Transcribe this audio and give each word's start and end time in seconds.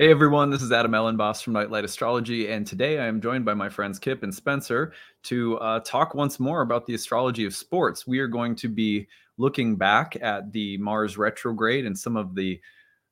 Hey 0.00 0.10
everyone, 0.10 0.50
this 0.50 0.60
is 0.60 0.72
Adam 0.72 0.90
Elenbaas 0.90 1.40
from 1.40 1.52
Nightlight 1.52 1.84
Astrology, 1.84 2.50
and 2.50 2.66
today 2.66 2.98
I 2.98 3.06
am 3.06 3.20
joined 3.20 3.44
by 3.44 3.54
my 3.54 3.68
friends 3.68 4.00
Kip 4.00 4.24
and 4.24 4.34
Spencer 4.34 4.92
to 5.22 5.56
uh, 5.58 5.78
talk 5.84 6.16
once 6.16 6.40
more 6.40 6.62
about 6.62 6.84
the 6.84 6.94
astrology 6.94 7.44
of 7.44 7.54
sports. 7.54 8.04
We 8.04 8.18
are 8.18 8.26
going 8.26 8.56
to 8.56 8.66
be 8.66 9.06
looking 9.38 9.76
back 9.76 10.16
at 10.20 10.50
the 10.50 10.78
Mars 10.78 11.16
retrograde 11.16 11.86
and 11.86 11.96
some 11.96 12.16
of 12.16 12.34
the 12.34 12.60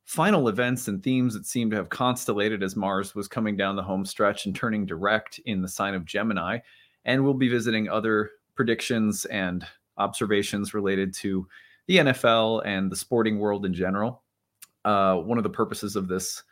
final 0.07 0.49
events 0.49 0.89
and 0.89 1.01
themes 1.01 1.35
that 1.35 1.47
seem 1.47 1.71
to 1.71 1.77
have 1.77 1.89
constellated 1.89 2.65
as 2.65 2.75
Mars 2.75 3.15
was 3.15 3.29
coming 3.29 3.57
down 3.57 3.77
the 3.77 3.83
home 3.85 4.05
stretch 4.05 4.47
and 4.47 4.57
turning 4.57 4.85
direct 4.85 5.39
in 5.47 5.63
the 5.63 5.69
sign 5.69 5.95
of 5.95 6.05
Gemini. 6.05 6.59
And 7.05 7.23
we'll 7.23 7.35
be 7.35 7.49
visiting 7.49 7.89
other 7.89 8.33
predictions 8.57 9.25
and 9.27 9.65
observations 9.99 10.75
related 10.75 11.15
to 11.15 11.47
the 11.87 11.99
NFL 11.99 12.63
and 12.67 12.91
the 12.91 12.97
sporting 12.97 13.39
world 13.39 13.67
in 13.67 13.73
general. 13.73 14.25
Uh, 14.85 15.15
one 15.15 15.39
of 15.39 15.45
the 15.45 15.49
purposes 15.49 15.95
of 15.95 16.09
this 16.09 16.43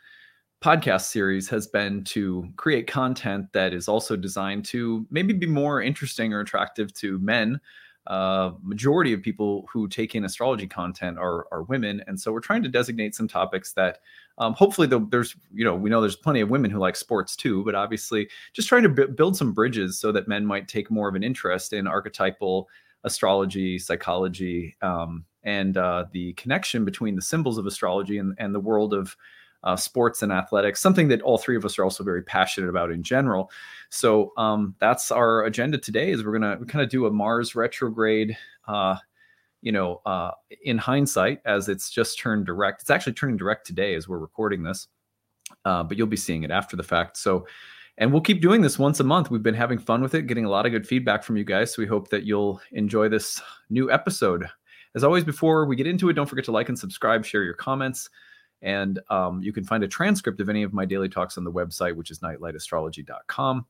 podcast 0.61 1.05
series 1.05 1.49
has 1.49 1.67
been 1.67 2.03
to 2.03 2.47
create 2.55 2.85
content 2.85 3.51
that 3.51 3.73
is 3.73 3.87
also 3.87 4.15
designed 4.15 4.63
to 4.63 5.05
maybe 5.09 5.33
be 5.33 5.47
more 5.47 5.81
interesting 5.81 6.33
or 6.33 6.39
attractive 6.39 6.93
to 6.93 7.17
men. 7.19 7.59
Uh, 8.07 8.51
majority 8.63 9.13
of 9.13 9.21
people 9.21 9.67
who 9.71 9.87
take 9.87 10.15
in 10.15 10.25
astrology 10.25 10.67
content 10.67 11.17
are 11.19 11.45
are 11.51 11.63
women, 11.63 12.03
and 12.07 12.19
so 12.19 12.31
we're 12.31 12.39
trying 12.39 12.63
to 12.63 12.69
designate 12.69 13.13
some 13.13 13.27
topics 13.27 13.73
that 13.73 13.99
um, 14.39 14.53
hopefully 14.53 14.87
there's 15.11 15.35
you 15.53 15.63
know 15.63 15.75
we 15.75 15.89
know 15.89 16.01
there's 16.01 16.15
plenty 16.15 16.41
of 16.41 16.49
women 16.49 16.71
who 16.71 16.79
like 16.79 16.95
sports 16.95 17.35
too, 17.35 17.63
but 17.63 17.75
obviously 17.75 18.27
just 18.53 18.67
trying 18.67 18.83
to 18.83 18.89
b- 18.89 19.05
build 19.05 19.37
some 19.37 19.53
bridges 19.53 19.99
so 19.99 20.11
that 20.11 20.27
men 20.27 20.45
might 20.45 20.67
take 20.67 20.89
more 20.89 21.09
of 21.09 21.15
an 21.15 21.23
interest 21.23 21.73
in 21.73 21.85
archetypal 21.85 22.67
astrology, 23.03 23.77
psychology, 23.77 24.75
um, 24.81 25.23
and 25.43 25.77
uh, 25.77 26.05
the 26.11 26.33
connection 26.33 26.85
between 26.85 27.15
the 27.15 27.21
symbols 27.21 27.57
of 27.57 27.65
astrology 27.65 28.17
and, 28.17 28.35
and 28.37 28.53
the 28.53 28.59
world 28.59 28.93
of 28.93 29.15
uh, 29.63 29.75
sports 29.75 30.21
and 30.21 30.31
athletics, 30.31 30.79
something 30.79 31.07
that 31.09 31.21
all 31.21 31.37
three 31.37 31.55
of 31.55 31.65
us 31.65 31.77
are 31.77 31.83
also 31.83 32.03
very 32.03 32.23
passionate 32.23 32.69
about 32.69 32.91
in 32.91 33.03
general. 33.03 33.51
So 33.89 34.33
um, 34.37 34.75
that's 34.79 35.11
our 35.11 35.43
agenda 35.43 35.77
today. 35.77 36.11
Is 36.11 36.23
we're 36.23 36.37
gonna 36.37 36.57
kind 36.65 36.83
of 36.83 36.89
do 36.89 37.05
a 37.05 37.11
Mars 37.11 37.55
retrograde. 37.55 38.37
Uh, 38.67 38.97
you 39.61 39.71
know, 39.71 40.01
uh, 40.05 40.31
in 40.63 40.77
hindsight, 40.77 41.39
as 41.45 41.69
it's 41.69 41.89
just 41.89 42.17
turned 42.17 42.45
direct. 42.45 42.81
It's 42.81 42.89
actually 42.89 43.13
turning 43.13 43.37
direct 43.37 43.65
today 43.65 43.93
as 43.93 44.07
we're 44.07 44.17
recording 44.17 44.63
this, 44.63 44.87
uh, 45.65 45.83
but 45.83 45.97
you'll 45.97 46.07
be 46.07 46.17
seeing 46.17 46.43
it 46.43 46.51
after 46.51 46.75
the 46.75 46.83
fact. 46.83 47.17
So, 47.17 47.45
and 47.97 48.11
we'll 48.11 48.23
keep 48.23 48.41
doing 48.41 48.61
this 48.61 48.79
once 48.79 48.99
a 48.99 49.03
month. 49.03 49.29
We've 49.29 49.43
been 49.43 49.53
having 49.53 49.77
fun 49.77 50.01
with 50.01 50.15
it, 50.15 50.25
getting 50.25 50.45
a 50.45 50.49
lot 50.49 50.65
of 50.65 50.71
good 50.71 50.87
feedback 50.87 51.23
from 51.23 51.37
you 51.37 51.43
guys. 51.43 51.73
So 51.73 51.81
we 51.81 51.87
hope 51.87 52.09
that 52.09 52.23
you'll 52.23 52.59
enjoy 52.71 53.09
this 53.09 53.39
new 53.69 53.91
episode. 53.91 54.47
As 54.95 55.03
always, 55.03 55.23
before 55.23 55.65
we 55.67 55.75
get 55.75 55.87
into 55.87 56.09
it, 56.09 56.13
don't 56.13 56.25
forget 56.25 56.45
to 56.45 56.51
like 56.51 56.69
and 56.69 56.79
subscribe, 56.79 57.23
share 57.23 57.43
your 57.43 57.53
comments. 57.53 58.09
And 58.61 58.99
um, 59.09 59.41
you 59.41 59.51
can 59.51 59.63
find 59.63 59.83
a 59.83 59.87
transcript 59.87 60.39
of 60.39 60.49
any 60.49 60.63
of 60.63 60.73
my 60.73 60.85
daily 60.85 61.09
talks 61.09 61.37
on 61.37 61.43
the 61.43 61.51
website, 61.51 61.95
which 61.95 62.11
is 62.11 62.19
nightlightastrology.com. 62.19 63.65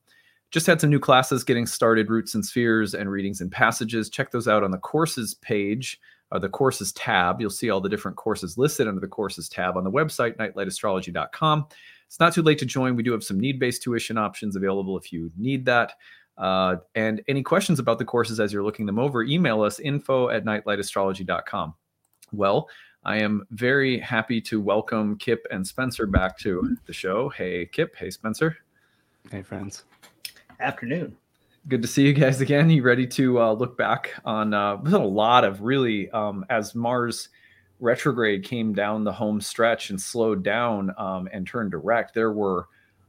Just 0.50 0.66
had 0.66 0.80
some 0.80 0.90
new 0.90 1.00
classes 1.00 1.44
getting 1.44 1.66
started 1.66 2.10
Roots 2.10 2.34
and 2.34 2.44
Spheres 2.44 2.94
and 2.94 3.10
Readings 3.10 3.40
and 3.40 3.50
Passages. 3.50 4.10
Check 4.10 4.30
those 4.30 4.48
out 4.48 4.62
on 4.62 4.70
the 4.70 4.78
courses 4.78 5.34
page, 5.34 5.98
or 6.30 6.40
the 6.40 6.48
courses 6.48 6.92
tab. 6.92 7.40
You'll 7.40 7.50
see 7.50 7.70
all 7.70 7.80
the 7.80 7.88
different 7.88 8.16
courses 8.18 8.58
listed 8.58 8.86
under 8.86 9.00
the 9.00 9.08
courses 9.08 9.48
tab 9.48 9.76
on 9.78 9.84
the 9.84 9.90
website, 9.90 10.36
nightlightastrology.com. 10.36 11.66
It's 12.06 12.20
not 12.20 12.34
too 12.34 12.42
late 12.42 12.58
to 12.58 12.66
join. 12.66 12.96
We 12.96 13.02
do 13.02 13.12
have 13.12 13.24
some 13.24 13.40
need 13.40 13.58
based 13.58 13.82
tuition 13.82 14.18
options 14.18 14.54
available 14.54 14.98
if 14.98 15.12
you 15.12 15.30
need 15.38 15.64
that. 15.64 15.92
Uh, 16.36 16.76
and 16.94 17.22
any 17.28 17.42
questions 17.42 17.78
about 17.78 17.98
the 17.98 18.04
courses 18.04 18.40
as 18.40 18.52
you're 18.52 18.62
looking 18.62 18.86
them 18.86 18.98
over, 18.98 19.22
email 19.22 19.62
us 19.62 19.80
info 19.80 20.28
at 20.28 20.44
nightlightastrology.com. 20.44 21.74
Well, 22.32 22.68
I 23.04 23.16
am 23.16 23.44
very 23.50 23.98
happy 23.98 24.40
to 24.42 24.60
welcome 24.60 25.16
Kip 25.18 25.44
and 25.50 25.66
Spencer 25.66 26.06
back 26.06 26.38
to 26.38 26.76
the 26.86 26.92
show. 26.92 27.28
Hey, 27.30 27.66
Kip. 27.66 27.96
Hey, 27.96 28.10
Spencer. 28.10 28.56
Hey, 29.28 29.42
friends. 29.42 29.84
Afternoon. 30.60 31.16
Good 31.66 31.82
to 31.82 31.88
see 31.88 32.06
you 32.06 32.12
guys 32.12 32.40
again. 32.40 32.70
You 32.70 32.84
ready 32.84 33.08
to 33.08 33.40
uh, 33.40 33.52
look 33.54 33.76
back 33.76 34.12
on 34.24 34.54
uh, 34.54 34.76
a 34.84 34.98
lot 34.98 35.42
of 35.42 35.62
really 35.62 36.10
um, 36.10 36.44
as 36.48 36.76
Mars 36.76 37.28
retrograde 37.80 38.44
came 38.44 38.72
down 38.72 39.02
the 39.02 39.12
home 39.12 39.40
stretch 39.40 39.90
and 39.90 40.00
slowed 40.00 40.44
down 40.44 40.94
um, 40.96 41.28
and 41.32 41.44
turned 41.44 41.72
direct. 41.72 42.14
There 42.14 42.32
were 42.32 42.68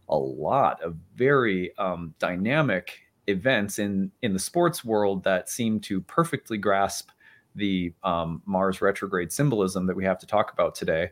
a 0.09 0.17
lot 0.17 0.81
of 0.81 0.95
very 1.15 1.77
um, 1.77 2.15
dynamic 2.17 2.99
events 3.27 3.77
in 3.77 4.11
in 4.23 4.33
the 4.33 4.39
sports 4.39 4.83
world 4.83 5.23
that 5.23 5.49
seemed 5.49 5.83
to 5.83 6.01
perfectly 6.01 6.57
grasp 6.57 7.09
the 7.55 7.93
um, 8.03 8.41
Mars 8.45 8.81
retrograde 8.81 9.31
symbolism 9.31 9.85
that 9.87 9.95
we 9.95 10.03
have 10.05 10.19
to 10.19 10.25
talk 10.25 10.51
about 10.53 10.75
today. 10.75 11.09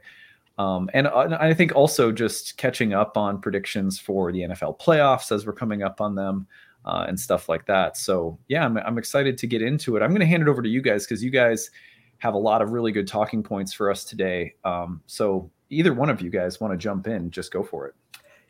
Um, 0.58 0.90
and 0.94 1.08
uh, 1.08 1.38
I 1.40 1.54
think 1.54 1.76
also 1.76 2.12
just 2.12 2.58
catching 2.58 2.94
up 2.94 3.18
on 3.18 3.42
predictions 3.42 4.00
for 4.00 4.32
the 4.32 4.42
NFL 4.42 4.80
playoffs 4.80 5.32
as 5.32 5.46
we're 5.46 5.54
coming 5.54 5.82
up 5.82 6.02
on 6.02 6.14
them 6.16 6.48
uh, 6.86 7.06
and 7.08 7.20
stuff 7.20 7.50
like 7.50 7.66
that. 7.68 7.98
So, 7.98 8.38
yeah, 8.48 8.66
I'm, 8.66 8.78
I'm 8.78 8.98
excited 8.98 9.38
to 9.40 9.48
get 9.48 9.62
into 9.62 9.96
it. 9.96 10.02
I'm 10.02 10.10
going 10.10 10.22
to 10.22 10.26
hand 10.26 10.44
it 10.44 10.50
over 10.50 10.62
to 10.62 10.70
you 10.70 10.82
guys 10.82 11.06
because 11.06 11.24
you 11.24 11.32
guys 11.32 11.72
have 12.20 12.34
a 12.34 12.38
lot 12.38 12.62
of 12.62 12.72
really 12.72 12.92
good 12.92 13.08
talking 13.08 13.42
points 13.42 13.74
for 13.74 13.90
us 13.90 14.04
today. 14.04 14.54
Um, 14.64 15.02
so, 15.08 15.50
either 15.70 15.94
one 15.94 16.10
of 16.10 16.22
you 16.22 16.30
guys 16.30 16.60
want 16.60 16.74
to 16.74 16.78
jump 16.78 17.08
in, 17.08 17.32
just 17.32 17.52
go 17.52 17.64
for 17.64 17.88
it. 17.88 17.96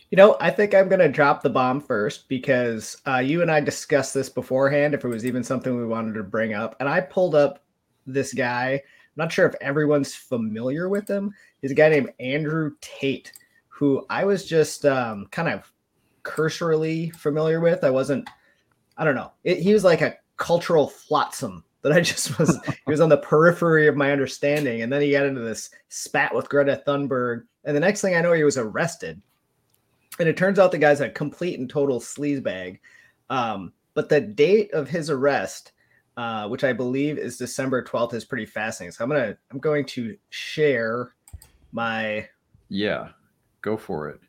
You 0.10 0.18
know, 0.18 0.36
I 0.42 0.50
think 0.50 0.74
I'm 0.74 0.90
going 0.90 1.00
to 1.00 1.08
drop 1.08 1.42
the 1.42 1.50
bomb 1.50 1.80
first 1.80 2.28
because 2.28 3.02
uh, 3.08 3.20
you 3.20 3.42
and 3.42 3.50
I 3.50 3.62
discussed 3.62 4.14
this 4.14 4.28
beforehand, 4.28 4.94
if 4.94 5.06
it 5.06 5.08
was 5.08 5.26
even 5.26 5.44
something 5.44 5.78
we 5.78 5.86
wanted 5.86 6.16
to 6.16 6.24
bring 6.24 6.54
up. 6.54 6.76
And 6.82 6.90
I 6.90 7.00
pulled 7.00 7.36
up 7.36 7.64
this 8.06 8.34
guy. 8.34 8.74
I'm 8.74 8.82
not 9.16 9.32
sure 9.32 9.46
if 9.46 9.56
everyone's 9.62 10.16
familiar 10.16 10.90
with 10.90 11.08
him. 11.08 11.34
He's 11.62 11.72
a 11.72 11.76
guy 11.76 11.90
named 11.90 12.14
Andrew 12.20 12.72
Tate, 12.82 13.34
who 13.68 14.06
I 14.10 14.26
was 14.26 14.46
just 14.46 14.86
um, 14.86 15.28
kind 15.32 15.50
of 15.50 15.72
cursorily 16.24 17.10
familiar 17.12 17.60
with. 17.60 17.84
I 17.84 17.90
wasn't, 17.90 18.30
I 18.98 19.04
don't 19.04 19.16
know. 19.16 19.32
It, 19.44 19.60
he 19.60 19.74
was 19.74 19.84
like 19.84 20.02
a 20.02 20.16
cultural 20.38 20.88
flotsam 20.88 21.64
that 21.82 21.92
I 21.92 22.02
just 22.02 22.38
was, 22.40 22.58
he 22.66 22.92
was 22.92 23.02
on 23.02 23.10
the 23.10 23.18
periphery 23.18 23.88
of 23.88 23.96
my 23.96 24.12
understanding. 24.12 24.82
And 24.82 24.92
then 24.92 25.02
he 25.02 25.12
got 25.12 25.26
into 25.26 25.42
this 25.42 25.70
spat 25.90 26.34
with 26.34 26.50
Greta 26.50 26.82
Thunberg. 26.88 27.44
And 27.66 27.76
the 27.76 27.82
next 27.82 28.02
thing 28.02 28.16
I 28.16 28.22
know, 28.22 28.34
he 28.34 28.44
was 28.44 28.58
arrested. 28.58 29.22
And 30.20 30.28
it 30.28 30.38
turns 30.38 30.60
out 30.60 30.72
the 30.72 30.78
guy's 30.78 31.02
a 31.02 31.10
complete 31.10 31.60
and 31.60 31.70
total 31.70 32.00
sleazebag. 32.00 32.80
Um, 33.30 33.74
but 33.94 34.10
the 34.10 34.22
date 34.22 34.72
of 34.74 34.90
his 34.90 35.10
arrest 35.10 35.72
uh, 36.18 36.48
which 36.48 36.64
I 36.64 36.74
believe 36.74 37.18
is 37.18 37.38
December 37.38 37.84
12th, 37.84 38.14
is 38.14 38.26
pretty 38.26 38.46
fascinating. 38.46 38.92
So 38.92 39.04
I'm 39.04 39.10
gonna 39.10 39.38
I'm 39.52 39.60
going 39.60 39.86
to 39.86 40.18
share 40.30 41.14
my 41.72 42.28
yeah, 42.70 43.10
go 43.62 43.78
for 43.78 44.10
it. 44.10 44.20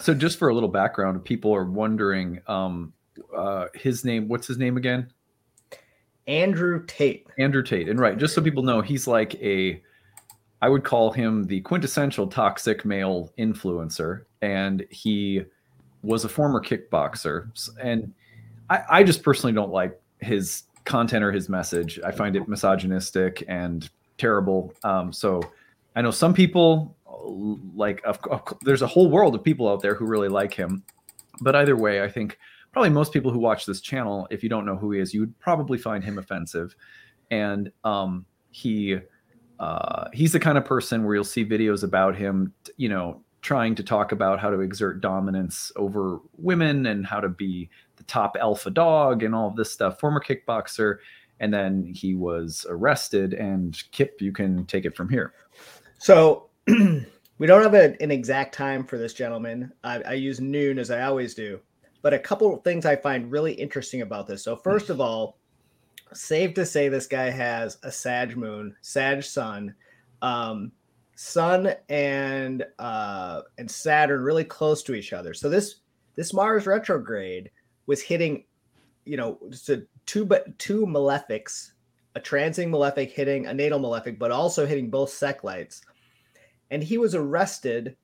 So 0.00 0.12
just 0.12 0.38
for 0.38 0.48
a 0.48 0.54
little 0.54 0.68
background, 0.68 1.24
people 1.24 1.54
are 1.54 1.64
wondering 1.64 2.40
um, 2.46 2.92
uh, 3.36 3.66
his 3.74 4.04
name. 4.04 4.28
What's 4.28 4.46
his 4.46 4.58
name 4.58 4.76
again? 4.76 5.10
Andrew 6.26 6.84
Tate. 6.86 7.26
Andrew 7.38 7.62
Tate, 7.62 7.88
and 7.88 8.00
right, 8.00 8.16
just 8.16 8.34
so 8.34 8.42
people 8.42 8.62
know, 8.62 8.80
he's 8.80 9.06
like 9.06 9.34
a 9.36 9.82
I 10.62 10.68
would 10.68 10.84
call 10.84 11.12
him 11.12 11.44
the 11.44 11.60
quintessential 11.60 12.26
toxic 12.26 12.84
male 12.86 13.30
influencer, 13.38 14.24
and 14.40 14.86
he 14.88 15.42
was 16.02 16.24
a 16.24 16.28
former 16.28 16.60
kickboxer. 16.60 17.50
And 17.78 18.14
I, 18.70 18.82
I 18.90 19.02
just 19.02 19.22
personally 19.22 19.52
don't 19.52 19.72
like 19.72 20.00
his 20.20 20.62
content 20.84 21.24
or 21.24 21.32
his 21.32 21.48
message. 21.48 21.98
I 22.04 22.10
find 22.10 22.36
it 22.36 22.48
misogynistic 22.48 23.44
and 23.48 23.88
terrible. 24.18 24.74
Um, 24.82 25.12
so 25.12 25.42
I 25.96 26.02
know 26.02 26.10
some 26.10 26.34
people 26.34 26.96
like 27.74 28.02
of, 28.04 28.18
of, 28.30 28.42
there's 28.62 28.82
a 28.82 28.86
whole 28.86 29.10
world 29.10 29.34
of 29.34 29.42
people 29.42 29.68
out 29.68 29.80
there 29.80 29.94
who 29.94 30.04
really 30.04 30.28
like 30.28 30.54
him. 30.54 30.84
But 31.40 31.56
either 31.56 31.76
way, 31.76 32.02
I 32.02 32.08
think 32.08 32.38
probably 32.72 32.90
most 32.90 33.12
people 33.12 33.30
who 33.30 33.38
watch 33.38 33.66
this 33.66 33.80
channel, 33.80 34.26
if 34.30 34.42
you 34.42 34.48
don't 34.48 34.66
know 34.66 34.76
who 34.76 34.92
he 34.92 35.00
is, 35.00 35.14
you 35.14 35.20
would 35.20 35.38
probably 35.38 35.78
find 35.78 36.04
him 36.04 36.18
offensive. 36.18 36.74
And 37.30 37.72
um, 37.84 38.26
he 38.50 38.98
uh, 39.58 40.08
he's 40.12 40.32
the 40.32 40.40
kind 40.40 40.58
of 40.58 40.64
person 40.64 41.04
where 41.04 41.14
you'll 41.14 41.24
see 41.24 41.44
videos 41.44 41.84
about 41.84 42.16
him, 42.16 42.52
you 42.76 42.88
know, 42.88 43.22
trying 43.40 43.74
to 43.74 43.82
talk 43.82 44.10
about 44.10 44.40
how 44.40 44.50
to 44.50 44.60
exert 44.60 45.00
dominance 45.00 45.70
over 45.76 46.18
women 46.36 46.86
and 46.86 47.06
how 47.06 47.20
to 47.20 47.28
be 47.28 47.68
the 48.06 48.12
top 48.12 48.36
alpha 48.40 48.70
dog 48.70 49.22
and 49.22 49.34
all 49.34 49.48
of 49.48 49.56
this 49.56 49.72
stuff. 49.72 50.00
Former 50.00 50.20
kickboxer, 50.20 50.98
and 51.40 51.52
then 51.52 51.84
he 51.84 52.14
was 52.14 52.66
arrested. 52.68 53.34
And 53.34 53.80
Kip, 53.92 54.20
you 54.20 54.32
can 54.32 54.66
take 54.66 54.84
it 54.84 54.96
from 54.96 55.08
here. 55.08 55.34
So 55.98 56.50
we 56.66 57.46
don't 57.46 57.62
have 57.62 57.74
a, 57.74 57.96
an 58.02 58.10
exact 58.10 58.54
time 58.54 58.84
for 58.84 58.98
this 58.98 59.14
gentleman. 59.14 59.72
I, 59.82 60.02
I 60.02 60.12
use 60.14 60.40
noon 60.40 60.78
as 60.78 60.90
I 60.90 61.02
always 61.02 61.34
do, 61.34 61.60
but 62.02 62.14
a 62.14 62.18
couple 62.18 62.54
of 62.54 62.62
things 62.62 62.86
I 62.86 62.96
find 62.96 63.30
really 63.30 63.52
interesting 63.52 64.02
about 64.02 64.26
this. 64.26 64.44
So 64.44 64.56
first 64.56 64.90
of 64.90 65.00
all, 65.00 65.38
safe 66.12 66.54
to 66.54 66.66
say 66.66 66.88
this 66.88 67.06
guy 67.06 67.30
has 67.30 67.78
a 67.82 67.90
Sag 67.90 68.36
moon, 68.36 68.76
Sag 68.82 69.22
sun. 69.22 69.74
Um, 70.22 70.72
Sun 71.16 71.72
and 71.88 72.64
uh, 72.78 73.42
and 73.58 73.70
Saturn 73.70 74.22
really 74.22 74.44
close 74.44 74.82
to 74.84 74.94
each 74.94 75.12
other. 75.12 75.34
So 75.34 75.48
this 75.48 75.76
this 76.16 76.34
Mars 76.34 76.66
retrograde 76.66 77.50
was 77.86 78.02
hitting, 78.02 78.44
you 79.04 79.16
know, 79.16 79.38
so 79.50 79.82
two 80.06 80.24
but 80.24 80.58
two 80.58 80.86
malefics, 80.86 81.72
a 82.14 82.20
transing 82.20 82.70
malefic 82.70 83.10
hitting 83.10 83.46
a 83.46 83.54
natal 83.54 83.78
malefic, 83.78 84.18
but 84.18 84.30
also 84.30 84.66
hitting 84.66 84.90
both 84.90 85.10
sect 85.10 85.44
lights. 85.44 85.82
And 86.70 86.82
he 86.82 86.98
was 86.98 87.14
arrested 87.14 87.96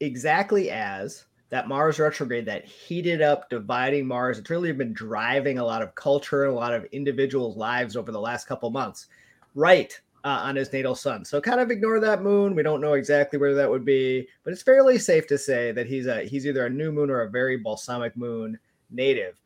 exactly 0.00 0.70
as 0.70 1.24
that 1.48 1.68
Mars 1.68 1.98
retrograde 1.98 2.46
that 2.46 2.64
heated 2.64 3.22
up, 3.22 3.48
dividing 3.48 4.06
Mars. 4.06 4.38
It's 4.38 4.50
really 4.50 4.72
been 4.72 4.92
driving 4.92 5.58
a 5.58 5.64
lot 5.64 5.82
of 5.82 5.94
culture 5.94 6.44
and 6.44 6.52
a 6.52 6.56
lot 6.56 6.74
of 6.74 6.84
individuals' 6.86 7.56
lives 7.56 7.96
over 7.96 8.10
the 8.10 8.20
last 8.20 8.46
couple 8.46 8.70
months, 8.70 9.06
right 9.54 9.98
uh, 10.24 10.40
on 10.42 10.56
his 10.56 10.72
natal 10.72 10.96
sun. 10.96 11.24
So 11.24 11.40
kind 11.40 11.60
of 11.60 11.70
ignore 11.70 12.00
that 12.00 12.20
moon. 12.20 12.56
We 12.56 12.64
don't 12.64 12.80
know 12.80 12.94
exactly 12.94 13.38
where 13.38 13.54
that 13.54 13.70
would 13.70 13.84
be, 13.84 14.26
but 14.42 14.52
it's 14.52 14.62
fairly 14.62 14.98
safe 14.98 15.28
to 15.28 15.38
say 15.38 15.70
that 15.70 15.86
he's 15.86 16.06
a 16.06 16.22
he's 16.22 16.46
either 16.46 16.66
a 16.66 16.70
new 16.70 16.90
moon 16.90 17.10
or 17.10 17.22
a 17.22 17.30
very 17.30 17.56
balsamic 17.58 18.16
moon 18.16 18.58
native. 18.90 19.40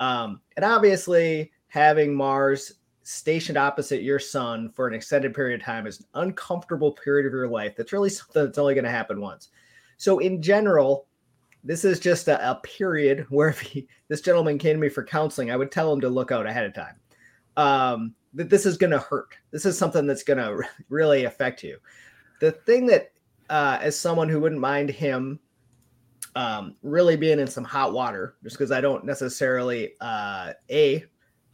Um, 0.00 0.40
and 0.56 0.64
obviously, 0.64 1.52
having 1.68 2.14
Mars 2.14 2.74
stationed 3.04 3.58
opposite 3.58 4.02
your 4.02 4.18
sun 4.18 4.70
for 4.70 4.88
an 4.88 4.94
extended 4.94 5.34
period 5.34 5.60
of 5.60 5.66
time 5.66 5.86
is 5.86 6.00
an 6.00 6.06
uncomfortable 6.14 6.92
period 6.92 7.26
of 7.26 7.32
your 7.32 7.48
life. 7.48 7.76
That's 7.76 7.92
really 7.92 8.10
something 8.10 8.44
that's 8.44 8.58
only 8.58 8.74
going 8.74 8.84
to 8.84 8.90
happen 8.90 9.20
once. 9.20 9.50
So, 9.96 10.18
in 10.18 10.42
general, 10.42 11.06
this 11.62 11.84
is 11.84 12.00
just 12.00 12.28
a, 12.28 12.50
a 12.50 12.56
period 12.56 13.26
where 13.30 13.48
if 13.48 13.60
he, 13.60 13.86
this 14.08 14.20
gentleman 14.20 14.58
came 14.58 14.76
to 14.76 14.80
me 14.80 14.88
for 14.88 15.04
counseling, 15.04 15.50
I 15.50 15.56
would 15.56 15.70
tell 15.70 15.92
him 15.92 16.00
to 16.00 16.08
look 16.08 16.32
out 16.32 16.46
ahead 16.46 16.66
of 16.66 16.74
time. 16.74 16.96
Um, 17.56 18.14
that 18.34 18.50
this 18.50 18.66
is 18.66 18.76
going 18.76 18.90
to 18.90 18.98
hurt. 18.98 19.36
This 19.52 19.64
is 19.64 19.78
something 19.78 20.06
that's 20.06 20.24
going 20.24 20.38
to 20.38 20.68
really 20.88 21.24
affect 21.24 21.62
you. 21.62 21.78
The 22.40 22.52
thing 22.52 22.86
that, 22.86 23.12
uh, 23.50 23.78
as 23.80 23.98
someone 23.98 24.28
who 24.28 24.40
wouldn't 24.40 24.60
mind 24.60 24.90
him 24.90 25.38
um, 26.34 26.74
really 26.82 27.16
being 27.16 27.38
in 27.38 27.46
some 27.46 27.64
hot 27.64 27.92
water, 27.92 28.36
just 28.42 28.56
because 28.56 28.72
I 28.72 28.80
don't 28.80 29.04
necessarily 29.04 29.92
uh, 30.00 30.52
a 30.70 31.04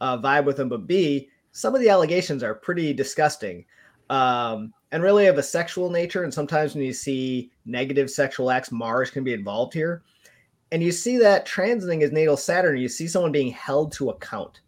uh, 0.01 0.19
vibe 0.19 0.45
with 0.45 0.59
him, 0.59 0.69
but 0.69 0.87
b 0.87 1.29
some 1.53 1.75
of 1.75 1.81
the 1.81 1.89
allegations 1.89 2.43
are 2.43 2.55
pretty 2.55 2.93
disgusting 2.93 3.65
um, 4.09 4.73
and 4.93 5.03
really 5.03 5.27
of 5.27 5.39
a 5.39 5.43
sexual 5.43 5.91
nature. 5.91 6.25
And 6.25 6.33
sometimes 6.33 6.75
when 6.75 6.85
you 6.85 6.93
see 6.93 7.51
negative 7.65 8.11
sexual 8.11 8.51
acts, 8.51 8.73
Mars 8.73 9.11
can 9.11 9.25
be 9.25 9.33
involved 9.33 9.75
here. 9.75 10.03
And 10.73 10.83
you 10.83 10.93
see 10.93 11.19
that 11.19 11.47
transiting 11.47 12.01
his 12.01 12.13
natal 12.13 12.37
Saturn, 12.37 12.79
you 12.79 12.89
see 12.89 13.09
someone 13.09 13.33
being 13.33 13.51
held 13.51 13.93
to 13.93 14.11
account. 14.11 14.61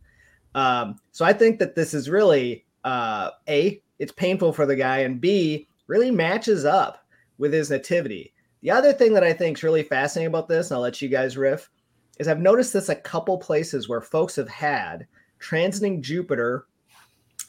Um, 0.54 0.98
so 1.12 1.24
I 1.24 1.32
think 1.32 1.58
that 1.60 1.74
this 1.74 1.94
is 1.94 2.10
really 2.10 2.64
uh, 2.84 3.30
A, 3.48 3.80
it's 3.98 4.12
painful 4.12 4.52
for 4.52 4.66
the 4.66 4.76
guy, 4.76 4.98
and 4.98 5.20
B, 5.20 5.68
really 5.86 6.10
matches 6.10 6.64
up 6.64 7.06
with 7.38 7.52
his 7.52 7.70
nativity. 7.70 8.32
The 8.62 8.70
other 8.70 8.92
thing 8.92 9.12
that 9.14 9.24
I 9.24 9.32
think 9.32 9.58
is 9.58 9.62
really 9.62 9.82
fascinating 9.82 10.28
about 10.28 10.48
this, 10.48 10.70
and 10.70 10.76
I'll 10.76 10.82
let 10.82 11.02
you 11.02 11.08
guys 11.08 11.36
riff, 11.36 11.68
is 12.18 12.28
I've 12.28 12.40
noticed 12.40 12.72
this 12.72 12.88
a 12.88 12.94
couple 12.94 13.36
places 13.38 13.88
where 13.88 14.00
folks 14.00 14.36
have 14.36 14.48
had 14.48 15.06
transiting 15.40 16.00
Jupiter 16.00 16.66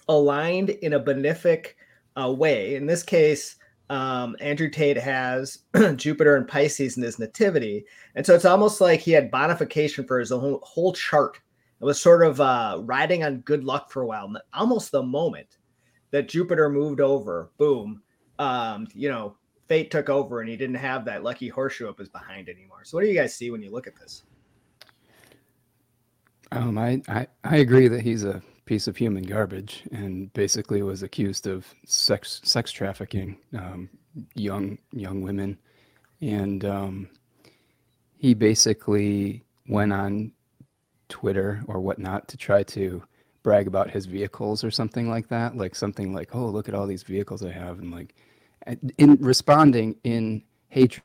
aligned 0.10 0.72
in 0.72 0.94
a 0.94 1.00
benefic 1.00 1.74
uh, 2.20 2.32
way. 2.32 2.76
In 2.76 2.88
this 2.88 3.04
case, 3.04 3.58
um, 3.90 4.36
Andrew 4.40 4.70
Tate 4.70 4.98
has 4.98 5.60
Jupiter 5.96 6.36
and 6.36 6.48
Pisces 6.48 6.98
in 6.98 7.04
his 7.04 7.20
nativity. 7.20 7.86
And 8.16 8.26
so 8.26 8.34
it's 8.34 8.46
almost 8.46 8.82
like 8.82 9.00
he 9.00 9.12
had 9.12 9.32
bonification 9.32 10.08
for 10.08 10.20
his 10.20 10.32
whole, 10.32 10.62
whole 10.64 10.94
chart. 10.94 11.40
It 11.80 11.86
was 11.86 12.02
sort 12.02 12.26
of 12.26 12.42
uh, 12.42 12.80
riding 12.82 13.24
on 13.24 13.42
good 13.42 13.64
luck 13.64 13.92
for 13.92 14.02
a 14.02 14.08
while. 14.08 14.34
Almost 14.54 14.92
the 14.92 15.04
moment 15.04 15.58
that 16.12 16.30
Jupiter 16.30 16.70
moved 16.70 17.02
over, 17.02 17.52
boom, 17.58 18.02
um, 18.40 18.88
you 18.94 19.10
know, 19.10 19.36
fate 19.68 19.92
took 19.92 20.10
over 20.10 20.42
and 20.42 20.50
he 20.50 20.58
didn't 20.58 20.76
have 20.76 21.06
that 21.06 21.24
lucky 21.24 21.48
horseshoe 21.48 21.90
up 21.90 22.00
his 22.00 22.10
behind 22.10 22.50
anymore. 22.50 22.82
So 22.84 22.98
what 22.98 23.04
do 23.04 23.10
you 23.10 23.16
guys 23.16 23.36
see 23.36 23.52
when 23.52 23.62
you 23.62 23.72
look 23.72 23.88
at 23.88 23.96
this? 23.96 24.24
Um, 26.52 26.78
I, 26.78 27.02
I, 27.08 27.28
I 27.44 27.58
agree 27.58 27.88
that 27.88 28.02
he's 28.02 28.24
a 28.24 28.42
piece 28.66 28.88
of 28.88 28.96
human 28.96 29.24
garbage 29.24 29.84
and 29.92 30.32
basically 30.34 30.82
was 30.84 31.04
accused 31.04 31.48
of 31.48 31.66
sex 31.86 32.40
sex 32.44 32.72
trafficking 32.72 33.38
um, 33.58 33.90
young 34.36 34.78
young 34.92 35.22
women 35.22 35.58
and 36.22 36.64
um, 36.64 37.10
he 38.18 38.34
basically 38.34 39.44
went 39.68 39.92
on 39.92 40.32
Twitter 41.10 41.64
or 41.68 41.82
whatnot 41.82 42.28
to 42.30 42.38
try 42.38 42.64
to 42.64 43.04
brag 43.42 43.68
about 43.68 43.90
his 43.90 44.06
vehicles 44.06 44.64
or 44.64 44.72
something 44.72 45.10
like 45.10 45.28
that 45.28 45.58
like 45.58 45.76
something 45.76 46.14
like 46.14 46.34
oh 46.34 46.46
look 46.46 46.70
at 46.70 46.76
all 46.76 46.88
these 46.88 47.04
vehicles 47.04 47.44
I 47.44 47.52
have 47.52 47.80
and 47.80 47.92
like 47.92 48.16
in 48.98 49.18
responding 49.20 49.96
in 50.04 50.44
hatred 50.70 51.04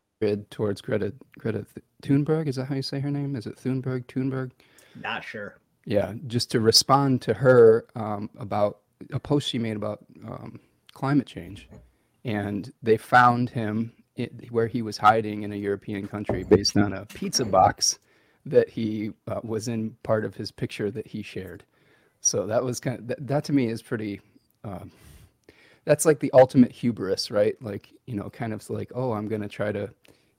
towards 0.51 0.81
Greta 0.81 1.13
Greta 1.39 1.67
Thunberg 2.03 2.49
is 2.49 2.57
that 2.57 2.67
how 2.67 2.75
you 2.75 2.83
say 2.83 3.01
her 3.01 3.11
name 3.11 3.37
is 3.37 3.47
it 3.47 3.57
Thunberg 3.57 4.07
Thunberg 4.07 4.51
not 5.01 5.25
sure 5.25 5.57
yeah, 5.89 6.13
just 6.27 6.51
to 6.51 6.61
respond 6.61 7.23
to 7.23 7.33
her 7.33 7.87
um, 7.95 8.29
about 8.39 8.81
a 9.11 9.19
post 9.19 9.49
she 9.49 9.59
made 9.59 9.75
about 9.75 10.05
um, 10.27 10.61
climate 10.93 11.27
change. 11.27 11.67
And 12.27 12.71
they 12.83 12.99
found 12.99 13.49
him 13.49 13.95
it, 14.15 14.53
where 14.53 14.67
he 14.67 14.83
was 14.83 14.99
hiding 14.99 15.45
in 15.45 15.53
a 15.53 15.57
European 15.57 16.07
country 16.07 16.45
based 16.45 16.77
on 16.77 16.93
a 16.93 17.07
pizza 17.07 17.47
box 17.47 18.01
that 18.45 18.69
he 18.69 19.13
uh, 19.29 19.41
was 19.43 19.69
in 19.69 19.97
part 20.03 20.27
of 20.27 20.35
his 20.35 20.51
picture 20.51 20.91
that 20.91 21.07
he 21.07 21.23
shared. 21.23 21.65
So 22.21 22.47
that 22.47 22.63
was 22.63 22.81
kind 22.81 22.99
of, 22.99 23.07
that, 23.07 23.27
that 23.27 23.45
to 23.45 23.55
me 23.55 23.69
is 23.69 23.81
pretty, 23.81 24.21
um, 24.65 24.91
that's 25.89 26.05
like 26.05 26.21
the 26.21 26.31
ultimate 26.35 26.71
hubris, 26.71 27.31
right? 27.31 27.57
Like, 27.63 27.93
you 28.07 28.15
know, 28.15 28.29
kind 28.29 28.53
of 28.53 28.69
like, 28.69 28.93
oh, 28.95 29.13
I'm 29.13 29.27
going 29.27 29.41
to 29.41 29.49
try 29.49 29.73
to 29.73 29.91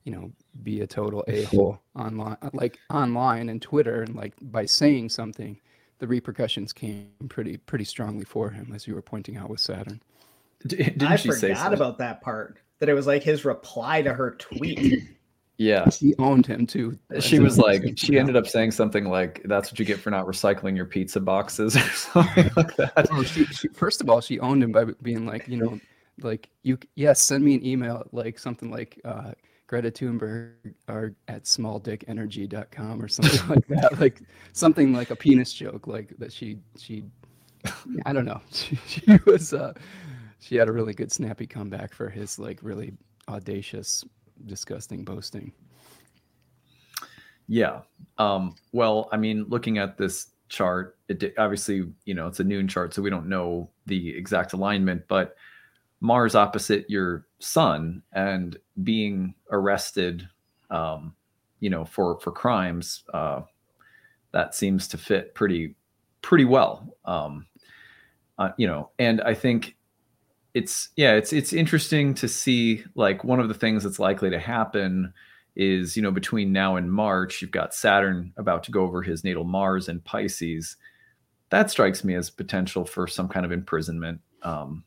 you 0.09 0.15
know, 0.15 0.31
be 0.63 0.81
a 0.81 0.87
total 0.87 1.23
a 1.27 1.43
hole 1.43 1.79
online, 1.95 2.37
like 2.53 2.79
online 2.89 3.49
and 3.49 3.61
Twitter, 3.61 4.01
and 4.01 4.15
like 4.15 4.33
by 4.41 4.65
saying 4.65 5.09
something, 5.09 5.59
the 5.99 6.07
repercussions 6.07 6.73
came 6.73 7.09
pretty 7.27 7.57
pretty 7.57 7.85
strongly 7.85 8.25
for 8.25 8.49
him, 8.49 8.71
as 8.73 8.87
you 8.87 8.95
were 8.95 9.01
pointing 9.01 9.37
out 9.37 9.49
with 9.49 9.59
Saturn. 9.59 10.01
Didn't 10.65 11.03
I 11.03 11.17
forgot 11.17 11.73
about 11.73 11.97
that 11.99 12.21
part. 12.21 12.57
That 12.79 12.89
it 12.89 12.93
was 12.93 13.07
like 13.07 13.23
his 13.23 13.45
reply 13.45 14.01
to 14.01 14.13
her 14.13 14.31
tweet. 14.31 15.03
Yeah, 15.59 15.89
she 15.89 16.15
owned 16.19 16.45
him 16.45 16.65
too. 16.65 16.97
She 17.19 17.39
was 17.39 17.57
like, 17.57 17.97
she 17.97 18.17
ended 18.17 18.37
up 18.37 18.47
saying 18.47 18.71
something 18.71 19.09
like, 19.09 19.41
"That's 19.43 19.69
what 19.69 19.77
you 19.77 19.83
get 19.83 19.99
for 19.99 20.09
not 20.09 20.25
recycling 20.25 20.73
your 20.73 20.85
pizza 20.85 21.19
boxes," 21.19 21.75
or 21.75 21.79
something 21.93 22.49
like 22.55 22.77
that. 22.77 23.09
Well, 23.11 23.23
she, 23.23 23.43
she, 23.43 23.67
first 23.67 23.99
of 23.99 24.09
all, 24.09 24.21
she 24.21 24.39
owned 24.39 24.63
him 24.63 24.71
by 24.71 24.85
being 25.01 25.25
like, 25.25 25.49
you 25.49 25.57
know, 25.57 25.77
like 26.21 26.47
you, 26.63 26.79
yes, 26.95 27.21
send 27.21 27.43
me 27.43 27.55
an 27.55 27.65
email, 27.65 28.07
like 28.13 28.39
something 28.39 28.71
like, 28.71 29.01
uh, 29.03 29.31
Greta 29.67 29.91
Thunberg 29.91 30.73
are 30.87 31.13
at 31.27 31.43
smalldickenergy.com 31.43 33.01
or 33.01 33.09
something 33.09 33.49
like 33.49 33.67
that. 33.81 33.99
Like 33.99 34.21
something 34.53 34.93
like 34.93 35.11
a 35.11 35.15
penis 35.15 35.51
joke, 35.51 35.87
like 35.87 36.15
that 36.19 36.31
she 36.31 36.59
she 36.77 37.03
I 38.05 38.13
don't 38.13 38.25
know. 38.25 38.39
She, 38.53 38.77
she 38.87 39.19
was 39.25 39.53
uh 39.53 39.73
she 40.39 40.55
had 40.55 40.69
a 40.69 40.71
really 40.71 40.93
good 40.93 41.11
snappy 41.11 41.45
comeback 41.45 41.93
for 41.93 42.09
his 42.09 42.39
like 42.39 42.59
really 42.63 42.93
audacious, 43.27 44.05
disgusting 44.45 45.03
boasting. 45.03 45.51
Yeah. 47.47 47.81
Um, 48.17 48.55
well, 48.71 49.09
I 49.11 49.17
mean, 49.17 49.45
looking 49.49 49.79
at 49.79 49.97
this 49.97 50.27
chart, 50.49 50.97
it 51.07 51.33
obviously, 51.37 51.91
you 52.05 52.13
know, 52.13 52.27
it's 52.27 52.39
a 52.39 52.43
noon 52.43 52.67
chart, 52.67 52.93
so 52.93 53.01
we 53.01 53.09
don't 53.09 53.27
know 53.27 53.69
the 53.87 54.15
exact 54.15 54.53
alignment, 54.53 55.07
but 55.07 55.35
Mars 56.01 56.35
opposite 56.35 56.89
your 56.89 57.25
sun 57.39 58.03
and 58.13 58.57
being 58.83 59.33
arrested, 59.51 60.27
um, 60.69 61.15
you 61.59 61.69
know, 61.69 61.83
for 61.83 62.19
for 62.19 62.31
crimes, 62.31 63.03
uh, 63.13 63.41
that 64.31 64.53
seems 64.53 64.87
to 64.89 64.97
fit 64.97 65.33
pretty 65.33 65.75
pretty 66.21 66.45
well. 66.45 66.95
Um, 67.05 67.47
uh, 68.37 68.51
you 68.57 68.67
know, 68.67 68.91
and 68.99 69.21
I 69.21 69.33
think 69.33 69.75
it's 70.59 70.89
yeah, 70.97 71.13
it's 71.13 71.31
it's 71.31 71.53
interesting 71.53 72.13
to 72.15 72.27
see 72.27 72.83
like 72.93 73.23
one 73.23 73.39
of 73.39 73.47
the 73.47 73.53
things 73.53 73.83
that's 73.83 73.97
likely 73.97 74.29
to 74.29 74.39
happen 74.39 75.13
is 75.55 75.95
you 75.95 76.03
know 76.03 76.11
between 76.11 76.51
now 76.51 76.75
and 76.75 76.91
March, 76.91 77.41
you've 77.41 77.51
got 77.51 77.73
Saturn 77.73 78.33
about 78.35 78.63
to 78.65 78.71
go 78.71 78.81
over 78.81 79.01
his 79.01 79.23
natal 79.23 79.45
Mars 79.45 79.87
and 79.87 80.03
Pisces. 80.03 80.75
That 81.49 81.71
strikes 81.71 82.03
me 82.03 82.13
as 82.15 82.29
potential 82.29 82.83
for 82.83 83.07
some 83.07 83.29
kind 83.29 83.45
of 83.45 83.53
imprisonment. 83.53 84.19
Um, 84.43 84.83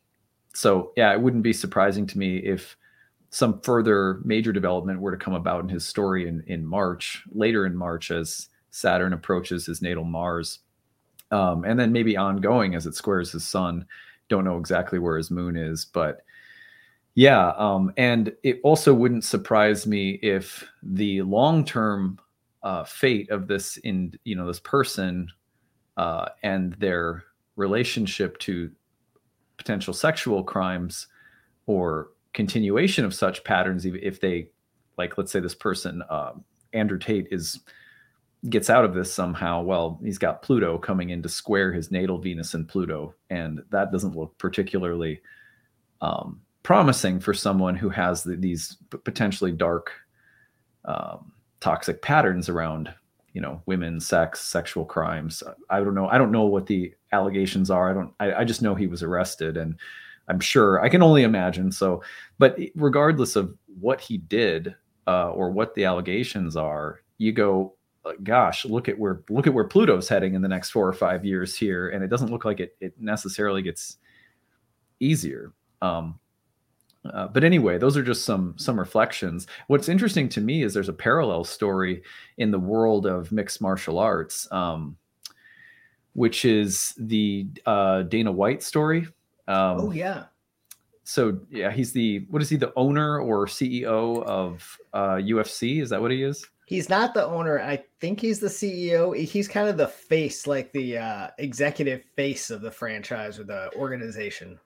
so 0.54 0.92
yeah, 0.94 1.10
it 1.12 1.20
wouldn't 1.22 1.42
be 1.42 1.54
surprising 1.54 2.06
to 2.08 2.18
me 2.18 2.36
if 2.36 2.76
some 3.30 3.58
further 3.62 4.20
major 4.24 4.52
development 4.52 5.00
were 5.00 5.10
to 5.10 5.24
come 5.24 5.34
about 5.34 5.62
in 5.62 5.70
his 5.70 5.86
story 5.86 6.28
in 6.28 6.44
in 6.46 6.66
March, 6.66 7.24
later 7.32 7.64
in 7.64 7.74
March, 7.74 8.10
as 8.10 8.50
Saturn 8.70 9.14
approaches 9.14 9.64
his 9.64 9.80
natal 9.80 10.04
Mars, 10.04 10.58
um, 11.30 11.64
and 11.64 11.80
then 11.80 11.92
maybe 11.92 12.14
ongoing 12.14 12.74
as 12.74 12.86
it 12.86 12.94
squares 12.94 13.32
his 13.32 13.46
Sun. 13.46 13.86
Don't 14.32 14.44
know 14.44 14.56
exactly 14.56 14.98
where 14.98 15.18
his 15.18 15.30
Moon 15.30 15.58
is, 15.58 15.84
but 15.84 16.24
yeah, 17.14 17.52
um, 17.58 17.92
and 17.98 18.32
it 18.42 18.60
also 18.64 18.94
wouldn't 18.94 19.24
surprise 19.24 19.86
me 19.86 20.12
if 20.22 20.66
the 20.82 21.20
long 21.20 21.66
term 21.66 22.18
uh, 22.62 22.82
fate 22.82 23.30
of 23.30 23.46
this 23.46 23.76
in 23.76 24.18
you 24.24 24.34
know 24.34 24.46
this 24.46 24.58
person 24.58 25.28
uh, 25.98 26.30
and 26.42 26.72
their 26.78 27.24
relationship 27.56 28.38
to 28.38 28.70
potential 29.58 29.92
sexual 29.92 30.42
crimes 30.42 31.08
or 31.66 32.08
continuation 32.32 33.04
of 33.04 33.12
such 33.12 33.44
patterns 33.44 33.86
even 33.86 34.00
if 34.02 34.18
they 34.18 34.48
like 34.96 35.18
let's 35.18 35.30
say 35.30 35.40
this 35.40 35.54
person 35.54 36.02
uh, 36.08 36.32
andrew 36.72 36.98
tate 36.98 37.26
is 37.30 37.60
gets 38.50 38.68
out 38.68 38.84
of 38.84 38.92
this 38.92 39.12
somehow 39.12 39.62
well 39.62 40.00
he's 40.02 40.18
got 40.18 40.42
pluto 40.42 40.76
coming 40.76 41.10
in 41.10 41.22
to 41.22 41.28
square 41.28 41.72
his 41.72 41.92
natal 41.92 42.18
venus 42.18 42.54
and 42.54 42.68
pluto 42.68 43.14
and 43.30 43.62
that 43.70 43.92
doesn't 43.92 44.16
look 44.16 44.36
particularly 44.38 45.20
um, 46.00 46.40
promising 46.62 47.20
for 47.20 47.34
someone 47.34 47.76
who 47.76 47.88
has 47.88 48.22
the, 48.22 48.36
these 48.36 48.76
potentially 49.04 49.52
dark, 49.52 49.92
um, 50.84 51.32
toxic 51.60 52.02
patterns 52.02 52.48
around, 52.48 52.92
you 53.32 53.40
know, 53.40 53.62
women, 53.66 54.00
sex, 54.00 54.40
sexual 54.40 54.84
crimes. 54.84 55.42
I 55.70 55.78
don't 55.80 55.94
know. 55.94 56.08
I 56.08 56.18
don't 56.18 56.32
know 56.32 56.44
what 56.44 56.66
the 56.66 56.94
allegations 57.12 57.70
are. 57.70 57.90
I 57.90 57.94
don't. 57.94 58.12
I, 58.20 58.34
I 58.40 58.44
just 58.44 58.62
know 58.62 58.74
he 58.74 58.86
was 58.86 59.02
arrested, 59.02 59.56
and 59.56 59.76
I'm 60.28 60.40
sure 60.40 60.80
I 60.82 60.88
can 60.88 61.02
only 61.02 61.22
imagine. 61.22 61.72
So, 61.72 62.02
but 62.38 62.58
regardless 62.74 63.36
of 63.36 63.56
what 63.80 64.00
he 64.00 64.18
did 64.18 64.74
uh, 65.06 65.30
or 65.30 65.50
what 65.50 65.74
the 65.74 65.84
allegations 65.84 66.56
are, 66.56 67.00
you 67.18 67.32
go, 67.32 67.74
gosh, 68.22 68.64
look 68.64 68.88
at 68.88 68.98
where 68.98 69.22
look 69.28 69.46
at 69.46 69.54
where 69.54 69.64
Pluto's 69.64 70.08
heading 70.08 70.34
in 70.34 70.42
the 70.42 70.48
next 70.48 70.70
four 70.70 70.86
or 70.86 70.92
five 70.92 71.24
years 71.24 71.56
here, 71.56 71.88
and 71.88 72.02
it 72.02 72.08
doesn't 72.08 72.30
look 72.30 72.44
like 72.44 72.60
it 72.60 72.76
it 72.80 72.94
necessarily 73.00 73.62
gets 73.62 73.98
easier. 75.00 75.52
Um, 75.80 76.18
uh, 77.04 77.26
but 77.28 77.42
anyway, 77.42 77.78
those 77.78 77.96
are 77.96 78.02
just 78.02 78.24
some 78.24 78.54
some 78.56 78.78
reflections. 78.78 79.46
What's 79.66 79.88
interesting 79.88 80.28
to 80.30 80.40
me 80.40 80.62
is 80.62 80.74
there's 80.74 80.88
a 80.88 80.92
parallel 80.92 81.44
story 81.44 82.02
in 82.38 82.50
the 82.50 82.58
world 82.58 83.06
of 83.06 83.32
mixed 83.32 83.60
martial 83.60 83.98
arts, 83.98 84.50
um, 84.52 84.96
which 86.12 86.44
is 86.44 86.94
the 86.98 87.46
uh, 87.66 88.02
Dana 88.02 88.30
White 88.30 88.62
story. 88.62 89.06
Um, 89.48 89.80
oh 89.80 89.90
yeah. 89.90 90.24
So 91.04 91.40
yeah, 91.50 91.70
he's 91.70 91.92
the 91.92 92.26
what 92.30 92.42
is 92.42 92.48
he 92.48 92.56
the 92.56 92.72
owner 92.76 93.18
or 93.18 93.46
CEO 93.46 94.22
of 94.24 94.78
uh, 94.92 95.16
UFC? 95.16 95.82
Is 95.82 95.90
that 95.90 96.00
what 96.00 96.10
he 96.10 96.22
is? 96.22 96.46
He's 96.66 96.88
not 96.88 97.12
the 97.12 97.26
owner. 97.26 97.60
I 97.60 97.82
think 98.00 98.20
he's 98.20 98.40
the 98.40 98.46
CEO. 98.46 99.16
He's 99.16 99.48
kind 99.48 99.68
of 99.68 99.76
the 99.76 99.88
face, 99.88 100.46
like 100.46 100.72
the 100.72 100.98
uh, 100.98 101.28
executive 101.38 102.02
face 102.16 102.50
of 102.50 102.62
the 102.62 102.70
franchise 102.70 103.38
or 103.38 103.44
the 103.44 103.70
organization 103.76 104.58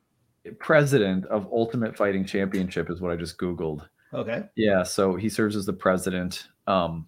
president 0.58 1.26
of 1.26 1.46
Ultimate 1.52 1.96
Fighting 1.96 2.24
Championship 2.24 2.90
is 2.90 3.00
what 3.00 3.12
I 3.12 3.16
just 3.16 3.38
googled. 3.38 3.86
Okay. 4.14 4.44
Yeah, 4.54 4.82
so 4.82 5.16
he 5.16 5.28
serves 5.28 5.56
as 5.56 5.66
the 5.66 5.72
president. 5.72 6.48
Um, 6.66 7.06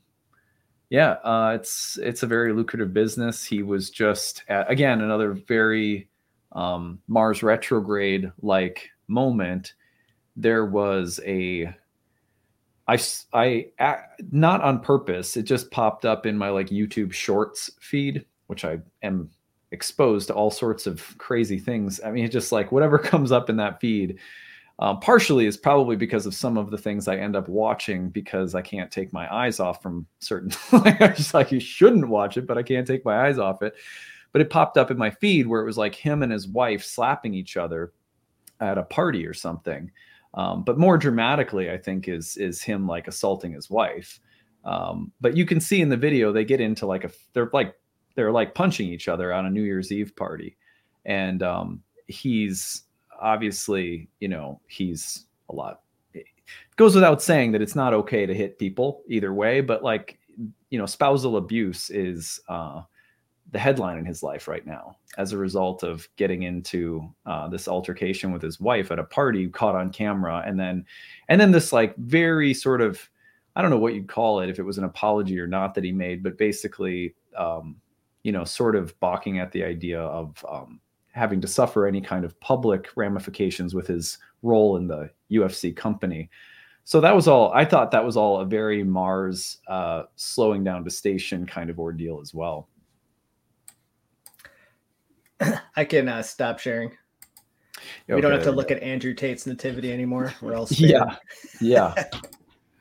yeah, 0.90 1.12
uh, 1.23 1.52
it's 1.54 1.99
it's 1.99 2.23
a 2.23 2.26
very 2.26 2.52
lucrative 2.52 2.92
business. 2.92 3.44
He 3.44 3.62
was 3.62 3.90
just 3.90 4.42
at, 4.49 4.70
again 4.70 5.00
another 5.00 5.32
very 5.32 6.08
um, 6.52 6.99
Mars 7.08 7.42
retrograde 7.42 8.32
like 8.40 8.90
moment. 9.08 9.74
There 10.36 10.64
was 10.64 11.20
a 11.26 11.74
I 12.88 12.98
I 13.32 13.66
not 14.32 14.62
on 14.62 14.80
purpose. 14.80 15.36
It 15.36 15.42
just 15.42 15.70
popped 15.70 16.04
up 16.04 16.24
in 16.24 16.38
my 16.38 16.48
like 16.48 16.68
YouTube 16.68 17.12
Shorts 17.12 17.70
feed, 17.80 18.24
which 18.46 18.64
I 18.64 18.78
am 19.02 19.30
exposed 19.70 20.28
to 20.28 20.34
all 20.34 20.50
sorts 20.50 20.86
of 20.86 21.16
crazy 21.18 21.58
things. 21.58 22.00
I 22.02 22.10
mean, 22.10 22.24
it's 22.24 22.32
just 22.32 22.50
like 22.52 22.72
whatever 22.72 22.98
comes 22.98 23.30
up 23.30 23.50
in 23.50 23.56
that 23.58 23.80
feed. 23.80 24.18
Um, 24.80 25.00
partially 25.00 25.46
is 25.46 25.56
probably 25.56 25.96
because 25.96 26.24
of 26.24 26.34
some 26.34 26.56
of 26.56 26.70
the 26.70 26.78
things 26.78 27.08
I 27.08 27.16
end 27.16 27.34
up 27.34 27.48
watching 27.48 28.10
because 28.10 28.54
I 28.54 28.62
can't 28.62 28.92
take 28.92 29.12
my 29.12 29.32
eyes 29.34 29.58
off 29.58 29.82
from 29.82 30.06
certain. 30.20 30.52
I'm 30.72 31.14
just 31.16 31.34
like 31.34 31.50
you 31.50 31.58
shouldn't 31.58 32.08
watch 32.08 32.36
it, 32.36 32.46
but 32.46 32.56
I 32.56 32.62
can't 32.62 32.86
take 32.86 33.04
my 33.04 33.26
eyes 33.26 33.38
off 33.38 33.60
it. 33.60 33.74
But 34.30 34.40
it 34.40 34.50
popped 34.50 34.78
up 34.78 34.92
in 34.92 34.96
my 34.96 35.10
feed 35.10 35.48
where 35.48 35.60
it 35.60 35.66
was 35.66 35.78
like 35.78 35.96
him 35.96 36.22
and 36.22 36.30
his 36.30 36.46
wife 36.46 36.84
slapping 36.84 37.34
each 37.34 37.56
other 37.56 37.92
at 38.60 38.78
a 38.78 38.82
party 38.82 39.26
or 39.26 39.34
something. 39.34 39.90
Um, 40.34 40.62
but 40.62 40.78
more 40.78 40.98
dramatically, 40.98 41.70
I 41.70 41.78
think 41.78 42.08
is 42.08 42.36
is 42.36 42.62
him 42.62 42.86
like 42.86 43.08
assaulting 43.08 43.52
his 43.52 43.70
wife. 43.70 44.20
Um, 44.64 45.12
but 45.20 45.36
you 45.36 45.46
can 45.46 45.60
see 45.60 45.80
in 45.80 45.88
the 45.88 45.96
video 45.96 46.32
they 46.32 46.44
get 46.44 46.60
into 46.60 46.86
like 46.86 47.04
a 47.04 47.10
they're 47.32 47.50
like 47.52 47.74
they're 48.14 48.32
like 48.32 48.54
punching 48.54 48.88
each 48.88 49.08
other 49.08 49.32
on 49.32 49.46
a 49.46 49.50
New 49.50 49.62
Year's 49.62 49.92
Eve 49.92 50.14
party, 50.16 50.56
and 51.04 51.42
um, 51.42 51.82
he's 52.08 52.82
obviously, 53.20 54.08
you 54.20 54.28
know, 54.28 54.60
he's 54.66 55.26
a 55.48 55.54
lot. 55.54 55.82
Goes 56.76 56.94
without 56.94 57.20
saying 57.20 57.52
that 57.52 57.62
it's 57.62 57.74
not 57.74 57.92
okay 57.92 58.24
to 58.24 58.34
hit 58.34 58.58
people 58.58 59.02
either 59.08 59.34
way, 59.34 59.60
but 59.60 59.82
like, 59.82 60.18
you 60.70 60.78
know, 60.78 60.86
spousal 60.86 61.36
abuse 61.36 61.90
is 61.90 62.40
uh, 62.48 62.82
the 63.50 63.58
headline 63.58 63.98
in 63.98 64.04
his 64.04 64.22
life 64.22 64.46
right 64.46 64.66
now 64.66 64.96
as 65.16 65.32
a 65.32 65.38
result 65.38 65.82
of 65.82 66.08
getting 66.16 66.42
into 66.42 67.12
uh, 67.24 67.48
this 67.48 67.66
altercation 67.66 68.32
with 68.32 68.42
his 68.42 68.60
wife 68.60 68.90
at 68.90 68.98
a 68.98 69.04
party 69.04 69.48
caught 69.48 69.74
on 69.74 69.90
camera, 69.90 70.42
and 70.46 70.58
then, 70.58 70.84
and 71.28 71.40
then 71.40 71.50
this 71.50 71.72
like 71.72 71.96
very 71.96 72.52
sort 72.54 72.80
of. 72.80 73.08
I 73.56 73.62
don't 73.62 73.70
know 73.70 73.78
what 73.78 73.94
you'd 73.94 74.06
call 74.06 74.38
it 74.38 74.48
if 74.48 74.60
it 74.60 74.62
was 74.62 74.78
an 74.78 74.84
apology 74.84 75.40
or 75.40 75.48
not 75.48 75.74
that 75.74 75.82
he 75.82 75.90
made, 75.90 76.22
but 76.22 76.38
basically 76.38 77.16
um, 77.36 77.76
you 78.22 78.32
know, 78.32 78.44
sort 78.44 78.76
of 78.76 78.98
balking 79.00 79.38
at 79.38 79.52
the 79.52 79.64
idea 79.64 80.00
of 80.00 80.44
um, 80.48 80.80
having 81.12 81.40
to 81.40 81.48
suffer 81.48 81.86
any 81.86 82.00
kind 82.00 82.24
of 82.24 82.38
public 82.40 82.88
ramifications 82.96 83.74
with 83.74 83.86
his 83.86 84.18
role 84.42 84.76
in 84.76 84.86
the 84.86 85.10
UFC 85.30 85.74
company. 85.74 86.28
So 86.84 87.00
that 87.00 87.14
was 87.14 87.28
all. 87.28 87.52
I 87.52 87.64
thought 87.64 87.90
that 87.90 88.04
was 88.04 88.16
all 88.16 88.40
a 88.40 88.44
very 88.44 88.82
Mars 88.82 89.58
uh, 89.68 90.04
slowing 90.16 90.64
down 90.64 90.84
to 90.84 90.90
station 90.90 91.46
kind 91.46 91.70
of 91.70 91.78
ordeal 91.78 92.20
as 92.20 92.34
well. 92.34 92.68
I 95.76 95.85
can 95.85 96.09
uh, 96.09 96.23
stop 96.23 96.59
sharing. 96.59 96.88
Okay, 96.88 98.14
we 98.14 98.21
don't 98.21 98.33
have 98.33 98.42
to 98.42 98.52
look 98.52 98.71
at 98.71 98.83
Andrew 98.83 99.14
Tate's 99.14 99.47
nativity 99.47 99.92
anymore. 99.92 100.35
We're 100.42 100.57
all 100.57 100.66
yeah, 100.71 101.16
yeah, 101.61 101.95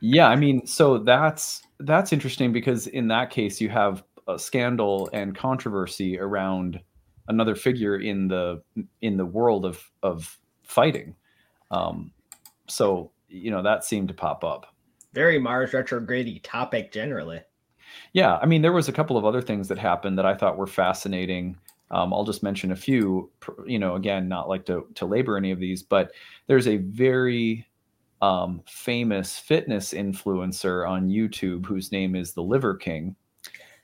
yeah. 0.00 0.28
I 0.28 0.36
mean, 0.36 0.66
so 0.66 0.98
that's 0.98 1.62
that's 1.80 2.12
interesting 2.12 2.52
because 2.52 2.86
in 2.88 3.08
that 3.08 3.30
case 3.30 3.60
you 3.60 3.68
have 3.68 4.02
a 4.26 4.38
scandal 4.38 5.08
and 5.12 5.36
controversy 5.36 6.18
around 6.18 6.80
another 7.28 7.54
figure 7.54 7.96
in 7.96 8.28
the 8.28 8.62
in 9.00 9.16
the 9.16 9.26
world 9.26 9.64
of 9.64 9.82
of 10.02 10.38
fighting. 10.62 11.14
Um, 11.70 12.12
so 12.68 13.12
you 13.28 13.50
know 13.50 13.62
that 13.62 13.84
seemed 13.84 14.08
to 14.08 14.14
pop 14.14 14.44
up. 14.44 14.66
Very 15.14 15.38
Mars 15.38 15.72
retrograde 15.72 16.42
topic 16.42 16.92
generally. 16.92 17.40
Yeah, 18.12 18.36
I 18.36 18.46
mean 18.46 18.62
there 18.62 18.72
was 18.72 18.88
a 18.88 18.92
couple 18.92 19.16
of 19.16 19.24
other 19.24 19.42
things 19.42 19.68
that 19.68 19.78
happened 19.78 20.18
that 20.18 20.26
I 20.26 20.34
thought 20.34 20.58
were 20.58 20.66
fascinating. 20.66 21.56
Um, 21.90 22.12
I'll 22.12 22.24
just 22.24 22.42
mention 22.42 22.72
a 22.72 22.76
few. 22.76 23.30
You 23.66 23.78
know, 23.78 23.94
again, 23.94 24.28
not 24.28 24.48
like 24.48 24.64
to 24.66 24.86
to 24.94 25.06
labor 25.06 25.36
any 25.36 25.50
of 25.50 25.58
these, 25.58 25.82
but 25.82 26.12
there's 26.46 26.68
a 26.68 26.76
very 26.78 27.66
um, 28.20 28.62
famous 28.66 29.38
fitness 29.38 29.92
influencer 29.92 30.88
on 30.88 31.08
YouTube 31.08 31.66
whose 31.66 31.92
name 31.92 32.16
is 32.16 32.32
the 32.32 32.42
Liver 32.42 32.74
King 32.74 33.14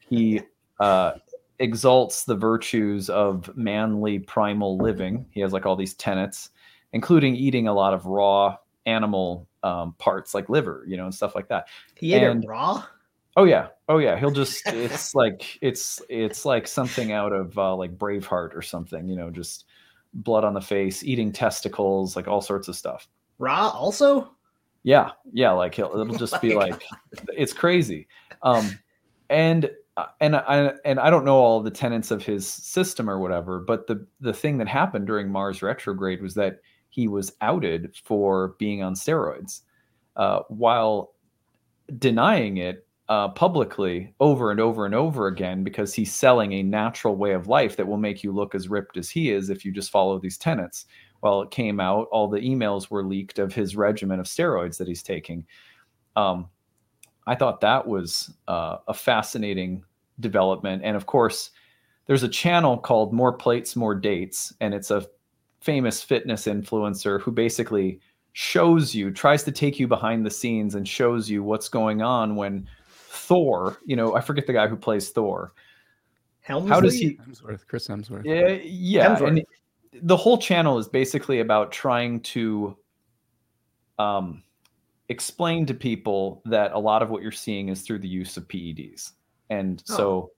he 0.09 0.41
uh, 0.81 1.13
exalts 1.59 2.25
the 2.25 2.35
virtues 2.35 3.09
of 3.11 3.55
manly 3.57 4.19
primal 4.19 4.77
living. 4.77 5.27
He 5.31 5.41
has 5.41 5.53
like 5.53 5.67
all 5.67 5.77
these 5.77 5.95
tenets, 5.95 6.51
including 6.93 7.37
eating 7.37 7.69
a 7.69 7.75
lot 7.75 7.95
of 7.95 8.07
raw 8.07 8.57
animal 8.87 9.49
um, 9.63 9.95
parts 9.99 10.35
like 10.35 10.49
liver, 10.49 10.85
you 10.87 10.97
know, 10.97 11.05
and 11.05 11.15
stuff 11.15 11.35
like 11.35 11.49
that. 11.49 11.69
He 11.95 12.15
ate 12.15 12.23
and, 12.23 12.45
it 12.45 12.49
raw. 12.49 12.85
Oh 13.37 13.45
yeah, 13.45 13.69
oh 13.89 13.99
yeah. 13.99 14.19
He'll 14.19 14.31
just 14.31 14.63
it's 14.67 15.15
like 15.15 15.59
it's 15.61 16.01
it's 16.09 16.45
like 16.45 16.67
something 16.67 17.13
out 17.13 17.33
of 17.33 17.57
uh, 17.59 17.75
like 17.75 17.97
Braveheart 17.97 18.55
or 18.55 18.63
something, 18.63 19.09
you 19.09 19.17
know, 19.17 19.31
just 19.31 19.65
blood 20.15 20.45
on 20.45 20.55
the 20.55 20.61
face, 20.61 21.03
eating 21.03 21.33
testicles, 21.33 22.17
like 22.17 22.29
all 22.29 22.41
sorts 22.41 22.69
of 22.69 22.77
stuff. 22.77 23.09
Raw 23.39 23.69
also. 23.71 24.31
Yeah, 24.85 25.13
yeah. 25.33 25.51
Like 25.51 25.75
he'll 25.75 25.99
it'll 25.99 26.15
just 26.19 26.41
be 26.41 26.55
like 26.55 26.83
it's 27.29 27.53
crazy. 27.53 28.07
Um, 28.43 28.79
and 29.31 29.71
uh, 29.97 30.07
and 30.21 30.37
I 30.37 30.75
and 30.85 31.01
I 31.01 31.11
don't 31.11 31.25
know 31.25 31.37
all 31.37 31.61
the 31.61 31.71
tenets 31.71 32.11
of 32.11 32.25
his 32.25 32.47
system 32.47 33.09
or 33.09 33.19
whatever, 33.19 33.61
but 33.61 33.87
the 33.87 34.07
the 34.21 34.33
thing 34.33 34.59
that 34.59 34.69
happened 34.69 35.07
during 35.07 35.31
Mars 35.31 35.63
retrograde 35.63 36.23
was 36.23 36.35
that 36.35 36.61
he 36.91 37.09
was 37.09 37.33
outed 37.41 37.97
for 38.05 38.55
being 38.59 38.83
on 38.83 38.95
steroids, 38.95 39.63
uh, 40.17 40.41
while 40.49 41.15
denying 41.99 42.59
it 42.59 42.87
uh, 43.09 43.29
publicly 43.29 44.15
over 44.21 44.51
and 44.51 44.61
over 44.61 44.87
and 44.87 44.95
over 44.95 45.27
again 45.27 45.63
because 45.63 45.93
he's 45.93 46.13
selling 46.13 46.53
a 46.53 46.63
natural 46.63 47.17
way 47.17 47.33
of 47.33 47.49
life 47.49 47.77
that 47.77 47.87
will 47.87 47.99
make 47.99 48.25
you 48.25 48.33
look 48.33 48.55
as 48.55 48.69
ripped 48.69 48.97
as 48.97 49.11
he 49.11 49.31
is 49.31 49.51
if 49.51 49.65
you 49.65 49.73
just 49.73 49.91
follow 49.91 50.19
these 50.19 50.39
tenets. 50.39 50.87
Well, 51.21 51.43
it 51.43 51.51
came 51.51 51.81
out, 51.81 52.09
all 52.11 52.29
the 52.29 52.41
emails 52.41 52.91
were 52.91 53.05
leaked 53.05 53.39
of 53.39 53.55
his 53.55 53.77
regimen 53.77 54.21
of 54.21 54.27
steroids 54.27 54.79
that 54.79 54.89
he's 54.89 55.03
taking. 55.03 55.47
Um, 56.17 56.49
I 57.27 57.35
thought 57.35 57.61
that 57.61 57.87
was 57.87 58.33
uh, 58.49 58.79
a 58.89 58.95
fascinating 58.95 59.85
development. 60.21 60.83
And 60.85 60.97
of 60.97 61.07
course, 61.07 61.51
there's 62.07 62.23
a 62.23 62.29
channel 62.29 62.77
called 62.79 63.13
More 63.13 63.33
Plates, 63.33 63.77
More 63.77 63.95
Dates, 63.95 64.53
and 64.61 64.75
it's 64.75 64.91
a 64.91 65.07
famous 65.61 66.03
fitness 66.03 66.45
influencer 66.47 67.21
who 67.21 67.33
basically 67.33 68.01
shows 68.35 68.95
you, 68.95 69.11
tries 69.11 69.43
to 69.45 69.53
take 69.53 69.79
you 69.79 69.89
behind 69.89 70.27
the 70.27 70.31
scenes 70.31 70.75
and 70.75 70.87
shows 70.87 71.31
you 71.31 71.43
what's 71.43 71.69
going 71.69 72.03
on 72.03 72.37
when 72.37 72.69
Thor, 73.25 73.79
you 73.85 73.97
know, 73.97 74.15
I 74.15 74.21
forget 74.21 74.47
the 74.47 74.53
guy 74.53 74.69
who 74.69 74.77
plays 74.77 75.11
Thor. 75.11 75.53
Helmsley? 76.41 76.71
How 76.71 76.81
does 76.81 76.95
he? 76.95 77.17
Hemsworth, 77.17 77.67
Chris 77.67 77.89
Hemsworth. 77.89 78.25
Yeah, 78.25 78.59
yeah. 78.63 79.17
Hemsworth. 79.17 79.29
And 79.29 79.45
the 80.03 80.17
whole 80.17 80.39
channel 80.39 80.79
is 80.79 80.89
basically 80.89 81.41
about 81.41 81.73
trying 81.73 82.21
to 82.21 82.77
um, 83.99 84.43
explain 85.09 85.65
to 85.67 85.75
people 85.75 86.43
that 86.45 86.73
a 86.73 86.79
lot 86.79 87.03
of 87.03 87.11
what 87.11 87.23
you're 87.23 87.33
seeing 87.33 87.69
is 87.69 87.83
through 87.83 88.01
the 88.01 88.09
use 88.09 88.37
of 88.37 88.47
PEDs. 88.49 89.13
And 89.51 89.83
oh. 89.91 89.97
so 89.97 90.31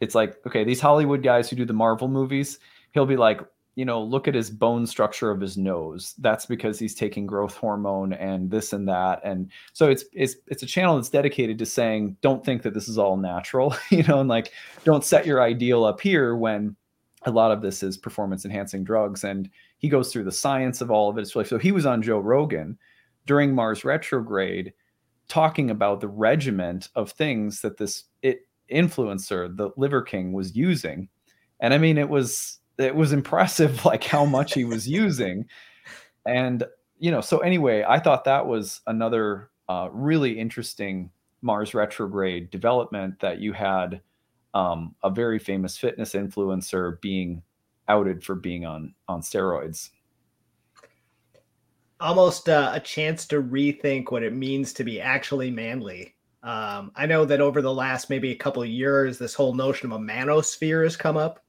it's 0.00 0.14
like, 0.14 0.36
okay, 0.46 0.64
these 0.64 0.80
Hollywood 0.80 1.22
guys 1.22 1.48
who 1.48 1.56
do 1.56 1.64
the 1.64 1.72
Marvel 1.72 2.08
movies, 2.08 2.58
he'll 2.92 3.06
be 3.06 3.16
like, 3.16 3.40
you 3.76 3.84
know, 3.84 4.02
look 4.02 4.28
at 4.28 4.34
his 4.34 4.50
bone 4.50 4.86
structure 4.86 5.30
of 5.30 5.40
his 5.40 5.56
nose. 5.56 6.14
That's 6.18 6.46
because 6.46 6.78
he's 6.78 6.94
taking 6.94 7.26
growth 7.26 7.56
hormone 7.56 8.12
and 8.12 8.50
this 8.50 8.72
and 8.72 8.88
that. 8.88 9.20
And 9.24 9.50
so 9.72 9.88
it's 9.88 10.04
it's 10.12 10.36
it's 10.46 10.62
a 10.62 10.66
channel 10.66 10.96
that's 10.96 11.10
dedicated 11.10 11.58
to 11.58 11.66
saying, 11.66 12.16
don't 12.20 12.44
think 12.44 12.62
that 12.62 12.74
this 12.74 12.88
is 12.88 12.98
all 12.98 13.16
natural, 13.16 13.74
you 13.90 14.04
know, 14.04 14.20
and 14.20 14.28
like 14.28 14.52
don't 14.84 15.04
set 15.04 15.26
your 15.26 15.42
ideal 15.42 15.84
up 15.84 16.00
here 16.00 16.36
when 16.36 16.76
a 17.26 17.30
lot 17.30 17.50
of 17.50 17.62
this 17.62 17.82
is 17.82 17.96
performance 17.96 18.44
enhancing 18.44 18.84
drugs. 18.84 19.24
And 19.24 19.50
he 19.78 19.88
goes 19.88 20.12
through 20.12 20.24
the 20.24 20.32
science 20.32 20.80
of 20.80 20.90
all 20.90 21.08
of 21.08 21.18
it. 21.18 21.26
So 21.26 21.58
he 21.58 21.72
was 21.72 21.86
on 21.86 22.02
Joe 22.02 22.18
Rogan 22.18 22.78
during 23.26 23.54
Mars 23.54 23.84
retrograde 23.84 24.72
talking 25.26 25.70
about 25.70 26.00
the 26.00 26.08
regiment 26.08 26.90
of 26.94 27.10
things 27.10 27.60
that 27.62 27.78
this 27.78 28.04
it 28.22 28.46
influencer, 28.70 29.54
the 29.56 29.70
Liver 29.76 30.02
King, 30.02 30.32
was 30.32 30.54
using. 30.54 31.08
And 31.60 31.74
I 31.74 31.78
mean, 31.78 31.98
it 31.98 32.08
was 32.08 32.58
it 32.78 32.94
was 32.94 33.12
impressive 33.12 33.84
like 33.86 34.04
how 34.04 34.24
much 34.24 34.54
he 34.54 34.64
was 34.64 34.88
using. 34.88 35.46
And 36.26 36.64
you 36.98 37.10
know 37.10 37.20
so 37.20 37.38
anyway 37.38 37.84
i 37.86 37.98
thought 37.98 38.24
that 38.24 38.46
was 38.46 38.80
another 38.86 39.50
uh, 39.68 39.88
really 39.92 40.38
interesting 40.38 41.10
mars 41.42 41.74
retrograde 41.74 42.50
development 42.50 43.20
that 43.20 43.40
you 43.40 43.52
had 43.52 44.00
um, 44.54 44.94
a 45.02 45.10
very 45.10 45.38
famous 45.38 45.76
fitness 45.76 46.14
influencer 46.14 47.00
being 47.00 47.42
outed 47.88 48.24
for 48.24 48.34
being 48.34 48.64
on 48.64 48.94
on 49.08 49.20
steroids. 49.20 49.90
Almost 52.00 52.48
uh, 52.48 52.70
a 52.72 52.80
chance 52.80 53.26
to 53.26 53.42
rethink 53.42 54.10
what 54.10 54.22
it 54.22 54.32
means 54.32 54.72
to 54.74 54.84
be 54.84 55.00
actually 55.00 55.50
manly. 55.50 56.14
Um, 56.42 56.92
i 56.94 57.06
know 57.06 57.24
that 57.24 57.40
over 57.40 57.62
the 57.62 57.72
last 57.72 58.10
maybe 58.10 58.30
a 58.30 58.36
couple 58.36 58.64
years 58.66 59.18
this 59.18 59.32
whole 59.32 59.54
notion 59.54 59.90
of 59.90 59.98
a 59.98 60.02
manosphere 60.02 60.84
has 60.84 60.94
come 60.94 61.16
up 61.16 61.43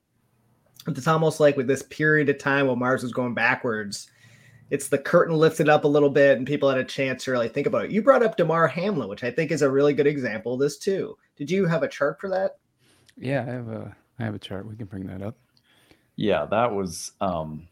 it's 0.87 1.07
almost 1.07 1.39
like 1.39 1.57
with 1.57 1.67
this 1.67 1.83
period 1.83 2.29
of 2.29 2.37
time 2.37 2.67
while 2.67 2.75
Mars 2.75 3.03
was 3.03 3.11
going 3.11 3.33
backwards, 3.33 4.09
it's 4.69 4.87
the 4.87 4.97
curtain 4.97 5.35
lifted 5.35 5.69
up 5.69 5.83
a 5.83 5.87
little 5.87 6.09
bit 6.09 6.37
and 6.37 6.47
people 6.47 6.69
had 6.69 6.77
a 6.77 6.83
chance 6.83 7.23
to 7.23 7.31
really 7.31 7.49
think 7.49 7.67
about 7.67 7.85
it. 7.85 7.91
You 7.91 8.01
brought 8.01 8.23
up 8.23 8.37
Damar 8.37 8.67
Hamlin, 8.67 9.09
which 9.09 9.23
I 9.23 9.31
think 9.31 9.51
is 9.51 9.61
a 9.61 9.69
really 9.69 9.93
good 9.93 10.07
example 10.07 10.53
of 10.53 10.59
this 10.59 10.77
too. 10.77 11.17
Did 11.35 11.51
you 11.51 11.65
have 11.65 11.83
a 11.83 11.87
chart 11.87 12.19
for 12.19 12.29
that? 12.29 12.57
Yeah, 13.17 13.41
I 13.41 13.51
have 13.51 13.67
a 13.67 13.95
I 14.19 14.23
have 14.23 14.35
a 14.35 14.39
chart. 14.39 14.67
We 14.67 14.75
can 14.75 14.87
bring 14.87 15.07
that 15.07 15.21
up. 15.21 15.37
Yeah, 16.15 16.45
that 16.45 16.73
was 16.73 17.11
um 17.21 17.67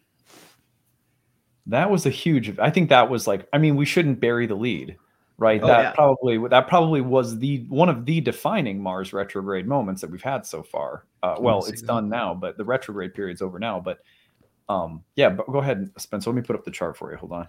that 1.68 1.90
was 1.90 2.06
a 2.06 2.12
huge 2.12 2.58
I 2.60 2.70
think 2.70 2.90
that 2.90 3.10
was 3.10 3.28
like 3.28 3.48
I 3.54 3.58
mean, 3.58 3.76
we 3.76 3.86
shouldn't 3.86 4.20
bury 4.20 4.48
the 4.48 4.56
lead 4.56 4.98
right? 5.38 5.62
Oh, 5.62 5.68
that 5.68 5.82
yeah. 5.82 5.92
probably 5.92 6.48
that 6.50 6.68
probably 6.68 7.02
was 7.02 7.40
the 7.40 7.66
one 7.70 7.90
of 7.90 8.06
the 8.06 8.22
defining 8.22 8.82
Mars 8.82 9.14
retrograde 9.14 9.68
moments 9.68 10.02
that 10.02 10.10
we've 10.10 10.22
had 10.22 10.46
so 10.46 10.64
far. 10.64 11.06
Uh, 11.22 11.36
well, 11.40 11.66
it's 11.66 11.82
that. 11.82 11.88
done 11.88 12.10
now, 12.10 12.34
but 12.34 12.58
the 12.58 12.66
retrograde 12.66 13.14
period's 13.14 13.42
over 13.42 13.60
now. 13.60 13.80
But 13.80 14.00
um, 14.70 15.04
yeah, 15.16 15.30
but 15.30 15.48
go 15.48 15.60
ahead, 15.60 15.92
Spencer. 15.98 16.30
Let 16.30 16.36
me 16.36 16.42
put 16.42 16.56
up 16.56 16.64
the 16.64 16.72
chart 16.72 16.98
for 16.98 17.12
you. 17.12 17.18
Hold 17.18 17.32
on. 17.34 17.48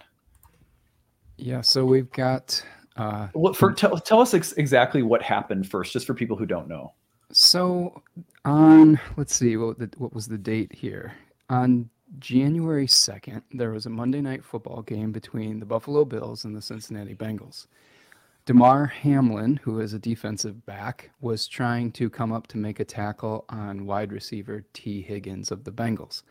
Yeah, 1.37 1.61
so 1.61 1.85
we've 1.85 2.11
got. 2.11 2.63
Uh, 2.97 3.27
well, 3.33 3.53
for 3.53 3.73
tell, 3.73 3.97
tell 3.97 4.21
us 4.21 4.33
ex- 4.33 4.53
exactly 4.53 5.03
what 5.03 5.21
happened 5.21 5.67
first, 5.67 5.91
just 5.91 6.07
for 6.07 6.13
people 6.13 6.37
who 6.37 6.45
don't 6.45 6.69
know. 6.69 6.93
So 7.31 8.01
on, 8.45 8.99
let's 9.17 9.35
see, 9.35 9.57
what 9.57 9.77
the, 9.77 9.89
what 9.97 10.13
was 10.13 10.27
the 10.27 10.37
date 10.37 10.71
here? 10.73 11.13
On 11.49 11.89
January 12.19 12.87
2nd, 12.87 13.41
there 13.51 13.71
was 13.71 13.85
a 13.85 13.89
Monday 13.89 14.21
night 14.21 14.43
football 14.43 14.81
game 14.81 15.11
between 15.11 15.59
the 15.59 15.65
Buffalo 15.65 16.05
Bills 16.05 16.45
and 16.45 16.55
the 16.55 16.61
Cincinnati 16.61 17.15
Bengals. 17.15 17.67
Damar 18.45 18.85
Hamlin, 18.85 19.57
who 19.63 19.79
is 19.79 19.93
a 19.93 19.99
defensive 19.99 20.65
back, 20.67 21.09
was 21.19 21.47
trying 21.47 21.91
to 21.93 22.09
come 22.09 22.31
up 22.31 22.45
to 22.47 22.57
make 22.57 22.79
a 22.79 22.85
tackle 22.85 23.45
on 23.49 23.87
wide 23.87 24.11
receiver 24.11 24.63
Tee 24.73 25.01
Higgins 25.01 25.51
of 25.51 25.63
the 25.63 25.71
Bengals. 25.71 26.21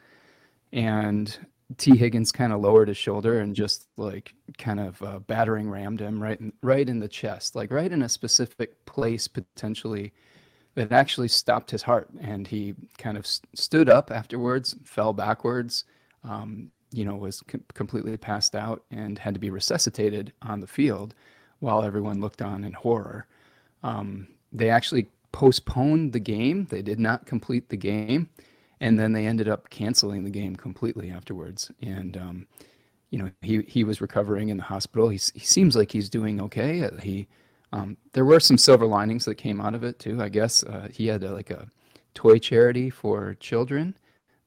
And 0.72 1.36
Tee 1.76 1.96
Higgins 1.96 2.30
kind 2.30 2.52
of 2.52 2.60
lowered 2.60 2.88
his 2.88 2.96
shoulder 2.96 3.40
and 3.40 3.56
just 3.56 3.88
like 3.96 4.32
kind 4.58 4.78
of 4.78 5.02
uh, 5.02 5.18
battering 5.20 5.68
rammed 5.68 6.00
him 6.00 6.22
right 6.22 6.38
in, 6.38 6.52
right 6.62 6.88
in 6.88 7.00
the 7.00 7.08
chest, 7.08 7.56
like 7.56 7.72
right 7.72 7.90
in 7.90 8.02
a 8.02 8.08
specific 8.08 8.84
place 8.86 9.26
potentially 9.26 10.12
that 10.74 10.92
actually 10.92 11.28
stopped 11.28 11.70
his 11.70 11.82
heart. 11.82 12.08
And 12.20 12.46
he 12.46 12.74
kind 12.98 13.16
of 13.16 13.26
st- 13.26 13.58
stood 13.58 13.88
up 13.88 14.10
afterwards, 14.10 14.76
fell 14.84 15.12
backwards, 15.12 15.84
um, 16.24 16.70
you 16.92 17.04
know, 17.04 17.16
was 17.16 17.42
com- 17.46 17.64
completely 17.74 18.16
passed 18.16 18.54
out 18.54 18.84
and 18.90 19.18
had 19.18 19.34
to 19.34 19.40
be 19.40 19.50
resuscitated 19.50 20.32
on 20.42 20.60
the 20.60 20.66
field 20.66 21.14
while 21.60 21.82
everyone 21.82 22.20
looked 22.20 22.42
on 22.42 22.64
in 22.64 22.72
horror. 22.72 23.26
Um, 23.82 24.28
they 24.52 24.70
actually 24.70 25.08
postponed 25.32 26.12
the 26.12 26.20
game, 26.20 26.66
they 26.70 26.82
did 26.82 27.00
not 27.00 27.26
complete 27.26 27.68
the 27.68 27.76
game. 27.76 28.28
And 28.80 28.98
then 28.98 29.12
they 29.12 29.26
ended 29.26 29.48
up 29.48 29.70
canceling 29.70 30.24
the 30.24 30.30
game 30.30 30.56
completely 30.56 31.10
afterwards. 31.10 31.70
And, 31.80 32.16
um, 32.16 32.46
you 33.10 33.18
know, 33.18 33.30
he, 33.40 33.62
he 33.62 33.84
was 33.84 34.00
recovering 34.00 34.48
in 34.48 34.56
the 34.56 34.64
hospital. 34.64 35.08
He, 35.08 35.18
he 35.32 35.44
seems 35.46 35.74
like 35.74 35.92
he's 35.92 36.10
doing 36.10 36.40
okay. 36.42 36.90
He, 37.00 37.28
um, 37.74 37.96
there 38.12 38.24
were 38.24 38.38
some 38.38 38.56
silver 38.56 38.86
linings 38.86 39.24
that 39.24 39.34
came 39.34 39.60
out 39.60 39.74
of 39.74 39.82
it 39.82 39.98
too. 39.98 40.22
I 40.22 40.28
guess 40.28 40.62
uh, 40.62 40.88
he 40.92 41.08
had 41.08 41.24
a, 41.24 41.32
like 41.32 41.50
a 41.50 41.66
toy 42.14 42.38
charity 42.38 42.88
for 42.88 43.34
children 43.40 43.96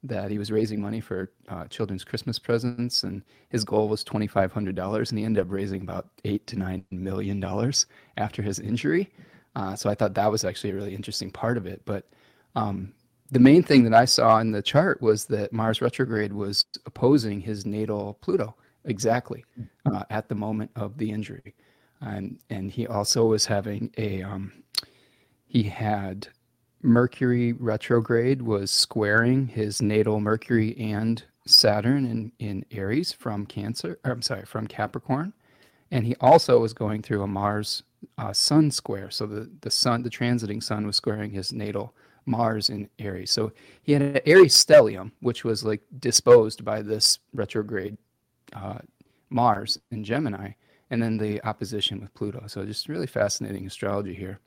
that 0.02 0.30
he 0.30 0.38
was 0.38 0.50
raising 0.50 0.80
money 0.80 1.00
for 1.00 1.30
uh, 1.48 1.66
children's 1.66 2.04
Christmas 2.04 2.38
presents, 2.38 3.02
and 3.02 3.22
his 3.50 3.64
goal 3.64 3.88
was 3.88 4.02
twenty 4.02 4.26
five 4.26 4.50
hundred 4.50 4.76
dollars, 4.76 5.10
and 5.10 5.18
he 5.18 5.26
ended 5.26 5.42
up 5.42 5.52
raising 5.52 5.82
about 5.82 6.08
eight 6.24 6.46
to 6.46 6.58
nine 6.58 6.86
million 6.90 7.38
dollars 7.38 7.84
after 8.16 8.40
his 8.40 8.60
injury. 8.60 9.10
Uh, 9.54 9.76
so 9.76 9.90
I 9.90 9.94
thought 9.94 10.14
that 10.14 10.30
was 10.30 10.44
actually 10.44 10.70
a 10.70 10.74
really 10.76 10.94
interesting 10.94 11.30
part 11.30 11.58
of 11.58 11.66
it. 11.66 11.82
But 11.84 12.06
um, 12.56 12.94
the 13.30 13.40
main 13.40 13.62
thing 13.62 13.84
that 13.84 13.94
I 13.94 14.06
saw 14.06 14.38
in 14.38 14.52
the 14.52 14.62
chart 14.62 15.02
was 15.02 15.26
that 15.26 15.52
Mars 15.52 15.82
retrograde 15.82 16.32
was 16.32 16.64
opposing 16.86 17.42
his 17.42 17.66
natal 17.66 18.14
Pluto 18.22 18.54
exactly 18.86 19.44
uh, 19.84 20.04
at 20.08 20.30
the 20.30 20.34
moment 20.34 20.70
of 20.76 20.96
the 20.96 21.10
injury 21.10 21.54
and 22.00 22.38
and 22.50 22.70
he 22.70 22.86
also 22.86 23.26
was 23.26 23.46
having 23.46 23.92
a 23.96 24.22
um, 24.22 24.52
he 25.46 25.64
had 25.64 26.28
Mercury 26.82 27.52
retrograde 27.52 28.42
was 28.42 28.70
squaring 28.70 29.48
his 29.48 29.82
natal 29.82 30.20
Mercury 30.20 30.76
and 30.78 31.22
Saturn 31.46 32.04
in 32.04 32.32
in 32.38 32.64
Aries 32.70 33.12
from 33.12 33.46
Cancer. 33.46 33.98
I'm 34.04 34.22
sorry, 34.22 34.44
from 34.44 34.66
Capricorn, 34.66 35.32
and 35.90 36.06
he 36.06 36.14
also 36.20 36.60
was 36.60 36.72
going 36.72 37.02
through 37.02 37.22
a 37.22 37.26
Mars 37.26 37.82
uh, 38.16 38.32
Sun 38.32 38.70
square. 38.70 39.10
So 39.10 39.26
the 39.26 39.50
the 39.60 39.70
sun, 39.70 40.02
the 40.02 40.10
transiting 40.10 40.62
Sun, 40.62 40.86
was 40.86 40.96
squaring 40.96 41.30
his 41.30 41.52
natal 41.52 41.94
Mars 42.26 42.70
in 42.70 42.88
Aries. 42.98 43.30
So 43.30 43.52
he 43.82 43.92
had 43.92 44.02
an 44.02 44.20
Aries 44.26 44.54
stellium, 44.54 45.10
which 45.20 45.44
was 45.44 45.64
like 45.64 45.82
disposed 45.98 46.64
by 46.64 46.82
this 46.82 47.18
retrograde 47.32 47.96
uh, 48.52 48.78
Mars 49.30 49.78
in 49.90 50.04
Gemini 50.04 50.52
and 50.90 51.02
then 51.02 51.18
the 51.18 51.42
opposition 51.44 52.00
with 52.00 52.14
Pluto. 52.14 52.44
So 52.46 52.64
just 52.64 52.88
really 52.88 53.06
fascinating 53.06 53.66
astrology 53.66 54.14
here. 54.14 54.40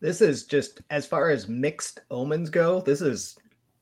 This 0.00 0.20
is 0.20 0.44
just 0.44 0.80
as 0.90 1.06
far 1.06 1.30
as 1.30 1.48
mixed 1.48 2.00
omens 2.10 2.50
go. 2.50 2.80
This 2.80 3.00
is 3.00 3.38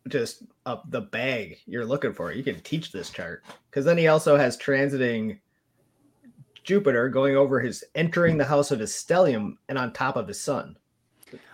just 0.09 0.43
up 0.67 0.85
the 0.91 1.01
bag 1.01 1.59
you're 1.67 1.85
looking 1.85 2.13
for. 2.13 2.33
You 2.33 2.43
can 2.43 2.61
teach 2.61 2.93
this 2.93 3.11
chart 3.11 3.45
because 3.71 3.85
then 3.85 3.99
he 3.99 4.09
also 4.09 4.37
has 4.37 4.57
transiting 4.57 5.39
Jupiter 6.65 7.09
going 7.09 7.37
over 7.37 7.61
his 7.61 7.85
entering 7.95 8.37
the 8.37 8.45
house 8.45 8.71
of 8.71 8.81
his 8.81 8.93
stellium 8.93 9.57
and 9.69 9.79
on 9.79 9.93
top 9.93 10.17
of 10.17 10.29
his 10.29 10.41
sun. 10.41 10.77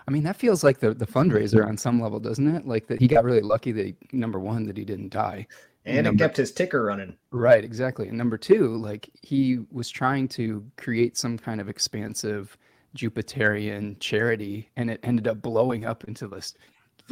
I 0.06 0.10
mean, 0.10 0.22
that 0.24 0.36
feels 0.36 0.64
like 0.64 0.80
the, 0.80 0.94
the 0.94 1.06
fundraiser 1.06 1.66
on 1.66 1.76
some 1.76 2.00
level, 2.00 2.18
doesn't 2.18 2.56
it? 2.56 2.66
Like 2.66 2.86
that 2.88 3.00
he 3.00 3.06
got 3.06 3.24
really 3.24 3.42
lucky 3.42 3.72
that 3.72 3.86
he, 3.86 3.96
number 4.12 4.38
one, 4.38 4.64
that 4.64 4.76
he 4.76 4.84
didn't 4.84 5.10
die. 5.10 5.46
And 5.88 6.04
number, 6.04 6.22
it 6.22 6.26
kept 6.26 6.36
his 6.36 6.52
ticker 6.52 6.84
running. 6.84 7.16
Right, 7.30 7.64
exactly. 7.64 8.08
And 8.08 8.18
number 8.18 8.38
two, 8.38 8.76
like 8.76 9.10
he 9.22 9.60
was 9.70 9.88
trying 9.88 10.28
to 10.28 10.64
create 10.76 11.16
some 11.16 11.38
kind 11.38 11.60
of 11.60 11.68
expansive 11.68 12.56
Jupiterian 12.96 13.98
charity, 14.00 14.70
and 14.76 14.90
it 14.90 15.00
ended 15.02 15.28
up 15.28 15.42
blowing 15.42 15.84
up 15.84 16.04
into 16.04 16.26
this 16.26 16.54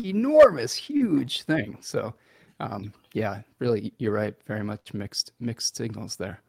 enormous, 0.02 0.74
huge 0.74 1.42
thing. 1.42 1.78
So, 1.80 2.14
um, 2.60 2.92
yeah, 3.12 3.42
really, 3.58 3.92
you're 3.98 4.12
right. 4.12 4.34
Very 4.46 4.64
much 4.64 4.94
mixed 4.94 5.32
mixed 5.40 5.76
signals 5.76 6.16
there. 6.16 6.40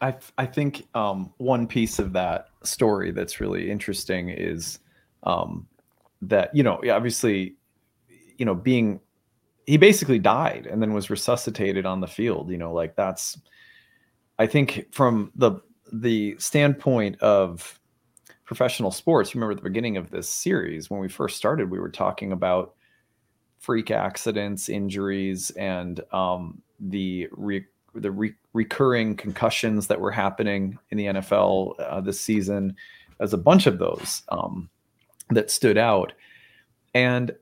I 0.00 0.14
I 0.38 0.46
think 0.46 0.86
um, 0.94 1.32
one 1.38 1.66
piece 1.66 1.98
of 1.98 2.12
that 2.14 2.48
story 2.62 3.10
that's 3.10 3.40
really 3.40 3.70
interesting 3.70 4.30
is 4.30 4.78
um, 5.24 5.66
that 6.22 6.54
you 6.54 6.62
know 6.62 6.80
obviously 6.90 7.54
you 8.38 8.44
know 8.44 8.54
being 8.54 9.00
he 9.66 9.76
basically 9.76 10.18
died 10.18 10.66
and 10.66 10.82
then 10.82 10.92
was 10.92 11.10
resuscitated 11.10 11.86
on 11.86 12.00
the 12.00 12.06
field 12.06 12.50
you 12.50 12.58
know 12.58 12.72
like 12.72 12.96
that's 12.96 13.38
i 14.38 14.46
think 14.46 14.86
from 14.92 15.30
the 15.34 15.52
the 15.92 16.36
standpoint 16.38 17.20
of 17.20 17.78
professional 18.44 18.90
sports 18.90 19.34
remember 19.34 19.52
at 19.52 19.58
the 19.58 19.62
beginning 19.62 19.96
of 19.96 20.10
this 20.10 20.28
series 20.28 20.90
when 20.90 21.00
we 21.00 21.08
first 21.08 21.36
started 21.36 21.70
we 21.70 21.78
were 21.78 21.90
talking 21.90 22.32
about 22.32 22.74
freak 23.60 23.90
accidents 23.90 24.68
injuries 24.68 25.50
and 25.50 26.00
um, 26.12 26.60
the 26.80 27.28
re- 27.32 27.66
the 27.94 28.10
re- 28.10 28.34
recurring 28.52 29.14
concussions 29.14 29.86
that 29.86 30.00
were 30.00 30.10
happening 30.10 30.78
in 30.90 30.98
the 30.98 31.06
NFL 31.06 31.74
uh, 31.78 32.00
this 32.00 32.20
season 32.20 32.74
as 33.20 33.32
a 33.32 33.38
bunch 33.38 33.66
of 33.66 33.78
those 33.78 34.22
um, 34.30 34.68
that 35.28 35.50
stood 35.50 35.76
out. 35.76 36.12
And 36.94 37.32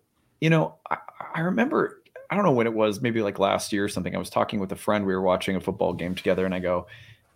you 0.40 0.50
know 0.50 0.74
I, 0.90 0.98
I 1.34 1.40
remember 1.40 1.97
I 2.30 2.34
don't 2.34 2.44
know 2.44 2.52
when 2.52 2.66
it 2.66 2.74
was, 2.74 3.00
maybe 3.00 3.22
like 3.22 3.38
last 3.38 3.72
year 3.72 3.84
or 3.84 3.88
something. 3.88 4.14
I 4.14 4.18
was 4.18 4.30
talking 4.30 4.60
with 4.60 4.72
a 4.72 4.76
friend. 4.76 5.06
We 5.06 5.14
were 5.14 5.22
watching 5.22 5.56
a 5.56 5.60
football 5.60 5.94
game 5.94 6.14
together, 6.14 6.44
and 6.44 6.54
I 6.54 6.58
go, 6.58 6.86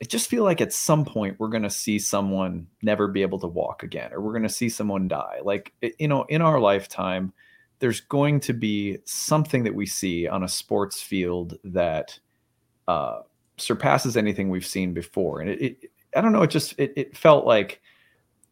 "I 0.01 0.05
just 0.05 0.29
feel 0.29 0.45
like 0.45 0.61
at 0.61 0.73
some 0.73 1.05
point 1.05 1.37
we're 1.39 1.49
going 1.49 1.63
to 1.63 1.71
see 1.71 1.99
someone 1.99 2.67
never 2.83 3.09
be 3.09 3.23
able 3.23 3.39
to 3.41 3.47
walk 3.47 3.83
again, 3.83 4.13
or 4.13 4.21
we're 4.21 4.33
going 4.33 4.43
to 4.43 4.49
see 4.49 4.69
someone 4.69 5.09
die. 5.09 5.39
Like 5.43 5.73
you 5.99 6.09
know, 6.09 6.25
in 6.25 6.43
our 6.43 6.61
lifetime, 6.61 7.33
there's 7.79 8.01
going 8.01 8.41
to 8.41 8.53
be 8.53 8.99
something 9.05 9.65
that 9.65 9.75
we 9.75 9.87
see 9.87 10.29
on 10.29 10.43
a 10.43 10.49
sports 10.49 11.01
field 11.01 11.59
that 11.65 12.19
uh, 12.87 13.21
surpasses 13.57 14.17
anything 14.17 14.51
we've 14.51 14.67
seen 14.67 14.93
before. 14.93 15.41
And 15.41 15.51
it, 15.51 15.63
it 15.63 15.91
I 16.15 16.21
don't 16.21 16.33
know, 16.33 16.43
it 16.43 16.51
just 16.51 16.79
it, 16.79 16.93
it 16.97 17.17
felt 17.17 17.47
like." 17.47 17.81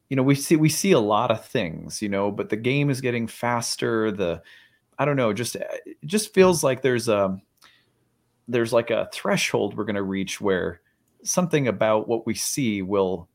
You 0.08 0.16
know, 0.16 0.24
we 0.24 0.34
see 0.34 0.56
we 0.56 0.68
see 0.68 0.90
a 0.90 0.98
lot 0.98 1.30
of 1.30 1.44
things, 1.44 2.02
you 2.02 2.08
know, 2.08 2.32
but 2.32 2.48
the 2.48 2.56
game 2.56 2.90
is 2.90 3.00
getting 3.00 3.28
faster. 3.28 4.10
The 4.10 4.42
I 5.00 5.06
don't 5.06 5.16
know, 5.16 5.32
just 5.32 5.56
it 5.56 5.96
just 6.04 6.34
feels 6.34 6.62
like 6.62 6.82
there's 6.82 7.08
a 7.08 7.36
there's 8.46 8.72
like 8.72 8.90
a 8.90 9.08
threshold 9.12 9.76
we're 9.76 9.84
going 9.84 9.96
to 9.96 10.02
reach 10.02 10.40
where 10.40 10.82
something 11.24 11.68
about 11.68 12.06
what 12.06 12.26
we 12.26 12.34
see 12.34 12.82
will 12.82 13.28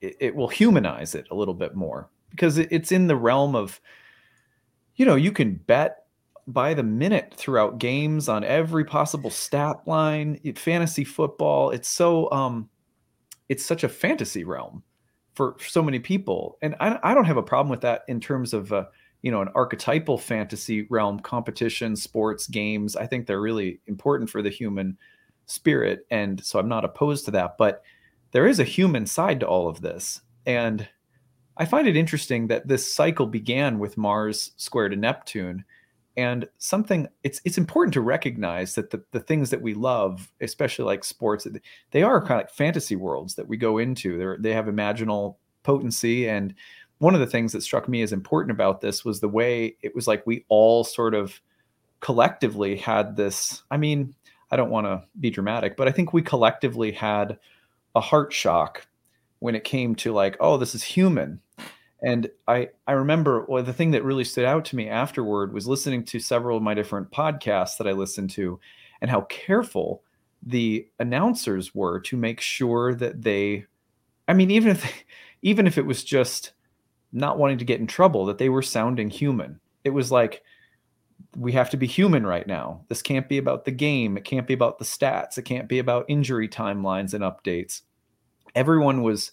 it, 0.00 0.16
it, 0.20 0.34
will 0.34 0.48
humanize 0.48 1.14
it 1.14 1.26
a 1.30 1.34
little 1.34 1.54
bit 1.54 1.74
more. 1.74 2.10
Because 2.30 2.58
it, 2.58 2.68
it's 2.70 2.92
in 2.92 3.06
the 3.06 3.16
realm 3.16 3.56
of 3.56 3.80
you 4.96 5.06
know 5.06 5.16
you 5.16 5.32
can 5.32 5.54
bet 5.54 6.04
by 6.46 6.74
the 6.74 6.82
minute 6.82 7.32
throughout 7.34 7.78
games 7.78 8.28
on 8.28 8.44
every 8.44 8.84
possible 8.84 9.30
stat 9.30 9.76
line 9.86 10.38
fantasy 10.56 11.04
football 11.04 11.70
it's 11.70 11.88
so 11.88 12.30
um 12.32 12.68
it's 13.48 13.64
such 13.64 13.84
a 13.84 13.88
fantasy 13.88 14.44
realm 14.44 14.82
for, 15.34 15.56
for 15.58 15.68
so 15.68 15.82
many 15.82 15.98
people. 15.98 16.58
And 16.62 16.74
I, 16.80 16.98
I 17.02 17.14
don't 17.14 17.24
have 17.24 17.36
a 17.36 17.42
problem 17.42 17.70
with 17.70 17.80
that 17.82 18.02
in 18.08 18.20
terms 18.20 18.52
of 18.52 18.72
uh, 18.72 18.84
you 19.22 19.30
know 19.30 19.40
an 19.40 19.48
archetypal 19.54 20.18
fantasy 20.18 20.86
realm 20.90 21.18
competition 21.20 21.96
sports 21.96 22.46
games 22.48 22.96
i 22.96 23.06
think 23.06 23.26
they're 23.26 23.40
really 23.40 23.80
important 23.86 24.28
for 24.28 24.42
the 24.42 24.50
human 24.50 24.98
spirit. 25.46 26.06
And 26.10 26.44
so 26.44 26.58
i'm 26.58 26.68
not 26.68 26.84
opposed 26.84 27.24
to 27.26 27.30
that 27.32 27.56
but 27.58 27.82
there 28.32 28.46
is 28.46 28.58
a 28.60 28.64
human 28.64 29.06
side 29.06 29.40
to 29.40 29.46
all 29.46 29.68
of 29.68 29.80
this. 29.80 30.20
And 30.46 30.88
i 31.56 31.64
find 31.64 31.86
it 31.86 31.96
interesting 31.96 32.48
that 32.48 32.68
this 32.68 32.92
cycle 32.92 33.26
began 33.26 33.78
with 33.78 33.96
mars 33.96 34.52
square 34.56 34.88
to 34.88 34.96
neptune. 34.96 35.64
And 36.16 36.46
something 36.58 37.08
it's 37.22 37.40
it's 37.44 37.58
important 37.58 37.94
to 37.94 38.00
recognize 38.00 38.74
that 38.74 38.90
the, 38.90 39.02
the 39.12 39.20
things 39.20 39.50
that 39.50 39.62
we 39.62 39.74
love 39.74 40.30
especially 40.40 40.84
like 40.84 41.04
sports 41.04 41.46
they 41.90 42.02
are 42.02 42.20
kind 42.20 42.40
of 42.40 42.46
like 42.46 42.50
fantasy 42.50 42.96
worlds 42.96 43.34
that 43.36 43.48
we 43.48 43.56
go 43.56 43.78
into. 43.78 44.18
They 44.18 44.48
they 44.50 44.54
have 44.54 44.66
imaginal 44.66 45.36
potency 45.62 46.28
and 46.28 46.54
one 47.02 47.14
of 47.14 47.20
the 47.20 47.26
things 47.26 47.50
that 47.50 47.62
struck 47.62 47.88
me 47.88 48.00
as 48.00 48.12
important 48.12 48.52
about 48.52 48.80
this 48.80 49.04
was 49.04 49.18
the 49.18 49.28
way 49.28 49.76
it 49.82 49.92
was 49.92 50.06
like 50.06 50.24
we 50.24 50.44
all 50.48 50.84
sort 50.84 51.14
of 51.14 51.40
collectively 51.98 52.76
had 52.76 53.16
this 53.16 53.64
i 53.72 53.76
mean 53.76 54.14
i 54.52 54.56
don't 54.56 54.70
want 54.70 54.86
to 54.86 55.02
be 55.18 55.28
dramatic 55.28 55.76
but 55.76 55.88
i 55.88 55.90
think 55.90 56.12
we 56.12 56.22
collectively 56.22 56.92
had 56.92 57.36
a 57.96 58.00
heart 58.00 58.32
shock 58.32 58.86
when 59.40 59.56
it 59.56 59.64
came 59.64 59.96
to 59.96 60.12
like 60.12 60.36
oh 60.38 60.56
this 60.56 60.76
is 60.76 60.82
human. 60.84 61.40
And 62.04 62.30
i 62.46 62.68
i 62.86 62.92
remember 62.92 63.46
well, 63.48 63.64
the 63.64 63.72
thing 63.72 63.90
that 63.90 64.04
really 64.04 64.24
stood 64.24 64.44
out 64.44 64.64
to 64.66 64.76
me 64.76 64.88
afterward 64.88 65.52
was 65.52 65.66
listening 65.66 66.04
to 66.04 66.20
several 66.20 66.56
of 66.56 66.62
my 66.62 66.72
different 66.74 67.10
podcasts 67.10 67.78
that 67.78 67.88
i 67.88 67.92
listened 67.92 68.30
to 68.30 68.60
and 69.00 69.10
how 69.10 69.22
careful 69.22 70.04
the 70.40 70.86
announcers 71.00 71.74
were 71.74 71.98
to 71.98 72.16
make 72.16 72.40
sure 72.40 72.94
that 72.94 73.22
they 73.22 73.66
i 74.28 74.32
mean 74.32 74.52
even 74.52 74.70
if 74.70 74.82
they, 74.82 74.90
even 75.42 75.66
if 75.66 75.78
it 75.78 75.86
was 75.86 76.04
just 76.04 76.52
not 77.12 77.38
wanting 77.38 77.58
to 77.58 77.64
get 77.64 77.80
in 77.80 77.86
trouble, 77.86 78.26
that 78.26 78.38
they 78.38 78.48
were 78.48 78.62
sounding 78.62 79.10
human. 79.10 79.60
It 79.84 79.90
was 79.90 80.10
like, 80.10 80.42
we 81.36 81.52
have 81.52 81.70
to 81.70 81.76
be 81.76 81.86
human 81.86 82.26
right 82.26 82.46
now. 82.46 82.84
This 82.88 83.02
can't 83.02 83.28
be 83.28 83.38
about 83.38 83.64
the 83.64 83.70
game. 83.70 84.16
It 84.16 84.24
can't 84.24 84.46
be 84.46 84.54
about 84.54 84.78
the 84.78 84.84
stats. 84.84 85.38
It 85.38 85.42
can't 85.42 85.68
be 85.68 85.78
about 85.78 86.06
injury 86.08 86.48
timelines 86.48 87.14
and 87.14 87.24
updates. 87.24 87.82
Everyone 88.54 89.02
was 89.02 89.32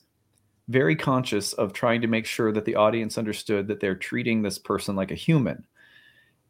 very 0.68 0.96
conscious 0.96 1.54
of 1.54 1.74
trying 1.74 2.02
to 2.02 2.08
make 2.08 2.26
sure 2.26 2.52
that 2.52 2.66
the 2.66 2.76
audience 2.76 3.18
understood 3.18 3.68
that 3.68 3.80
they're 3.80 3.96
treating 3.96 4.42
this 4.42 4.60
person 4.60 4.96
like 4.96 5.12
a 5.12 5.16
human. 5.16 5.66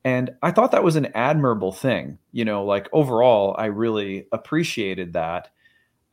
And 0.03 0.31
I 0.41 0.51
thought 0.51 0.71
that 0.71 0.83
was 0.83 0.97
an 0.97 1.07
admirable 1.15 1.71
thing. 1.71 2.19
You 2.31 2.45
know, 2.45 2.63
like 2.65 2.89
overall, 2.93 3.55
I 3.57 3.65
really 3.67 4.27
appreciated 4.31 5.13
that. 5.13 5.49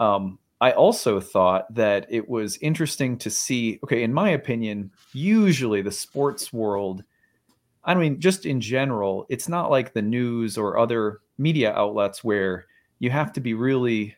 Um, 0.01 0.39
I 0.61 0.73
also 0.73 1.21
thought 1.21 1.73
that 1.75 2.07
it 2.09 2.29
was 2.29 2.57
interesting 2.59 3.19
to 3.19 3.31
see. 3.31 3.79
Okay, 3.85 4.03
in 4.03 4.13
my 4.13 4.31
opinion, 4.31 4.91
usually 5.13 5.83
the 5.83 5.93
sports 5.93 6.53
world, 6.53 7.05
I 7.85 7.95
mean, 7.95 8.21
just 8.21 8.47
in 8.47 8.61
general, 8.61 9.27
it's 9.29 9.49
not 9.49 9.71
like 9.71 9.93
the 9.93 10.03
news 10.03 10.57
or 10.57 10.79
other 10.79 11.21
media 11.39 11.75
outlets 11.75 12.25
where 12.25 12.67
you 12.99 13.11
have 13.11 13.33
to 13.35 13.41
be 13.41 13.53
really 13.53 14.17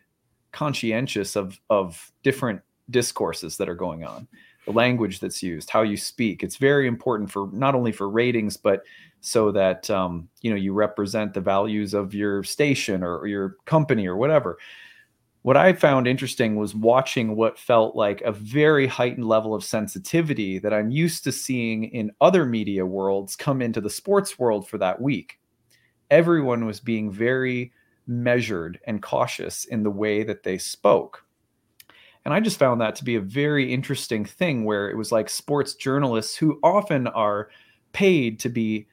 conscientious 0.53 1.37
of 1.37 1.59
of 1.71 2.13
different 2.23 2.61
discourses 2.91 3.57
that 3.57 3.69
are 3.69 3.75
going 3.75 4.05
on, 4.05 4.29
the 4.65 4.73
language 4.73 5.19
that's 5.19 5.43
used, 5.43 5.71
how 5.71 5.83
you 5.83 5.97
speak. 5.97 6.45
It's 6.45 6.57
very 6.57 6.87
important 6.87 7.31
for 7.33 7.49
not 7.53 7.75
only 7.75 7.91
for 7.91 8.09
ratings, 8.09 8.57
but 8.57 8.85
so 9.21 9.51
that 9.51 9.91
um, 9.91 10.29
you 10.41 10.51
know 10.51 10.57
you 10.57 10.73
represent 10.73 11.35
the 11.35 11.41
values 11.41 11.95
of 11.95 12.15
your 12.15 12.45
station 12.45 13.03
or, 13.03 13.19
or 13.19 13.27
your 13.27 13.57
company 13.65 14.07
or 14.07 14.17
whatever 14.17 14.57
what 15.49 15.57
I 15.57 15.73
found 15.73 16.07
interesting 16.07 16.57
was 16.57 16.75
watching 16.75 17.35
what 17.35 17.59
felt 17.59 17.97
like 17.97 18.21
a 18.21 18.33
very 18.33 18.87
heightened 18.87 19.27
level 19.27 19.55
of 19.55 19.65
sensitivity 19.65 20.59
that 20.59 20.75
I'm 20.75 20.91
used 20.91 21.25
to 21.25 21.33
seeing 21.33 21.85
in 21.85 22.13
other 22.21 22.45
media 22.45 22.85
worlds 22.85 23.35
come 23.35 23.63
into 23.63 23.81
the 23.81 23.89
sports 23.89 24.39
world 24.39 24.69
for 24.69 24.77
that 24.77 25.01
week. 25.01 25.41
Everyone 26.11 26.67
was 26.67 26.81
being 26.81 27.11
very 27.11 27.73
measured 28.07 28.79
and 28.87 29.01
cautious 29.01 29.65
in 29.65 29.83
the 29.83 29.91
way 29.91 30.23
that 30.23 30.43
they 30.43 30.59
spoke. 30.59 31.25
And 32.27 32.35
I 32.35 32.41
just 32.41 32.59
found 32.59 32.83
that 32.83 32.95
to 32.97 33.05
be 33.05 33.17
a 33.17 33.21
very 33.23 33.73
interesting 33.73 34.27
thing 34.27 34.67
where 34.67 34.91
it 34.91 34.99
was 34.99 35.13
like 35.13 35.31
sports 35.31 35.73
journalists 35.77 36.37
who 36.37 36.61
often 36.63 37.07
are 37.07 37.49
paid 37.93 38.39
to 38.41 38.51
be, 38.51 38.87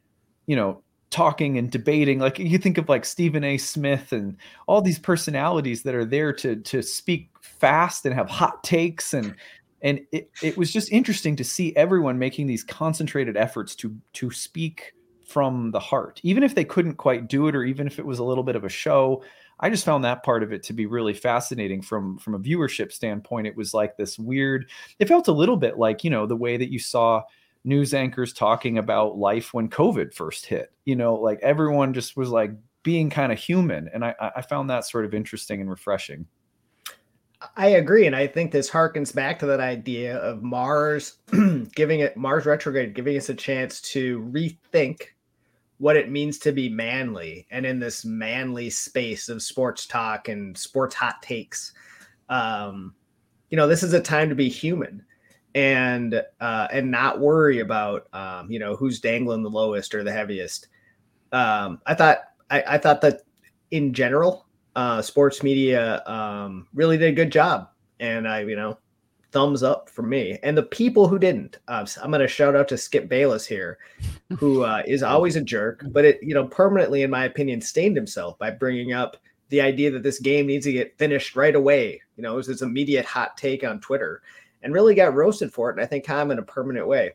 you 0.47 0.55
know, 0.55 0.81
talking 1.15 1.57
and 1.57 1.71
debating 1.71 2.19
like 2.19 2.37
you 2.37 2.57
think 2.57 2.77
of 2.77 2.89
like 2.89 3.05
Stephen 3.05 3.41
A. 3.45 3.57
Smith 3.57 4.11
and 4.11 4.35
all 4.67 4.81
these 4.81 4.99
personalities 4.99 5.83
that 5.83 5.95
are 5.95 6.03
there 6.03 6.33
to 6.33 6.57
to 6.57 6.81
speak 6.81 7.29
fast 7.39 8.05
and 8.05 8.13
have 8.13 8.29
hot 8.29 8.61
takes 8.65 9.13
and 9.13 9.33
and 9.81 10.01
it, 10.11 10.29
it 10.43 10.57
was 10.57 10.73
just 10.73 10.91
interesting 10.91 11.37
to 11.37 11.43
see 11.45 11.73
everyone 11.77 12.19
making 12.19 12.47
these 12.47 12.65
concentrated 12.65 13.37
efforts 13.37 13.75
to 13.75 13.95
to 14.11 14.29
speak 14.29 14.91
from 15.25 15.71
the 15.71 15.79
heart. 15.79 16.19
Even 16.21 16.43
if 16.43 16.53
they 16.53 16.65
couldn't 16.65 16.95
quite 16.95 17.29
do 17.29 17.47
it 17.47 17.55
or 17.55 17.63
even 17.63 17.87
if 17.87 17.97
it 17.97 18.05
was 18.05 18.19
a 18.19 18.23
little 18.25 18.43
bit 18.43 18.57
of 18.57 18.65
a 18.65 18.69
show 18.69 19.23
i 19.61 19.69
just 19.69 19.85
found 19.85 20.03
that 20.03 20.21
part 20.21 20.43
of 20.43 20.51
it 20.51 20.63
to 20.63 20.73
be 20.73 20.85
really 20.85 21.13
fascinating 21.13 21.81
from 21.81 22.17
from 22.17 22.35
a 22.35 22.39
viewership 22.39 22.91
standpoint. 22.91 23.47
It 23.47 23.55
was 23.55 23.73
like 23.73 23.95
this 23.95 24.19
weird 24.19 24.69
it 24.99 25.07
felt 25.07 25.29
a 25.29 25.31
little 25.31 25.55
bit 25.55 25.77
like 25.77 26.03
you 26.03 26.09
know 26.09 26.25
the 26.25 26.35
way 26.35 26.57
that 26.57 26.73
you 26.73 26.79
saw 26.79 27.23
news 27.65 27.93
anchors 27.93 28.33
talking 28.33 28.77
about 28.77 29.17
life 29.17 29.53
when 29.53 29.69
COVID 29.69 30.13
first 30.13 30.45
hit. 30.45 30.71
You 30.85 30.95
know, 30.95 31.15
like 31.15 31.39
everyone 31.41 31.93
just 31.93 32.15
was 32.15 32.29
like 32.29 32.51
being 32.83 33.09
kind 33.09 33.31
of 33.31 33.39
human. 33.39 33.89
And 33.93 34.05
I, 34.05 34.15
I 34.35 34.41
found 34.41 34.69
that 34.69 34.85
sort 34.85 35.05
of 35.05 35.13
interesting 35.13 35.59
and 35.59 35.69
refreshing. 35.69 36.27
I 37.57 37.67
agree. 37.69 38.07
And 38.07 38.15
I 38.15 38.27
think 38.27 38.51
this 38.51 38.69
harkens 38.69 39.13
back 39.13 39.39
to 39.39 39.45
that 39.47 39.59
idea 39.59 40.17
of 40.17 40.43
Mars 40.43 41.17
giving 41.75 41.99
it 41.99 42.15
Mars 42.15 42.45
retrograde, 42.45 42.93
giving 42.93 43.17
us 43.17 43.29
a 43.29 43.33
chance 43.33 43.81
to 43.81 44.19
rethink 44.31 45.01
what 45.77 45.97
it 45.97 46.09
means 46.09 46.37
to 46.39 46.51
be 46.51 46.69
manly 46.69 47.45
and 47.51 47.65
in 47.65 47.79
this 47.79 48.05
manly 48.05 48.69
space 48.69 49.27
of 49.27 49.41
sports 49.41 49.85
talk 49.85 50.29
and 50.29 50.57
sports 50.57 50.95
hot 50.95 51.21
takes. 51.21 51.73
Um, 52.29 52.95
you 53.49 53.57
know, 53.57 53.67
this 53.67 53.83
is 53.83 53.93
a 53.93 54.01
time 54.01 54.29
to 54.29 54.35
be 54.35 54.49
human 54.49 55.03
and 55.55 56.21
uh, 56.41 56.67
and 56.71 56.91
not 56.91 57.19
worry 57.19 57.61
about 57.61 58.07
um, 58.13 58.51
you 58.51 58.59
know 58.59 58.75
who's 58.75 58.99
dangling 58.99 59.41
the 59.41 59.49
lowest 59.49 59.95
or 59.95 60.03
the 60.03 60.11
heaviest. 60.11 60.67
Um, 61.31 61.81
I 61.85 61.95
thought 61.95 62.19
I, 62.51 62.63
I 62.67 62.77
thought 62.77 63.01
that 63.01 63.21
in 63.71 63.93
general, 63.93 64.45
uh, 64.75 65.01
sports 65.01 65.41
media 65.41 66.03
um, 66.05 66.67
really 66.73 66.97
did 66.97 67.09
a 67.09 67.15
good 67.15 67.31
job, 67.31 67.69
and 67.99 68.27
I 68.27 68.41
you 68.41 68.57
know 68.57 68.77
thumbs 69.31 69.63
up 69.63 69.89
for 69.89 70.03
me. 70.03 70.37
And 70.43 70.57
the 70.57 70.63
people 70.63 71.07
who 71.07 71.19
didn't, 71.19 71.57
uh, 71.67 71.85
I'm 72.01 72.09
going 72.09 72.21
to 72.21 72.27
shout 72.27 72.55
out 72.55 72.69
to 72.69 72.77
Skip 72.77 73.09
Bayless 73.09 73.45
here, 73.45 73.77
who 74.37 74.63
uh, 74.63 74.81
is 74.87 75.03
always 75.03 75.35
a 75.35 75.41
jerk, 75.41 75.83
but 75.87 76.03
it 76.03 76.19
you 76.21 76.33
know 76.33 76.47
permanently, 76.47 77.03
in 77.03 77.09
my 77.09 77.23
opinion, 77.23 77.61
stained 77.61 77.95
himself 77.95 78.37
by 78.37 78.51
bringing 78.51 78.91
up 78.91 79.15
the 79.49 79.61
idea 79.61 79.91
that 79.91 80.03
this 80.03 80.19
game 80.19 80.47
needs 80.47 80.65
to 80.65 80.73
get 80.73 80.97
finished 80.97 81.37
right 81.37 81.55
away. 81.55 82.01
You 82.17 82.23
know, 82.23 82.33
it 82.33 82.37
was 82.37 82.47
this 82.47 82.61
immediate 82.61 83.05
hot 83.05 83.37
take 83.37 83.63
on 83.63 83.79
Twitter 83.79 84.21
and 84.63 84.73
really 84.73 84.95
got 84.95 85.13
roasted 85.13 85.53
for 85.53 85.69
it. 85.69 85.73
And 85.73 85.81
I 85.81 85.85
think 85.85 86.05
kind 86.05 86.21
of 86.21 86.31
in 86.31 86.39
a 86.39 86.45
permanent 86.45 86.87
way. 86.87 87.11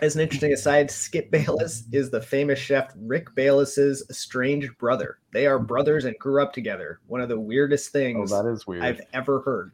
As 0.00 0.14
an 0.14 0.22
interesting 0.22 0.52
aside, 0.52 0.90
Skip 0.90 1.30
Bayless 1.30 1.84
is 1.92 2.10
the 2.10 2.22
famous 2.22 2.58
chef 2.58 2.92
Rick 2.96 3.34
Bayless's 3.34 4.02
estranged 4.08 4.76
brother. 4.78 5.18
They 5.32 5.46
are 5.46 5.58
brothers 5.58 6.06
and 6.06 6.18
grew 6.18 6.42
up 6.42 6.54
together. 6.54 7.00
One 7.06 7.20
of 7.20 7.28
the 7.28 7.38
weirdest 7.38 7.90
oh, 7.90 7.98
things 7.98 8.32
oh, 8.32 8.42
that 8.42 8.50
is 8.50 8.66
weird. 8.66 8.82
I've 8.82 9.00
ever 9.12 9.40
heard. 9.40 9.72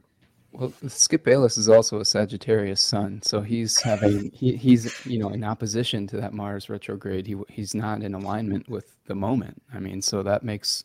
Well, 0.53 0.73
Skip 0.89 1.23
Bayless 1.23 1.59
is 1.59 1.69
also 1.69 2.01
a 2.01 2.05
Sagittarius 2.05 2.81
sun, 2.81 3.21
so 3.23 3.43
he's 3.43 3.79
having 3.81 4.31
he, 4.33 4.57
he's 4.57 5.05
you 5.05 5.19
know 5.19 5.29
in 5.29 5.45
opposition 5.45 6.07
to 6.09 6.17
that 6.17 6.33
Mars 6.33 6.71
retrograde. 6.71 7.27
He 7.27 7.37
he's 7.49 7.75
not 7.75 8.03
in 8.03 8.15
alignment 8.15 8.69
with 8.69 8.97
the 9.05 9.15
moment. 9.15 9.63
I 9.73 9.81
mean, 9.81 10.01
so 10.01 10.23
that 10.23 10.43
makes 10.43 10.85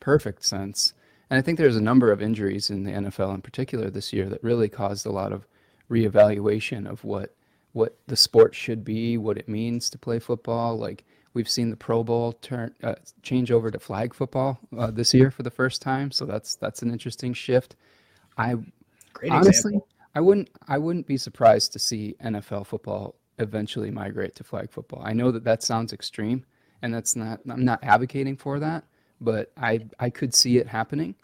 perfect 0.00 0.44
sense. 0.44 0.94
And 1.30 1.38
I 1.38 1.42
think 1.42 1.58
there's 1.58 1.76
a 1.76 1.80
number 1.80 2.10
of 2.10 2.20
injuries 2.20 2.70
in 2.70 2.82
the 2.82 2.90
NFL 2.90 3.34
in 3.34 3.40
particular 3.40 3.88
this 3.88 4.12
year 4.12 4.28
that 4.28 4.42
really 4.42 4.68
caused 4.68 5.06
a 5.06 5.12
lot 5.12 5.32
of 5.32 5.46
reevaluation 5.90 6.88
of 6.88 7.04
what 7.04 7.34
what 7.72 7.96
the 8.08 8.16
sport 8.16 8.52
should 8.52 8.84
be, 8.84 9.16
what 9.16 9.38
it 9.38 9.48
means 9.48 9.88
to 9.90 9.98
play 9.98 10.18
football. 10.18 10.76
Like 10.76 11.04
we've 11.34 11.48
seen 11.48 11.70
the 11.70 11.76
Pro 11.76 12.02
Bowl 12.02 12.32
turn 12.32 12.74
uh, 12.82 12.96
change 13.22 13.52
over 13.52 13.70
to 13.70 13.78
flag 13.78 14.12
football 14.12 14.58
uh, 14.76 14.90
this 14.90 15.14
year 15.14 15.30
for 15.30 15.44
the 15.44 15.50
first 15.50 15.80
time, 15.80 16.10
so 16.10 16.24
that's 16.24 16.56
that's 16.56 16.82
an 16.82 16.90
interesting 16.90 17.32
shift. 17.32 17.76
I 18.36 18.56
Great 19.12 19.30
honestly, 19.30 19.74
example. 19.74 19.88
I 20.14 20.20
wouldn't 20.20 20.50
I 20.66 20.78
wouldn't 20.78 21.06
be 21.06 21.16
surprised 21.16 21.72
to 21.74 21.78
see 21.78 22.16
NFL 22.24 22.66
football 22.66 23.14
eventually 23.38 23.90
migrate 23.90 24.34
to 24.36 24.44
flag 24.44 24.70
football. 24.70 25.02
I 25.04 25.12
know 25.12 25.30
that 25.30 25.44
that 25.44 25.62
sounds 25.62 25.92
extreme, 25.92 26.44
and 26.82 26.92
that's 26.92 27.14
not 27.14 27.40
I'm 27.48 27.64
not 27.64 27.78
advocating 27.84 28.36
for 28.36 28.58
that, 28.58 28.84
but 29.20 29.52
I 29.56 29.80
I 29.98 30.10
could 30.10 30.34
see 30.34 30.58
it 30.58 30.66
happening. 30.66 31.14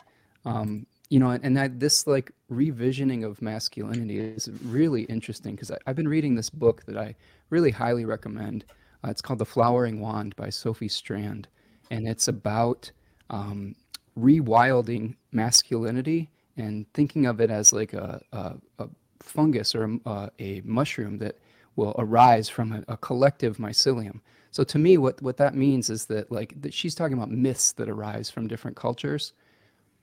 Um, 0.45 0.87
you 1.09 1.21
know, 1.21 1.31
and, 1.31 1.81
this 1.81 2.07
like 2.07 2.33
revisioning 2.51 3.25
of 3.25 3.41
masculinity 3.41 4.19
is 4.19 4.51
really 4.65 5.03
interesting 5.03 5.55
because 5.55 5.71
I've 5.87 5.97
been 5.97 6.09
reading 6.09 6.35
this 6.35 6.51
book 6.51 6.85
that 6.87 6.97
I 6.97 7.15
really 7.51 7.71
highly 7.71 8.05
recommend. 8.05 8.65
Uh, 9.05 9.11
it's 9.11 9.23
called 9.23 9.39
The 9.39 9.45
Flowering 9.45 10.01
Wand 10.01 10.35
by 10.35 10.51
Sophie 10.51 10.89
Strand, 10.89 11.47
and 11.91 12.09
it's 12.09 12.27
about 12.27 12.91
um, 13.31 13.77
rewilding 14.19 15.15
masculinity 15.33 16.29
and 16.57 16.91
thinking 16.95 17.27
of 17.27 17.41
it 17.41 17.51
as 17.51 17.73
like 17.73 17.93
a, 17.93 18.21
a, 18.33 18.55
a 18.79 18.89
fungus 19.21 19.75
or 19.75 19.85
a, 19.85 20.09
uh, 20.09 20.29
a, 20.39 20.63
mushroom 20.65 21.19
that 21.19 21.37
will 21.77 21.95
arise 21.99 22.49
from 22.49 22.85
a, 22.89 22.97
collective 22.97 23.59
mycelium. 23.59 24.21
So 24.57 24.65
to 24.65 24.79
me, 24.79 24.97
what, 24.97 25.21
what 25.21 25.37
that 25.37 25.55
means 25.55 25.91
is 25.91 26.07
that 26.07 26.33
like 26.33 26.59
that 26.63 26.73
she's 26.73 26.95
talking 26.95 27.13
about 27.13 27.31
myths 27.31 27.73
that 27.73 27.91
arise 27.91 28.31
from 28.31 28.49
different 28.49 28.75
cultures, 28.75 29.35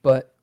but 0.03 0.35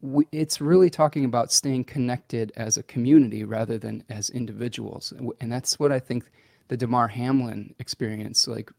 we, 0.00 0.26
it's 0.32 0.58
really 0.58 0.88
talking 0.88 1.26
about 1.26 1.52
staying 1.52 1.84
connected 1.84 2.50
as 2.56 2.78
a 2.78 2.82
community 2.82 3.44
rather 3.44 3.76
than 3.76 4.04
as 4.08 4.30
individuals. 4.30 5.12
And 5.38 5.52
that's 5.52 5.78
what 5.78 5.92
I 5.92 5.98
think 5.98 6.30
the 6.68 6.78
Damar 6.78 7.08
Hamlin 7.08 7.74
experience 7.78 8.48
like 8.48 8.70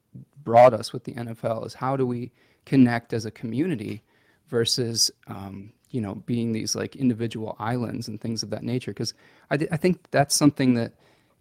brought 0.43 0.73
us 0.73 0.91
with 0.91 1.03
the 1.03 1.13
NFL 1.13 1.67
is 1.67 1.75
how 1.75 1.95
do 1.95 2.07
we 2.07 2.31
connect 2.65 3.13
as 3.13 3.27
a 3.27 3.31
community 3.31 4.01
versus 4.47 5.11
um, 5.27 5.71
you 5.91 6.01
know 6.01 6.15
being 6.15 6.51
these 6.51 6.75
like 6.75 6.95
individual 6.95 7.55
islands 7.59 8.07
and 8.07 8.19
things 8.19 8.41
of 8.41 8.49
that 8.49 8.63
nature 8.63 8.89
because 8.89 9.13
I, 9.51 9.57
th- 9.57 9.69
I 9.71 9.77
think 9.77 10.09
that's 10.09 10.35
something 10.35 10.73
that 10.73 10.93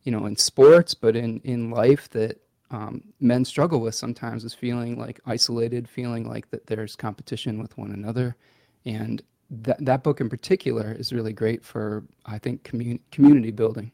you 0.03 0.13
know 0.13 0.27
in 0.27 0.37
sports 0.37 0.93
but 0.93 1.17
in 1.17 1.41
in 1.45 1.71
life 1.71 2.11
that 2.11 2.43
um, 2.71 3.03
men 3.21 3.45
struggle 3.45 3.81
with 3.81 3.95
sometimes 3.95 4.45
is 4.45 4.55
feeling 4.55 4.99
like 4.99 5.21
isolated 5.27 5.89
feeling 5.89 6.29
like 6.29 6.51
that 6.51 6.67
there's 6.67 6.97
competition 6.97 7.61
with 7.61 7.77
one 7.79 7.93
another. 7.93 8.37
And 8.85 9.23
that, 9.51 9.83
that 9.85 10.03
book 10.03 10.21
in 10.21 10.29
particular 10.29 10.93
is 10.93 11.13
really 11.13 11.33
great 11.33 11.65
for 11.65 12.05
i 12.27 12.39
think 12.39 12.63
commun- 12.65 13.01
community 13.11 13.51
building. 13.51 13.91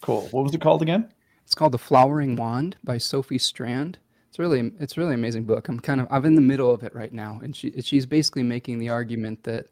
Cool. 0.00 0.28
What 0.30 0.44
was 0.44 0.54
it 0.54 0.60
called 0.60 0.82
again? 0.82 1.12
It's 1.44 1.54
called 1.54 1.72
the 1.72 1.78
flowering 1.78 2.36
wand 2.36 2.76
by 2.84 2.98
sophie 2.98 3.38
strand. 3.38 3.98
It's 4.28 4.38
really 4.38 4.72
it's 4.80 4.96
really 4.96 5.14
amazing 5.14 5.44
book. 5.44 5.68
I'm 5.68 5.80
kind 5.80 6.00
of 6.00 6.08
I'm 6.10 6.24
in 6.24 6.34
the 6.34 6.40
middle 6.40 6.70
of 6.70 6.82
it 6.82 6.94
right 6.94 7.12
now, 7.12 7.40
and 7.42 7.54
she 7.54 7.72
she's 7.82 8.06
basically 8.06 8.42
making 8.42 8.78
the 8.78 8.88
argument 8.88 9.44
that 9.44 9.66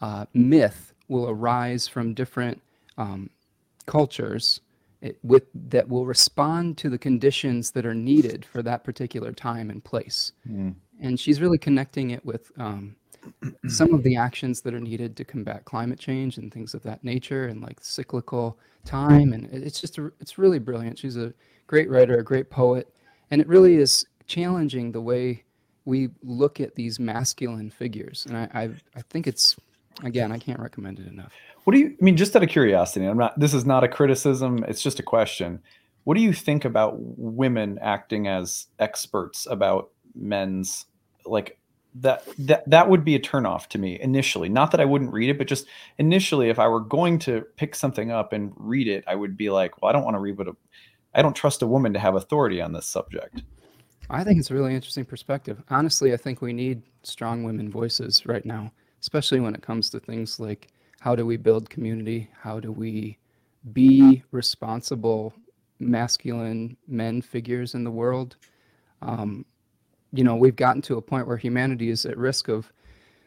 uh, 0.00 0.26
myth 0.34 0.92
will 1.08 1.28
arise 1.28 1.88
from 1.88 2.14
different 2.14 2.60
um, 2.98 3.30
cultures 3.86 4.60
it, 5.02 5.18
with 5.22 5.44
that 5.68 5.88
will 5.88 6.06
respond 6.06 6.78
to 6.78 6.88
the 6.88 6.98
conditions 6.98 7.70
that 7.72 7.84
are 7.84 7.94
needed 7.94 8.44
for 8.44 8.62
that 8.62 8.84
particular 8.84 9.32
time 9.32 9.68
and 9.68 9.84
place. 9.84 10.32
Mm. 10.48 10.74
And 11.00 11.20
she's 11.20 11.40
really 11.40 11.58
connecting 11.58 12.10
it 12.10 12.24
with 12.24 12.50
um, 12.58 12.96
some 13.68 13.92
of 13.92 14.02
the 14.02 14.16
actions 14.16 14.62
that 14.62 14.72
are 14.72 14.80
needed 14.80 15.16
to 15.16 15.24
combat 15.24 15.64
climate 15.64 15.98
change 15.98 16.38
and 16.38 16.52
things 16.52 16.72
of 16.72 16.82
that 16.84 17.04
nature, 17.04 17.48
and 17.48 17.60
like 17.60 17.78
cyclical 17.82 18.58
time. 18.84 19.32
And 19.34 19.44
it's 19.52 19.80
just 19.80 19.98
a, 19.98 20.10
it's 20.20 20.38
really 20.38 20.58
brilliant. 20.58 20.98
She's 20.98 21.16
a 21.16 21.34
great 21.66 21.90
writer, 21.90 22.18
a 22.18 22.24
great 22.24 22.48
poet 22.48 22.88
and 23.32 23.40
it 23.40 23.48
really 23.48 23.76
is 23.76 24.04
challenging 24.26 24.92
the 24.92 25.00
way 25.00 25.42
we 25.86 26.10
look 26.22 26.60
at 26.60 26.74
these 26.74 27.00
masculine 27.00 27.70
figures. 27.70 28.26
And 28.28 28.36
I, 28.36 28.48
I, 28.54 28.62
I 28.94 29.02
think 29.08 29.26
it's 29.26 29.56
again, 30.04 30.30
I 30.30 30.38
can't 30.38 30.60
recommend 30.60 31.00
it 31.00 31.06
enough. 31.06 31.32
What 31.64 31.74
do 31.74 31.78
you 31.78 31.96
I 32.00 32.04
mean? 32.04 32.16
Just 32.16 32.34
out 32.34 32.42
of 32.42 32.48
curiosity, 32.48 33.06
I'm 33.06 33.18
not. 33.18 33.38
This 33.38 33.54
is 33.54 33.64
not 33.64 33.84
a 33.84 33.88
criticism. 33.88 34.64
It's 34.68 34.82
just 34.82 34.98
a 34.98 35.02
question. 35.02 35.60
What 36.04 36.16
do 36.16 36.22
you 36.22 36.32
think 36.32 36.64
about 36.64 36.96
women 36.98 37.78
acting 37.80 38.26
as 38.26 38.66
experts 38.78 39.46
about 39.48 39.90
men's 40.14 40.86
like 41.24 41.58
that 41.94 42.24
that 42.38 42.68
that 42.68 42.88
would 42.88 43.04
be 43.04 43.14
a 43.14 43.20
turnoff 43.20 43.66
to 43.68 43.78
me 43.78 44.00
initially. 44.00 44.48
Not 44.48 44.70
that 44.70 44.80
I 44.80 44.84
wouldn't 44.84 45.12
read 45.12 45.30
it, 45.30 45.38
but 45.38 45.46
just 45.46 45.66
initially, 45.98 46.48
if 46.48 46.58
I 46.58 46.68
were 46.68 46.80
going 46.80 47.18
to 47.20 47.42
pick 47.56 47.74
something 47.74 48.10
up 48.10 48.32
and 48.32 48.52
read 48.56 48.88
it, 48.88 49.04
I 49.06 49.14
would 49.14 49.36
be 49.36 49.50
like, 49.50 49.80
well, 49.80 49.90
I 49.90 49.92
don't 49.92 50.04
want 50.04 50.14
to 50.14 50.20
read 50.20 50.38
what 50.38 50.48
I 51.14 51.22
don't 51.22 51.36
trust 51.36 51.62
a 51.62 51.66
woman 51.66 51.92
to 51.92 51.98
have 51.98 52.14
authority 52.14 52.60
on 52.60 52.72
this 52.72 52.86
subject. 52.86 53.42
I 54.08 54.24
think 54.24 54.38
it's 54.38 54.50
a 54.50 54.54
really 54.54 54.74
interesting 54.74 55.04
perspective. 55.04 55.62
Honestly, 55.70 56.12
I 56.12 56.16
think 56.16 56.40
we 56.40 56.52
need 56.52 56.82
strong 57.02 57.44
women 57.44 57.70
voices 57.70 58.26
right 58.26 58.44
now, 58.44 58.72
especially 59.00 59.40
when 59.40 59.54
it 59.54 59.62
comes 59.62 59.90
to 59.90 60.00
things 60.00 60.40
like 60.40 60.68
how 61.02 61.16
do 61.16 61.26
we 61.26 61.36
build 61.36 61.68
community? 61.68 62.30
How 62.42 62.60
do 62.60 62.70
we 62.70 63.18
be 63.72 64.22
responsible 64.30 65.34
masculine 65.80 66.76
men 66.86 67.20
figures 67.20 67.74
in 67.74 67.82
the 67.82 67.90
world? 67.90 68.36
Um, 69.02 69.44
you 70.12 70.22
know, 70.22 70.36
we've 70.36 70.54
gotten 70.54 70.80
to 70.82 70.98
a 70.98 71.02
point 71.02 71.26
where 71.26 71.36
humanity 71.36 71.90
is 71.90 72.06
at 72.06 72.16
risk 72.16 72.46
of 72.46 72.72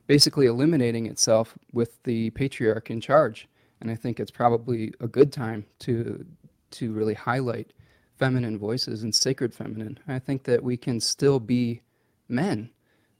basically 0.08 0.46
eliminating 0.46 1.06
itself 1.06 1.58
with 1.74 2.02
the 2.04 2.30
patriarch 2.30 2.90
in 2.90 3.02
charge. 3.02 3.50
And 3.82 3.92
I 3.92 3.96
think 3.96 4.22
it's 4.22 4.32
probably 4.32 4.94
a 5.02 5.08
good 5.08 5.34
time 5.34 5.66
to 5.80 6.26
to 6.72 6.94
really 6.94 7.14
highlight 7.14 7.74
feminine 8.18 8.58
voices 8.58 9.04
and 9.04 9.14
sacred 9.14 9.54
feminine. 9.54 10.00
I 10.08 10.20
think 10.20 10.44
that 10.44 10.64
we 10.64 10.78
can 10.78 11.02
still 11.02 11.42
be 11.42 11.82
men, 12.30 12.70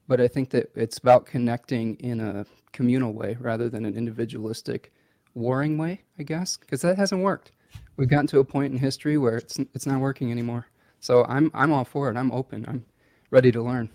but 0.08 0.18
I 0.18 0.28
think 0.28 0.48
that 0.50 0.70
it's 0.74 0.96
about 0.96 1.26
connecting 1.26 1.96
in 1.96 2.20
a 2.20 2.46
communal 2.76 3.12
way 3.12 3.36
rather 3.40 3.68
than 3.68 3.84
an 3.86 3.94
individualistic, 3.94 4.92
warring 5.34 5.78
way, 5.78 6.02
I 6.18 6.22
guess, 6.22 6.56
because 6.58 6.82
that 6.82 6.96
hasn't 6.96 7.22
worked. 7.22 7.50
We've 7.96 8.08
gotten 8.08 8.26
to 8.28 8.38
a 8.38 8.44
point 8.44 8.72
in 8.72 8.78
history 8.78 9.16
where 9.16 9.38
it's 9.38 9.58
it's 9.74 9.86
not 9.86 10.00
working 10.00 10.30
anymore. 10.30 10.66
So 11.00 11.24
I'm 11.24 11.50
I'm 11.54 11.72
all 11.72 11.84
for 11.84 12.10
it. 12.10 12.16
I'm 12.16 12.30
open. 12.30 12.64
I'm 12.68 12.84
ready 13.30 13.50
to 13.52 13.62
learn. 13.62 13.88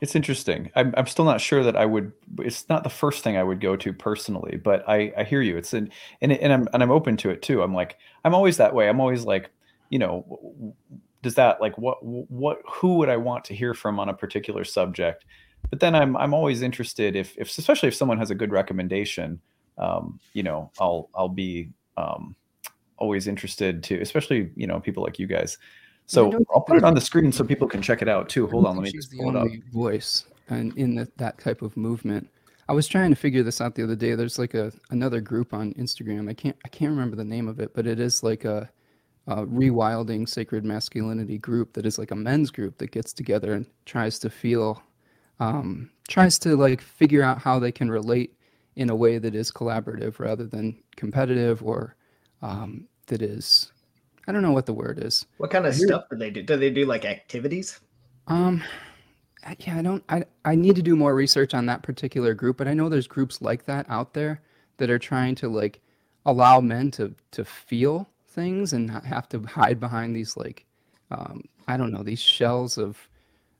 It's 0.00 0.14
interesting. 0.14 0.70
I'm, 0.76 0.94
I'm 0.96 1.06
still 1.06 1.24
not 1.24 1.40
sure 1.40 1.64
that 1.64 1.76
I 1.76 1.84
would. 1.84 2.12
It's 2.38 2.68
not 2.68 2.84
the 2.84 2.90
first 2.90 3.24
thing 3.24 3.36
I 3.36 3.42
would 3.42 3.60
go 3.60 3.76
to 3.76 3.92
personally, 3.92 4.56
but 4.56 4.88
I, 4.88 5.12
I 5.16 5.24
hear 5.24 5.42
you. 5.42 5.56
It's 5.56 5.72
an 5.72 5.90
and 6.20 6.32
and 6.32 6.52
I'm 6.52 6.68
and 6.72 6.82
I'm 6.82 6.90
open 6.90 7.16
to 7.18 7.30
it 7.30 7.42
too. 7.42 7.62
I'm 7.62 7.74
like 7.74 7.96
I'm 8.24 8.34
always 8.34 8.56
that 8.58 8.74
way. 8.74 8.88
I'm 8.88 9.00
always 9.00 9.24
like, 9.24 9.50
you 9.90 9.98
know, 9.98 10.74
does 11.22 11.34
that 11.34 11.60
like 11.60 11.78
what 11.78 11.98
what 12.04 12.58
who 12.68 12.94
would 12.94 13.08
I 13.08 13.16
want 13.16 13.44
to 13.46 13.54
hear 13.54 13.74
from 13.74 13.98
on 13.98 14.08
a 14.08 14.14
particular 14.14 14.64
subject? 14.64 15.24
But 15.70 15.80
then 15.80 15.94
I'm 15.94 16.16
I'm 16.16 16.34
always 16.34 16.62
interested 16.62 17.16
if 17.16 17.36
if 17.36 17.56
especially 17.58 17.88
if 17.88 17.94
someone 17.94 18.18
has 18.18 18.30
a 18.30 18.34
good 18.34 18.52
recommendation. 18.52 19.40
Um, 19.76 20.18
you 20.32 20.42
know, 20.42 20.70
I'll 20.80 21.08
I'll 21.14 21.28
be 21.28 21.70
um, 21.96 22.34
always 22.96 23.28
interested 23.28 23.82
to, 23.84 24.00
especially 24.00 24.50
you 24.56 24.66
know 24.66 24.80
people 24.80 25.02
like 25.02 25.18
you 25.18 25.26
guys 25.26 25.58
so 26.08 26.32
I'll 26.54 26.62
put 26.62 26.78
it 26.78 26.84
on 26.84 26.94
the 26.94 27.02
screen 27.02 27.30
so 27.32 27.44
people 27.44 27.68
can 27.68 27.82
check 27.82 28.00
it 28.00 28.08
out 28.08 28.30
too. 28.30 28.46
Hold 28.46 28.64
on, 28.64 28.76
let 28.76 28.84
me 28.84 28.90
just 28.90 29.12
pull 29.12 29.30
the 29.30 29.40
only 29.40 29.62
voice 29.70 30.24
and 30.48 30.76
in 30.78 30.94
the, 30.94 31.06
that 31.18 31.38
type 31.38 31.60
of 31.60 31.76
movement. 31.76 32.28
I 32.66 32.72
was 32.72 32.88
trying 32.88 33.10
to 33.10 33.16
figure 33.16 33.42
this 33.42 33.60
out 33.60 33.74
the 33.74 33.84
other 33.84 33.94
day. 33.94 34.14
There's 34.14 34.38
like 34.38 34.54
a 34.54 34.72
another 34.88 35.20
group 35.20 35.52
on 35.52 35.74
Instagram. 35.74 36.28
I 36.30 36.32
can't 36.32 36.56
I 36.64 36.68
can't 36.68 36.90
remember 36.90 37.14
the 37.14 37.24
name 37.24 37.46
of 37.46 37.60
it, 37.60 37.74
but 37.74 37.86
it 37.86 38.00
is 38.00 38.22
like 38.22 38.46
a, 38.46 38.70
a 39.26 39.44
rewilding 39.44 40.26
sacred 40.26 40.64
masculinity 40.64 41.36
group 41.36 41.74
that 41.74 41.84
is 41.84 41.98
like 41.98 42.10
a 42.10 42.16
men's 42.16 42.50
group 42.50 42.78
that 42.78 42.90
gets 42.90 43.12
together 43.12 43.52
and 43.52 43.66
tries 43.84 44.18
to 44.20 44.30
feel, 44.30 44.82
um, 45.40 45.90
tries 46.08 46.38
to 46.40 46.56
like 46.56 46.80
figure 46.80 47.22
out 47.22 47.40
how 47.40 47.58
they 47.58 47.72
can 47.72 47.90
relate 47.90 48.34
in 48.76 48.90
a 48.90 48.96
way 48.96 49.18
that 49.18 49.34
is 49.34 49.50
collaborative 49.50 50.18
rather 50.18 50.46
than 50.46 50.78
competitive 50.96 51.62
or 51.62 51.96
um, 52.42 52.86
that 53.06 53.22
is 53.22 53.72
I 54.28 54.32
don't 54.32 54.42
know 54.42 54.52
what 54.52 54.66
the 54.66 54.74
word 54.74 55.02
is. 55.02 55.24
What 55.38 55.50
kind 55.50 55.64
of 55.64 55.74
stuff 55.74 56.04
do 56.10 56.16
they 56.16 56.30
do? 56.30 56.42
Do 56.42 56.58
they 56.58 56.68
do 56.68 56.84
like 56.84 57.06
activities? 57.06 57.80
Um, 58.26 58.62
yeah, 59.60 59.78
I 59.78 59.82
don't. 59.82 60.04
I 60.10 60.24
I 60.44 60.54
need 60.54 60.76
to 60.76 60.82
do 60.82 60.96
more 60.96 61.14
research 61.14 61.54
on 61.54 61.64
that 61.66 61.82
particular 61.82 62.34
group, 62.34 62.58
but 62.58 62.68
I 62.68 62.74
know 62.74 62.90
there's 62.90 63.06
groups 63.06 63.40
like 63.40 63.64
that 63.64 63.86
out 63.88 64.12
there 64.12 64.42
that 64.76 64.90
are 64.90 64.98
trying 64.98 65.34
to 65.36 65.48
like 65.48 65.80
allow 66.26 66.60
men 66.60 66.90
to 66.92 67.14
to 67.30 67.44
feel 67.44 68.06
things 68.28 68.74
and 68.74 68.86
not 68.86 69.06
have 69.06 69.30
to 69.30 69.42
hide 69.42 69.80
behind 69.80 70.14
these 70.14 70.36
like 70.36 70.66
um, 71.10 71.44
I 71.66 71.78
don't 71.78 71.92
know 71.92 72.02
these 72.02 72.20
shells 72.20 72.76
of 72.76 73.08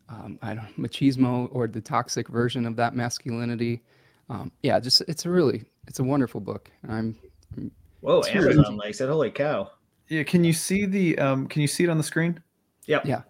um, 0.08 0.38
I 0.42 0.54
don't 0.54 0.76
machismo 0.78 1.48
or 1.52 1.66
the 1.66 1.80
toxic 1.80 2.28
version 2.28 2.66
of 2.66 2.76
that 2.76 2.94
masculinity. 2.94 3.82
um, 4.30 4.50
yeah, 4.62 4.78
just 4.80 5.02
it's 5.08 5.24
a 5.26 5.30
really 5.30 5.64
it's 5.86 5.98
a 6.00 6.04
wonderful 6.04 6.40
book. 6.40 6.70
I'm 6.88 7.16
Whoa, 8.00 8.18
It's 8.20 8.28
Amazon 8.28 8.56
really- 8.64 8.76
likes 8.76 9.00
it. 9.00 9.08
Holy 9.08 9.30
cow. 9.30 9.70
Yeah, 10.08 10.22
can 10.22 10.44
you 10.44 10.52
see 10.52 10.86
the 10.86 11.18
um 11.18 11.46
can 11.46 11.60
you 11.62 11.68
see 11.68 11.84
it 11.84 11.90
on 11.90 11.98
the 11.98 12.02
screen? 12.04 12.40
Yep. 12.86 13.04
Yeah. 13.06 13.22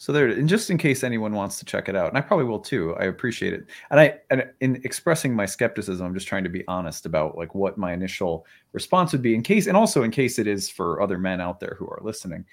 So 0.00 0.12
there, 0.12 0.28
and 0.28 0.48
just 0.48 0.70
in 0.70 0.78
case 0.78 1.02
anyone 1.02 1.32
wants 1.32 1.58
to 1.58 1.64
check 1.64 1.88
it 1.88 1.96
out, 1.96 2.08
and 2.08 2.16
I 2.16 2.20
probably 2.20 2.44
will 2.46 2.60
too. 2.60 2.94
I 3.00 3.04
appreciate 3.06 3.52
it, 3.52 3.66
and 3.90 3.98
I, 3.98 4.14
and 4.30 4.48
in 4.60 4.80
expressing 4.84 5.34
my 5.34 5.44
skepticism, 5.44 6.06
I'm 6.06 6.14
just 6.14 6.28
trying 6.28 6.44
to 6.44 6.48
be 6.50 6.62
honest 6.68 7.04
about 7.04 7.36
like 7.36 7.52
what 7.56 7.76
my 7.78 7.92
initial 7.92 8.46
response 8.72 9.10
would 9.10 9.22
be 9.22 9.34
in 9.34 9.42
case, 9.42 9.66
and 9.66 9.76
also 9.76 10.04
in 10.04 10.12
case 10.12 10.38
it 10.38 10.46
is 10.46 10.70
for 10.70 11.02
other 11.02 11.18
men 11.18 11.40
out 11.40 11.58
there 11.58 11.74
who 11.80 11.86
are 11.88 11.98
listening. 12.02 12.44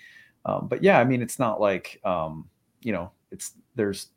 Um, 0.45 0.67
but 0.67 0.81
yeah, 0.83 0.99
I 0.99 1.03
mean, 1.03 1.21
it's 1.21 1.37
not 1.37 1.61
like 1.61 2.01
um, 2.03 2.49
you 2.81 2.91
know, 2.91 3.11
it's 3.35 3.51
there's 3.75 4.07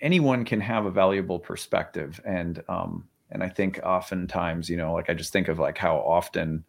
anyone 0.00 0.44
can 0.44 0.60
have 0.60 0.86
a 0.86 0.90
valuable 0.90 1.38
perspective, 1.38 2.20
and 2.24 2.62
um, 2.68 3.08
and 3.30 3.42
I 3.42 3.48
think 3.48 3.80
oftentimes, 3.84 4.68
you 4.68 4.76
know, 4.76 4.92
like 4.92 5.10
I 5.10 5.14
just 5.14 5.32
think 5.32 5.48
of 5.48 5.58
like 5.58 5.78
how 5.78 5.96
often 5.96 6.64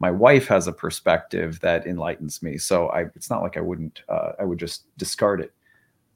my 0.00 0.10
wife 0.10 0.46
has 0.48 0.66
a 0.66 0.72
perspective 0.72 1.60
that 1.60 1.86
enlightens 1.86 2.42
me. 2.42 2.56
So 2.58 2.88
I, 2.88 3.02
it's 3.16 3.30
not 3.30 3.42
like 3.42 3.56
I 3.56 3.60
wouldn't, 3.60 4.02
uh, 4.08 4.32
I 4.38 4.44
would 4.44 4.58
just 4.58 4.84
discard 4.96 5.40
it. 5.40 5.52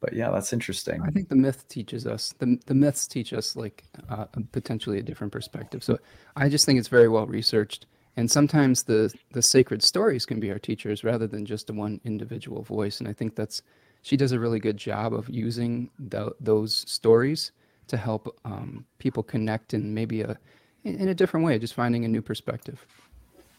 But 0.00 0.12
yeah, 0.12 0.30
that's 0.30 0.52
interesting. 0.52 1.00
I 1.02 1.10
think 1.10 1.28
the 1.28 1.36
myth 1.36 1.68
teaches 1.68 2.08
us 2.08 2.34
the 2.40 2.58
the 2.66 2.74
myths 2.74 3.06
teach 3.06 3.32
us 3.32 3.54
like 3.54 3.84
uh, 4.08 4.26
potentially 4.50 4.98
a 4.98 5.02
different 5.02 5.32
perspective. 5.32 5.84
So 5.84 5.96
I 6.34 6.48
just 6.48 6.66
think 6.66 6.80
it's 6.80 6.88
very 6.88 7.08
well 7.08 7.26
researched, 7.26 7.86
and 8.16 8.28
sometimes 8.28 8.82
the 8.82 9.14
the 9.30 9.42
sacred 9.42 9.80
stories 9.80 10.26
can 10.26 10.40
be 10.40 10.50
our 10.50 10.58
teachers 10.58 11.04
rather 11.04 11.28
than 11.28 11.46
just 11.46 11.70
one 11.70 12.00
individual 12.04 12.62
voice. 12.62 12.98
And 12.98 13.08
I 13.08 13.12
think 13.12 13.36
that's 13.36 13.62
she 14.02 14.16
does 14.16 14.32
a 14.32 14.38
really 14.38 14.60
good 14.60 14.76
job 14.76 15.14
of 15.14 15.28
using 15.28 15.90
tho- 15.98 16.34
those 16.40 16.84
stories 16.90 17.52
to 17.88 17.96
help 17.96 18.36
um, 18.44 18.84
people 18.98 19.22
connect 19.22 19.74
in 19.74 19.94
maybe 19.94 20.22
a 20.22 20.38
in 20.84 21.08
a 21.08 21.14
different 21.14 21.46
way, 21.46 21.58
just 21.58 21.74
finding 21.74 22.04
a 22.04 22.08
new 22.08 22.20
perspective. 22.22 22.84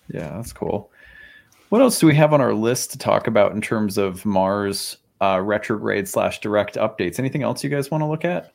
Yeah, 0.10 0.29
that's 0.36 0.51
cool. 0.51 0.91
What 1.69 1.82
else 1.82 1.97
do 1.99 2.06
we 2.08 2.15
have 2.15 2.34
on 2.34 2.41
our 2.41 2.53
list 2.53 2.91
to 2.91 2.97
talk 2.97 3.27
about 3.27 3.53
in 3.53 3.62
terms 3.62 3.97
of 3.97 4.25
Mars 4.25 4.97
uh, 5.21 5.39
retrograde 5.41 6.08
slash 6.08 6.41
direct 6.41 6.75
updates? 6.75 7.19
Anything 7.19 7.41
else 7.41 7.63
you 7.63 7.69
guys 7.69 7.89
want 7.89 8.01
to 8.01 8.06
look 8.06 8.25
at? 8.25 8.53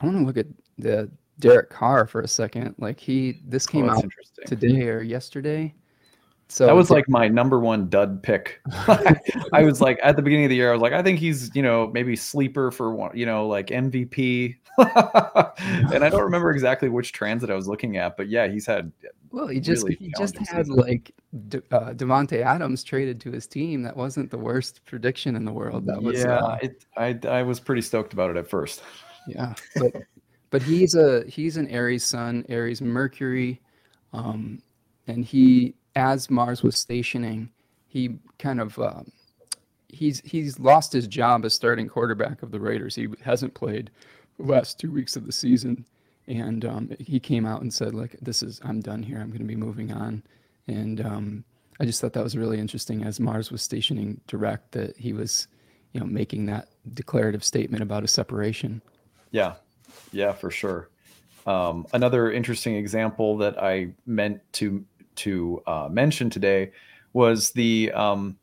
I 0.00 0.06
want 0.06 0.18
to 0.18 0.24
look 0.24 0.38
at 0.38 0.46
the 0.78 1.10
Derek 1.38 1.68
Carr 1.68 2.06
for 2.06 2.22
a 2.22 2.28
second. 2.28 2.74
Like 2.78 2.98
he, 2.98 3.42
this 3.46 3.66
Oh, 3.68 3.72
came 3.72 3.86
that's 3.86 4.02
out 4.02 4.10
today 4.46 4.88
or 4.88 5.02
yesterday. 5.02 5.74
So 6.54 6.66
that 6.66 6.76
was 6.76 6.88
like 6.88 7.08
my 7.08 7.26
number 7.26 7.58
one 7.58 7.88
dud 7.88 8.22
pick. 8.22 8.60
I 9.52 9.64
was 9.64 9.80
like 9.80 9.98
at 10.04 10.14
the 10.14 10.22
beginning 10.22 10.44
of 10.44 10.50
the 10.50 10.54
year, 10.54 10.70
I 10.70 10.72
was 10.72 10.82
like, 10.82 10.92
I 10.92 11.02
think 11.02 11.18
he's 11.18 11.50
you 11.52 11.62
know 11.62 11.90
maybe 11.92 12.14
sleeper 12.14 12.70
for 12.70 12.94
one, 12.94 13.10
you 13.18 13.26
know, 13.26 13.48
like 13.48 13.66
MVP. 13.70 14.54
and 14.78 16.04
I 16.04 16.08
don't 16.08 16.22
remember 16.22 16.52
exactly 16.52 16.88
which 16.88 17.12
transit 17.12 17.50
I 17.50 17.54
was 17.54 17.66
looking 17.66 17.96
at, 17.96 18.16
but 18.16 18.28
yeah, 18.28 18.46
he's 18.46 18.66
had 18.66 18.92
Well, 19.32 19.48
he 19.48 19.58
just 19.58 19.82
really 19.82 19.96
he 19.96 20.12
just 20.16 20.38
had 20.38 20.66
season. 20.66 20.76
like 20.76 21.10
De, 21.48 21.58
uh, 21.72 21.92
Davante 21.92 22.40
Adams 22.40 22.84
traded 22.84 23.20
to 23.22 23.32
his 23.32 23.48
team. 23.48 23.82
That 23.82 23.96
wasn't 23.96 24.30
the 24.30 24.38
worst 24.38 24.84
prediction 24.84 25.34
in 25.34 25.44
the 25.44 25.52
world. 25.52 25.86
That 25.86 26.00
was 26.00 26.22
yeah, 26.22 26.36
uh, 26.36 26.58
it, 26.62 26.84
I 26.96 27.18
I 27.26 27.42
was 27.42 27.58
pretty 27.58 27.82
stoked 27.82 28.12
about 28.12 28.30
it 28.30 28.36
at 28.36 28.46
first. 28.46 28.84
yeah. 29.26 29.54
But 29.74 29.92
but 30.50 30.62
he's 30.62 30.94
a 30.94 31.24
he's 31.26 31.56
an 31.56 31.66
Aries 31.66 32.04
sun, 32.04 32.46
Aries 32.48 32.80
Mercury, 32.80 33.60
um, 34.12 34.62
and 35.08 35.24
he 35.24 35.74
as 35.96 36.30
Mars 36.30 36.62
was 36.62 36.76
stationing, 36.76 37.50
he 37.86 38.18
kind 38.38 38.60
of 38.60 38.78
um, 38.78 39.12
he's 39.88 40.20
he's 40.24 40.58
lost 40.58 40.92
his 40.92 41.06
job 41.06 41.44
as 41.44 41.54
starting 41.54 41.88
quarterback 41.88 42.42
of 42.42 42.50
the 42.50 42.60
Raiders. 42.60 42.94
He 42.94 43.08
hasn't 43.22 43.54
played 43.54 43.90
the 44.38 44.44
last 44.44 44.78
two 44.78 44.90
weeks 44.90 45.16
of 45.16 45.26
the 45.26 45.32
season, 45.32 45.84
and 46.26 46.64
um, 46.64 46.90
he 46.98 47.20
came 47.20 47.46
out 47.46 47.62
and 47.62 47.72
said 47.72 47.94
like, 47.94 48.16
"This 48.20 48.42
is 48.42 48.60
I'm 48.64 48.80
done 48.80 49.02
here. 49.02 49.18
I'm 49.18 49.28
going 49.28 49.38
to 49.38 49.44
be 49.44 49.56
moving 49.56 49.92
on." 49.92 50.22
And 50.66 51.00
um, 51.04 51.44
I 51.80 51.84
just 51.84 52.00
thought 52.00 52.12
that 52.14 52.24
was 52.24 52.36
really 52.36 52.58
interesting 52.58 53.04
as 53.04 53.20
Mars 53.20 53.50
was 53.50 53.62
stationing 53.62 54.20
direct 54.26 54.72
that 54.72 54.96
he 54.96 55.12
was, 55.12 55.46
you 55.92 56.00
know, 56.00 56.06
making 56.06 56.46
that 56.46 56.68
declarative 56.94 57.44
statement 57.44 57.82
about 57.82 58.04
a 58.04 58.08
separation. 58.08 58.82
Yeah, 59.30 59.54
yeah, 60.12 60.32
for 60.32 60.50
sure. 60.50 60.88
Um, 61.46 61.86
another 61.92 62.32
interesting 62.32 62.76
example 62.76 63.36
that 63.38 63.62
I 63.62 63.92
meant 64.06 64.40
to 64.54 64.84
to 65.16 65.62
uh, 65.66 65.88
mention 65.90 66.30
today 66.30 66.72
was 67.12 67.50
the 67.52 67.92
um, 67.92 68.36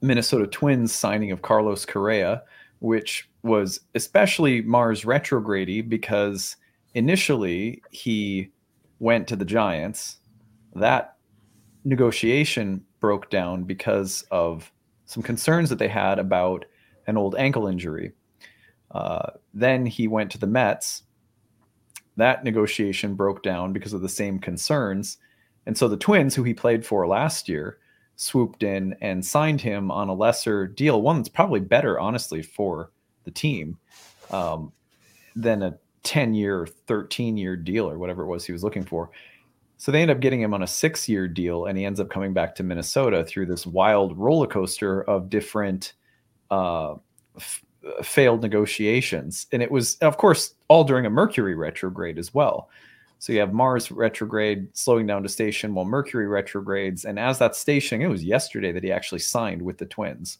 Minnesota 0.00 0.46
Twins 0.46 0.92
signing 0.92 1.32
of 1.32 1.42
Carlos 1.42 1.84
Correa, 1.84 2.42
which 2.80 3.28
was 3.42 3.80
especially 3.94 4.62
Mars 4.62 5.02
retrogrady 5.02 5.86
because 5.86 6.56
initially 6.94 7.82
he 7.90 8.50
went 8.98 9.26
to 9.28 9.36
the 9.36 9.44
Giants. 9.44 10.18
That 10.74 11.16
negotiation 11.84 12.84
broke 13.00 13.30
down 13.30 13.64
because 13.64 14.22
of 14.30 14.70
some 15.06 15.22
concerns 15.22 15.70
that 15.70 15.78
they 15.78 15.88
had 15.88 16.18
about 16.18 16.64
an 17.06 17.16
old 17.16 17.34
ankle 17.36 17.66
injury. 17.66 18.12
Uh, 18.90 19.30
then 19.54 19.86
he 19.86 20.08
went 20.08 20.30
to 20.32 20.38
the 20.38 20.46
Mets. 20.46 21.02
That 22.16 22.44
negotiation 22.44 23.14
broke 23.14 23.42
down 23.42 23.72
because 23.72 23.92
of 23.92 24.02
the 24.02 24.08
same 24.08 24.38
concerns. 24.38 25.18
And 25.68 25.76
so 25.76 25.86
the 25.86 25.98
Twins, 25.98 26.34
who 26.34 26.44
he 26.44 26.54
played 26.54 26.86
for 26.86 27.06
last 27.06 27.46
year, 27.46 27.76
swooped 28.16 28.62
in 28.62 28.96
and 29.02 29.24
signed 29.24 29.60
him 29.60 29.90
on 29.90 30.08
a 30.08 30.14
lesser 30.14 30.66
deal, 30.66 31.02
one 31.02 31.16
that's 31.16 31.28
probably 31.28 31.60
better, 31.60 32.00
honestly, 32.00 32.40
for 32.40 32.90
the 33.24 33.30
team 33.30 33.76
um, 34.30 34.72
than 35.36 35.62
a 35.62 35.78
10 36.04 36.32
year, 36.32 36.66
13 36.66 37.36
year 37.36 37.54
deal 37.54 37.88
or 37.88 37.98
whatever 37.98 38.22
it 38.22 38.28
was 38.28 38.46
he 38.46 38.52
was 38.52 38.64
looking 38.64 38.82
for. 38.82 39.10
So 39.76 39.92
they 39.92 40.00
end 40.00 40.10
up 40.10 40.20
getting 40.20 40.40
him 40.40 40.54
on 40.54 40.62
a 40.62 40.66
six 40.66 41.06
year 41.06 41.28
deal, 41.28 41.66
and 41.66 41.76
he 41.76 41.84
ends 41.84 42.00
up 42.00 42.08
coming 42.08 42.32
back 42.32 42.54
to 42.54 42.62
Minnesota 42.62 43.22
through 43.22 43.44
this 43.46 43.66
wild 43.66 44.16
roller 44.16 44.46
coaster 44.46 45.02
of 45.02 45.28
different 45.28 45.92
uh, 46.50 46.94
f- 47.36 47.62
failed 48.02 48.40
negotiations. 48.40 49.46
And 49.52 49.62
it 49.62 49.70
was, 49.70 49.96
of 49.96 50.16
course, 50.16 50.54
all 50.68 50.82
during 50.82 51.04
a 51.04 51.10
Mercury 51.10 51.54
retrograde 51.54 52.18
as 52.18 52.32
well. 52.32 52.70
So 53.18 53.32
you 53.32 53.40
have 53.40 53.52
Mars 53.52 53.90
retrograde 53.90 54.68
slowing 54.76 55.06
down 55.06 55.22
to 55.24 55.28
station 55.28 55.74
while 55.74 55.84
Mercury 55.84 56.28
retrogrades. 56.28 57.04
And 57.04 57.18
as 57.18 57.38
that's 57.38 57.58
stationing, 57.58 58.02
it 58.02 58.10
was 58.10 58.22
yesterday 58.22 58.70
that 58.72 58.84
he 58.84 58.92
actually 58.92 59.18
signed 59.18 59.60
with 59.60 59.78
the 59.78 59.86
Twins. 59.86 60.38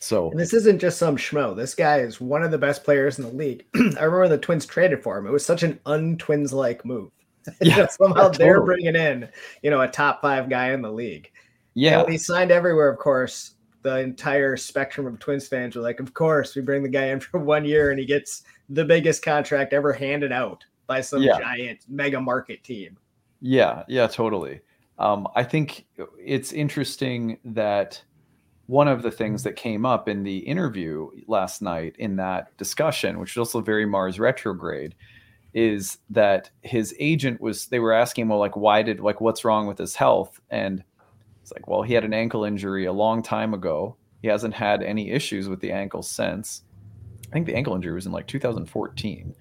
So 0.00 0.30
And 0.30 0.40
this 0.40 0.54
isn't 0.54 0.80
just 0.80 0.98
some 0.98 1.16
schmo. 1.16 1.54
This 1.54 1.74
guy 1.74 1.98
is 1.98 2.20
one 2.20 2.42
of 2.42 2.50
the 2.50 2.58
best 2.58 2.84
players 2.84 3.18
in 3.18 3.24
the 3.24 3.32
league. 3.32 3.64
I 3.74 4.04
remember 4.04 4.28
the 4.28 4.38
Twins 4.38 4.64
traded 4.64 5.02
for 5.02 5.18
him. 5.18 5.26
It 5.26 5.32
was 5.32 5.44
such 5.44 5.62
an 5.62 5.78
un-Twins 5.86 6.52
like 6.52 6.84
move. 6.84 7.10
Yeah, 7.62 7.86
somehow 7.86 8.28
they're 8.28 8.62
bringing 8.62 8.94
in, 8.94 9.26
you 9.62 9.70
know, 9.70 9.80
a 9.80 9.88
top 9.88 10.20
five 10.20 10.50
guy 10.50 10.72
in 10.72 10.82
the 10.82 10.92
league. 10.92 11.30
Yeah, 11.72 12.02
when 12.02 12.12
he 12.12 12.18
signed 12.18 12.50
everywhere, 12.50 12.90
of 12.90 12.98
course, 12.98 13.54
the 13.80 14.00
entire 14.00 14.54
spectrum 14.58 15.06
of 15.06 15.18
Twins 15.18 15.48
fans 15.48 15.74
were 15.74 15.80
like, 15.80 15.98
"Of 15.98 16.12
course, 16.12 16.54
we 16.54 16.60
bring 16.60 16.82
the 16.82 16.90
guy 16.90 17.06
in 17.06 17.20
for 17.20 17.40
one 17.40 17.64
year, 17.64 17.90
and 17.90 17.98
he 17.98 18.04
gets 18.04 18.42
the 18.68 18.84
biggest 18.84 19.22
contract 19.22 19.72
ever 19.72 19.94
handed 19.94 20.30
out 20.30 20.62
by 20.88 21.00
some 21.00 21.22
Yeah. 21.22 21.38
giant 21.38 21.84
mega 21.88 22.20
market 22.20 22.64
team." 22.64 22.98
Yeah, 23.40 23.84
yeah, 23.86 24.08
totally. 24.08 24.60
Um, 24.98 25.28
I 25.36 25.44
think 25.44 25.86
it's 26.18 26.52
interesting 26.52 27.38
that 27.44 28.02
one 28.66 28.88
of 28.88 29.02
the 29.02 29.10
things 29.12 29.44
that 29.44 29.54
came 29.54 29.86
up 29.86 30.08
in 30.08 30.24
the 30.24 30.38
interview 30.38 31.08
last 31.28 31.62
night 31.62 31.94
in 31.98 32.16
that 32.16 32.54
discussion, 32.56 33.20
which 33.20 33.30
is 33.30 33.36
also 33.38 33.60
very 33.60 33.86
Mars 33.86 34.18
retrograde, 34.18 34.96
is 35.54 35.98
that 36.10 36.50
his 36.62 36.94
agent 36.98 37.40
was 37.40 37.66
they 37.66 37.78
were 37.78 37.92
asking 37.92 38.28
well, 38.28 38.38
like, 38.38 38.56
why 38.56 38.82
did 38.82 39.00
like 39.00 39.20
what's 39.20 39.44
wrong 39.44 39.66
with 39.66 39.78
his 39.78 39.94
health? 39.94 40.40
And 40.50 40.82
it's 41.40 41.52
like, 41.52 41.66
well, 41.68 41.82
he 41.82 41.94
had 41.94 42.04
an 42.04 42.12
ankle 42.12 42.44
injury 42.44 42.84
a 42.84 42.92
long 42.92 43.22
time 43.22 43.54
ago. 43.54 43.96
He 44.20 44.28
hasn't 44.28 44.52
had 44.54 44.82
any 44.82 45.10
issues 45.10 45.48
with 45.48 45.60
the 45.60 45.72
ankle 45.72 46.02
since. 46.02 46.64
I 47.28 47.32
think 47.32 47.46
the 47.46 47.54
ankle 47.54 47.74
injury 47.74 47.94
was 47.94 48.04
in 48.06 48.12
like 48.12 48.26
2014. 48.26 49.34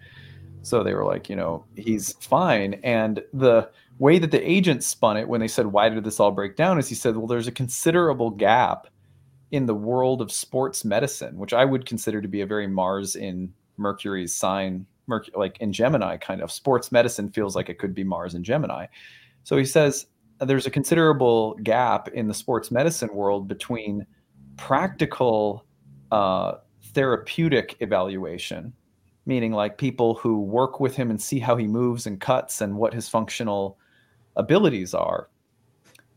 So 0.61 0.83
they 0.83 0.93
were 0.93 1.05
like, 1.05 1.29
you 1.29 1.35
know, 1.35 1.65
he's 1.75 2.13
fine. 2.13 2.75
And 2.83 3.23
the 3.33 3.69
way 3.99 4.19
that 4.19 4.31
the 4.31 4.49
agent 4.49 4.83
spun 4.83 5.17
it 5.17 5.27
when 5.27 5.39
they 5.39 5.47
said, 5.47 5.67
why 5.67 5.89
did 5.89 6.03
this 6.03 6.19
all 6.19 6.31
break 6.31 6.55
down? 6.55 6.77
is 6.77 6.89
he 6.89 6.95
said, 6.95 7.15
well, 7.15 7.27
there's 7.27 7.47
a 7.47 7.51
considerable 7.51 8.29
gap 8.29 8.87
in 9.51 9.65
the 9.65 9.73
world 9.73 10.21
of 10.21 10.31
sports 10.31 10.83
medicine, 10.83 11.37
which 11.37 11.53
I 11.53 11.63
would 11.63 11.85
consider 11.85 12.21
to 12.21 12.27
be 12.27 12.41
a 12.41 12.45
very 12.45 12.67
Mars 12.67 13.15
in 13.15 13.53
Mercury's 13.77 14.35
sign, 14.35 14.85
Merc- 15.07 15.35
like 15.35 15.57
in 15.59 15.71
Gemini 15.71 16.17
kind 16.17 16.41
of. 16.41 16.51
Sports 16.51 16.91
medicine 16.91 17.29
feels 17.29 17.55
like 17.55 17.69
it 17.69 17.79
could 17.79 17.95
be 17.95 18.03
Mars 18.03 18.35
in 18.35 18.43
Gemini. 18.43 18.87
So 19.43 19.55
he 19.55 19.65
says 19.65 20.07
there's 20.39 20.65
a 20.67 20.71
considerable 20.71 21.55
gap 21.63 22.09
in 22.09 22.27
the 22.27 22.33
sports 22.33 22.71
medicine 22.71 23.13
world 23.13 23.47
between 23.47 24.05
practical 24.57 25.65
uh, 26.11 26.55
therapeutic 26.93 27.77
evaluation, 27.79 28.73
meaning 29.27 29.51
like 29.51 29.77
people 29.77 30.15
who 30.15 30.41
work 30.41 30.79
with 30.79 30.95
him 30.95 31.09
and 31.09 31.21
see 31.21 31.37
how 31.39 31.55
he 31.57 31.67
moves 31.67 32.07
and 32.07 32.19
cuts 32.19 32.61
and 32.61 32.77
what 32.77 32.93
his 32.93 33.09
functional 33.09 33.77
abilities 34.35 34.93
are, 34.93 35.29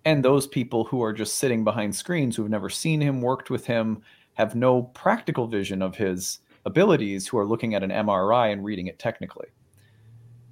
and 0.05 0.25
those 0.25 0.47
people 0.47 0.85
who 0.85 1.03
are 1.03 1.13
just 1.13 1.37
sitting 1.37 1.65
behind 1.65 1.95
screens 1.95 2.37
who've 2.37 2.49
never 2.49 2.71
seen 2.71 3.01
him, 3.01 3.21
worked 3.21 3.51
with 3.51 3.67
him, 3.67 4.03
have 4.35 4.55
no 4.55 4.85
practical 4.85 5.47
vision 5.47 5.83
of 5.83 5.97
his 5.97 6.39
abilities, 6.65 7.27
who 7.27 7.37
are 7.37 7.47
looking 7.47 7.75
at 7.75 7.83
an 7.83 7.91
MRI 7.91 8.53
and 8.53 8.65
reading 8.65 8.87
it 8.87 8.99
technically. 8.99 9.49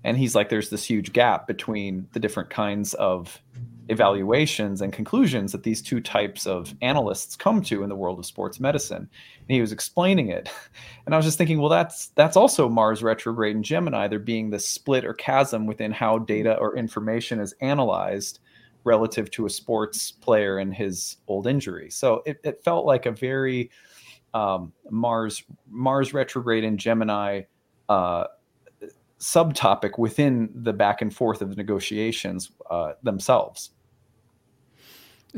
and 0.04 0.16
he's 0.16 0.34
like 0.34 0.48
there's 0.48 0.70
this 0.70 0.84
huge 0.84 1.12
gap 1.12 1.46
between 1.46 2.08
the 2.12 2.20
different 2.20 2.50
kinds 2.50 2.94
of 2.94 3.40
evaluations 3.88 4.82
and 4.82 4.92
conclusions 4.92 5.52
that 5.52 5.62
these 5.62 5.82
two 5.82 6.00
types 6.00 6.46
of 6.46 6.74
analysts 6.82 7.36
come 7.36 7.62
to 7.62 7.82
in 7.82 7.88
the 7.88 7.96
world 7.96 8.18
of 8.18 8.26
sports 8.26 8.60
medicine. 8.60 9.08
And 9.40 9.48
he 9.48 9.60
was 9.60 9.72
explaining 9.72 10.28
it. 10.28 10.50
And 11.06 11.14
i 11.14 11.16
was 11.16 11.24
just 11.24 11.38
thinking 11.38 11.58
well 11.58 11.70
that's 11.70 12.08
that's 12.08 12.36
also 12.36 12.68
mars 12.68 13.02
retrograde 13.02 13.56
and 13.56 13.64
gemini 13.64 14.08
there 14.08 14.18
being 14.18 14.50
this 14.50 14.68
split 14.68 15.06
or 15.06 15.14
chasm 15.14 15.66
within 15.66 15.90
how 15.90 16.18
data 16.18 16.54
or 16.58 16.76
information 16.76 17.40
is 17.40 17.54
analyzed 17.62 18.40
relative 18.84 19.30
to 19.30 19.46
a 19.46 19.50
sports 19.50 20.12
player 20.12 20.58
and 20.58 20.74
his 20.74 21.16
old 21.28 21.46
injury. 21.46 21.90
So 21.90 22.22
it, 22.26 22.40
it 22.44 22.62
felt 22.64 22.86
like 22.86 23.06
a 23.06 23.10
very 23.10 23.70
um, 24.34 24.72
mars 24.90 25.42
mars 25.68 26.12
retrograde 26.12 26.64
and 26.64 26.78
gemini 26.78 27.42
uh, 27.88 28.24
subtopic 29.18 29.98
within 29.98 30.50
the 30.54 30.72
back 30.72 31.02
and 31.02 31.14
forth 31.14 31.42
of 31.42 31.50
the 31.50 31.56
negotiations 31.56 32.50
uh, 32.70 32.92
themselves. 33.02 33.70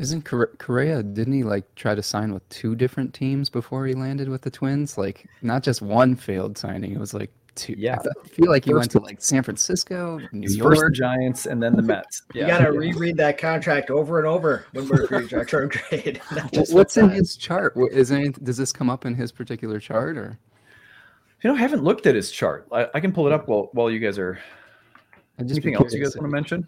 Isn't 0.01 0.23
Correa? 0.23 1.03
Didn't 1.03 1.33
he 1.33 1.43
like 1.43 1.75
try 1.75 1.93
to 1.93 2.01
sign 2.01 2.33
with 2.33 2.47
two 2.49 2.75
different 2.75 3.13
teams 3.13 3.51
before 3.51 3.85
he 3.85 3.93
landed 3.93 4.29
with 4.29 4.41
the 4.41 4.49
Twins? 4.49 4.97
Like 4.97 5.27
not 5.43 5.61
just 5.61 5.79
one 5.83 6.15
failed 6.15 6.57
signing; 6.57 6.91
it 6.91 6.99
was 6.99 7.13
like 7.13 7.31
two. 7.53 7.75
Yeah, 7.77 7.99
I 7.99 8.27
feel 8.27 8.49
like 8.49 8.65
he 8.65 8.71
first, 8.71 8.79
went 8.79 8.91
to 8.91 8.99
like 8.99 9.21
San 9.21 9.43
Francisco, 9.43 10.19
New 10.31 10.51
York, 10.51 10.75
first 10.75 10.95
Giants, 10.95 11.45
and 11.45 11.61
then 11.61 11.75
the 11.75 11.83
Mets. 11.83 12.23
Yeah. 12.33 12.45
You 12.45 12.47
got 12.47 12.59
to 12.65 12.71
reread 12.71 13.15
that 13.17 13.37
contract 13.37 13.91
over 13.91 14.17
and 14.17 14.27
over 14.27 14.65
when 14.71 14.87
we're 14.87 15.05
retrograde. 15.31 16.19
What's 16.69 16.97
in 16.97 17.09
his 17.09 17.35
chart? 17.35 17.73
Is 17.91 18.11
any, 18.11 18.29
does 18.29 18.57
this 18.57 18.73
come 18.73 18.89
up 18.89 19.05
in 19.05 19.13
his 19.13 19.31
particular 19.31 19.79
chart 19.79 20.17
or? 20.17 20.39
You 21.43 21.49
know, 21.49 21.55
I 21.55 21.59
haven't 21.59 21.83
looked 21.83 22.07
at 22.07 22.15
his 22.15 22.31
chart. 22.31 22.67
I, 22.71 22.87
I 22.95 22.99
can 22.99 23.11
pull 23.11 23.27
it 23.27 23.33
up 23.33 23.47
while 23.47 23.69
while 23.73 23.91
you 23.91 23.99
guys 23.99 24.17
are. 24.17 24.39
Anything 25.37 25.75
else 25.75 25.93
you 25.93 26.03
guys 26.03 26.15
want 26.15 26.27
to 26.27 26.31
mention? 26.31 26.67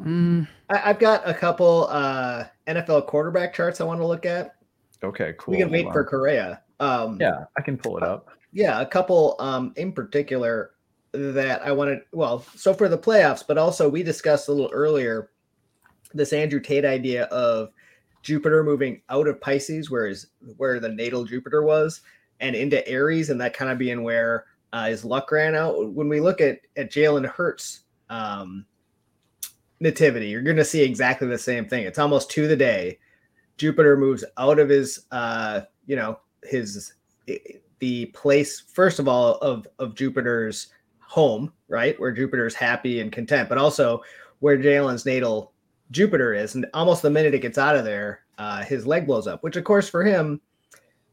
Mm. 0.00 0.46
I, 0.70 0.78
have 0.78 0.98
got 0.98 1.28
a 1.28 1.34
couple 1.34 1.88
uh, 1.90 2.44
NFL 2.66 3.06
quarterback 3.06 3.52
charts 3.52 3.80
I 3.80 3.84
want 3.84 4.00
to 4.00 4.06
look 4.06 4.26
at. 4.26 4.56
Okay, 5.02 5.34
cool. 5.38 5.52
We 5.52 5.58
can 5.58 5.70
wait 5.70 5.86
for 5.92 6.04
Correa. 6.04 6.62
Um, 6.80 7.18
yeah, 7.20 7.44
I 7.56 7.62
can 7.62 7.76
pull 7.76 7.96
it 7.96 8.02
up. 8.02 8.28
Yeah, 8.52 8.80
a 8.80 8.86
couple 8.86 9.36
um, 9.38 9.72
in 9.76 9.92
particular 9.92 10.72
that 11.12 11.62
I 11.62 11.72
wanted. 11.72 12.00
Well, 12.12 12.44
so 12.54 12.74
for 12.74 12.88
the 12.88 12.98
playoffs, 12.98 13.44
but 13.46 13.58
also 13.58 13.88
we 13.88 14.02
discussed 14.02 14.48
a 14.48 14.52
little 14.52 14.70
earlier 14.72 15.30
this 16.14 16.32
Andrew 16.32 16.60
Tate 16.60 16.84
idea 16.84 17.24
of 17.24 17.70
Jupiter 18.22 18.64
moving 18.64 19.02
out 19.08 19.28
of 19.28 19.40
Pisces, 19.40 19.90
where 19.90 20.06
is 20.06 20.28
where 20.56 20.80
the 20.80 20.88
natal 20.88 21.24
Jupiter 21.24 21.62
was, 21.62 22.00
and 22.40 22.54
into 22.56 22.86
Aries, 22.88 23.30
and 23.30 23.40
that 23.40 23.54
kind 23.54 23.70
of 23.70 23.78
being 23.78 24.02
where 24.02 24.46
uh, 24.72 24.86
his 24.86 25.04
luck 25.04 25.30
ran 25.30 25.54
out. 25.54 25.92
When 25.92 26.08
we 26.08 26.20
look 26.20 26.40
at 26.40 26.60
at 26.76 26.90
Jalen 26.90 27.26
Hurts 27.26 27.80
um, 28.10 28.64
nativity, 29.80 30.28
you're 30.28 30.42
going 30.42 30.56
to 30.56 30.64
see 30.64 30.82
exactly 30.82 31.28
the 31.28 31.38
same 31.38 31.68
thing. 31.68 31.84
It's 31.84 31.98
almost 31.98 32.30
to 32.32 32.48
the 32.48 32.56
day. 32.56 32.98
Jupiter 33.56 33.96
moves 33.96 34.24
out 34.36 34.58
of 34.58 34.68
his, 34.68 35.06
uh, 35.10 35.62
you 35.86 35.96
know, 35.96 36.20
his 36.44 36.92
the 37.80 38.06
place 38.06 38.60
first 38.60 38.98
of 38.98 39.08
all 39.08 39.36
of 39.36 39.66
of 39.78 39.94
Jupiter's 39.94 40.68
home, 41.00 41.52
right, 41.68 41.98
where 42.00 42.12
Jupiter's 42.12 42.54
happy 42.54 43.00
and 43.00 43.10
content, 43.10 43.48
but 43.48 43.58
also 43.58 44.02
where 44.40 44.58
Jalen's 44.58 45.06
natal 45.06 45.52
Jupiter 45.90 46.34
is, 46.34 46.54
and 46.54 46.66
almost 46.74 47.02
the 47.02 47.10
minute 47.10 47.34
it 47.34 47.42
gets 47.42 47.58
out 47.58 47.76
of 47.76 47.84
there, 47.84 48.20
uh, 48.38 48.62
his 48.62 48.86
leg 48.86 49.06
blows 49.06 49.26
up. 49.26 49.42
Which, 49.42 49.56
of 49.56 49.64
course, 49.64 49.88
for 49.88 50.04
him, 50.04 50.40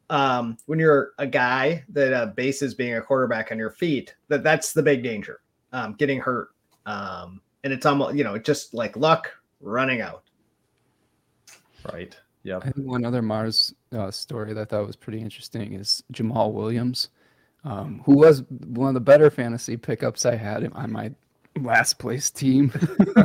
um, 0.09 0.57
when 0.65 0.79
you're 0.79 1.11
a 1.17 1.25
guy 1.25 1.83
that 1.89 2.13
uh, 2.13 2.25
bases 2.27 2.73
being 2.73 2.95
a 2.95 3.01
quarterback 3.01 3.51
on 3.51 3.57
your 3.57 3.71
feet, 3.71 4.15
that 4.27 4.43
that's 4.43 4.73
the 4.73 4.83
big 4.83 5.01
danger, 5.01 5.41
um, 5.71 5.93
getting 5.93 6.19
hurt. 6.19 6.49
Um, 6.85 7.41
and 7.65 7.73
it's 7.73 7.85
almost, 7.85 8.15
you 8.15 8.23
know, 8.23 8.37
just 8.37 8.73
like 8.75 8.95
luck 8.95 9.29
running 9.59 9.99
out. 9.99 10.23
Right. 11.91 12.15
Yeah. 12.43 12.59
one 12.75 13.03
other 13.03 13.23
Mars 13.23 13.73
uh, 13.91 14.11
story 14.11 14.53
that 14.53 14.61
I 14.61 14.65
thought 14.65 14.85
was 14.85 14.95
pretty 14.95 15.19
interesting 15.19 15.73
is 15.73 16.03
Jamaal 16.13 16.53
Williams, 16.53 17.09
um, 17.63 18.03
who 18.05 18.17
was 18.17 18.43
one 18.49 18.89
of 18.89 18.93
the 18.93 18.99
better 18.99 19.31
fantasy 19.31 19.77
pickups 19.77 20.27
I 20.27 20.35
had 20.35 20.71
on 20.73 20.91
my 20.91 21.11
last 21.59 21.97
place 21.97 22.29
team. 22.29 22.71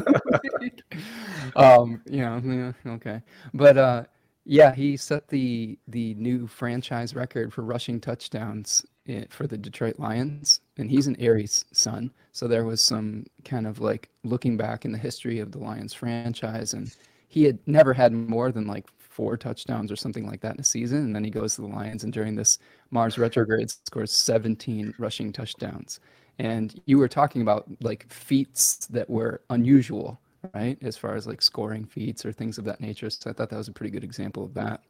um, 1.54 2.00
you 2.06 2.22
know, 2.22 2.40
yeah, 2.42 2.92
okay. 2.94 3.20
But 3.52 3.76
uh, 3.76 4.04
yeah, 4.46 4.74
he 4.74 4.96
set 4.96 5.28
the 5.28 5.78
the 5.86 6.14
new 6.14 6.46
franchise 6.46 7.14
record 7.14 7.52
for 7.52 7.60
rushing 7.60 8.00
touchdowns 8.00 8.86
for 9.30 9.46
the 9.46 9.58
Detroit 9.58 9.98
Lions, 9.98 10.60
and 10.76 10.90
he's 10.90 11.06
an 11.06 11.16
Aries 11.18 11.64
sun. 11.72 12.10
So 12.32 12.46
there 12.46 12.64
was 12.64 12.80
some 12.80 13.26
kind 13.44 13.66
of 13.66 13.80
like 13.80 14.08
looking 14.24 14.56
back 14.56 14.84
in 14.84 14.92
the 14.92 14.98
history 14.98 15.38
of 15.40 15.52
the 15.52 15.58
Lions 15.58 15.94
franchise, 15.94 16.74
and 16.74 16.94
he 17.28 17.44
had 17.44 17.58
never 17.66 17.92
had 17.92 18.12
more 18.12 18.52
than 18.52 18.66
like 18.66 18.86
four 18.98 19.36
touchdowns 19.36 19.90
or 19.90 19.96
something 19.96 20.26
like 20.26 20.40
that 20.40 20.54
in 20.54 20.60
a 20.60 20.64
season. 20.64 20.98
And 20.98 21.14
then 21.14 21.24
he 21.24 21.30
goes 21.30 21.54
to 21.56 21.62
the 21.62 21.68
Lions, 21.68 22.04
and 22.04 22.12
during 22.12 22.34
this 22.34 22.58
Mars 22.90 23.18
retrograde, 23.18 23.70
scores 23.70 24.12
17 24.12 24.94
rushing 24.98 25.32
touchdowns. 25.32 26.00
And 26.38 26.80
you 26.86 26.98
were 26.98 27.08
talking 27.08 27.42
about 27.42 27.66
like 27.80 28.10
feats 28.10 28.86
that 28.86 29.08
were 29.08 29.42
unusual 29.50 30.20
right? 30.54 30.78
As 30.82 30.96
far 30.96 31.14
as 31.14 31.26
like 31.26 31.42
scoring 31.42 31.84
feats 31.84 32.24
or 32.24 32.32
things 32.32 32.58
of 32.58 32.64
that 32.64 32.80
nature. 32.80 33.10
So 33.10 33.30
I 33.30 33.32
thought 33.32 33.50
that 33.50 33.56
was 33.56 33.68
a 33.68 33.72
pretty 33.72 33.90
good 33.90 34.04
example 34.04 34.44
of 34.44 34.54
that. 34.54 34.82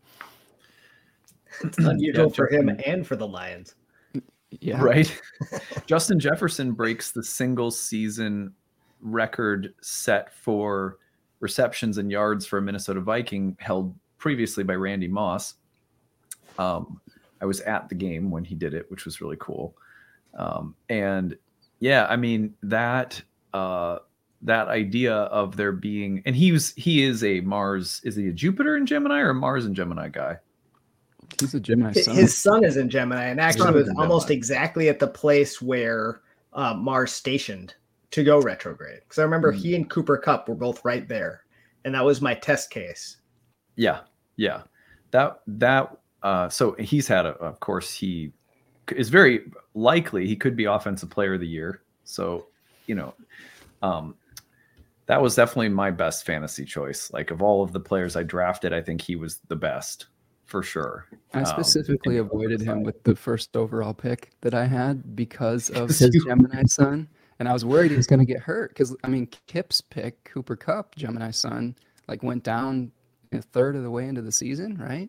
It's 1.64 1.78
unusual 1.78 2.26
yeah, 2.26 2.32
for 2.32 2.48
him 2.48 2.68
and 2.86 3.06
for 3.06 3.16
the 3.16 3.26
Lions. 3.26 3.74
Yeah. 4.58 4.82
Right. 4.82 5.20
Justin 5.86 6.18
Jefferson 6.18 6.72
breaks 6.72 7.12
the 7.12 7.22
single 7.22 7.70
season 7.70 8.52
record 9.00 9.74
set 9.80 10.34
for 10.34 10.98
receptions 11.40 11.98
and 11.98 12.10
yards 12.10 12.46
for 12.46 12.58
a 12.58 12.62
Minnesota 12.62 13.00
Viking 13.00 13.56
held 13.60 13.94
previously 14.18 14.64
by 14.64 14.74
Randy 14.74 15.08
Moss. 15.08 15.54
Um, 16.58 17.00
I 17.40 17.46
was 17.46 17.60
at 17.62 17.88
the 17.88 17.94
game 17.94 18.30
when 18.30 18.44
he 18.44 18.54
did 18.54 18.74
it, 18.74 18.90
which 18.90 19.04
was 19.04 19.20
really 19.20 19.38
cool. 19.40 19.74
Um, 20.34 20.74
and 20.88 21.36
yeah, 21.80 22.06
I 22.08 22.16
mean 22.16 22.54
that 22.62 23.20
uh, 23.54 23.98
that 24.42 24.68
idea 24.68 25.14
of 25.14 25.56
there 25.56 25.72
being 25.72 26.22
and 26.26 26.36
he 26.36 26.52
was 26.52 26.72
he 26.74 27.02
is 27.02 27.24
a 27.24 27.40
Mars 27.40 28.00
is 28.04 28.16
he 28.16 28.28
a 28.28 28.32
Jupiter 28.32 28.76
and 28.76 28.86
Gemini 28.86 29.20
or 29.20 29.30
a 29.30 29.34
Mars 29.34 29.64
and 29.64 29.74
Gemini 29.74 30.08
guy? 30.08 30.38
He's 31.38 31.54
a 31.54 31.60
Gemini 31.60 31.92
sun. 31.92 32.16
His 32.16 32.36
sun 32.36 32.64
is 32.64 32.76
in 32.76 32.88
Gemini 32.88 33.24
and 33.24 33.40
actually 33.40 33.72
was 33.72 33.88
almost 33.90 34.28
Gemini. 34.28 34.38
exactly 34.38 34.88
at 34.88 34.98
the 34.98 35.06
place 35.06 35.60
where 35.60 36.22
uh, 36.52 36.74
Mars 36.74 37.12
stationed 37.12 37.74
to 38.10 38.24
go 38.24 38.40
retrograde. 38.40 39.00
Because 39.00 39.18
I 39.18 39.22
remember 39.22 39.52
mm-hmm. 39.52 39.62
he 39.62 39.76
and 39.76 39.90
Cooper 39.90 40.18
Kupp 40.18 40.48
were 40.48 40.54
both 40.54 40.84
right 40.84 41.06
there, 41.06 41.42
and 41.84 41.94
that 41.94 42.04
was 42.04 42.20
my 42.20 42.34
test 42.34 42.70
case. 42.70 43.18
Yeah, 43.76 44.00
yeah, 44.36 44.62
that 45.12 45.40
that 45.46 45.96
uh, 46.22 46.48
so 46.48 46.72
he's 46.78 47.08
had 47.08 47.26
a, 47.26 47.30
of 47.30 47.60
course 47.60 47.92
he 47.92 48.32
is 48.94 49.08
very 49.08 49.50
likely 49.74 50.26
he 50.26 50.36
could 50.36 50.56
be 50.56 50.64
offensive 50.64 51.10
player 51.10 51.34
of 51.34 51.40
the 51.40 51.46
year. 51.46 51.82
So 52.04 52.48
you 52.86 52.94
know, 52.94 53.14
um, 53.82 54.16
that 55.06 55.22
was 55.22 55.34
definitely 55.34 55.68
my 55.70 55.90
best 55.90 56.26
fantasy 56.26 56.64
choice. 56.64 57.12
Like 57.12 57.30
of 57.30 57.42
all 57.42 57.62
of 57.62 57.72
the 57.72 57.80
players 57.80 58.16
I 58.16 58.22
drafted, 58.22 58.72
I 58.72 58.82
think 58.82 59.00
he 59.00 59.16
was 59.16 59.40
the 59.48 59.56
best 59.56 60.06
for 60.50 60.62
sure. 60.62 61.06
I 61.32 61.40
um, 61.40 61.46
specifically 61.46 62.18
um, 62.18 62.26
avoided 62.26 62.60
him 62.60 62.82
with 62.82 63.02
the 63.04 63.14
first 63.14 63.56
overall 63.56 63.94
pick 63.94 64.32
that 64.40 64.52
I 64.52 64.66
had 64.66 65.14
because 65.14 65.70
of 65.70 65.88
his 65.96 66.24
Gemini 66.26 66.64
sun. 66.64 67.08
And 67.38 67.48
I 67.48 67.52
was 67.52 67.64
worried 67.64 67.90
he 67.90 67.96
was 67.96 68.06
going 68.06 68.18
to 68.18 68.26
get 68.26 68.40
hurt 68.40 68.70
because, 68.70 68.94
I 69.02 69.08
mean, 69.08 69.28
Kip's 69.46 69.80
pick, 69.80 70.24
Cooper 70.24 70.56
Kupp, 70.56 70.96
Gemini 70.96 71.30
sun, 71.30 71.76
like 72.08 72.22
went 72.22 72.42
down 72.42 72.92
a 73.32 73.40
third 73.40 73.76
of 73.76 73.82
the 73.82 73.90
way 73.90 74.06
into 74.08 74.20
the 74.20 74.32
season, 74.32 74.76
right? 74.76 75.08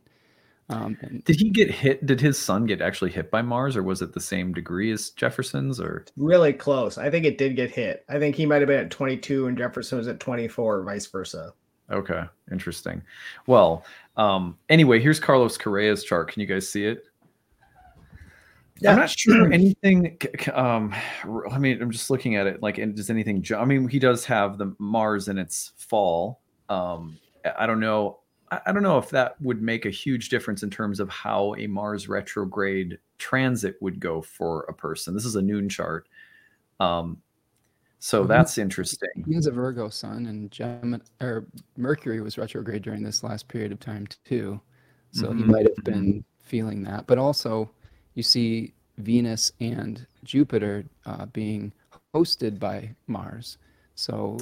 Um, 0.70 0.98
and, 1.02 1.24
did 1.26 1.38
he 1.38 1.50
get 1.50 1.70
hit? 1.70 2.06
Did 2.06 2.22
his 2.22 2.38
sun 2.38 2.66
get 2.66 2.80
actually 2.80 3.12
hit 3.12 3.30
by 3.30 3.42
Mars, 3.42 3.76
or 3.76 3.84
was 3.84 4.02
it 4.02 4.14
the 4.14 4.22
same 4.22 4.54
degree 4.54 4.92
as 4.92 5.10
Jefferson's? 5.10 5.82
Or 5.82 6.06
really 6.16 6.54
close? 6.54 6.98
I 6.98 7.10
think 7.10 7.26
it 7.26 7.38
did 7.38 7.58
get 7.58 7.72
hit. 7.72 8.06
I 8.08 8.20
think 8.20 8.36
he 8.36 8.46
might 8.46 8.62
have 8.62 8.68
been 8.68 8.86
at 8.86 8.92
22 8.92 9.48
and 9.48 9.58
Jefferson 9.58 9.98
was 9.98 10.08
at 10.08 10.22
24, 10.22 10.78
or 10.78 10.84
vice 10.84 11.08
versa. 11.08 11.54
Okay, 11.92 12.24
interesting. 12.52 13.02
Well, 13.48 13.84
um, 14.18 14.58
anyway, 14.70 15.00
here's 15.00 15.20
Carlos 15.20 15.58
Correa's 15.58 16.04
chart. 16.04 16.32
Can 16.32 16.40
you 16.42 16.48
guys 16.48 16.68
see 16.70 16.86
it? 16.86 17.06
Yeah. 18.80 18.92
I'm 18.94 18.98
not 18.98 19.10
sure 19.12 19.52
anything. 19.54 20.18
Um, 20.54 20.96
I 21.52 21.60
mean, 21.60 21.82
I'm 21.82 21.92
just 21.92 22.10
looking 22.10 22.36
at 22.36 22.48
it. 22.48 22.64
Like, 22.64 22.78
does 22.96 23.12
anything? 23.12 23.46
I 23.56 23.64
mean, 23.66 23.88
he 23.88 24.00
does 24.00 24.26
have 24.26 24.58
the 24.58 24.74
Mars 24.80 25.28
in 25.28 25.38
its 25.38 25.74
fall. 25.78 26.42
Um, 26.68 27.20
I 27.58 27.68
don't 27.68 27.80
know. 27.80 28.20
I 28.52 28.72
don't 28.72 28.84
know 28.84 28.98
if 28.98 29.10
that 29.12 29.40
would 29.40 29.62
make 29.62 29.86
a 29.86 29.90
huge 29.90 30.30
difference 30.30 30.64
in 30.64 30.70
terms 30.70 31.00
of 31.00 31.10
how 31.10 31.56
a 31.56 31.68
Mars 31.68 32.10
retrograde 32.10 32.98
transit 33.18 33.76
would 33.82 34.00
go 34.00 34.22
for 34.22 34.64
a 34.64 34.74
person. 34.74 35.14
This 35.14 35.26
is 35.26 35.36
a 35.36 35.42
noon 35.42 35.70
chart. 35.70 36.08
Um, 36.80 37.22
so 38.04 38.22
mm-hmm. 38.22 38.30
that's 38.30 38.58
interesting. 38.58 39.24
He 39.28 39.36
has 39.36 39.46
a 39.46 39.52
Virgo 39.52 39.88
sun, 39.88 40.26
and 40.26 40.50
Gemini 40.50 40.98
or 41.22 41.46
Mercury 41.78 42.20
was 42.20 42.36
retrograde 42.36 42.82
during 42.82 43.04
this 43.04 43.24
last 43.24 43.48
period 43.48 43.72
of 43.72 43.80
time 43.80 44.08
too. 44.26 44.60
So 45.12 45.28
mm-hmm. 45.28 45.38
he 45.38 45.44
might 45.44 45.68
have 45.68 45.84
been 45.84 46.26
feeling 46.40 46.82
that. 46.84 47.06
But 47.06 47.20
also, 47.20 47.70
you 48.16 48.24
see 48.24 48.74
Venus 48.98 49.52
and 49.60 50.08
Jupiter 50.24 50.84
uh, 51.06 51.28
being 51.28 51.72
hosted 52.16 52.58
by 52.58 52.90
Mars. 53.06 53.60
So, 53.94 54.40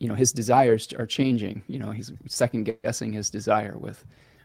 you 0.00 0.08
know, 0.08 0.16
his 0.16 0.32
desires 0.32 0.92
are 0.98 1.06
changing. 1.06 1.62
You 1.68 1.78
know, 1.78 1.92
he's 1.92 2.10
second 2.26 2.76
guessing 2.82 3.12
his 3.12 3.30
desire 3.30 3.78
with 3.78 4.04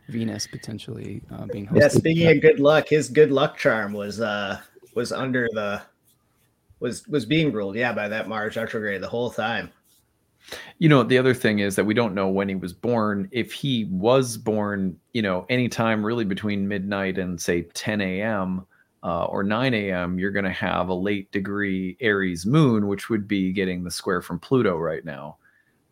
Venus 0.09 0.45
potentially 0.45 1.23
uh, 1.31 1.47
being 1.47 1.65
hosted. 1.65 1.81
Yeah, 1.81 1.87
speaking 1.87 2.27
of 2.27 2.39
good 2.39 2.59
luck, 2.59 2.87
his 2.87 3.09
good 3.09 3.31
luck 3.31 3.57
charm 3.57 3.93
was 3.93 4.21
uh 4.21 4.59
was 4.93 5.11
under 5.11 5.49
the 5.53 5.81
was 6.83 7.07
was 7.07 7.25
being 7.25 7.51
ruled, 7.51 7.75
yeah, 7.75 7.93
by 7.93 8.09
that 8.09 8.27
Mars 8.27 8.57
retrograde 8.57 9.01
the 9.01 9.09
whole 9.09 9.31
time. 9.31 9.71
You 10.77 10.89
know, 10.89 11.01
the 11.03 11.17
other 11.17 11.33
thing 11.33 11.59
is 11.59 11.77
that 11.77 11.85
we 11.85 11.93
don't 11.93 12.13
know 12.13 12.27
when 12.27 12.49
he 12.49 12.55
was 12.55 12.73
born. 12.73 13.29
If 13.31 13.53
he 13.53 13.85
was 13.85 14.37
born, 14.37 14.99
you 15.13 15.21
know, 15.21 15.45
anytime 15.49 16.05
really 16.05 16.25
between 16.25 16.67
midnight 16.67 17.17
and 17.17 17.39
say 17.39 17.61
10 17.73 18.01
a.m. 18.01 18.67
Uh, 19.01 19.25
or 19.25 19.43
9 19.43 19.73
a.m., 19.73 20.19
you're 20.19 20.31
going 20.31 20.43
to 20.43 20.51
have 20.51 20.89
a 20.89 20.93
late 20.93 21.31
degree 21.31 21.95
Aries 22.01 22.45
moon, 22.45 22.87
which 22.87 23.09
would 23.09 23.27
be 23.27 23.53
getting 23.53 23.85
the 23.85 23.91
square 23.91 24.21
from 24.21 24.39
Pluto 24.39 24.77
right 24.77 25.05
now. 25.05 25.37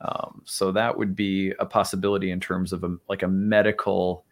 Um, 0.01 0.41
so 0.43 0.73
that 0.73 0.97
would 0.97 1.15
be 1.15 1.53
a 1.59 1.65
possibility 1.65 2.31
in 2.31 2.41
terms 2.41 2.73
of 2.73 2.83
a, 2.83 2.97
like 3.07 3.23
a 3.23 3.27
medical 3.27 4.25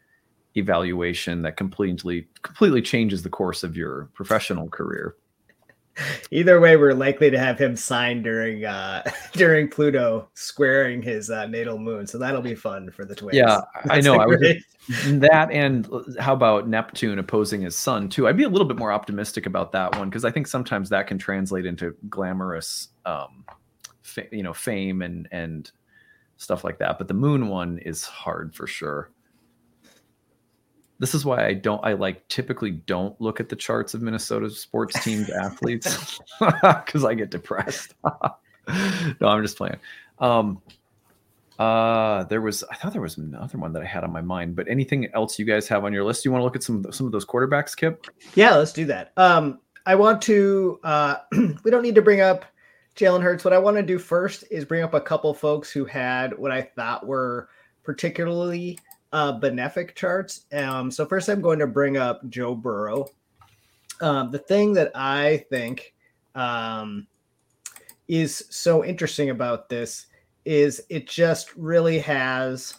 evaluation 0.57 1.43
that 1.43 1.55
completely 1.55 2.28
completely 2.41 2.82
changes 2.82 3.24
the 3.24 3.30
course 3.30 3.64
of 3.64 3.78
your 3.78 4.10
professional 4.14 4.68
career. 4.68 5.16
Either 6.32 6.60
way, 6.60 6.78
we're 6.78 6.93
likely 6.93 7.30
to 7.30 7.39
have 7.39 7.60
him 7.60 7.76
sign 7.76 8.22
during 8.22 8.66
uh 8.66 9.04
during 9.34 9.68
Pluto 9.68 10.30
squaring 10.34 11.02
his 11.02 11.30
uh, 11.30 11.45
natal 11.47 11.78
moon, 11.78 12.08
so 12.08 12.18
that'll 12.18 12.41
be 12.41 12.56
fun 12.56 12.91
for 12.91 13.06
the 13.06 13.16
twins. 13.16 13.36
Yeah, 13.36 13.62
That's 13.86 13.89
I 13.89 14.00
know. 14.02 14.20
I 14.20 14.26
was 14.26 14.39
that, 15.06 15.52
and 15.52 15.88
how 16.20 16.34
about 16.34 16.68
Neptune 16.68 17.20
opposing 17.20 17.62
his 17.62 17.76
sun 17.76 18.10
too? 18.10 18.28
I'd 18.28 18.38
be 18.38 18.43
a 18.43 18.50
little 18.50 18.68
bit 18.68 18.78
more 18.78 18.91
optimistic 18.91 19.45
about 19.45 19.72
that 19.74 19.95
one 19.97 20.10
because 20.10 20.26
I 20.26 20.32
think 20.32 20.47
sometimes 20.47 20.89
that 20.89 21.08
can 21.08 21.18
translate 21.18 21.66
into 21.66 21.95
glamorous, 22.10 22.89
um, 23.06 23.45
fa- 24.02 24.28
you 24.32 24.43
know, 24.43 24.54
fame 24.54 25.02
and 25.02 25.28
and 25.32 25.72
stuff 26.38 26.64
like 26.64 26.80
that. 26.80 26.97
But 26.97 27.08
the 27.08 27.14
moon 27.14 27.47
one 27.47 27.80
is 27.80 28.04
hard 28.04 28.56
for 28.56 28.68
sure 28.68 29.12
this 31.00 31.16
is 31.16 31.26
why 31.26 31.45
I 31.45 31.54
don't 31.54 31.84
I 31.84 31.93
like 31.93 32.28
typically 32.28 32.72
don't 32.72 33.20
look 33.20 33.39
at 33.39 33.50
the 33.50 33.56
charts 33.56 33.93
of 33.93 34.02
Minnesota 34.02 34.50
sports 34.50 35.02
teams 35.04 35.30
athletes 35.43 36.20
because 36.39 37.06
I 37.06 37.14
get 37.14 37.32
depressed. 37.32 37.95
no, 38.68 39.28
I'm 39.28 39.41
just 39.41 39.58
playing. 39.58 39.78
Um 40.20 40.62
uh 41.58 42.24
there 42.26 42.41
was 42.41 42.64
I 42.70 42.76
thought 42.76 42.93
there 42.93 43.02
was 43.02 43.18
another 43.18 43.58
one 43.58 43.74
that 43.74 43.82
I 43.82 43.86
had 43.86 44.04
on 44.04 44.12
my 44.12 44.22
mind, 44.22 44.56
but 44.56 44.68
anything 44.68 45.10
else 45.14 45.39
you 45.39 45.45
guys 45.45 45.68
have 45.70 45.86
on 45.86 45.93
your 45.93 46.04
list? 46.04 46.26
You 46.26 46.32
want 46.32 46.41
to 46.41 46.45
look 46.45 46.56
at 46.56 46.64
some 46.64 46.86
some 46.91 47.06
of 47.06 47.12
those 47.12 47.26
quarterbacks, 47.26 47.76
Kip? 47.76 48.06
Yeah, 48.36 48.56
let's 48.56 48.74
do 48.74 48.86
that. 48.86 49.14
Um 49.18 49.60
I 49.86 49.95
want 49.95 50.22
to 50.24 50.80
uh 50.84 51.16
we 51.64 51.72
don't 51.72 51.82
need 51.82 51.95
to 51.95 52.02
bring 52.02 52.22
up 52.22 52.45
Jalen 52.95 53.24
Hurts. 53.24 53.45
What 53.45 53.54
I 53.54 53.58
want 53.58 53.78
to 53.78 53.84
do 53.84 53.97
first 53.97 54.43
is 54.52 54.66
bring 54.66 54.84
up 54.84 54.93
a 54.93 55.00
couple 55.00 55.34
folks 55.34 55.72
who 55.72 55.86
had 55.86 56.38
what 56.38 56.52
I 56.52 56.62
thought 56.62 57.08
were 57.08 57.47
particularly 57.84 58.78
uh, 59.12 59.39
benefic 59.39 59.95
charts. 59.95 60.45
Um, 60.51 60.91
so 60.91 61.05
first, 61.05 61.30
I'm 61.30 61.41
going 61.41 61.60
to 61.60 61.68
bring 61.68 61.97
up 61.97 62.28
Joe 62.30 62.55
Burrow. 62.55 63.07
Um, 64.01 64.32
the 64.32 64.39
thing 64.39 64.74
that 64.74 64.91
I 64.95 65.45
think 65.49 65.93
um, 66.36 67.07
is 68.07 68.45
so 68.49 68.86
interesting 68.86 69.30
about 69.30 69.70
this 69.70 70.07
is 70.45 70.82
it 70.89 71.07
just 71.07 71.55
really 71.55 71.99
has. 71.99 72.76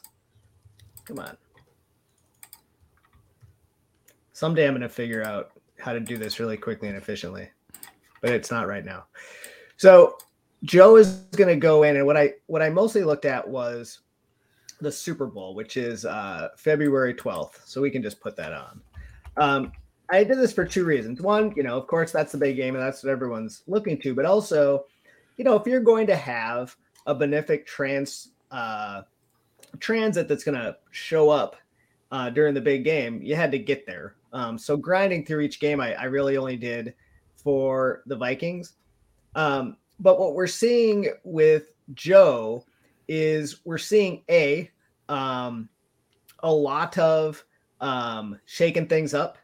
Come 1.04 1.18
on. 1.18 1.36
Someday 4.32 4.66
I'm 4.66 4.72
going 4.72 4.82
to 4.82 4.88
figure 4.88 5.22
out 5.22 5.50
how 5.78 5.92
to 5.92 6.00
do 6.00 6.16
this 6.16 6.40
really 6.40 6.56
quickly 6.56 6.88
and 6.88 6.96
efficiently, 6.96 7.50
but 8.22 8.30
it's 8.30 8.50
not 8.50 8.68
right 8.68 8.84
now. 8.84 9.04
So 9.76 10.16
Joe 10.62 10.96
is 10.96 11.16
going 11.36 11.48
to 11.48 11.56
go 11.56 11.82
in, 11.82 11.96
and 11.96 12.06
what 12.06 12.16
I 12.16 12.34
what 12.46 12.62
I 12.62 12.70
mostly 12.70 13.02
looked 13.02 13.24
at 13.26 13.46
was 13.46 14.00
the 14.80 14.92
Super 14.92 15.26
Bowl, 15.26 15.54
which 15.54 15.76
is 15.76 16.04
uh, 16.04 16.48
February 16.56 17.14
12th. 17.14 17.66
So 17.66 17.80
we 17.80 17.90
can 17.90 18.02
just 18.02 18.20
put 18.20 18.36
that 18.36 18.52
on. 18.52 18.80
Um, 19.36 19.72
I 20.10 20.24
did 20.24 20.38
this 20.38 20.52
for 20.52 20.64
two 20.64 20.84
reasons. 20.84 21.20
One, 21.20 21.52
you 21.56 21.62
know, 21.62 21.76
of 21.76 21.86
course, 21.86 22.10
that's 22.10 22.32
the 22.32 22.38
big 22.38 22.56
game 22.56 22.74
and 22.74 22.84
that's 22.84 23.02
what 23.04 23.10
everyone's 23.10 23.62
looking 23.66 24.00
to. 24.00 24.14
But 24.14 24.24
also, 24.24 24.86
you 25.36 25.44
know, 25.44 25.54
if 25.56 25.66
you're 25.66 25.80
going 25.80 26.06
to 26.08 26.16
have 26.16 26.76
a 27.06 27.14
benefic 27.14 27.64
trans 27.64 28.32
uh, 28.50 29.02
transit 29.78 30.26
that's 30.26 30.44
going 30.44 30.58
to 30.58 30.76
show 30.90 31.30
up 31.30 31.56
uh, 32.10 32.30
during 32.30 32.54
the 32.54 32.60
big 32.60 32.82
game, 32.84 33.22
you 33.22 33.36
had 33.36 33.52
to 33.52 33.58
get 33.58 33.86
there. 33.86 34.16
Um, 34.32 34.58
so 34.58 34.76
grinding 34.76 35.24
through 35.24 35.40
each 35.40 35.60
game, 35.60 35.80
I, 35.80 35.94
I, 35.94 36.04
really 36.04 36.36
only 36.36 36.56
did 36.56 36.94
for 37.36 38.02
the 38.06 38.16
Vikings. 38.16 38.74
Um, 39.34 39.76
but 39.98 40.20
what 40.20 40.34
we're 40.34 40.46
seeing 40.46 41.12
with 41.24 41.72
Joe 41.94 42.64
is 43.10 43.60
we're 43.64 43.76
seeing 43.76 44.22
a 44.30 44.70
um, 45.08 45.68
a 46.44 46.52
lot 46.52 46.96
of 46.96 47.44
um, 47.80 48.38
shaking 48.46 48.86
things 48.86 49.12
up. 49.14 49.36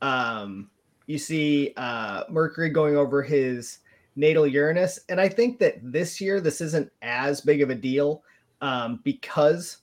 Um, 0.00 0.70
you 1.06 1.18
see 1.18 1.74
uh, 1.76 2.24
Mercury 2.30 2.70
going 2.70 2.96
over 2.96 3.22
his 3.22 3.80
natal 4.16 4.46
Uranus, 4.46 5.00
and 5.10 5.20
I 5.20 5.28
think 5.28 5.58
that 5.58 5.76
this 5.82 6.18
year 6.18 6.40
this 6.40 6.62
isn't 6.62 6.90
as 7.02 7.42
big 7.42 7.60
of 7.60 7.68
a 7.68 7.74
deal 7.74 8.24
um, 8.62 9.00
because 9.04 9.78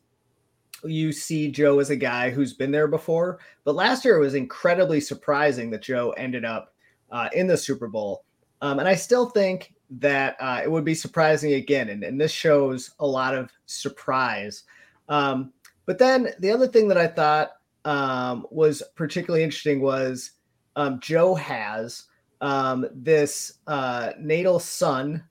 you 0.84 1.12
see 1.12 1.52
Joe 1.52 1.80
as 1.80 1.92
a 1.92 1.96
guy 1.96 2.32
who's 2.32 2.54
been 2.54 2.72
there 2.72 2.88
before. 2.88 3.38
But 3.64 3.76
last 3.76 4.04
year 4.04 4.18
it 4.18 4.22
was 4.22 4.34
incredibly 4.34 5.00
surprising 5.00 5.70
that 5.70 5.84
Joe 5.84 6.10
ended 6.18 6.44
up 6.44 6.74
uh, 7.12 7.30
in 7.34 7.46
the 7.46 7.56
Super 7.56 7.88
Bowl. 7.88 8.26
Um, 8.64 8.80
and 8.80 8.88
I 8.88 8.96
still 8.96 9.30
think 9.30 9.76
that 9.92 10.38
uh, 10.40 10.62
it 10.64 10.72
would 10.72 10.86
be 10.86 10.96
surprising 10.96 11.54
again. 11.54 11.90
And, 11.90 12.04
and 12.04 12.20
this 12.20 12.32
shows 12.32 12.92
a 13.00 13.06
lot 13.06 13.36
of 13.36 13.52
surprise. 13.66 14.64
Um, 15.10 15.52
but 15.86 16.00
then 16.00 16.30
the 16.40 16.52
other 16.52 16.68
thing 16.68 16.88
that 16.88 16.98
I 16.98 17.08
thought 17.08 17.52
um, 17.84 18.48
was 18.52 18.82
particularly 18.96 19.44
interesting 19.44 19.82
was 19.82 20.32
um, 20.76 21.00
Joe 21.00 21.36
has 21.36 22.06
um, 22.40 22.86
this 22.94 23.56
uh, 23.68 24.12
natal 24.20 24.60
sun, 24.60 25.24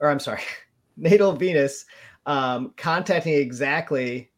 or 0.00 0.08
I'm 0.08 0.20
sorry, 0.20 0.42
natal 0.96 1.32
Venus 1.32 1.84
um, 2.26 2.72
contacting 2.76 3.34
exactly, 3.34 4.30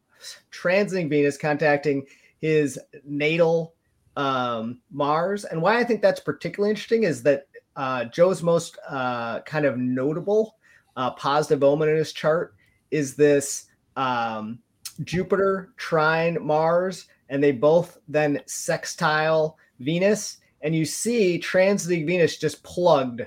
transiting 0.51 1.09
Venus, 1.09 1.37
contacting 1.37 2.05
his 2.39 2.79
natal 3.05 3.75
um, 4.15 4.79
Mars. 4.91 5.45
And 5.45 5.61
why 5.61 5.77
I 5.77 5.83
think 5.83 6.01
that's 6.01 6.19
particularly 6.19 6.71
interesting 6.71 7.03
is 7.03 7.23
that 7.23 7.46
uh, 7.77 8.05
Joe's 8.05 8.43
most 8.43 8.77
uh, 8.89 9.41
kind 9.41 9.65
of 9.65 9.77
notable 9.77 10.57
uh, 10.97 11.11
positive 11.11 11.63
omen 11.63 11.89
in 11.89 11.95
his 11.95 12.11
chart 12.11 12.55
is 12.89 13.15
this 13.15 13.67
um, 13.95 14.59
Jupiter 15.03 15.69
trine 15.77 16.37
Mars, 16.41 17.07
and 17.29 17.41
they 17.41 17.51
both 17.51 17.99
then 18.07 18.41
sextile 18.47 19.57
Venus. 19.79 20.39
And 20.61 20.75
you 20.75 20.85
see 20.85 21.39
transiting 21.39 22.07
Venus 22.07 22.37
just 22.37 22.63
plugged 22.63 23.21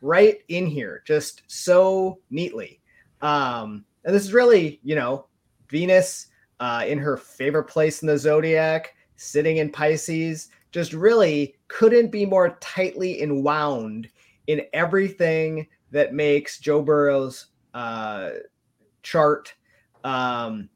right 0.00 0.38
in 0.48 0.66
here, 0.66 1.02
just 1.04 1.42
so 1.48 2.20
neatly. 2.30 2.80
Um, 3.20 3.84
and 4.04 4.14
this 4.14 4.24
is 4.24 4.32
really, 4.32 4.78
you 4.84 4.94
know, 4.94 5.26
Venus 5.68 6.28
uh, 6.60 6.84
in 6.86 6.98
her 6.98 7.16
favorite 7.16 7.64
place 7.64 8.02
in 8.02 8.06
the 8.06 8.16
zodiac, 8.16 8.94
sitting 9.16 9.56
in 9.56 9.70
Pisces 9.70 10.50
just 10.70 10.92
really 10.92 11.56
couldn't 11.68 12.10
be 12.10 12.26
more 12.26 12.56
tightly 12.60 13.22
enwound 13.22 14.08
in 14.46 14.62
everything 14.72 15.68
that 15.90 16.14
makes 16.14 16.58
Joe 16.58 16.82
Burrow's 16.82 17.46
uh, 17.74 18.30
chart 19.02 19.54
um, 20.04 20.68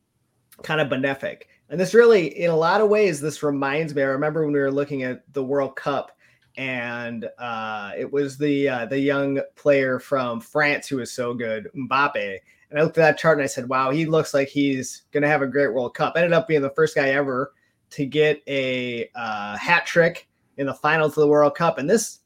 kind 0.63 0.81
of 0.81 0.89
benefic. 0.89 1.43
And 1.71 1.81
this 1.81 1.95
really, 1.95 2.39
in 2.39 2.51
a 2.51 2.57
lot 2.57 2.83
of 2.83 2.91
ways, 2.91 3.21
this 3.21 3.43
reminds 3.43 3.95
me. 3.95 4.03
I 4.03 4.07
remember 4.07 4.45
when 4.45 4.53
we 4.53 4.61
were 4.61 4.71
looking 4.71 5.03
at 5.05 5.23
the 5.33 5.43
World 5.43 5.75
Cup, 5.75 6.13
and 6.59 7.29
uh, 7.39 7.93
it 7.97 8.13
was 8.13 8.37
the 8.37 8.69
uh, 8.69 8.87
the 8.87 8.99
young 8.99 9.41
player 9.57 9.99
from 9.99 10.39
France 10.39 10.87
who 10.87 10.99
was 10.99 11.11
so 11.11 11.33
good, 11.33 11.71
Mbappe. 11.75 12.39
And 12.69 12.79
I 12.79 12.83
looked 12.83 12.99
at 12.99 13.03
that 13.03 13.19
chart 13.19 13.39
and 13.39 13.45
I 13.45 13.47
said, 13.47 13.71
"Wow, 13.71 13.91
he 13.91 14.05
looks 14.05 14.35
like 14.35 14.49
he's 14.49 15.05
going 15.13 15.23
to 15.23 15.31
have 15.31 15.41
a 15.41 15.47
great 15.47 15.73
World 15.73 15.95
Cup." 15.95 16.13
Ended 16.15 16.35
up 16.35 16.47
being 16.47 16.61
the 16.61 16.71
first 16.71 16.95
guy 16.95 17.09
ever 17.11 17.55
to 17.91 18.05
get 18.05 18.43
a 18.47 19.09
uh, 19.15 19.57
hat 19.57 19.87
trick 19.87 20.29
in 20.57 20.67
the 20.67 20.75
finals 20.75 21.17
of 21.17 21.23
the 21.23 21.29
World 21.29 21.55
Cup, 21.55 21.79
and 21.79 21.89
this 21.89 22.21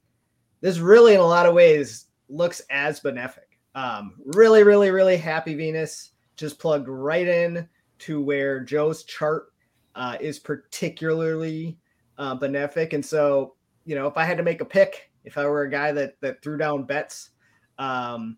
this 0.61 0.79
really, 0.79 1.15
in 1.15 1.21
a 1.21 1.27
lot 1.27 1.47
of 1.47 1.55
ways, 1.55 2.07
looks 2.29 2.61
as 2.71 3.01
benefic. 3.01 3.59
Um, 3.75 4.15
really, 4.25 4.63
really, 4.63 4.91
really 4.91 5.17
happy 5.17 5.55
Venus 5.55 6.13
just 6.37 6.59
plugged 6.59 6.89
right 6.89 7.27
in 7.27 7.69
to 7.99 8.21
where 8.21 8.61
Joe's 8.61 9.05
chart 9.05 9.53
uh, 9.95 10.17
is 10.21 10.39
particularly 10.39 11.79
uh, 12.19 12.37
benefic, 12.37 12.93
and 12.93 13.05
so 13.05 13.55
you 13.85 13.95
know, 13.95 14.07
if 14.07 14.17
I 14.17 14.25
had 14.25 14.37
to 14.37 14.43
make 14.43 14.61
a 14.61 14.65
pick, 14.65 15.11
if 15.25 15.39
I 15.39 15.47
were 15.47 15.63
a 15.63 15.71
guy 15.71 15.93
that 15.93 16.21
that 16.21 16.43
threw 16.43 16.59
down 16.59 16.85
bets, 16.85 17.31
um, 17.79 18.37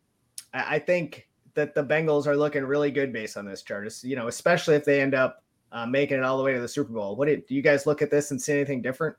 I, 0.53 0.77
I 0.77 0.79
think 0.79 1.29
that 1.55 1.75
the 1.75 1.83
Bengals 1.83 2.27
are 2.27 2.37
looking 2.37 2.65
really 2.65 2.91
good 2.91 3.13
based 3.13 3.37
on 3.37 3.45
this 3.45 3.63
chart. 3.63 3.87
It's, 3.87 4.05
you 4.05 4.15
know, 4.15 4.29
especially 4.29 4.77
if 4.77 4.85
they 4.85 5.01
end 5.01 5.15
up 5.15 5.43
uh, 5.73 5.87
making 5.87 6.19
it 6.19 6.23
all 6.23 6.39
the 6.39 6.45
way 6.45 6.55
to 6.55 6.61
the 6.61 6.69
Super 6.69 6.93
Bowl. 6.93 7.17
What 7.17 7.27
do, 7.27 7.37
do 7.37 7.55
you 7.55 7.63
guys 7.63 7.85
look 7.85 8.01
at 8.01 8.11
this 8.11 8.31
and 8.31 8.41
see 8.41 8.53
anything 8.53 8.81
different? 8.81 9.17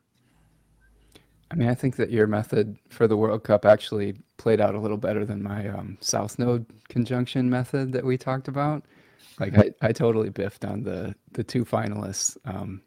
I 1.51 1.55
mean, 1.55 1.67
I 1.67 1.73
think 1.73 1.95
that 1.95 2.11
your 2.11 2.27
method 2.27 2.77
for 2.89 3.07
the 3.07 3.17
World 3.17 3.43
Cup 3.43 3.65
actually 3.65 4.15
played 4.37 4.61
out 4.61 4.75
a 4.75 4.79
little 4.79 4.97
better 4.97 5.25
than 5.25 5.41
my 5.41 5.67
um, 5.69 5.97
South 5.99 6.37
Node 6.37 6.65
conjunction 6.89 7.49
method 7.49 7.91
that 7.93 8.05
we 8.05 8.17
talked 8.17 8.47
about. 8.47 8.83
Like, 9.39 9.57
I, 9.57 9.71
I 9.81 9.91
totally 9.91 10.29
biffed 10.29 10.65
on 10.65 10.83
the 10.83 11.15
the 11.31 11.43
two 11.43 11.65
finalists, 11.65 12.37
um, 12.45 12.81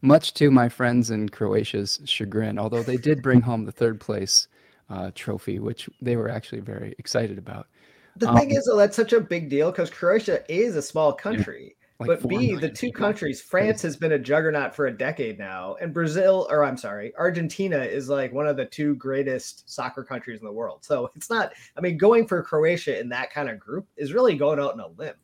much 0.00 0.34
to 0.34 0.50
my 0.50 0.68
friends 0.68 1.10
in 1.10 1.28
Croatia's 1.28 2.00
chagrin. 2.04 2.58
Although 2.58 2.82
they 2.82 2.96
did 2.96 3.22
bring 3.22 3.40
home 3.40 3.64
the 3.64 3.72
third 3.72 4.00
place 4.00 4.48
uh, 4.90 5.10
trophy, 5.14 5.58
which 5.58 5.88
they 6.00 6.16
were 6.16 6.28
actually 6.28 6.60
very 6.60 6.94
excited 6.98 7.38
about. 7.38 7.68
The 8.16 8.28
um, 8.28 8.36
thing 8.36 8.50
is, 8.52 8.64
though, 8.64 8.76
that's 8.76 8.96
such 8.96 9.12
a 9.12 9.20
big 9.20 9.50
deal 9.50 9.70
because 9.70 9.90
Croatia 9.90 10.42
is 10.52 10.76
a 10.76 10.82
small 10.82 11.12
country. 11.12 11.76
Yeah, 11.78 11.83
like 12.00 12.08
but 12.08 12.28
B, 12.28 12.54
the 12.56 12.68
two 12.68 12.90
countries, 12.90 13.40
France 13.40 13.80
has 13.82 13.96
been 13.96 14.12
a 14.12 14.18
juggernaut 14.18 14.74
for 14.74 14.86
a 14.86 14.96
decade 14.96 15.38
now, 15.38 15.76
and 15.80 15.94
Brazil, 15.94 16.48
or 16.50 16.64
I'm 16.64 16.76
sorry, 16.76 17.14
Argentina 17.16 17.78
is 17.78 18.08
like 18.08 18.32
one 18.32 18.48
of 18.48 18.56
the 18.56 18.64
two 18.64 18.96
greatest 18.96 19.70
soccer 19.72 20.02
countries 20.02 20.40
in 20.40 20.46
the 20.46 20.52
world. 20.52 20.84
So 20.84 21.10
it's 21.16 21.30
not, 21.30 21.52
I 21.76 21.80
mean, 21.80 21.96
going 21.96 22.26
for 22.26 22.42
Croatia 22.42 22.98
in 22.98 23.08
that 23.10 23.32
kind 23.32 23.48
of 23.48 23.60
group 23.60 23.86
is 23.96 24.12
really 24.12 24.36
going 24.36 24.58
out 24.58 24.72
on 24.72 24.80
a 24.80 24.88
limb. 24.88 25.14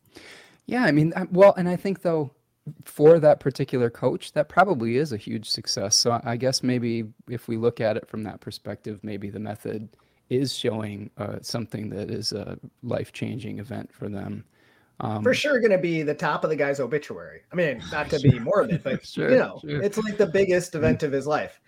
Yeah, 0.66 0.84
I 0.84 0.92
mean, 0.92 1.12
well, 1.32 1.54
and 1.56 1.68
I 1.68 1.74
think 1.74 2.02
though, 2.02 2.30
for 2.84 3.18
that 3.18 3.40
particular 3.40 3.90
coach, 3.90 4.32
that 4.32 4.48
probably 4.48 4.96
is 4.96 5.12
a 5.12 5.16
huge 5.16 5.50
success. 5.50 5.96
So 5.96 6.20
I 6.22 6.36
guess 6.36 6.62
maybe 6.62 7.04
if 7.28 7.48
we 7.48 7.56
look 7.56 7.80
at 7.80 7.96
it 7.96 8.06
from 8.06 8.22
that 8.24 8.40
perspective, 8.40 9.00
maybe 9.02 9.28
the 9.30 9.40
method 9.40 9.88
is 10.28 10.54
showing 10.54 11.10
uh, 11.18 11.38
something 11.42 11.90
that 11.90 12.10
is 12.10 12.32
a 12.32 12.56
life 12.84 13.12
changing 13.12 13.58
event 13.58 13.92
for 13.92 14.08
them. 14.08 14.44
Um, 15.02 15.22
for 15.22 15.32
sure, 15.32 15.58
going 15.60 15.70
to 15.70 15.78
be 15.78 16.02
the 16.02 16.14
top 16.14 16.44
of 16.44 16.50
the 16.50 16.56
guy's 16.56 16.78
obituary. 16.78 17.40
I 17.50 17.56
mean, 17.56 17.82
not 17.92 18.10
to 18.10 18.20
be 18.20 18.38
morbid, 18.38 18.82
but 18.82 19.04
sure, 19.06 19.30
you 19.30 19.38
know, 19.38 19.58
sure. 19.62 19.82
it's 19.82 19.98
like 19.98 20.18
the 20.18 20.26
biggest 20.26 20.74
event 20.74 21.02
of 21.02 21.12
his 21.12 21.26
life. 21.26 21.60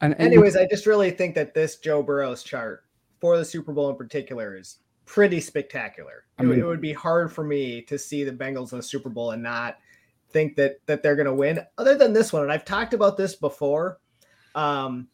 And, 0.00 0.14
and 0.14 0.22
anyways, 0.22 0.56
I 0.56 0.66
just 0.66 0.84
really 0.84 1.12
think 1.12 1.36
that 1.36 1.54
this 1.54 1.76
Joe 1.76 2.02
Burrow's 2.02 2.42
chart 2.42 2.84
for 3.20 3.38
the 3.38 3.44
Super 3.44 3.72
Bowl 3.72 3.88
in 3.88 3.96
particular 3.96 4.56
is 4.56 4.78
pretty 5.06 5.40
spectacular. 5.40 6.24
I 6.38 6.42
mean, 6.42 6.58
it, 6.58 6.62
it 6.62 6.66
would 6.66 6.80
be 6.80 6.92
hard 6.92 7.32
for 7.32 7.44
me 7.44 7.82
to 7.82 7.96
see 7.96 8.24
the 8.24 8.32
Bengals 8.32 8.72
in 8.72 8.78
the 8.78 8.82
Super 8.82 9.10
Bowl 9.10 9.30
and 9.30 9.42
not 9.42 9.78
think 10.30 10.56
that 10.56 10.78
that 10.86 11.04
they're 11.04 11.14
going 11.14 11.26
to 11.26 11.34
win. 11.34 11.60
Other 11.78 11.96
than 11.96 12.12
this 12.12 12.32
one, 12.32 12.42
and 12.42 12.50
I've 12.50 12.64
talked 12.64 12.94
about 12.94 13.16
this 13.16 13.36
before. 13.36 14.00
Um, 14.56 15.08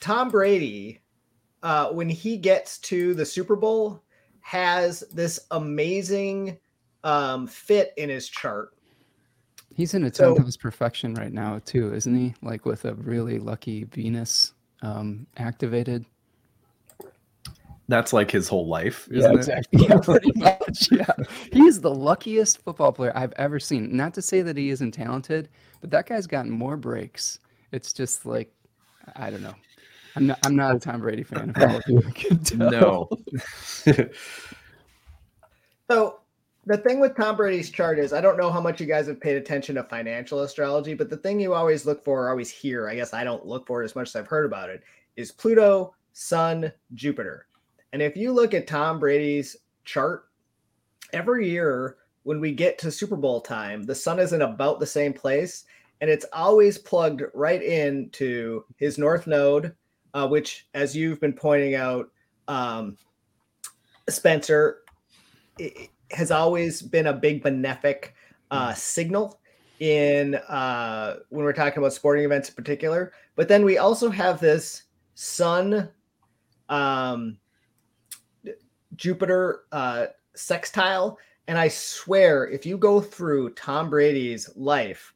Tom 0.00 0.30
Brady, 0.30 1.00
uh, 1.62 1.90
when 1.90 2.08
he 2.08 2.36
gets 2.36 2.78
to 2.78 3.14
the 3.14 3.24
Super 3.24 3.54
Bowl, 3.54 4.01
has 4.42 5.00
this 5.12 5.40
amazing 5.50 6.58
um, 7.04 7.46
fit 7.46 7.92
in 7.96 8.08
his 8.08 8.28
chart. 8.28 8.74
He's 9.74 9.94
in 9.94 10.04
a 10.04 10.12
so, 10.12 10.36
house 10.36 10.56
perfection 10.56 11.14
right 11.14 11.32
now 11.32 11.60
too, 11.64 11.94
isn't 11.94 12.14
he? 12.14 12.34
Like 12.42 12.66
with 12.66 12.84
a 12.84 12.94
really 12.94 13.38
lucky 13.38 13.84
Venus 13.84 14.52
um, 14.82 15.26
activated 15.38 16.04
that's 17.88 18.12
like 18.12 18.30
his 18.30 18.48
whole 18.48 18.66
life, 18.66 19.08
isn't 19.10 19.30
yeah, 19.30 19.36
exactly. 19.36 19.84
it? 19.84 19.88
Yeah, 19.90 19.98
pretty 19.98 20.32
much. 20.36 20.90
Yeah. 20.90 21.12
He's 21.52 21.80
the 21.80 21.94
luckiest 21.94 22.62
football 22.62 22.92
player 22.92 23.12
I've 23.14 23.34
ever 23.36 23.60
seen. 23.60 23.94
Not 23.94 24.14
to 24.14 24.22
say 24.22 24.40
that 24.42 24.56
he 24.56 24.70
isn't 24.70 24.92
talented, 24.92 25.48
but 25.80 25.90
that 25.90 26.06
guy's 26.06 26.26
gotten 26.26 26.50
more 26.50 26.76
breaks. 26.76 27.38
It's 27.72 27.92
just 27.92 28.24
like 28.24 28.50
I 29.16 29.30
don't 29.30 29.42
know. 29.42 29.54
I'm 30.16 30.26
not 30.26 30.38
I'm 30.44 30.56
not 30.56 30.72
a 30.72 30.74
oh. 30.76 30.78
Tom 30.78 31.00
Brady 31.00 31.22
fan 31.22 31.52
if 31.56 31.62
all 31.62 31.76
of 31.76 31.82
you 31.86 32.02
can 32.14 32.38
tell. 32.38 32.70
No. 32.70 33.08
so 35.90 36.20
the 36.66 36.76
thing 36.76 37.00
with 37.00 37.16
Tom 37.16 37.36
Brady's 37.36 37.70
chart 37.70 37.98
is 37.98 38.12
I 38.12 38.20
don't 38.20 38.36
know 38.36 38.50
how 38.50 38.60
much 38.60 38.80
you 38.80 38.86
guys 38.86 39.08
have 39.08 39.20
paid 39.20 39.36
attention 39.36 39.74
to 39.76 39.84
financial 39.84 40.40
astrology, 40.42 40.94
but 40.94 41.10
the 41.10 41.16
thing 41.16 41.40
you 41.40 41.54
always 41.54 41.86
look 41.86 42.04
for, 42.04 42.28
always 42.28 42.50
hear, 42.50 42.88
I 42.88 42.94
guess 42.94 43.12
I 43.12 43.24
don't 43.24 43.46
look 43.46 43.66
for 43.66 43.82
it 43.82 43.86
as 43.86 43.96
much 43.96 44.08
as 44.08 44.16
I've 44.16 44.28
heard 44.28 44.46
about 44.46 44.70
it, 44.70 44.82
is 45.16 45.32
Pluto, 45.32 45.94
Sun, 46.12 46.72
Jupiter. 46.94 47.46
And 47.92 48.00
if 48.00 48.16
you 48.16 48.32
look 48.32 48.54
at 48.54 48.66
Tom 48.66 49.00
Brady's 49.00 49.56
chart, 49.84 50.28
every 51.12 51.48
year 51.48 51.96
when 52.22 52.40
we 52.40 52.52
get 52.52 52.78
to 52.78 52.90
Super 52.90 53.16
Bowl 53.16 53.40
time, 53.40 53.82
the 53.82 53.94
sun 53.94 54.18
is 54.18 54.32
in 54.32 54.42
about 54.42 54.78
the 54.78 54.86
same 54.86 55.12
place. 55.12 55.64
And 56.00 56.10
it's 56.10 56.26
always 56.32 56.78
plugged 56.78 57.22
right 57.34 57.62
into 57.62 58.64
his 58.76 58.98
North 58.98 59.26
Node, 59.26 59.74
uh, 60.14 60.28
which, 60.28 60.66
as 60.74 60.96
you've 60.96 61.20
been 61.20 61.32
pointing 61.32 61.74
out, 61.74 62.10
um, 62.48 62.96
Spencer, 64.08 64.78
has 66.10 66.30
always 66.30 66.82
been 66.82 67.06
a 67.06 67.12
big 67.12 67.42
benefic 67.42 68.10
uh, 68.50 68.74
signal 68.74 69.40
in 69.80 70.34
uh, 70.34 71.16
when 71.30 71.44
we're 71.44 71.52
talking 71.52 71.78
about 71.78 71.92
sporting 71.92 72.24
events 72.24 72.48
in 72.48 72.54
particular. 72.54 73.12
But 73.34 73.48
then 73.48 73.64
we 73.64 73.78
also 73.78 74.10
have 74.10 74.40
this 74.40 74.84
sun 75.14 75.88
um, 76.68 77.38
Jupiter 78.96 79.64
uh, 79.72 80.06
sextile. 80.34 81.18
And 81.48 81.58
I 81.58 81.68
swear, 81.68 82.46
if 82.46 82.64
you 82.64 82.78
go 82.78 83.00
through 83.00 83.50
Tom 83.54 83.90
Brady's 83.90 84.48
life 84.54 85.12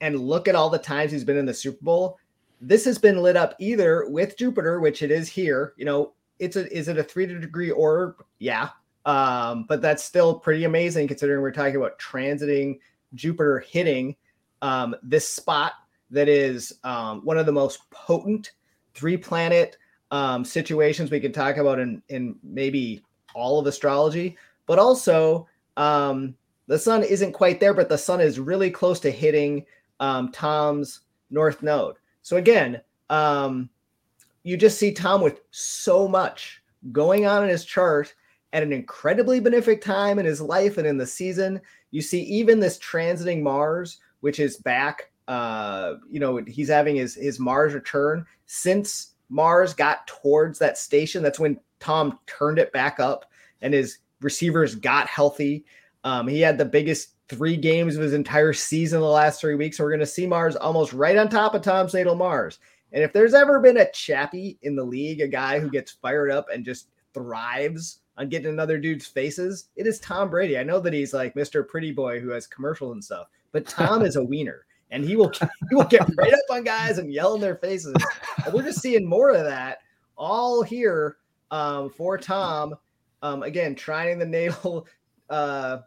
and 0.00 0.18
look 0.18 0.48
at 0.48 0.54
all 0.54 0.70
the 0.70 0.78
times 0.78 1.12
he's 1.12 1.24
been 1.24 1.36
in 1.36 1.46
the 1.46 1.54
Super 1.54 1.84
Bowl, 1.84 2.18
this 2.62 2.84
has 2.84 2.96
been 2.96 3.20
lit 3.20 3.36
up 3.36 3.56
either 3.58 4.08
with 4.08 4.38
Jupiter, 4.38 4.80
which 4.80 5.02
it 5.02 5.10
is 5.10 5.28
here. 5.28 5.74
You 5.76 5.84
know, 5.84 6.12
it's 6.38 6.56
a 6.56 6.72
is 6.72 6.88
it 6.88 6.96
a 6.96 7.02
three 7.02 7.26
degree 7.26 7.72
orb? 7.72 8.24
Yeah. 8.38 8.68
Um, 9.04 9.64
but 9.68 9.82
that's 9.82 10.04
still 10.04 10.38
pretty 10.38 10.62
amazing 10.62 11.08
considering 11.08 11.42
we're 11.42 11.50
talking 11.50 11.76
about 11.76 11.98
transiting 11.98 12.78
Jupiter 13.14 13.58
hitting 13.58 14.14
um, 14.62 14.94
this 15.02 15.28
spot 15.28 15.72
that 16.10 16.28
is 16.28 16.72
um, 16.84 17.24
one 17.24 17.36
of 17.36 17.46
the 17.46 17.52
most 17.52 17.90
potent 17.90 18.52
three 18.94 19.16
planet 19.16 19.76
um, 20.12 20.44
situations 20.44 21.10
we 21.10 21.18
can 21.18 21.32
talk 21.32 21.56
about 21.56 21.80
in 21.80 22.00
in 22.08 22.36
maybe 22.44 23.02
all 23.34 23.58
of 23.58 23.66
astrology, 23.66 24.36
but 24.66 24.78
also 24.78 25.48
um, 25.76 26.36
the 26.68 26.78
sun 26.78 27.02
isn't 27.02 27.32
quite 27.32 27.58
there, 27.58 27.74
but 27.74 27.88
the 27.88 27.98
sun 27.98 28.20
is 28.20 28.38
really 28.38 28.70
close 28.70 29.00
to 29.00 29.10
hitting 29.10 29.64
um, 29.98 30.30
Tom's 30.30 31.00
north 31.30 31.62
node. 31.62 31.96
So 32.22 32.36
again, 32.36 32.80
um, 33.10 33.68
you 34.42 34.56
just 34.56 34.78
see 34.78 34.92
Tom 34.92 35.20
with 35.20 35.40
so 35.50 36.08
much 36.08 36.62
going 36.90 37.26
on 37.26 37.42
in 37.44 37.48
his 37.48 37.64
chart 37.64 38.14
at 38.52 38.62
an 38.62 38.72
incredibly 38.72 39.40
benefic 39.40 39.80
time 39.80 40.18
in 40.18 40.26
his 40.26 40.40
life 40.40 40.78
and 40.78 40.86
in 40.86 40.96
the 40.96 41.06
season. 41.06 41.60
You 41.90 42.02
see 42.02 42.22
even 42.22 42.60
this 42.60 42.78
transiting 42.78 43.42
Mars, 43.42 43.98
which 44.20 44.40
is 44.40 44.56
back. 44.58 45.10
Uh, 45.28 45.94
you 46.10 46.20
know, 46.20 46.38
he's 46.46 46.68
having 46.68 46.96
his 46.96 47.14
his 47.14 47.38
Mars 47.38 47.74
return 47.74 48.26
since 48.46 49.12
Mars 49.32 49.72
got 49.72 50.06
towards 50.06 50.58
that 50.58 50.76
station, 50.76 51.22
that's 51.22 51.40
when 51.40 51.58
Tom 51.80 52.18
turned 52.26 52.58
it 52.58 52.70
back 52.72 53.00
up 53.00 53.24
and 53.62 53.72
his 53.72 53.98
receivers 54.20 54.74
got 54.74 55.08
healthy. 55.08 55.64
Um, 56.04 56.28
he 56.28 56.40
had 56.40 56.58
the 56.58 56.64
biggest 56.66 57.21
three 57.32 57.56
games 57.56 57.96
of 57.96 58.02
his 58.02 58.12
entire 58.12 58.52
season 58.52 59.00
the 59.00 59.06
last 59.06 59.40
three 59.40 59.54
weeks. 59.54 59.76
So 59.76 59.84
we're 59.84 59.90
going 59.90 60.00
to 60.00 60.06
see 60.06 60.26
Mars 60.26 60.56
almost 60.56 60.92
right 60.92 61.16
on 61.16 61.28
top 61.28 61.54
of 61.54 61.62
Tom 61.62 61.88
natal 61.92 62.14
Mars. 62.14 62.58
And 62.92 63.02
if 63.02 63.12
there's 63.12 63.34
ever 63.34 63.58
been 63.58 63.78
a 63.78 63.90
chappy 63.92 64.58
in 64.62 64.76
the 64.76 64.84
league, 64.84 65.20
a 65.20 65.28
guy 65.28 65.58
who 65.58 65.70
gets 65.70 65.92
fired 65.92 66.30
up 66.30 66.46
and 66.52 66.64
just 66.64 66.88
thrives 67.14 68.00
on 68.18 68.28
getting 68.28 68.48
another 68.48 68.78
dude's 68.78 69.06
faces, 69.06 69.68
it 69.76 69.86
is 69.86 69.98
Tom 70.00 70.28
Brady. 70.28 70.58
I 70.58 70.62
know 70.62 70.78
that 70.80 70.92
he's 70.92 71.14
like 71.14 71.34
Mr. 71.34 71.66
Pretty 71.66 71.90
Boy 71.90 72.20
who 72.20 72.28
has 72.30 72.46
commercials 72.46 72.92
and 72.92 73.02
stuff, 73.02 73.28
but 73.50 73.66
Tom 73.66 74.02
is 74.02 74.16
a 74.16 74.24
wiener 74.24 74.66
and 74.90 75.04
he 75.04 75.16
will 75.16 75.32
he 75.70 75.74
will 75.74 75.84
get 75.84 76.06
right 76.16 76.34
up 76.34 76.40
on 76.50 76.64
guys 76.64 76.98
and 76.98 77.12
yell 77.12 77.34
in 77.34 77.40
their 77.40 77.56
faces. 77.56 77.94
And 78.44 78.52
we're 78.52 78.62
just 78.62 78.82
seeing 78.82 79.08
more 79.08 79.30
of 79.30 79.44
that 79.44 79.78
all 80.16 80.62
here 80.62 81.16
um, 81.50 81.90
for 81.90 82.18
Tom. 82.18 82.74
Um, 83.22 83.42
again, 83.42 83.74
trine 83.74 84.18
the 84.18 84.26
natal. 84.26 84.86
Uh, 85.30 85.80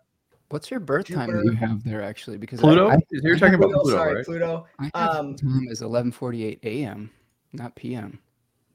What's 0.49 0.69
your 0.69 0.79
birth 0.79 1.07
Jupiter. 1.07 1.25
time 1.25 1.37
that 1.37 1.45
you 1.45 1.57
have 1.57 1.83
there 1.83 2.03
actually? 2.03 2.37
Because 2.37 2.59
Pluto, 2.59 2.89
I, 2.89 2.95
I, 2.95 2.99
you're 3.09 3.37
talking 3.37 3.55
about 3.55 3.71
Pluto, 3.71 3.89
sorry, 3.89 4.15
right? 4.15 4.25
Pluto. 4.25 4.67
I 4.79 4.91
have 4.93 5.15
um, 5.15 5.35
time 5.35 5.67
is 5.69 5.81
11:48 5.81 6.59
a.m., 6.63 7.09
not 7.53 7.75
p.m. 7.75 8.19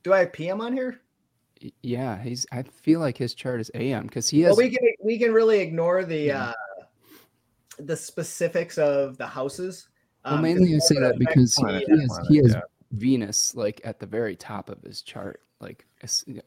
Do 0.02 0.12
I 0.12 0.20
have 0.20 0.32
p.m. 0.32 0.60
on 0.60 0.72
here? 0.72 1.00
Yeah, 1.82 2.20
he's. 2.20 2.46
I 2.50 2.62
feel 2.62 3.00
like 3.00 3.16
his 3.16 3.34
chart 3.34 3.60
is 3.60 3.70
a.m. 3.74 4.04
because 4.04 4.28
he 4.28 4.40
has. 4.42 4.56
Well, 4.56 4.66
we 4.66 4.70
can 4.76 4.88
we 5.02 5.18
can 5.18 5.32
really 5.32 5.60
ignore 5.60 6.04
the 6.04 6.18
yeah. 6.18 6.44
uh, 6.48 6.84
the 7.78 7.96
specifics 7.96 8.76
of 8.76 9.16
the 9.16 9.26
houses 9.26 9.88
well, 10.24 10.34
um, 10.34 10.42
mainly 10.42 10.74
I 10.74 10.78
say 10.78 10.98
that 10.98 11.18
because 11.18 11.54
he, 11.56 11.64
has, 11.64 12.20
he 12.28 12.36
has 12.38 12.54
yeah. 12.54 12.60
Venus 12.92 13.54
like 13.54 13.80
at 13.84 13.98
the 13.98 14.06
very 14.06 14.36
top 14.36 14.68
of 14.68 14.82
his 14.82 15.02
chart, 15.02 15.42
like 15.60 15.86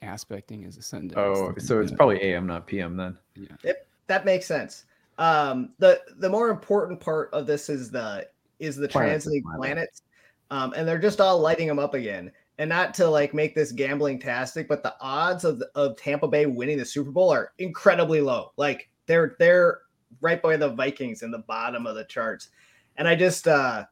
aspecting 0.01 0.61
his 0.61 0.77
ascendant. 0.77 1.17
Oh, 1.17 1.53
so 1.57 1.79
it's 1.81 1.91
probably 1.91 2.21
AM, 2.21 2.45
not 2.45 2.67
PM 2.67 2.95
then. 2.95 3.17
Yeah, 3.35 3.55
it, 3.63 3.87
that 4.07 4.25
makes 4.25 4.45
sense. 4.45 4.85
Um, 5.17 5.69
the 5.79 6.01
the 6.17 6.29
more 6.29 6.49
important 6.49 6.99
part 6.99 7.29
of 7.33 7.45
this 7.45 7.69
is 7.69 7.91
the 7.91 8.27
is 8.59 8.75
the 8.75 8.87
transiting 8.87 9.43
planets, 9.57 10.03
um, 10.51 10.73
and 10.75 10.87
they're 10.87 10.99
just 10.99 11.21
all 11.21 11.39
lighting 11.39 11.67
them 11.67 11.79
up 11.79 11.93
again. 11.93 12.31
And 12.59 12.69
not 12.69 12.93
to 12.95 13.07
like 13.07 13.33
make 13.33 13.55
this 13.55 13.71
gambling 13.71 14.19
tastic, 14.19 14.67
but 14.67 14.83
the 14.83 14.95
odds 15.01 15.43
of 15.43 15.61
of 15.75 15.97
Tampa 15.97 16.27
Bay 16.27 16.45
winning 16.45 16.77
the 16.77 16.85
Super 16.85 17.11
Bowl 17.11 17.31
are 17.31 17.53
incredibly 17.57 18.21
low. 18.21 18.51
Like 18.57 18.89
they're 19.07 19.35
they're 19.39 19.79
right 20.21 20.41
by 20.41 20.57
the 20.57 20.69
Vikings 20.69 21.23
in 21.23 21.31
the 21.31 21.39
bottom 21.39 21.87
of 21.87 21.95
the 21.95 22.05
charts. 22.05 22.49
And 22.97 23.07
I 23.07 23.15
just 23.15 23.47
uh 23.47 23.85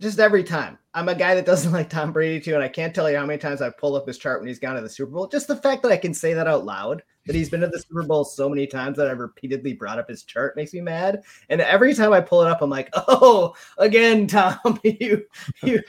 just 0.00 0.18
every 0.18 0.44
time. 0.44 0.78
I'm 0.94 1.08
a 1.08 1.14
guy 1.14 1.34
that 1.34 1.46
doesn't 1.46 1.72
like 1.72 1.90
Tom 1.90 2.12
Brady 2.12 2.40
too, 2.40 2.54
and 2.54 2.62
I 2.62 2.68
can't 2.68 2.94
tell 2.94 3.10
you 3.10 3.16
how 3.16 3.26
many 3.26 3.38
times 3.38 3.60
I've 3.62 3.78
pulled 3.78 3.96
up 3.96 4.06
his 4.06 4.18
chart 4.18 4.40
when 4.40 4.48
he's 4.48 4.58
gone 4.58 4.76
to 4.76 4.80
the 4.82 4.88
Super 4.88 5.12
Bowl. 5.12 5.26
Just 5.26 5.48
the 5.48 5.56
fact 5.56 5.82
that 5.82 5.92
I 5.92 5.96
can 5.96 6.14
say 6.14 6.34
that 6.34 6.46
out 6.46 6.64
loud, 6.64 7.02
that 7.26 7.34
he's 7.34 7.50
been 7.50 7.60
to 7.60 7.68
the 7.68 7.80
Super 7.80 8.02
Bowl 8.02 8.24
so 8.24 8.48
many 8.48 8.66
times 8.66 8.96
that 8.96 9.08
I've 9.08 9.18
repeatedly 9.18 9.72
brought 9.74 9.98
up 9.98 10.08
his 10.08 10.24
chart 10.24 10.56
makes 10.56 10.72
me 10.72 10.80
mad. 10.80 11.22
And 11.48 11.60
every 11.60 11.94
time 11.94 12.12
I 12.12 12.20
pull 12.20 12.42
it 12.42 12.48
up, 12.48 12.62
I'm 12.62 12.70
like, 12.70 12.88
oh, 12.94 13.54
again, 13.78 14.26
Tom, 14.26 14.58
you, 14.84 15.26
you. 15.62 15.82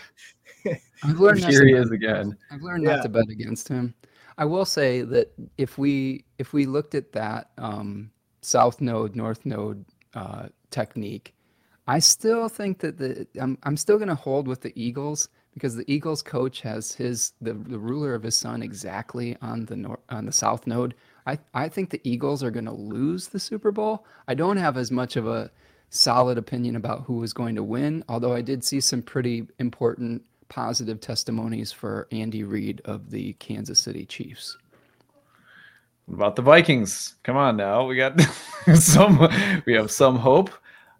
I've 1.04 1.20
learned 1.20 1.46
Here 1.46 1.66
he 1.66 1.74
is 1.74 1.92
again. 1.92 2.38
I've 2.52 2.62
learned 2.62 2.84
Yeah. 2.84 2.96
not 2.96 3.04
to 3.04 3.10
bet 3.10 3.30
against 3.30 3.68
him. 3.68 3.94
I 4.38 4.46
will 4.46 4.66
say 4.66 5.02
that 5.02 5.34
if 5.58 5.78
we 5.78 6.26
if 6.38 6.54
we 6.54 6.66
looked 6.66 6.94
at 6.94 7.12
that 7.14 7.50
um, 7.58 8.12
south 8.42 8.82
node 8.82 9.16
north 9.16 9.46
node 9.46 9.84
uh, 10.14 10.48
technique, 10.70 11.34
I 11.88 12.00
still 12.00 12.50
think 12.50 12.80
that 12.80 12.98
the 12.98 13.28
I'm 13.40 13.58
I'm 13.64 13.78
still 13.78 13.98
going 13.98 14.10
to 14.10 14.16
hold 14.16 14.48
with 14.48 14.62
the 14.62 14.74
Eagles 14.76 15.30
because 15.54 15.76
the 15.76 15.92
Eagles 15.92 16.22
coach 16.22 16.62
has 16.62 16.94
his 16.94 17.34
the, 17.42 17.54
the 17.54 17.80
ruler 17.80 18.14
of 18.14 18.24
his 18.24 18.38
sun 18.38 18.62
exactly 18.62 19.38
on 19.42 19.66
the 19.66 19.76
nor- 19.76 20.00
on 20.10 20.26
the 20.26 20.32
south 20.32 20.68
node. 20.68 20.96
I 21.26 21.40
I 21.54 21.70
think 21.70 21.90
the 21.90 22.02
Eagles 22.04 22.44
are 22.44 22.52
going 22.52 22.66
to 22.66 22.72
lose 22.72 23.28
the 23.28 23.40
Super 23.40 23.72
Bowl. 23.72 24.06
I 24.28 24.34
don't 24.34 24.58
have 24.58 24.78
as 24.78 24.92
much 24.92 25.16
of 25.16 25.28
a 25.28 25.50
solid 25.90 26.38
opinion 26.38 26.76
about 26.76 27.04
who 27.04 27.24
is 27.24 27.34
going 27.34 27.56
to 27.56 27.64
win, 27.64 28.04
although 28.10 28.34
I 28.34 28.42
did 28.42 28.64
see 28.64 28.82
some 28.82 29.02
pretty 29.02 29.48
important 29.60 30.24
positive 30.50 31.00
testimonies 31.00 31.72
for 31.72 32.08
Andy 32.12 32.44
Reid 32.44 32.82
of 32.86 33.12
the 33.12 33.34
Kansas 33.34 33.80
City 33.80 34.06
Chiefs. 34.06 34.58
What 36.06 36.16
about 36.16 36.36
the 36.36 36.42
Vikings? 36.42 37.16
Come 37.24 37.38
on 37.38 37.58
now. 37.58 37.86
We 37.86 37.96
got 37.96 38.20
some 38.76 39.30
we 39.66 39.74
have 39.74 39.92
some 39.92 40.18
hope. 40.18 40.50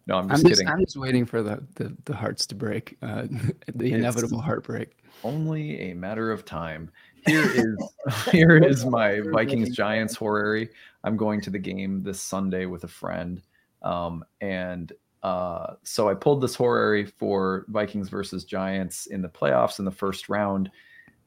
No, 0.08 0.16
I'm 0.16 0.24
I'm 0.24 0.30
just 0.30 0.46
just, 0.46 0.62
kidding. 0.62 0.74
I'm 0.74 0.80
just 0.80 0.96
waiting 0.96 1.26
for 1.26 1.44
the, 1.44 1.62
the, 1.76 1.96
the 2.06 2.16
hearts 2.16 2.46
to 2.48 2.56
break, 2.56 2.98
uh, 3.02 3.28
the 3.76 3.92
inevitable 3.92 4.40
heartbreak. 4.40 4.98
Only 5.24 5.92
a 5.92 5.94
matter 5.94 6.32
of 6.32 6.46
time. 6.46 6.90
Here 7.26 7.44
is 7.44 7.78
here 8.32 8.58
is 8.58 8.86
my 8.86 9.20
Vikings 9.20 9.76
Giants 9.76 10.16
horary. 10.16 10.70
I'm 11.04 11.18
going 11.18 11.42
to 11.42 11.50
the 11.50 11.60
game 11.60 12.04
this 12.04 12.22
Sunday 12.22 12.66
with 12.66 12.86
a 12.86 12.88
friend. 12.88 13.42
Um, 13.82 14.24
and 14.40 14.94
uh, 15.24 15.74
so 15.84 16.08
I 16.08 16.14
pulled 16.14 16.42
this 16.42 16.56
horary 16.56 17.06
for 17.06 17.66
Vikings 17.68 18.10
versus 18.10 18.46
Giants 18.46 19.08
in 19.08 19.22
the 19.22 19.30
playoffs 19.30 19.80
in 19.80 19.86
the 19.86 19.92
first 19.92 20.30
round. 20.30 20.72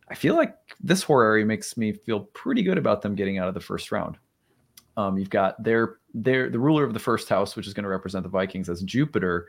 I 0.09 0.15
feel 0.15 0.37
like 0.37 0.57
this 0.81 1.03
horary 1.03 1.45
makes 1.45 1.77
me 1.77 1.93
feel 1.93 2.21
pretty 2.21 2.63
good 2.63 2.79
about 2.79 3.03
them 3.03 3.15
getting 3.15 3.39
out 3.39 3.49
of 3.49 3.55
the 3.55 3.61
first 3.61 3.93
round. 3.93 4.17
Um, 4.97 5.19
you've 5.19 5.31
got 5.31 5.63
their 5.63 6.00
their 6.15 6.51
the 6.51 6.59
ruler 6.59 6.85
of 6.85 6.93
the 6.95 7.01
first 7.01 7.29
house, 7.29 7.57
which 7.57 7.67
is 7.67 7.75
going 7.75 7.85
to 7.85 7.91
represent 7.91 8.23
the 8.23 8.29
Vikings 8.29 8.69
as 8.69 8.83
Jupiter, 8.83 9.49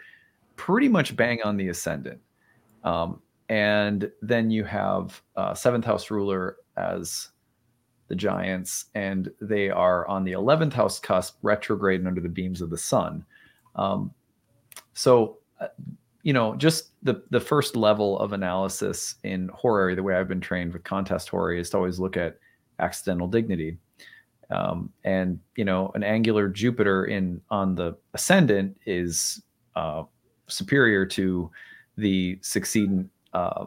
pretty 0.55 0.87
much 0.87 1.15
bang 1.15 1.41
on 1.43 1.57
the 1.57 1.69
ascendant. 1.69 2.19
Um, 2.83 3.21
and 3.49 4.11
then 4.21 4.49
you 4.49 4.63
have 4.63 5.21
uh, 5.35 5.53
seventh 5.53 5.85
house 5.85 6.09
ruler 6.09 6.57
as 6.77 7.29
the 8.07 8.15
Giants, 8.15 8.85
and 8.95 9.31
they 9.39 9.69
are 9.69 10.07
on 10.07 10.23
the 10.23 10.33
eleventh 10.33 10.73
house 10.73 10.99
cusp, 10.99 11.37
retrograde 11.41 11.99
and 12.01 12.07
under 12.07 12.21
the 12.21 12.29
beams 12.29 12.61
of 12.61 12.69
the 12.69 12.77
sun. 12.77 13.25
Um, 13.75 14.13
so, 14.93 15.37
uh, 15.59 15.67
you 16.23 16.33
know, 16.33 16.55
just 16.55 16.89
the 17.03 17.23
the 17.29 17.39
first 17.39 17.75
level 17.75 18.19
of 18.19 18.33
analysis 18.33 19.15
in 19.23 19.49
horary, 19.53 19.95
the 19.95 20.03
way 20.03 20.15
I've 20.15 20.27
been 20.27 20.41
trained 20.41 20.73
with 20.73 20.83
contest 20.83 21.29
horary, 21.29 21.59
is 21.59 21.69
to 21.71 21.77
always 21.77 21.99
look 21.99 22.17
at 22.17 22.37
accidental 22.79 23.27
dignity. 23.27 23.77
Um, 24.51 24.91
and 25.03 25.39
you 25.55 25.65
know, 25.65 25.91
an 25.95 26.03
angular 26.03 26.49
Jupiter 26.49 27.05
in 27.05 27.41
on 27.49 27.75
the 27.75 27.95
ascendant 28.13 28.77
is 28.85 29.41
uh, 29.75 30.03
superior 30.47 31.05
to 31.05 31.49
the 31.97 32.37
succeeding 32.41 33.09
uh, 33.33 33.65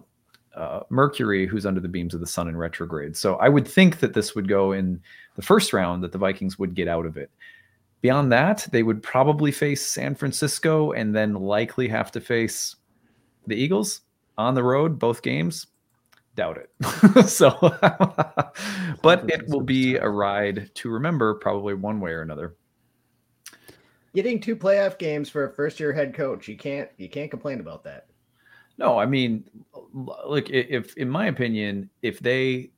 uh, 0.54 0.80
Mercury, 0.90 1.46
who's 1.46 1.66
under 1.66 1.80
the 1.80 1.88
beams 1.88 2.14
of 2.14 2.20
the 2.20 2.26
sun 2.26 2.48
in 2.48 2.56
retrograde. 2.56 3.16
So 3.16 3.36
I 3.36 3.48
would 3.48 3.66
think 3.66 4.00
that 4.00 4.14
this 4.14 4.34
would 4.34 4.48
go 4.48 4.72
in 4.72 5.00
the 5.36 5.42
first 5.42 5.72
round, 5.72 6.02
that 6.04 6.12
the 6.12 6.18
Vikings 6.18 6.58
would 6.58 6.74
get 6.74 6.88
out 6.88 7.06
of 7.06 7.16
it. 7.16 7.30
Beyond 8.02 8.30
that, 8.32 8.68
they 8.70 8.82
would 8.82 9.02
probably 9.02 9.50
face 9.50 9.84
San 9.84 10.14
Francisco 10.14 10.92
and 10.92 11.14
then 11.16 11.34
likely 11.34 11.88
have 11.88 12.12
to 12.12 12.20
face 12.20 12.76
the 13.46 13.56
Eagles 13.56 14.02
on 14.36 14.54
the 14.54 14.62
road, 14.62 14.98
both 14.98 15.22
games. 15.22 15.66
Doubt 16.34 16.58
it. 16.58 17.28
so, 17.28 17.50
but 19.02 19.30
it 19.30 19.48
will 19.48 19.60
be 19.60 19.96
a 19.96 20.08
ride 20.08 20.70
to 20.74 20.90
remember, 20.90 21.34
probably 21.34 21.74
one 21.74 22.00
way 22.00 22.10
or 22.10 22.22
another. 22.22 22.56
Getting 24.14 24.40
two 24.40 24.56
playoff 24.56 24.98
games 24.98 25.28
for 25.28 25.44
a 25.44 25.52
first 25.52 25.78
year 25.78 25.92
head 25.92 26.14
coach, 26.14 26.48
you 26.48 26.56
can't 26.56 26.88
you 26.96 27.08
can't 27.08 27.30
complain 27.30 27.60
about 27.60 27.84
that. 27.84 28.06
No, 28.78 28.98
I 28.98 29.06
mean, 29.06 29.44
look, 29.92 30.50
if 30.50 30.96
in 30.96 31.08
my 31.08 31.26
opinion, 31.26 31.88
if 32.02 32.18
they 32.18 32.70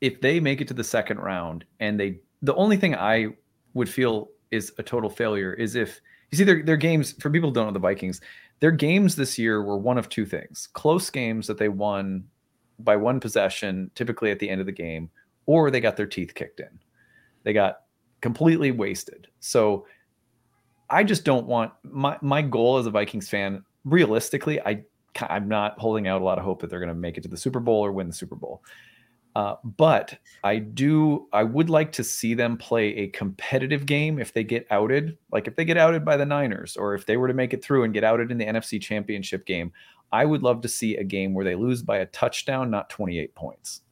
if 0.00 0.20
they 0.20 0.40
make 0.40 0.60
it 0.60 0.68
to 0.68 0.74
the 0.74 0.84
second 0.84 1.18
round 1.18 1.64
and 1.80 1.98
they 1.98 2.20
the 2.42 2.54
only 2.54 2.76
thing 2.76 2.94
I 2.94 3.28
would 3.74 3.88
feel 3.88 4.30
is 4.50 4.72
a 4.78 4.82
total 4.82 5.10
failure 5.10 5.52
is 5.52 5.74
if 5.74 6.00
you 6.30 6.38
see 6.38 6.44
their 6.44 6.62
their 6.62 6.76
games 6.76 7.12
for 7.20 7.30
people 7.30 7.50
who 7.50 7.54
don't 7.54 7.66
know 7.66 7.72
the 7.72 7.78
Vikings, 7.78 8.20
their 8.60 8.72
games 8.72 9.14
this 9.14 9.38
year 9.38 9.62
were 9.62 9.78
one 9.78 9.98
of 9.98 10.08
two 10.08 10.26
things. 10.26 10.68
Close 10.72 11.10
games 11.10 11.46
that 11.46 11.58
they 11.58 11.68
won 11.68 12.24
by 12.78 12.96
one 12.96 13.20
possession, 13.20 13.90
typically 13.94 14.30
at 14.30 14.38
the 14.38 14.48
end 14.48 14.60
of 14.60 14.66
the 14.66 14.72
game, 14.72 15.10
or 15.46 15.70
they 15.70 15.80
got 15.80 15.96
their 15.96 16.06
teeth 16.06 16.34
kicked 16.34 16.60
in. 16.60 16.78
They 17.42 17.52
got 17.52 17.80
completely 18.20 18.70
wasted. 18.70 19.28
So 19.40 19.86
I 20.90 21.04
just 21.04 21.24
don't 21.24 21.46
want 21.46 21.72
my 21.82 22.18
my 22.20 22.42
goal 22.42 22.78
as 22.78 22.86
a 22.86 22.90
Vikings 22.90 23.28
fan 23.28 23.64
realistically, 23.84 24.60
I 24.60 24.82
I'm 25.20 25.48
not 25.48 25.78
holding 25.78 26.06
out 26.06 26.20
a 26.20 26.24
lot 26.24 26.38
of 26.38 26.44
hope 26.44 26.60
that 26.60 26.70
they're 26.70 26.78
going 26.78 26.88
to 26.88 26.94
make 26.94 27.16
it 27.16 27.22
to 27.22 27.28
the 27.28 27.36
Super 27.36 27.60
Bowl 27.60 27.84
or 27.84 27.92
win 27.92 28.06
the 28.06 28.12
Super 28.12 28.36
Bowl. 28.36 28.62
Uh, 29.34 29.54
but 29.76 30.16
I 30.42 30.58
do 30.58 31.28
I 31.32 31.44
would 31.44 31.70
like 31.70 31.92
to 31.92 32.04
see 32.04 32.34
them 32.34 32.56
play 32.56 32.96
a 32.96 33.08
competitive 33.08 33.86
game 33.86 34.18
if 34.18 34.32
they 34.32 34.42
get 34.42 34.66
outed, 34.70 35.16
like 35.32 35.46
if 35.46 35.54
they 35.54 35.64
get 35.64 35.76
outed 35.76 36.04
by 36.04 36.16
the 36.16 36.26
Niners 36.26 36.76
or 36.76 36.94
if 36.94 37.06
they 37.06 37.16
were 37.16 37.28
to 37.28 37.34
make 37.34 37.52
it 37.52 37.62
through 37.62 37.84
and 37.84 37.94
get 37.94 38.04
outed 38.04 38.30
in 38.30 38.38
the 38.38 38.46
NFC 38.46 38.80
Championship 38.80 39.46
game. 39.46 39.72
I 40.12 40.24
would 40.24 40.42
love 40.42 40.62
to 40.62 40.68
see 40.68 40.96
a 40.96 41.04
game 41.04 41.34
where 41.34 41.44
they 41.44 41.54
lose 41.54 41.82
by 41.82 41.98
a 41.98 42.06
touchdown, 42.06 42.70
not 42.70 42.90
28 42.90 43.34
points. 43.34 43.82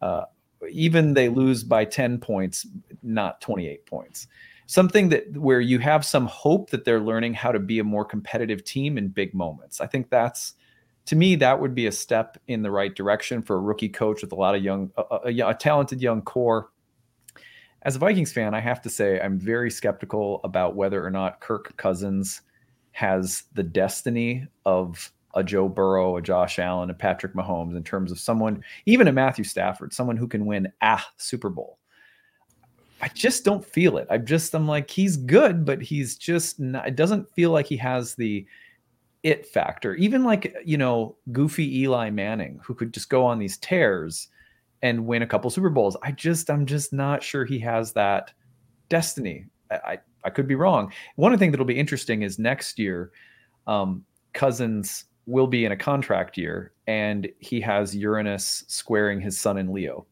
Uh, 0.00 0.24
even 0.70 1.14
they 1.14 1.28
lose 1.28 1.64
by 1.64 1.84
10 1.84 2.18
points, 2.18 2.66
not 3.02 3.40
28 3.40 3.86
points 3.86 4.26
something 4.72 5.10
that 5.10 5.36
where 5.36 5.60
you 5.60 5.78
have 5.78 6.02
some 6.02 6.26
hope 6.26 6.70
that 6.70 6.86
they're 6.86 7.00
learning 7.00 7.34
how 7.34 7.52
to 7.52 7.58
be 7.58 7.78
a 7.78 7.84
more 7.84 8.06
competitive 8.06 8.64
team 8.64 8.96
in 8.96 9.06
big 9.08 9.34
moments. 9.34 9.82
I 9.82 9.86
think 9.86 10.08
that's 10.08 10.54
to 11.06 11.16
me 11.16 11.36
that 11.36 11.60
would 11.60 11.74
be 11.74 11.86
a 11.86 11.92
step 11.92 12.38
in 12.46 12.62
the 12.62 12.70
right 12.70 12.94
direction 12.94 13.42
for 13.42 13.56
a 13.56 13.60
rookie 13.60 13.90
coach 13.90 14.22
with 14.22 14.32
a 14.32 14.34
lot 14.34 14.54
of 14.54 14.62
young 14.62 14.90
a, 14.96 15.18
a, 15.26 15.48
a 15.48 15.54
talented 15.54 16.00
young 16.00 16.22
core. 16.22 16.70
As 17.82 17.96
a 17.96 17.98
Vikings 17.98 18.32
fan, 18.32 18.54
I 18.54 18.60
have 18.60 18.80
to 18.82 18.88
say 18.88 19.20
I'm 19.20 19.38
very 19.38 19.70
skeptical 19.70 20.40
about 20.42 20.74
whether 20.74 21.04
or 21.04 21.10
not 21.10 21.40
Kirk 21.40 21.76
Cousins 21.76 22.40
has 22.92 23.44
the 23.52 23.62
destiny 23.62 24.46
of 24.64 25.12
a 25.34 25.42
Joe 25.42 25.68
Burrow, 25.68 26.16
a 26.16 26.22
Josh 26.22 26.58
Allen, 26.58 26.90
a 26.90 26.94
Patrick 26.94 27.34
Mahomes 27.34 27.76
in 27.76 27.84
terms 27.84 28.12
of 28.12 28.18
someone, 28.18 28.62
even 28.86 29.08
a 29.08 29.12
Matthew 29.12 29.44
Stafford, 29.44 29.92
someone 29.92 30.16
who 30.16 30.28
can 30.28 30.46
win 30.46 30.72
a 30.82 31.00
Super 31.16 31.48
Bowl. 31.48 31.78
I 33.00 33.08
just 33.08 33.44
don't 33.44 33.64
feel 33.64 33.98
it. 33.98 34.06
I'm 34.10 34.24
just 34.24 34.54
I'm 34.54 34.68
like 34.68 34.88
he's 34.88 35.16
good, 35.16 35.64
but 35.64 35.82
he's 35.82 36.16
just 36.16 36.60
not, 36.60 36.86
it 36.86 36.96
doesn't 36.96 37.32
feel 37.34 37.50
like 37.50 37.66
he 37.66 37.76
has 37.78 38.14
the 38.14 38.46
it 39.24 39.46
factor. 39.46 39.94
Even 39.96 40.22
like 40.22 40.54
you 40.64 40.78
know 40.78 41.16
goofy 41.32 41.80
Eli 41.80 42.10
Manning, 42.10 42.60
who 42.62 42.74
could 42.74 42.94
just 42.94 43.08
go 43.08 43.24
on 43.24 43.38
these 43.38 43.56
tears 43.58 44.28
and 44.82 45.06
win 45.06 45.22
a 45.22 45.26
couple 45.26 45.50
Super 45.50 45.70
Bowls. 45.70 45.96
I 46.02 46.12
just 46.12 46.48
I'm 46.48 46.64
just 46.64 46.92
not 46.92 47.22
sure 47.22 47.44
he 47.44 47.58
has 47.60 47.92
that 47.94 48.32
destiny. 48.88 49.46
I 49.70 49.74
I, 49.74 49.98
I 50.24 50.30
could 50.30 50.46
be 50.46 50.54
wrong. 50.54 50.92
One 51.16 51.36
thing 51.36 51.50
that'll 51.50 51.66
be 51.66 51.78
interesting 51.78 52.22
is 52.22 52.38
next 52.38 52.78
year, 52.78 53.10
um, 53.66 54.04
Cousins 54.32 55.06
will 55.26 55.46
be 55.46 55.64
in 55.64 55.72
a 55.72 55.76
contract 55.76 56.36
year, 56.36 56.72
and 56.86 57.28
he 57.38 57.60
has 57.60 57.94
Uranus 57.94 58.64
squaring 58.68 59.20
his 59.20 59.38
sun 59.38 59.56
in 59.58 59.72
Leo 59.72 60.06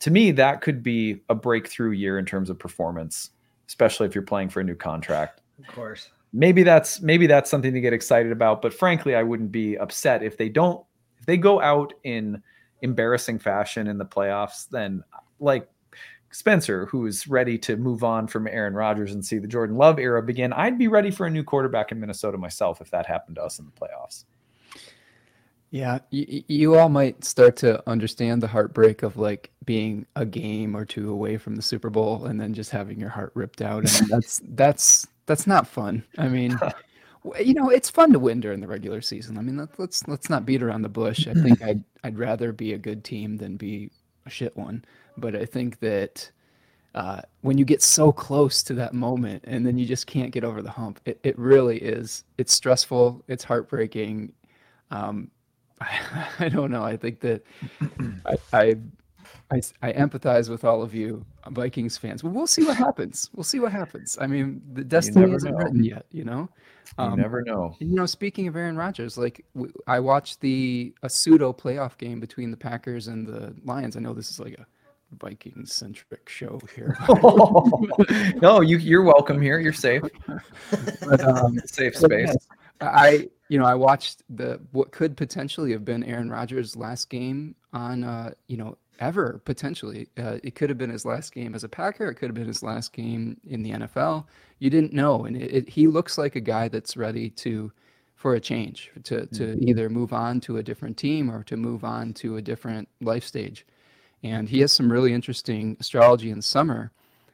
to 0.00 0.10
me, 0.10 0.30
that 0.32 0.60
could 0.60 0.82
be 0.82 1.20
a 1.28 1.34
breakthrough 1.34 1.90
year 1.90 2.18
in 2.18 2.24
terms 2.24 2.50
of 2.50 2.58
performance, 2.58 3.30
especially 3.66 4.06
if 4.06 4.14
you're 4.14 4.22
playing 4.22 4.48
for 4.48 4.60
a 4.60 4.64
new 4.64 4.74
contract. 4.74 5.40
Of 5.58 5.74
course. 5.74 6.10
Maybe 6.32 6.62
that's 6.62 7.00
maybe 7.00 7.26
that's 7.26 7.50
something 7.50 7.72
to 7.72 7.80
get 7.80 7.92
excited 7.92 8.32
about. 8.32 8.60
But 8.60 8.74
frankly, 8.74 9.14
I 9.14 9.22
wouldn't 9.22 9.52
be 9.52 9.78
upset 9.78 10.22
if 10.22 10.36
they 10.36 10.48
don't 10.48 10.84
if 11.18 11.24
they 11.24 11.36
go 11.36 11.60
out 11.60 11.94
in 12.04 12.42
embarrassing 12.82 13.38
fashion 13.38 13.86
in 13.86 13.96
the 13.96 14.04
playoffs. 14.04 14.68
Then, 14.68 15.02
like 15.40 15.68
Spencer, 16.36 16.84
who 16.86 17.06
is 17.06 17.26
ready 17.26 17.56
to 17.58 17.76
move 17.78 18.04
on 18.04 18.26
from 18.26 18.46
Aaron 18.46 18.74
Rodgers 18.74 19.14
and 19.14 19.24
see 19.24 19.38
the 19.38 19.48
Jordan 19.48 19.76
Love 19.76 19.98
era 19.98 20.22
begin, 20.22 20.52
I'd 20.52 20.78
be 20.78 20.86
ready 20.86 21.10
for 21.10 21.26
a 21.26 21.30
new 21.30 21.42
quarterback 21.42 21.92
in 21.92 21.98
Minnesota 21.98 22.36
myself 22.36 22.82
if 22.82 22.90
that 22.90 23.06
happened 23.06 23.36
to 23.36 23.42
us 23.42 23.58
in 23.58 23.64
the 23.64 23.72
playoffs. 23.72 24.24
Yeah, 25.70 26.00
you, 26.10 26.44
you 26.46 26.74
all 26.76 26.90
might 26.90 27.24
start 27.24 27.56
to 27.56 27.82
understand 27.88 28.42
the 28.42 28.48
heartbreak 28.48 29.02
of 29.02 29.16
like 29.16 29.50
being 29.64 30.04
a 30.14 30.26
game 30.26 30.76
or 30.76 30.84
two 30.84 31.10
away 31.10 31.38
from 31.38 31.56
the 31.56 31.62
Super 31.62 31.88
Bowl 31.88 32.26
and 32.26 32.38
then 32.38 32.52
just 32.52 32.70
having 32.70 33.00
your 33.00 33.08
heart 33.08 33.32
ripped 33.34 33.62
out, 33.62 33.78
and 33.78 33.88
that's 34.10 34.42
that's 34.50 35.06
that's 35.24 35.46
not 35.46 35.66
fun. 35.66 36.04
I 36.18 36.28
mean, 36.28 36.58
you 37.42 37.54
know, 37.54 37.70
it's 37.70 37.88
fun 37.88 38.12
to 38.12 38.18
win 38.18 38.40
during 38.40 38.60
the 38.60 38.68
regular 38.68 39.00
season. 39.00 39.38
I 39.38 39.40
mean, 39.40 39.56
let, 39.56 39.78
let's 39.78 40.06
let's 40.06 40.28
not 40.28 40.44
beat 40.44 40.62
around 40.62 40.82
the 40.82 40.90
bush. 40.90 41.26
I 41.26 41.32
think 41.32 41.62
I'd 41.64 41.82
I'd 42.04 42.18
rather 42.18 42.52
be 42.52 42.74
a 42.74 42.78
good 42.78 43.04
team 43.04 43.38
than 43.38 43.56
be 43.56 43.90
a 44.26 44.30
shit 44.30 44.54
one. 44.54 44.84
But 45.18 45.34
I 45.34 45.44
think 45.44 45.80
that 45.80 46.30
uh, 46.94 47.20
when 47.42 47.58
you 47.58 47.64
get 47.64 47.82
so 47.82 48.12
close 48.12 48.62
to 48.64 48.74
that 48.74 48.94
moment 48.94 49.44
and 49.46 49.66
then 49.66 49.78
you 49.78 49.86
just 49.86 50.06
can't 50.06 50.32
get 50.32 50.44
over 50.44 50.62
the 50.62 50.70
hump, 50.70 51.00
it, 51.04 51.18
it 51.22 51.38
really 51.38 51.78
is. 51.78 52.24
It's 52.38 52.52
stressful. 52.52 53.22
It's 53.28 53.44
heartbreaking. 53.44 54.32
Um, 54.90 55.30
I, 55.80 56.26
I 56.38 56.48
don't 56.48 56.70
know. 56.70 56.84
I 56.84 56.96
think 56.96 57.20
that 57.20 57.42
I, 58.26 58.36
I 58.52 58.76
I, 59.50 59.60
I 59.82 59.92
empathize 59.92 60.48
with 60.48 60.64
all 60.64 60.82
of 60.82 60.94
you 60.94 61.24
Vikings 61.50 61.96
fans. 61.96 62.24
Well, 62.24 62.32
we'll 62.32 62.46
see 62.46 62.64
what 62.64 62.76
happens. 62.76 63.30
We'll 63.32 63.44
see 63.44 63.60
what 63.60 63.72
happens. 63.72 64.18
I 64.20 64.26
mean, 64.26 64.60
the 64.72 64.82
destiny 64.82 65.32
isn't 65.32 65.52
know. 65.52 65.56
written 65.56 65.84
yet, 65.84 66.06
you 66.10 66.24
know. 66.24 66.48
Um, 66.98 67.12
you 67.12 67.16
never 67.18 67.42
know. 67.42 67.76
You 67.78 67.94
know, 67.94 68.06
speaking 68.06 68.48
of 68.48 68.56
Aaron 68.56 68.76
Rodgers, 68.76 69.16
like 69.16 69.44
I 69.86 70.00
watched 70.00 70.40
the 70.40 70.94
a 71.02 71.08
pseudo 71.08 71.52
playoff 71.52 71.96
game 71.96 72.18
between 72.18 72.50
the 72.50 72.56
Packers 72.56 73.08
and 73.08 73.26
the 73.26 73.54
Lions. 73.64 73.96
I 73.96 74.00
know 74.00 74.14
this 74.14 74.30
is 74.30 74.40
like 74.40 74.54
a 74.54 74.66
Viking 75.12 75.64
centric 75.66 76.28
show 76.28 76.60
here. 76.74 76.96
no, 78.42 78.60
you 78.60 78.78
you're 78.78 79.02
welcome 79.02 79.40
here. 79.40 79.58
You're 79.58 79.72
safe. 79.72 80.02
but, 81.08 81.20
um, 81.20 81.58
safe 81.66 81.96
space. 81.96 82.36
I 82.80 83.28
you 83.48 83.58
know 83.58 83.64
I 83.64 83.74
watched 83.74 84.22
the 84.28 84.60
what 84.72 84.92
could 84.92 85.16
potentially 85.16 85.72
have 85.72 85.84
been 85.84 86.04
Aaron 86.04 86.30
Rodgers' 86.30 86.76
last 86.76 87.08
game 87.08 87.54
on 87.72 88.04
uh, 88.04 88.32
you 88.48 88.56
know 88.56 88.76
ever 88.98 89.40
potentially. 89.44 90.08
Uh, 90.18 90.38
it 90.42 90.54
could 90.54 90.70
have 90.70 90.78
been 90.78 90.90
his 90.90 91.04
last 91.04 91.32
game 91.32 91.54
as 91.54 91.64
a 91.64 91.68
Packer. 91.68 92.08
It 92.08 92.16
could 92.16 92.28
have 92.28 92.34
been 92.34 92.46
his 92.46 92.62
last 92.62 92.92
game 92.92 93.38
in 93.44 93.62
the 93.62 93.72
NFL. 93.72 94.24
You 94.58 94.70
didn't 94.70 94.92
know, 94.92 95.24
and 95.24 95.36
it, 95.36 95.54
it, 95.54 95.68
he 95.68 95.86
looks 95.86 96.18
like 96.18 96.36
a 96.36 96.40
guy 96.40 96.68
that's 96.68 96.96
ready 96.96 97.30
to 97.30 97.72
for 98.14 98.34
a 98.34 98.40
change, 98.40 98.90
to 99.04 99.26
to 99.26 99.42
mm-hmm. 99.42 99.68
either 99.68 99.88
move 99.88 100.12
on 100.12 100.40
to 100.40 100.58
a 100.58 100.62
different 100.62 100.96
team 100.96 101.30
or 101.30 101.42
to 101.44 101.56
move 101.56 101.84
on 101.84 102.12
to 102.14 102.36
a 102.36 102.42
different 102.42 102.88
life 103.00 103.24
stage. 103.24 103.66
And 104.22 104.48
he 104.48 104.60
has 104.60 104.72
some 104.72 104.90
really 104.90 105.12
interesting 105.12 105.76
astrology 105.80 106.30
in 106.30 106.42
summer. 106.42 106.92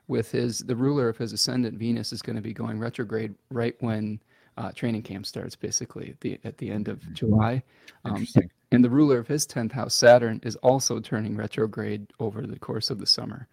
With 0.09 0.33
his 0.33 0.59
the 0.59 0.77
ruler 0.77 1.09
of 1.09 1.17
his 1.17 1.33
ascendant 1.33 1.79
Venus 1.79 2.13
is 2.13 2.23
going 2.23 2.37
to 2.37 2.43
be 2.43 2.53
going 2.53 2.79
retrograde 2.79 3.35
right 3.51 3.75
when 3.81 4.21
uh, 4.59 4.73
training 4.73 5.03
camp 5.03 5.25
starts, 5.27 5.55
basically 5.55 6.11
at 6.11 6.21
the 6.21 6.39
at 6.45 6.59
the 6.59 6.71
end 6.71 6.89
of 6.89 6.99
mm-hmm. 7.01 7.15
July. 7.15 7.63
Um, 8.05 8.27
and 8.73 8.83
the 8.83 8.91
ruler 8.91 9.19
of 9.19 9.29
his 9.29 9.47
10th 9.47 9.73
house, 9.73 9.95
Saturn, 9.95 10.41
is 10.43 10.57
also 10.57 10.99
turning 10.99 11.37
retrograde 11.37 12.07
over 12.19 12.47
the 12.47 12.59
course 12.59 12.91
of 12.91 12.99
the 12.99 13.07
summer. 13.07 13.47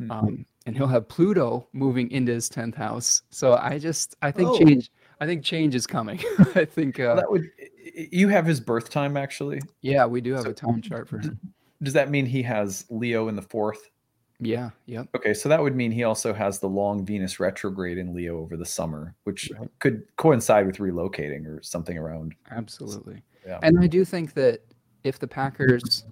Mm-hmm. 0.00 0.10
Um, 0.10 0.46
and 0.66 0.76
he'll 0.76 0.86
have 0.86 1.08
Pluto 1.08 1.66
moving 1.72 2.10
into 2.10 2.32
his 2.32 2.50
10th 2.50 2.74
house. 2.74 3.22
So 3.30 3.54
I 3.54 3.78
just, 3.78 4.16
I 4.20 4.30
think 4.30 4.50
oh. 4.50 4.58
change, 4.58 4.90
I 5.20 5.26
think 5.26 5.42
change 5.42 5.74
is 5.74 5.86
coming. 5.86 6.20
I 6.54 6.66
think 6.66 7.00
uh, 7.00 7.14
that 7.14 7.30
would, 7.30 7.50
you 7.94 8.28
have 8.28 8.44
his 8.44 8.60
birth 8.60 8.90
time 8.90 9.16
actually. 9.16 9.60
Yeah, 9.80 10.04
we 10.04 10.20
do 10.20 10.34
have 10.34 10.42
so, 10.42 10.50
a 10.50 10.54
time 10.54 10.82
chart 10.82 11.08
for 11.08 11.18
him. 11.18 11.40
Does 11.82 11.94
that 11.94 12.10
mean 12.10 12.26
he 12.26 12.42
has 12.42 12.84
Leo 12.90 13.28
in 13.28 13.36
the 13.36 13.42
fourth? 13.42 13.90
Yeah. 14.38 14.70
Yep. 14.86 15.08
Okay, 15.16 15.34
so 15.34 15.48
that 15.48 15.62
would 15.62 15.74
mean 15.74 15.90
he 15.90 16.04
also 16.04 16.34
has 16.34 16.58
the 16.58 16.68
long 16.68 17.04
Venus 17.04 17.40
retrograde 17.40 17.98
in 17.98 18.14
Leo 18.14 18.38
over 18.38 18.56
the 18.56 18.66
summer, 18.66 19.14
which 19.24 19.50
right. 19.58 19.68
could 19.78 20.04
coincide 20.16 20.66
with 20.66 20.76
relocating 20.76 21.46
or 21.46 21.62
something 21.62 21.96
around. 21.96 22.34
Absolutely. 22.50 23.22
Yeah. 23.46 23.58
And 23.62 23.78
I 23.80 23.86
do 23.86 24.04
think 24.04 24.34
that 24.34 24.60
if 25.04 25.18
the 25.18 25.28
Packers, 25.28 26.04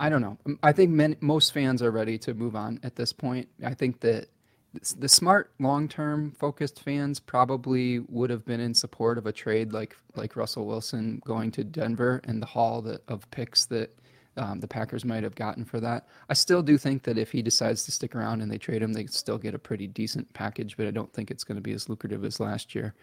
I 0.00 0.08
don't 0.08 0.20
know, 0.20 0.36
I 0.62 0.72
think 0.72 0.90
many, 0.90 1.16
most 1.20 1.54
fans 1.54 1.82
are 1.82 1.90
ready 1.90 2.18
to 2.18 2.34
move 2.34 2.54
on 2.56 2.80
at 2.82 2.96
this 2.96 3.12
point. 3.12 3.48
I 3.64 3.72
think 3.72 4.00
that 4.00 4.28
the 4.98 5.08
smart 5.08 5.50
long-term 5.58 6.32
focused 6.32 6.82
fans 6.82 7.20
probably 7.20 8.00
would 8.00 8.28
have 8.28 8.44
been 8.44 8.60
in 8.60 8.74
support 8.74 9.16
of 9.16 9.26
a 9.26 9.32
trade 9.32 9.72
like 9.72 9.96
like 10.14 10.36
Russell 10.36 10.66
Wilson 10.66 11.22
going 11.24 11.50
to 11.52 11.64
Denver 11.64 12.20
and 12.24 12.42
the 12.42 12.46
haul 12.46 12.82
that, 12.82 13.02
of 13.08 13.28
picks 13.30 13.64
that 13.66 13.98
um, 14.38 14.60
the 14.60 14.68
Packers 14.68 15.04
might 15.04 15.22
have 15.22 15.34
gotten 15.34 15.64
for 15.64 15.80
that. 15.80 16.06
I 16.28 16.34
still 16.34 16.62
do 16.62 16.78
think 16.78 17.02
that 17.02 17.18
if 17.18 17.32
he 17.32 17.42
decides 17.42 17.84
to 17.84 17.92
stick 17.92 18.14
around 18.14 18.40
and 18.40 18.50
they 18.50 18.58
trade 18.58 18.82
him, 18.82 18.92
they 18.92 19.06
still 19.06 19.38
get 19.38 19.54
a 19.54 19.58
pretty 19.58 19.86
decent 19.86 20.32
package, 20.32 20.76
but 20.76 20.86
I 20.86 20.90
don't 20.90 21.12
think 21.12 21.30
it's 21.30 21.44
going 21.44 21.56
to 21.56 21.62
be 21.62 21.72
as 21.72 21.88
lucrative 21.88 22.24
as 22.24 22.40
last 22.40 22.74
year. 22.74 22.94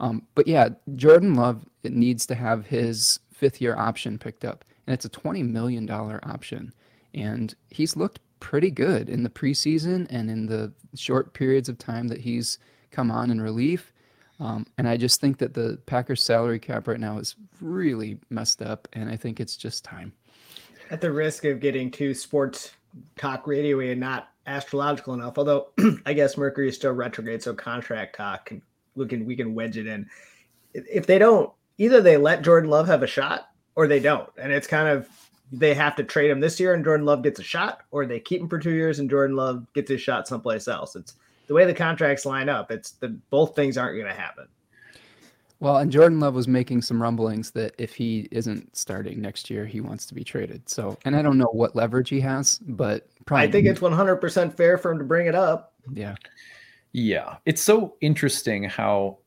Um, 0.00 0.26
but 0.34 0.46
yeah, 0.46 0.70
Jordan 0.96 1.34
Love 1.34 1.64
needs 1.84 2.26
to 2.26 2.34
have 2.34 2.66
his 2.66 3.20
fifth 3.32 3.60
year 3.60 3.76
option 3.76 4.18
picked 4.18 4.44
up, 4.44 4.64
and 4.86 4.94
it's 4.94 5.04
a 5.04 5.10
$20 5.10 5.48
million 5.48 5.88
option. 5.90 6.72
And 7.14 7.54
he's 7.70 7.96
looked 7.96 8.20
pretty 8.40 8.70
good 8.70 9.08
in 9.08 9.22
the 9.22 9.30
preseason 9.30 10.06
and 10.10 10.30
in 10.30 10.46
the 10.46 10.72
short 10.94 11.34
periods 11.34 11.68
of 11.68 11.78
time 11.78 12.08
that 12.08 12.20
he's 12.20 12.58
come 12.90 13.10
on 13.10 13.30
in 13.30 13.40
relief. 13.40 13.92
Um, 14.40 14.66
and 14.78 14.88
I 14.88 14.96
just 14.96 15.20
think 15.20 15.36
that 15.38 15.52
the 15.52 15.78
Packers 15.84 16.22
salary 16.22 16.58
cap 16.58 16.88
right 16.88 16.98
now 16.98 17.18
is 17.18 17.36
really 17.60 18.18
messed 18.30 18.62
up, 18.62 18.88
and 18.94 19.10
I 19.10 19.16
think 19.16 19.38
it's 19.38 19.56
just 19.56 19.84
time. 19.84 20.14
At 20.90 21.00
the 21.00 21.12
risk 21.12 21.44
of 21.44 21.60
getting 21.60 21.90
too 21.90 22.14
sports 22.14 22.72
talk 23.16 23.46
radio 23.46 23.78
and 23.80 24.00
not 24.00 24.30
astrological 24.46 25.14
enough, 25.14 25.38
although 25.38 25.68
I 26.06 26.12
guess 26.12 26.36
Mercury 26.36 26.68
is 26.68 26.74
still 26.74 26.92
retrograde, 26.92 27.42
so 27.42 27.54
contract 27.54 28.16
talk 28.16 28.46
can 28.46 28.62
we 28.96 29.06
can 29.06 29.24
we 29.24 29.36
can 29.36 29.54
wedge 29.54 29.76
it 29.76 29.86
in. 29.86 30.08
If 30.74 31.06
they 31.06 31.18
don't, 31.18 31.52
either 31.78 32.00
they 32.00 32.16
let 32.16 32.42
Jordan 32.42 32.70
Love 32.70 32.86
have 32.88 33.02
a 33.02 33.06
shot 33.06 33.50
or 33.76 33.86
they 33.86 34.00
don't, 34.00 34.28
and 34.36 34.52
it's 34.52 34.66
kind 34.66 34.88
of 34.88 35.08
they 35.52 35.74
have 35.74 35.96
to 35.96 36.04
trade 36.04 36.30
him 36.30 36.40
this 36.40 36.60
year 36.60 36.74
and 36.74 36.84
Jordan 36.84 37.06
Love 37.06 37.22
gets 37.22 37.40
a 37.40 37.44
shot, 37.44 37.82
or 37.90 38.06
they 38.06 38.20
keep 38.20 38.40
him 38.40 38.48
for 38.48 38.58
two 38.58 38.70
years 38.70 38.98
and 38.98 39.10
Jordan 39.10 39.36
Love 39.36 39.66
gets 39.74 39.90
his 39.90 40.00
shot 40.00 40.28
someplace 40.28 40.68
else. 40.68 40.96
It's 40.96 41.14
the 41.46 41.54
way 41.54 41.64
the 41.64 41.74
contracts 41.74 42.26
line 42.26 42.48
up. 42.48 42.70
It's 42.70 42.92
the 42.92 43.08
both 43.08 43.56
things 43.56 43.76
aren't 43.76 43.96
going 43.96 44.12
to 44.12 44.20
happen. 44.20 44.46
Well, 45.60 45.76
and 45.76 45.92
Jordan 45.92 46.20
Love 46.20 46.34
was 46.34 46.48
making 46.48 46.82
some 46.82 47.00
rumblings 47.00 47.50
that 47.52 47.74
if 47.78 47.94
he 47.94 48.28
isn't 48.30 48.74
starting 48.74 49.20
next 49.20 49.50
year, 49.50 49.66
he 49.66 49.82
wants 49.82 50.06
to 50.06 50.14
be 50.14 50.24
traded. 50.24 50.68
So, 50.68 50.98
and 51.04 51.14
I 51.14 51.20
don't 51.20 51.36
know 51.36 51.50
what 51.52 51.76
leverage 51.76 52.08
he 52.08 52.20
has, 52.20 52.58
but 52.60 53.06
probably 53.26 53.46
I 53.46 53.50
think 53.50 53.66
it's 53.66 53.80
100% 53.80 54.56
fair 54.56 54.78
for 54.78 54.90
him 54.90 54.98
to 54.98 55.04
bring 55.04 55.26
it 55.26 55.34
up. 55.34 55.74
Yeah. 55.92 56.16
Yeah, 56.92 57.36
it's 57.46 57.62
so 57.62 57.94
interesting 58.00 58.64
how 58.64 59.18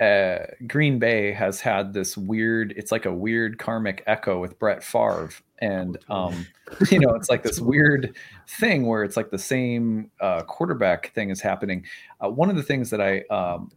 uh, 0.00 0.38
Green 0.66 0.98
Bay 0.98 1.32
has 1.32 1.60
had 1.60 1.94
this 1.94 2.16
weird. 2.16 2.74
It's 2.76 2.92
like 2.92 3.06
a 3.06 3.12
weird 3.12 3.58
karmic 3.58 4.02
echo 4.06 4.38
with 4.38 4.58
Brett 4.58 4.84
Favre, 4.84 5.30
and 5.60 5.96
um, 6.10 6.46
you 6.90 6.98
know, 6.98 7.14
it's 7.14 7.30
like 7.30 7.42
this 7.42 7.60
weird 7.62 8.14
thing 8.46 8.86
where 8.86 9.02
it's 9.02 9.16
like 9.16 9.30
the 9.30 9.38
same 9.38 10.10
uh, 10.20 10.42
quarterback 10.42 11.14
thing 11.14 11.30
is 11.30 11.40
happening. 11.40 11.86
Uh, 12.22 12.28
one 12.28 12.50
of 12.50 12.56
the 12.56 12.62
things 12.62 12.90
that 12.90 13.00
I 13.00 13.20
um, 13.34 13.70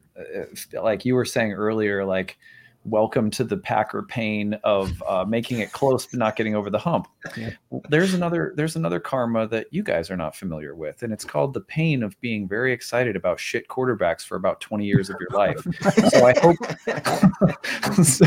like 0.73 1.05
you 1.05 1.15
were 1.15 1.25
saying 1.25 1.53
earlier, 1.53 2.05
like 2.05 2.37
welcome 2.85 3.29
to 3.29 3.43
the 3.43 3.57
Packer 3.57 4.03
pain 4.03 4.55
of 4.63 5.03
uh, 5.07 5.25
making 5.25 5.59
it 5.59 5.71
close 5.71 6.05
but 6.05 6.19
not 6.19 6.35
getting 6.35 6.55
over 6.55 6.69
the 6.69 6.79
hump. 6.79 7.07
Yeah. 7.37 7.51
There's 7.89 8.13
another 8.13 8.53
there's 8.55 8.75
another 8.75 8.99
karma 8.99 9.47
that 9.47 9.67
you 9.71 9.83
guys 9.83 10.09
are 10.09 10.17
not 10.17 10.35
familiar 10.35 10.75
with, 10.75 11.03
and 11.03 11.11
it's 11.11 11.25
called 11.25 11.53
the 11.53 11.61
pain 11.61 12.03
of 12.03 12.19
being 12.21 12.47
very 12.47 12.71
excited 12.71 13.15
about 13.15 13.39
shit 13.39 13.67
quarterbacks 13.67 14.25
for 14.25 14.35
about 14.35 14.61
20 14.61 14.85
years 14.85 15.09
of 15.09 15.17
your 15.19 15.37
life. 15.37 15.59
so 16.09 16.25
I 16.25 16.33
hope 16.39 16.57
so, 18.03 18.25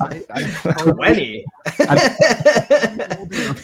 I, 0.00 0.24
I, 0.30 0.42
20. 0.92 1.44
I, 1.78 3.16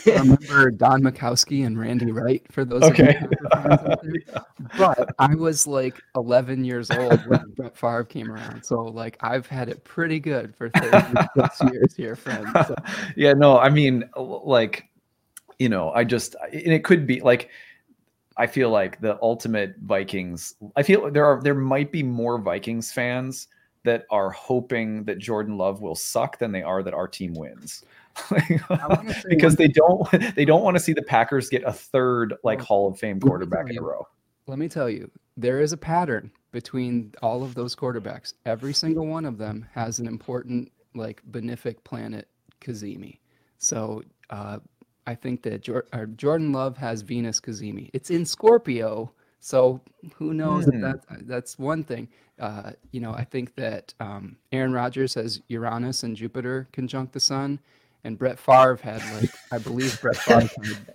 remember 0.07 0.71
Don 0.71 1.03
Majkowski 1.03 1.67
and 1.67 1.79
Randy 1.79 2.11
Wright 2.11 2.43
for 2.51 2.65
those. 2.65 2.83
Okay. 2.85 3.21
but 4.79 5.15
I 5.19 5.35
was 5.35 5.67
like 5.67 6.01
11 6.17 6.65
years 6.65 6.91
old 6.91 7.21
when 7.27 7.53
Brett 7.57 7.77
Favre 7.77 8.05
came 8.05 8.31
around, 8.31 8.65
so 8.65 8.83
like 8.83 9.19
I've 9.21 9.47
had 9.47 9.69
it 9.69 9.85
pretty 9.85 10.21
good 10.21 10.55
for 10.57 10.71
30 10.71 11.15
plus 11.35 11.63
years 11.71 11.95
here, 11.95 12.17
friends. 12.17 12.49
So. 12.67 12.75
Yeah, 13.17 13.33
no, 13.33 13.59
I 13.59 13.69
mean, 13.69 14.09
like, 14.45 14.89
you 15.59 15.69
know, 15.69 15.91
I 15.91 16.05
just, 16.05 16.37
and 16.53 16.73
it 16.73 16.85
could 16.85 17.07
be 17.07 17.21
like, 17.21 17.51
I 18.37 18.47
feel 18.47 18.71
like 18.71 19.01
the 19.01 19.19
ultimate 19.21 19.75
Vikings. 19.83 20.55
I 20.77 20.83
feel 20.83 21.11
there 21.11 21.27
are 21.27 21.43
there 21.43 21.55
might 21.55 21.91
be 21.91 22.05
more 22.05 22.39
Vikings 22.39 22.93
fans 22.93 23.49
that 23.83 24.05
are 24.11 24.31
hoping 24.31 25.05
that 25.05 25.19
Jordan 25.19 25.57
Love 25.57 25.81
will 25.81 25.97
suck 25.97 26.39
than 26.39 26.53
they 26.53 26.63
are 26.63 26.83
that 26.85 26.95
our 26.95 27.09
team 27.09 27.35
wins. 27.35 27.85
because 29.29 29.57
they 29.57 29.69
don't 29.69 30.09
they 30.35 30.45
don't 30.45 30.63
want 30.63 30.77
to 30.77 30.83
see 30.83 30.93
the 30.93 31.03
Packers 31.03 31.49
get 31.49 31.63
a 31.65 31.73
third 31.73 32.35
like 32.45 32.61
Hall 32.61 32.89
of 32.89 32.99
Fame 32.99 33.21
quarterback 33.21 33.71
in 33.71 33.79
a 33.79 33.83
row. 33.83 34.07
Let 34.47 34.59
me 34.59 34.69
tell 34.69 34.89
you, 34.89 35.11
there 35.37 35.61
is 35.61 35.73
a 35.73 35.77
pattern 35.77 36.31
between 36.53 37.13
all 37.23 37.43
of 37.43 37.55
those 37.55 37.77
quarterbacks. 37.77 38.35
Every 38.47 38.73
single 38.73 39.07
one 39.07 39.25
of 39.25 39.37
them 39.37 39.67
has 39.75 39.99
an 39.99 40.07
important, 40.07 40.73
like, 40.95 41.23
benefic 41.31 41.85
planet, 41.85 42.29
Cazimi. 42.61 43.19
So 43.59 44.03
uh, 44.31 44.59
I 45.07 45.15
think 45.15 45.43
that 45.43 45.63
Jor- 45.63 45.87
Jordan 46.17 46.53
Love 46.53 46.77
has 46.77 47.03
Venus 47.03 47.41
Cazimi. 47.41 47.91
It's 47.95 48.11
in 48.11 48.27
Scorpio, 48.27 49.13
so 49.41 49.81
who 50.17 50.35
knows 50.35 50.67
mm. 50.67 50.83
that, 50.83 51.09
that 51.09 51.27
that's 51.27 51.59
one 51.59 51.83
thing. 51.85 52.09
Uh, 52.39 52.73
you 52.93 53.01
know, 53.01 53.13
I 53.13 53.25
think 53.25 53.55
that 53.57 53.95
um, 54.01 54.37
Aaron 54.53 54.73
Rodgers 54.73 55.15
has 55.15 55.41
Uranus 55.49 56.03
and 56.03 56.15
Jupiter 56.15 56.69
conjunct 56.73 57.13
the 57.13 57.21
sun, 57.21 57.59
and 58.05 58.19
Brett 58.19 58.39
Favre 58.39 58.79
had 58.83 59.03
like 59.15 59.31
I 59.51 59.59
believe 59.59 60.01
Brett 60.01 60.17
Favre 60.17 60.51
had 60.65 60.95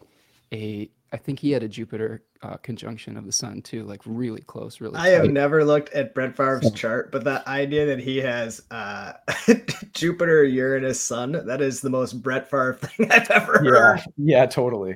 a 0.54 0.90
I 1.14 1.18
think 1.18 1.38
he 1.40 1.52
had 1.52 1.62
a 1.64 1.68
Jupiter 1.68 2.24
uh, 2.42 2.58
conjunction 2.58 3.16
of 3.18 3.26
the 3.26 3.32
sun 3.32 3.62
too, 3.62 3.84
like 3.84 4.02
really 4.06 4.42
close, 4.42 4.82
really. 4.82 4.98
I 4.98 5.10
have 5.10 5.30
never 5.30 5.64
looked 5.64 5.94
at 5.94 6.14
Brett 6.16 6.36
Favre's 6.36 6.64
So- 6.68 6.74
chart, 6.74 7.12
but 7.12 7.24
the 7.24 7.48
idea 7.48 7.86
that 7.86 8.00
he 8.00 8.18
has 8.18 8.62
uh, 8.72 9.14
Jupiter, 9.94 10.44
Uranus, 10.44 11.00
Sun, 11.00 11.46
that 11.46 11.62
is 11.62 11.82
the 11.82 11.90
most 11.92 12.14
Brett 12.24 12.50
Favre 12.50 12.74
thing 12.82 13.12
I've 13.12 13.30
ever 13.30 13.60
heard. 13.60 13.66
yeah 13.68 14.04
yeah 14.18 14.46
totally 14.48 14.96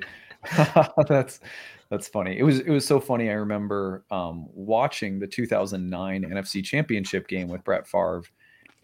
that's 1.08 1.40
that's 1.90 2.06
funny 2.08 2.38
it 2.38 2.42
was 2.42 2.60
it 2.60 2.70
was 2.70 2.86
so 2.86 3.00
funny 3.00 3.28
i 3.30 3.32
remember 3.34 4.04
um 4.10 4.46
watching 4.52 5.18
the 5.18 5.26
2009 5.26 6.22
nfc 6.24 6.64
championship 6.64 7.26
game 7.28 7.48
with 7.48 7.64
brett 7.64 7.86
Favre 7.88 8.22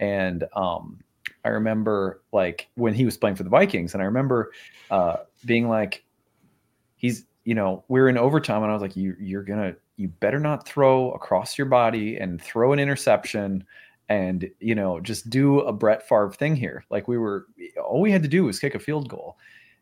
and 0.00 0.44
um 0.54 0.98
i 1.44 1.48
remember 1.50 2.22
like 2.32 2.68
when 2.74 2.92
he 2.94 3.04
was 3.04 3.16
playing 3.16 3.36
for 3.36 3.44
the 3.44 3.50
vikings 3.50 3.94
and 3.94 4.02
i 4.02 4.06
remember 4.06 4.50
uh 4.90 5.16
being 5.44 5.68
like 5.68 6.03
he's 7.04 7.26
you 7.44 7.54
know 7.54 7.84
we're 7.88 8.08
in 8.08 8.16
overtime 8.16 8.62
and 8.62 8.70
i 8.70 8.74
was 8.74 8.80
like 8.80 8.96
you 8.96 9.14
you're 9.20 9.42
gonna 9.42 9.74
you 9.96 10.08
better 10.08 10.40
not 10.40 10.66
throw 10.66 11.10
across 11.12 11.58
your 11.58 11.66
body 11.66 12.16
and 12.16 12.40
throw 12.40 12.72
an 12.72 12.78
interception 12.78 13.62
and 14.08 14.48
you 14.60 14.74
know 14.74 14.98
just 15.00 15.28
do 15.28 15.60
a 15.60 15.72
brett 15.72 16.08
Favre 16.08 16.32
thing 16.32 16.56
here. 16.56 16.84
Like 16.90 17.06
we 17.08 17.18
were 17.18 17.46
all 17.82 18.00
we 18.00 18.10
had 18.10 18.22
to 18.22 18.28
do 18.28 18.44
was 18.44 18.58
kick 18.58 18.74
a 18.74 18.78
field 18.78 19.08
goal. 19.08 19.36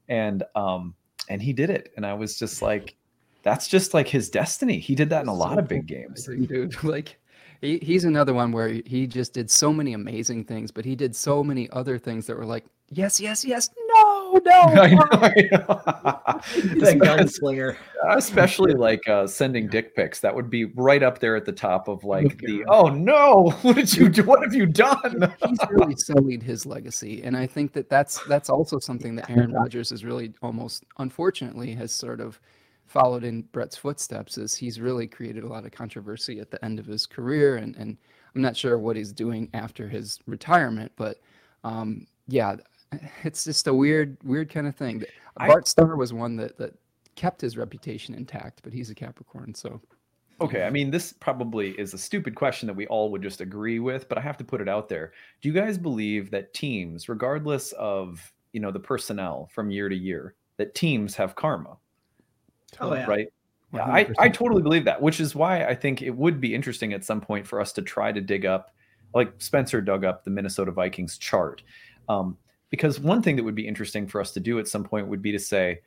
And 0.08 0.42
um 0.54 0.94
and 1.28 1.40
he 1.40 1.52
did 1.52 1.70
it. 1.70 1.92
And 1.96 2.04
i 2.04 2.14
was 2.14 2.38
just 2.38 2.62
like 2.62 2.96
that's 3.42 3.66
just 3.68 3.94
like 3.94 4.08
his 4.08 4.28
destiny. 4.30 4.78
He 4.78 4.94
did 4.94 5.10
that 5.10 5.22
in 5.22 5.28
a 5.28 5.34
lot 5.34 5.58
of 5.58 5.66
big 5.68 5.86
games. 5.86 6.26
Dude. 6.26 6.74
Like 6.84 7.18
he, 7.60 7.78
he's 7.78 8.04
another 8.04 8.34
one 8.34 8.50
where 8.52 8.68
he- 8.68 8.84
he 8.86 9.06
just 9.06 9.32
did 9.34 9.50
so 9.50 9.72
many 9.72 9.92
amazing 9.92 10.44
things, 10.44 10.72
but 10.72 10.84
he 10.84 10.96
did 10.96 11.14
so 11.14 11.44
many 11.44 11.70
other 11.70 11.96
things 11.98 12.26
that 12.26 12.36
were 12.36 12.44
like, 12.44 12.64
yes, 12.90 13.20
yes, 13.20 13.44
yes, 13.44 13.70
no, 14.44 14.72
no. 14.72 14.82
I 14.82 14.88
know. 14.88 15.06
I 15.12 15.32
know. 15.52 16.40
The 16.80 17.00
gunslinger. 17.00 17.76
especially 18.10 18.74
like 18.74 19.08
uh, 19.08 19.26
sending 19.26 19.68
dick 19.68 19.94
pics 19.94 20.20
that 20.20 20.34
would 20.34 20.50
be 20.50 20.64
right 20.64 21.02
up 21.02 21.20
there 21.20 21.36
at 21.36 21.44
the 21.44 21.52
top 21.52 21.86
of 21.86 22.02
like 22.02 22.36
the 22.38 22.64
oh 22.68 22.88
no 22.88 23.50
what 23.62 23.76
did 23.76 23.94
you 23.94 24.08
do 24.08 24.24
what 24.24 24.42
have 24.42 24.52
you 24.52 24.66
done 24.66 25.32
he's 25.46 25.58
really 25.70 25.94
sullied 25.96 26.42
his 26.42 26.66
legacy, 26.66 27.22
and 27.22 27.36
I 27.36 27.46
think 27.46 27.72
that 27.72 27.88
that's 27.88 28.22
that's 28.24 28.50
also 28.50 28.78
something 28.78 29.14
that 29.16 29.30
Aaron 29.30 29.52
Rodgers 29.52 29.92
is 29.92 30.04
really 30.04 30.32
almost 30.42 30.84
unfortunately 30.98 31.74
has 31.74 31.92
sort 31.92 32.20
of 32.20 32.40
followed 32.86 33.24
in 33.24 33.42
Brett's 33.42 33.76
footsteps. 33.76 34.38
Is 34.38 34.54
he's 34.54 34.80
really 34.80 35.06
created 35.06 35.44
a 35.44 35.48
lot 35.48 35.64
of 35.64 35.72
controversy 35.72 36.40
at 36.40 36.50
the 36.50 36.62
end 36.64 36.78
of 36.78 36.86
his 36.86 37.06
career, 37.06 37.56
and 37.56 37.76
and 37.76 37.96
I'm 38.34 38.42
not 38.42 38.56
sure 38.56 38.78
what 38.78 38.96
he's 38.96 39.12
doing 39.12 39.48
after 39.54 39.88
his 39.88 40.18
retirement, 40.26 40.92
but 40.96 41.18
um, 41.64 42.06
yeah, 42.28 42.56
it's 43.24 43.44
just 43.44 43.66
a 43.66 43.74
weird 43.74 44.16
weird 44.24 44.50
kind 44.50 44.66
of 44.66 44.76
thing. 44.76 45.04
I- 45.36 45.46
Bart 45.48 45.66
Starr 45.68 45.96
was 45.96 46.12
one 46.12 46.36
that 46.36 46.56
that 46.58 46.74
kept 47.14 47.40
his 47.40 47.56
reputation 47.56 48.14
intact, 48.14 48.60
but 48.62 48.72
he's 48.72 48.90
a 48.90 48.94
Capricorn, 48.94 49.54
so 49.54 49.80
Okay, 50.40 50.64
I 50.64 50.70
mean, 50.70 50.90
this 50.90 51.12
probably 51.12 51.70
is 51.78 51.94
a 51.94 51.98
stupid 51.98 52.34
question 52.34 52.66
that 52.66 52.74
we 52.74 52.86
all 52.88 53.10
would 53.12 53.22
just 53.22 53.40
agree 53.40 53.78
with, 53.78 54.08
but 54.08 54.18
I 54.18 54.20
have 54.22 54.36
to 54.38 54.44
put 54.44 54.60
it 54.60 54.68
out 54.68 54.88
there. 54.88 55.12
Do 55.40 55.48
you 55.48 55.54
guys 55.54 55.78
believe 55.78 56.32
that 56.32 56.52
teams, 56.52 57.08
regardless 57.08 57.70
of 57.72 58.32
you 58.52 58.60
know 58.60 58.70
the 58.72 58.80
personnel 58.80 59.48
from 59.54 59.70
year 59.70 59.88
to 59.88 59.94
year, 59.94 60.34
that 60.56 60.74
teams 60.74 61.14
have 61.16 61.34
karma, 61.36 61.76
Oh, 62.80 62.92
yeah. 62.94 63.06
right? 63.06 63.28
Yeah, 63.72 63.84
I, 63.84 64.10
I 64.18 64.28
totally 64.28 64.62
believe 64.62 64.84
that, 64.84 65.00
which 65.00 65.18
is 65.20 65.34
why 65.34 65.64
I 65.64 65.74
think 65.74 66.02
it 66.02 66.10
would 66.10 66.40
be 66.40 66.54
interesting 66.54 66.92
at 66.92 67.04
some 67.04 67.20
point 67.22 67.46
for 67.46 67.58
us 67.60 67.72
to 67.74 67.82
try 67.82 68.10
to 68.12 68.20
dig 68.20 68.44
up, 68.44 68.74
like 69.14 69.32
Spencer 69.38 69.80
dug 69.80 70.04
up 70.04 70.24
the 70.24 70.30
Minnesota 70.30 70.72
Vikings 70.72 71.16
chart. 71.18 71.62
Um, 72.08 72.36
because 72.72 72.98
one 72.98 73.20
thing 73.22 73.36
that 73.36 73.44
would 73.44 73.54
be 73.54 73.68
interesting 73.68 74.06
for 74.08 74.18
us 74.18 74.32
to 74.32 74.40
do 74.40 74.58
at 74.58 74.66
some 74.66 74.82
point 74.82 75.06
would 75.06 75.20
be 75.22 75.30
to 75.30 75.38
say, 75.38 75.82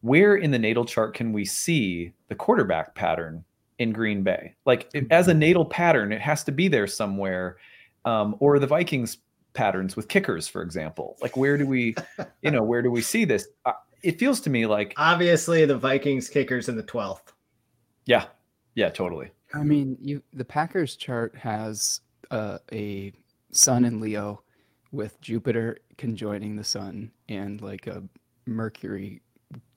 where 0.00 0.36
in 0.36 0.52
the 0.52 0.58
natal 0.58 0.84
chart 0.84 1.12
can 1.12 1.32
we 1.32 1.44
see 1.44 2.12
the 2.28 2.34
quarterback 2.36 2.94
pattern 2.94 3.44
in 3.80 3.92
Green 3.92 4.22
Bay? 4.22 4.54
Like 4.64 4.88
it- 4.94 5.08
as 5.10 5.26
a 5.28 5.34
natal 5.34 5.64
pattern, 5.64 6.12
it 6.12 6.20
has 6.20 6.44
to 6.44 6.52
be 6.52 6.68
there 6.68 6.86
somewhere. 6.86 7.56
Um, 8.04 8.36
or 8.38 8.60
the 8.60 8.66
Vikings 8.66 9.18
patterns 9.54 9.96
with 9.96 10.06
kickers, 10.06 10.46
for 10.46 10.62
example. 10.62 11.16
Like 11.20 11.36
where 11.36 11.58
do 11.58 11.66
we, 11.66 11.96
you 12.42 12.52
know, 12.52 12.62
where 12.62 12.80
do 12.80 12.92
we 12.92 13.02
see 13.02 13.24
this? 13.24 13.48
Uh, 13.66 13.72
it 14.04 14.20
feels 14.20 14.40
to 14.42 14.50
me 14.50 14.66
like, 14.66 14.94
Obviously, 14.96 15.64
the 15.64 15.76
Vikings 15.76 16.28
kickers 16.28 16.68
in 16.68 16.76
the 16.76 16.82
12th. 16.84 17.32
yeah, 18.06 18.26
yeah, 18.76 18.88
totally. 18.88 19.30
I 19.52 19.64
mean, 19.64 19.96
you 20.00 20.22
the 20.32 20.44
Packers 20.44 20.94
chart 20.94 21.34
has 21.36 22.02
uh, 22.30 22.58
a 22.70 23.12
Sun 23.50 23.84
in 23.84 23.98
Leo 23.98 24.42
with 24.92 25.20
Jupiter 25.20 25.78
conjoining 25.98 26.56
the 26.56 26.64
Sun 26.64 27.10
and 27.28 27.60
like 27.60 27.86
a 27.86 28.02
Mercury, 28.46 29.20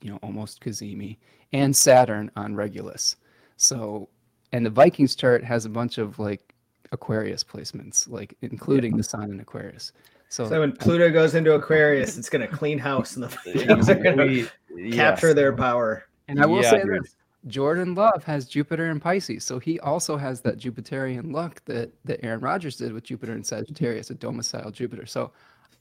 you 0.00 0.10
know, 0.10 0.18
almost 0.22 0.62
cazimi, 0.62 1.18
and 1.52 1.76
Saturn 1.76 2.30
on 2.36 2.54
Regulus. 2.54 3.16
So, 3.58 4.08
and 4.52 4.64
the 4.64 4.70
Vikings 4.70 5.14
chart 5.14 5.44
has 5.44 5.66
a 5.66 5.68
bunch 5.68 5.98
of 5.98 6.18
like 6.18 6.54
Aquarius 6.92 7.44
placements, 7.44 8.08
like 8.08 8.34
including 8.42 8.96
the 8.96 9.02
Sun 9.02 9.30
in 9.30 9.40
Aquarius. 9.40 9.92
So, 10.30 10.48
So 10.48 10.60
when 10.60 10.72
Pluto 10.72 11.10
goes 11.10 11.34
into 11.34 11.52
Aquarius, 11.52 12.16
it's 12.16 12.30
going 12.30 12.40
to 12.48 12.54
clean 12.56 12.78
house 12.78 13.16
and 13.16 13.22
the 13.24 13.28
Vikings 13.44 13.90
are 13.90 13.94
going 13.96 14.16
to 14.16 14.48
We- 14.74 14.90
capture 14.92 15.28
yes. 15.28 15.36
their 15.36 15.54
power. 15.54 16.04
and 16.28 16.40
I 16.42 16.46
will 16.46 16.62
Yeah, 16.62 16.70
say 16.70 16.82
dude. 16.82 17.02
this: 17.04 17.16
Jordan 17.48 17.94
Love 17.94 18.24
has 18.24 18.46
Jupiter 18.46 18.86
and 18.86 19.02
Pisces, 19.02 19.44
so 19.44 19.58
he 19.58 19.78
also 19.80 20.16
has 20.16 20.40
that 20.42 20.58
Jupiterian 20.58 21.32
luck 21.32 21.62
that 21.66 21.90
that 22.06 22.24
Aaron 22.24 22.40
Rodgers 22.40 22.76
did 22.76 22.92
with 22.94 23.04
Jupiter 23.04 23.32
and 23.32 23.44
Sagittarius, 23.46 24.08
a 24.10 24.14
domicile 24.14 24.70
Jupiter. 24.70 25.04
So 25.04 25.32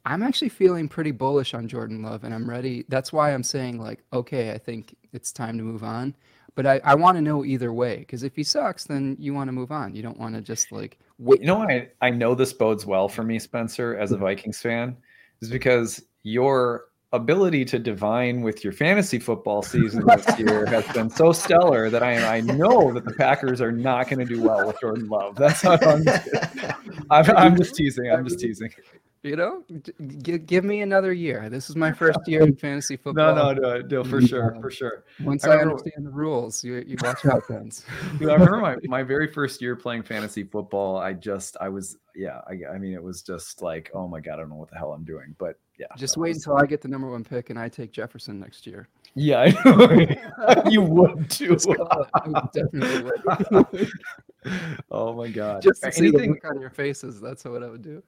I'm 0.06 0.24
actually 0.24 0.50
feeling 0.50 0.88
pretty 0.88 1.12
bullish 1.12 1.54
on 1.54 1.68
Jordan 1.68 2.02
Love, 2.02 2.24
and 2.24 2.34
I'm 2.34 2.50
ready. 2.50 2.86
That's 2.90 3.14
why 3.14 3.34
I'm 3.34 3.44
saying 3.44 3.80
like, 3.80 4.04
okay, 4.14 4.52
I 4.52 4.58
think 4.58 4.96
it's 5.14 5.32
time 5.32 5.58
to 5.58 5.64
move 5.64 5.84
on. 5.84 6.16
But 6.56 6.66
I, 6.66 6.82
I 6.84 6.96
want 6.96 7.18
to 7.18 7.22
know 7.22 7.46
either 7.46 7.72
way, 7.72 7.98
because 7.98 8.24
if 8.24 8.36
he 8.36 8.44
sucks, 8.44 8.84
then 8.86 9.16
you 9.20 9.34
want 9.34 9.48
to 9.48 9.54
move 9.54 9.72
on. 9.72 9.96
You 9.96 10.02
don't 10.02 10.20
want 10.20 10.36
to 10.36 10.42
just 10.42 10.72
like 10.72 11.00
wait. 11.18 11.40
You 11.40 11.48
know 11.48 11.62
I, 11.62 11.90
I 12.02 12.10
know 12.10 12.36
this 12.36 12.52
bodes 12.52 12.86
well 12.86 13.08
for 13.08 13.24
me, 13.24 13.40
Spencer, 13.40 13.98
as 13.98 14.12
a 14.12 14.18
Vikings 14.18 14.60
fan, 14.60 14.98
is 15.42 15.50
because 15.50 16.04
your 16.24 16.86
ability 17.14 17.66
to 17.66 17.78
divine 17.78 18.42
with 18.42 18.64
your 18.64 18.72
fantasy 18.72 19.20
football 19.20 19.62
season 19.62 20.06
this 20.06 20.40
year 20.40 20.66
has 20.66 20.88
been 20.94 21.10
so 21.10 21.32
stellar 21.34 21.90
that 21.90 22.02
I, 22.02 22.38
I 22.38 22.42
know 22.42 22.94
that 22.94 23.04
the 23.04 23.14
Packers 23.14 23.60
are 23.60 23.72
not 23.72 24.10
going 24.10 24.26
to 24.26 24.26
do 24.26 24.42
well 24.42 24.66
with 24.66 24.80
Jordan 24.80 25.08
Love. 25.08 25.36
That's 25.36 25.62
how 25.62 25.78
I'm 25.82 26.04
I'm, 27.10 27.38
I'm 27.38 27.58
just 27.58 27.76
teasing. 27.76 28.12
I'm 28.12 28.26
just 28.26 28.40
teasing. 28.40 28.72
You 29.24 29.36
know, 29.36 29.64
give, 30.24 30.48
give 30.48 30.64
me 30.64 30.82
another 30.82 31.14
year. 31.14 31.48
This 31.48 31.70
is 31.70 31.76
my 31.76 31.92
first 31.92 32.18
year 32.26 32.42
in 32.42 32.56
fantasy 32.56 32.98
football. 33.04 33.36
no, 33.36 33.54
no, 33.54 33.62
no, 33.62 33.82
no 33.82 34.04
for 34.04 34.18
mm-hmm. 34.18 34.26
sure, 34.26 34.58
for 34.60 34.72
sure. 34.72 35.04
Once 35.20 35.46
I 35.46 35.50
I, 35.50 35.52
remember- 35.54 35.74
understand 35.74 36.08
the 36.08 36.10
rules, 36.10 36.64
you, 36.64 36.84
you 36.88 36.98
watch 37.04 37.24
out, 37.28 37.44
friends. 37.46 37.86
Dude, 38.18 38.30
I 38.30 38.34
remember 38.34 38.58
my, 38.58 38.78
my 38.86 39.04
very 39.04 39.32
first 39.32 39.62
year 39.62 39.76
playing 39.76 40.04
fantasy 40.04 40.44
football. 40.44 40.98
I 40.98 41.14
just, 41.14 41.56
I 41.62 41.70
was, 41.70 41.98
yeah, 42.16 42.42
I, 42.48 42.74
I 42.74 42.80
mean, 42.80 42.94
it 42.94 43.04
was 43.04 43.22
just 43.22 43.62
like, 43.62 43.92
oh 43.94 44.08
my 44.08 44.22
God, 44.22 44.34
I 44.34 44.38
don't 44.38 44.50
know 44.50 44.56
what 44.56 44.72
the 44.72 44.78
hell 44.78 44.92
I'm 44.92 45.04
doing. 45.04 45.36
But 45.38 45.60
yeah. 45.78 45.86
Just 45.98 46.18
wait 46.18 46.30
was- 46.30 46.38
until 46.38 46.58
I 46.58 46.66
get 46.66 46.82
the 46.82 46.88
number 46.88 47.12
one 47.12 47.24
pick 47.24 47.52
and 47.52 47.60
I 47.60 47.70
take 47.70 47.92
Jefferson 47.92 48.40
next 48.40 48.66
year. 48.66 48.88
Yeah, 49.16 49.42
I 49.42 49.50
know. 49.66 50.64
you 50.70 50.82
would 50.82 51.30
too. 51.30 51.58
I 52.14 52.28
would 52.28 52.52
definitely 52.54 53.04
would. 53.04 53.92
oh 54.92 55.14
my 55.14 55.30
god. 55.30 55.62
Just 55.62 55.84
to 55.84 55.92
see 55.92 56.12
the 56.12 56.18
Anything 56.18 56.32
look 56.32 56.46
on 56.46 56.62
your 56.62 56.70
faces. 56.70 57.20
That's 57.20 57.44
what 57.44 57.64
I 57.64 57.70
would 57.70 57.82
do. 57.82 58.04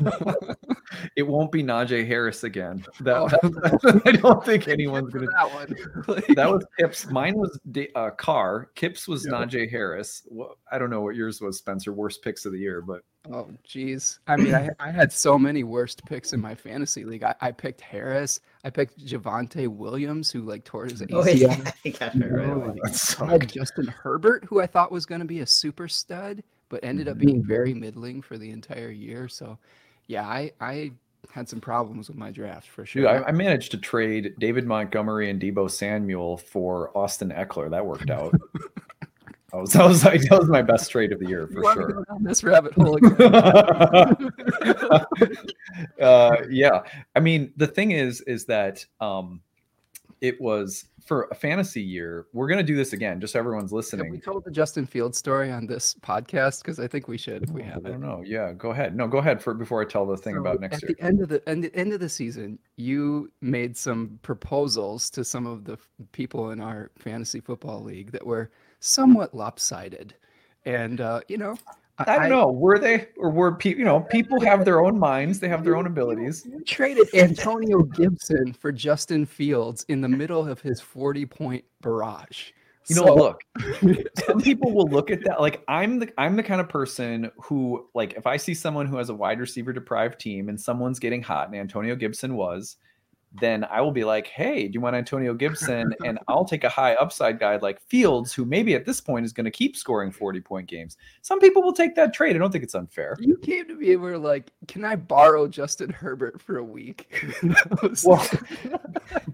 it 1.16 1.22
won't 1.22 1.50
be 1.52 1.62
Najee 1.62 2.06
Harris 2.06 2.44
again. 2.44 2.84
That, 3.00 3.16
Oh. 3.16 3.28
that- 3.28 4.02
I 4.06 4.12
don't 4.12 4.44
think 4.44 4.68
anyone's 4.68 5.12
gonna 5.12 5.26
that 5.26 5.52
one. 5.54 6.22
that 6.36 6.50
was 6.50 6.64
Kips. 6.78 7.10
Mine 7.10 7.34
was 7.36 7.58
Da- 7.72 7.90
uh, 7.94 8.10
Carr. 8.10 8.70
Kips 8.74 9.06
was 9.08 9.24
Yeah. 9.26 9.32
Najee 9.32 9.70
Harris. 9.70 10.22
Wha- 10.30 10.54
I 10.70 10.78
don't 10.78 10.90
know 10.90 11.00
what 11.00 11.16
yours 11.16 11.40
was, 11.40 11.58
Spencer. 11.58 11.92
Worst 11.92 12.22
picks 12.22 12.44
of 12.46 12.52
the 12.52 12.58
year, 12.58 12.80
but 12.82 13.02
Oh, 13.32 13.50
geez. 13.64 14.20
I 14.28 14.36
mean, 14.36 14.54
I, 14.54 14.68
I 14.78 14.92
had 14.92 15.12
so 15.12 15.36
many 15.36 15.64
worst 15.64 16.04
picks 16.06 16.32
in 16.32 16.40
my 16.40 16.54
fantasy 16.54 17.04
league. 17.04 17.24
I, 17.24 17.34
I 17.40 17.50
picked 17.50 17.80
Harris. 17.80 18.38
I 18.62 18.70
picked 18.70 19.04
Javonte 19.04 19.66
Williams, 19.66 20.30
who 20.30 20.42
like 20.42 20.62
tore 20.62 20.84
his 20.84 21.02
Oh, 21.02 21.06
ACL. 21.06 21.34
yeah. 21.34 21.72
He 21.82 21.90
got 21.90 22.14
me 22.14 22.24
right 22.28 22.48
away. 22.48 22.78
I 22.84 23.30
had 23.32 23.48
Justin 23.48 23.88
Herbert, 23.88 24.44
who 24.44 24.60
I 24.60 24.68
thought 24.68 24.92
was 24.92 25.06
going 25.06 25.20
to 25.22 25.26
be 25.26 25.40
a 25.40 25.46
super 25.46 25.88
stud, 25.88 26.44
but 26.68 26.84
ended 26.84 27.08
up 27.08 27.18
being 27.18 27.44
very 27.44 27.74
middling 27.74 28.22
for 28.22 28.38
the 28.38 28.50
entire 28.52 28.90
year. 28.90 29.26
So, 29.26 29.58
yeah, 30.06 30.26
I, 30.26 30.52
I 30.60 30.92
had 31.30 31.48
some 31.48 31.60
problems 31.60 32.08
with 32.08 32.16
my 32.16 32.30
draft 32.30 32.68
for 32.68 32.86
sure. 32.86 33.02
Dude, 33.02 33.10
I, 33.10 33.28
I 33.28 33.32
managed 33.32 33.72
to 33.72 33.78
trade 33.78 34.34
David 34.38 34.66
Montgomery 34.66 35.30
and 35.30 35.40
Deebo 35.40 35.70
Samuel 35.70 36.36
for 36.36 36.96
Austin 36.96 37.30
Ekeler. 37.30 37.70
That 37.70 37.84
worked 37.84 38.10
out. 38.10 38.34
that 39.52 39.60
was 39.60 39.72
that 39.72 39.86
was 39.86 40.04
like 40.04 40.22
that 40.22 40.38
was 40.38 40.48
my 40.48 40.62
best 40.62 40.90
trade 40.90 41.12
of 41.12 41.20
the 41.20 41.28
year 41.28 41.46
for 41.46 41.62
sure. 41.72 42.04
this 42.20 42.44
rabbit 42.44 42.74
hole 42.74 42.96
again? 42.96 43.16
uh, 46.00 46.36
yeah, 46.50 46.82
I 47.14 47.20
mean 47.20 47.52
the 47.56 47.66
thing 47.66 47.92
is, 47.92 48.20
is 48.22 48.44
that 48.46 48.84
um, 49.00 49.40
it 50.20 50.40
was 50.40 50.86
for 51.06 51.28
a 51.30 51.34
fantasy 51.34 51.80
year, 51.80 52.26
we're 52.32 52.48
gonna 52.48 52.62
do 52.62 52.74
this 52.76 52.92
again, 52.92 53.20
just 53.20 53.32
so 53.32 53.38
everyone's 53.38 53.72
listening. 53.72 54.06
Have 54.06 54.12
we 54.12 54.18
told 54.20 54.44
the 54.44 54.50
Justin 54.50 54.86
Fields 54.86 55.16
story 55.16 55.50
on 55.52 55.66
this 55.66 55.94
podcast? 55.94 56.62
Because 56.62 56.80
I 56.80 56.88
think 56.88 57.06
we 57.06 57.16
should 57.16 57.44
if 57.44 57.50
we 57.50 57.62
have 57.62 57.86
I 57.86 57.90
it. 57.90 57.92
don't 57.92 58.00
know. 58.00 58.22
Yeah, 58.26 58.52
go 58.52 58.70
ahead. 58.70 58.96
No, 58.96 59.06
go 59.06 59.18
ahead 59.18 59.40
for 59.40 59.54
before 59.54 59.80
I 59.80 59.84
tell 59.84 60.04
the 60.04 60.16
thing 60.16 60.34
So 60.34 60.40
about 60.40 60.60
next 60.60 60.76
at 60.76 60.82
year. 60.82 60.90
At 60.90 60.96
the 60.98 61.04
end 61.04 61.22
of 61.22 61.28
the 61.28 61.48
end, 61.48 61.70
end 61.74 61.92
of 61.92 62.00
the 62.00 62.08
season, 62.08 62.58
you 62.76 63.30
made 63.40 63.76
some 63.76 64.18
proposals 64.22 65.08
to 65.10 65.24
some 65.24 65.46
of 65.46 65.64
the 65.64 65.78
people 66.12 66.50
in 66.50 66.60
our 66.60 66.90
fantasy 66.98 67.40
football 67.40 67.82
league 67.82 68.10
that 68.10 68.26
were 68.26 68.50
somewhat 68.80 69.32
lopsided, 69.32 70.14
and 70.64 71.00
uh, 71.00 71.20
you 71.28 71.38
know, 71.38 71.56
I 71.98 72.18
don't 72.18 72.28
know. 72.28 72.50
Were 72.50 72.78
they 72.78 73.08
or 73.16 73.30
were 73.30 73.54
people? 73.54 73.78
You 73.78 73.84
know, 73.84 74.00
people 74.00 74.40
have 74.40 74.64
their 74.64 74.80
own 74.84 74.98
minds. 75.10 75.40
They 75.40 75.48
have 75.48 75.64
their 75.64 75.76
own 75.76 75.86
abilities. 75.86 76.44
You 76.44 76.62
traded 76.64 77.08
Antonio 77.14 77.82
Gibson 77.82 78.52
for 78.52 78.70
Justin 78.72 79.24
Fields 79.24 79.84
in 79.88 80.00
the 80.00 80.08
middle 80.08 80.46
of 80.46 80.60
his 80.60 80.80
forty-point 80.80 81.64
barrage. 81.80 82.50
You 82.88 82.96
know, 82.96 83.06
So- 83.06 83.14
look, 83.14 83.40
some 84.26 84.40
people 84.40 84.72
will 84.72 84.86
look 84.88 85.10
at 85.10 85.24
that 85.24 85.40
like 85.40 85.64
I'm 85.68 85.98
the 85.98 86.12
I'm 86.18 86.36
the 86.36 86.42
kind 86.42 86.60
of 86.60 86.68
person 86.68 87.30
who 87.42 87.88
like 87.94 88.14
if 88.14 88.26
I 88.26 88.36
see 88.36 88.54
someone 88.54 88.86
who 88.86 88.96
has 88.98 89.08
a 89.08 89.14
wide 89.14 89.40
receiver 89.40 89.72
deprived 89.72 90.20
team 90.20 90.48
and 90.48 90.60
someone's 90.60 90.98
getting 90.98 91.22
hot 91.22 91.48
and 91.48 91.56
Antonio 91.56 91.96
Gibson 91.96 92.36
was, 92.36 92.76
then 93.40 93.64
I 93.64 93.80
will 93.80 93.92
be 93.92 94.04
like, 94.04 94.26
hey, 94.26 94.66
do 94.66 94.74
you 94.74 94.80
want 94.80 94.96
Antonio 94.96 95.34
Gibson? 95.34 95.94
And 96.04 96.18
I'll 96.28 96.44
take 96.44 96.64
a 96.64 96.68
high 96.68 96.94
upside 96.94 97.38
guy 97.38 97.56
like 97.56 97.80
Fields, 97.80 98.32
who 98.32 98.44
maybe 98.44 98.74
at 98.74 98.84
this 98.84 99.00
point 99.00 99.24
is 99.24 99.32
going 99.32 99.44
to 99.44 99.50
keep 99.50 99.76
scoring 99.76 100.10
40 100.10 100.40
point 100.40 100.68
games. 100.68 100.96
Some 101.22 101.40
people 101.40 101.62
will 101.62 101.72
take 101.72 101.94
that 101.96 102.14
trade. 102.14 102.36
I 102.36 102.38
don't 102.38 102.50
think 102.50 102.64
it's 102.64 102.74
unfair. 102.74 103.16
You 103.20 103.36
came 103.38 103.66
to 103.68 103.74
me 103.74 103.92
and 103.92 104.02
were 104.02 104.18
like, 104.18 104.50
"Can 104.68 104.84
I 104.84 104.96
borrow 104.96 105.48
Justin 105.48 105.90
Herbert 105.90 106.40
for 106.40 106.58
a 106.58 106.64
week?" 106.64 107.12
Was 107.82 108.04
Well, 108.04 108.26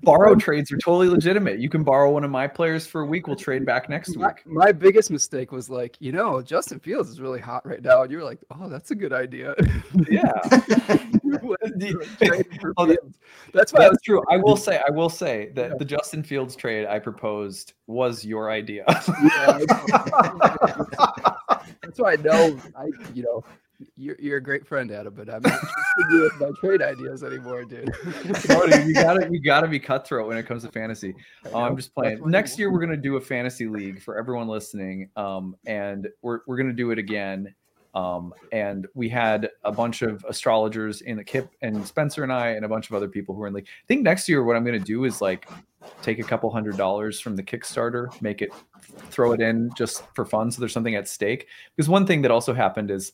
borrow 0.02 0.34
trades 0.34 0.70
are 0.72 0.78
totally 0.78 1.08
legitimate. 1.08 1.58
You 1.58 1.68
can 1.68 1.82
borrow 1.84 2.10
one 2.10 2.24
of 2.24 2.30
my 2.30 2.46
players 2.46 2.86
for 2.86 3.02
a 3.02 3.06
week. 3.06 3.26
We'll 3.26 3.36
trade 3.36 3.64
back 3.64 3.88
next 3.88 4.16
my, 4.16 4.28
week. 4.28 4.46
my 4.46 4.72
biggest 4.72 5.10
mistake 5.10 5.52
was 5.52 5.70
like, 5.70 5.96
you 6.00 6.12
know, 6.12 6.42
Justin 6.42 6.78
Fields 6.80 7.10
is 7.10 7.20
really 7.20 7.40
hot 7.40 7.64
right 7.66 7.82
now, 7.82 8.02
and 8.02 8.10
you 8.10 8.18
were 8.18 8.24
like, 8.24 8.40
"Oh, 8.50 8.68
that's 8.68 8.90
a 8.90 8.94
good 8.94 9.12
idea." 9.12 9.54
Yeah. 10.10 10.32
You 11.24 11.38
went 11.42 11.62
and 11.62 11.80
The- 11.80 12.06
traded 12.26 12.60
for 12.60 12.74
Oh, 12.78 12.84
that- 12.86 12.98
That's 13.54 13.72
why 13.72 13.80
was 13.88 13.90
That's 13.92 14.02
true. 14.02 14.22
I 14.30 14.36
will 14.36 14.56
say, 14.56 14.80
I 14.86 14.90
will 14.90 15.08
say 15.08 15.50
that 15.54 15.70
Yeah. 15.70 15.76
the 15.78 15.84
Justin 15.84 16.22
Fields 16.22 16.54
trade 16.54 16.86
I 16.86 16.98
proposed 16.98 17.72
was 17.86 18.22
your 18.24 18.50
idea. 18.50 18.84
Yeah. 18.88 19.58
That's 21.82 21.98
why 21.98 22.12
I 22.12 22.16
know 22.16 22.58
I, 22.76 22.86
you 23.14 23.22
know, 23.22 23.44
you're, 23.96 24.16
you're 24.18 24.38
a 24.38 24.42
great 24.42 24.66
friend, 24.66 24.90
Adam, 24.90 25.14
but 25.14 25.28
I'm 25.28 25.42
not 25.42 25.60
you 26.10 26.22
with 26.22 26.40
my 26.40 26.50
trade 26.60 26.82
ideas 26.82 27.22
anymore, 27.22 27.64
dude. 27.64 27.92
No, 28.48 28.66
dude, 28.66 28.86
you 28.86 28.94
gotta, 28.94 29.28
you 29.30 29.40
gotta 29.40 29.68
be 29.68 29.78
cutthroat 29.78 30.28
when 30.28 30.36
it 30.36 30.46
comes 30.46 30.62
to 30.64 30.70
fantasy. 30.70 31.14
Oh, 31.52 31.60
I'm 31.60 31.76
just 31.76 31.94
playing. 31.94 32.22
Next 32.28 32.58
year, 32.58 32.72
we're 32.72 32.80
gonna 32.80 32.96
do 32.96 33.16
a 33.16 33.20
fantasy 33.20 33.66
league 33.66 34.02
for 34.02 34.18
everyone 34.18 34.48
listening, 34.48 35.10
um, 35.16 35.56
and 35.66 36.08
we're 36.22 36.40
we're 36.46 36.56
gonna 36.56 36.72
do 36.72 36.90
it 36.90 36.98
again. 36.98 37.54
Um, 37.94 38.32
and 38.52 38.86
we 38.94 39.10
had 39.10 39.50
a 39.64 39.72
bunch 39.72 40.00
of 40.00 40.24
astrologers 40.26 41.02
in 41.02 41.18
the 41.18 41.24
Kip 41.24 41.50
and 41.60 41.86
Spencer 41.86 42.22
and 42.22 42.32
I, 42.32 42.48
and 42.50 42.64
a 42.64 42.68
bunch 42.68 42.88
of 42.88 42.96
other 42.96 43.08
people 43.08 43.34
who 43.34 43.42
are 43.42 43.46
in 43.46 43.52
the 43.52 43.58
league. 43.58 43.68
I 43.68 43.86
think 43.86 44.02
next 44.02 44.28
year, 44.28 44.44
what 44.44 44.56
I'm 44.56 44.64
gonna 44.64 44.78
do 44.78 45.04
is 45.04 45.20
like 45.20 45.48
take 46.00 46.18
a 46.18 46.22
couple 46.22 46.50
hundred 46.50 46.76
dollars 46.76 47.20
from 47.20 47.36
the 47.36 47.42
Kickstarter, 47.42 48.08
make 48.22 48.40
it, 48.40 48.50
throw 49.10 49.32
it 49.32 49.40
in 49.40 49.70
just 49.76 50.04
for 50.14 50.24
fun, 50.24 50.50
so 50.50 50.60
there's 50.60 50.72
something 50.72 50.94
at 50.94 51.08
stake. 51.08 51.48
Because 51.76 51.88
one 51.88 52.06
thing 52.06 52.22
that 52.22 52.30
also 52.30 52.54
happened 52.54 52.90
is, 52.90 53.12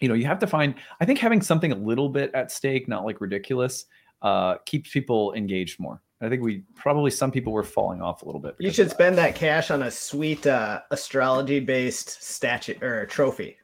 you 0.00 0.08
know, 0.08 0.14
you 0.14 0.26
have 0.26 0.38
to 0.40 0.46
find. 0.46 0.74
I 1.00 1.04
think 1.04 1.18
having 1.18 1.42
something 1.42 1.72
a 1.72 1.76
little 1.76 2.08
bit 2.08 2.30
at 2.34 2.50
stake, 2.50 2.88
not 2.88 3.04
like 3.04 3.20
ridiculous, 3.20 3.84
uh, 4.22 4.56
keeps 4.66 4.90
people 4.90 5.32
engaged 5.34 5.78
more. 5.78 6.02
I 6.22 6.28
think 6.28 6.42
we 6.42 6.64
probably 6.74 7.10
some 7.10 7.30
people 7.30 7.52
were 7.52 7.62
falling 7.62 8.02
off 8.02 8.22
a 8.22 8.26
little 8.26 8.40
bit. 8.40 8.54
You 8.58 8.70
should 8.70 8.90
spend 8.90 9.16
that 9.16 9.34
cash 9.34 9.70
on 9.70 9.84
a 9.84 9.90
sweet 9.90 10.46
uh, 10.46 10.80
astrology-based 10.90 12.22
statue 12.22 12.74
or 12.82 13.06
trophy. 13.06 13.56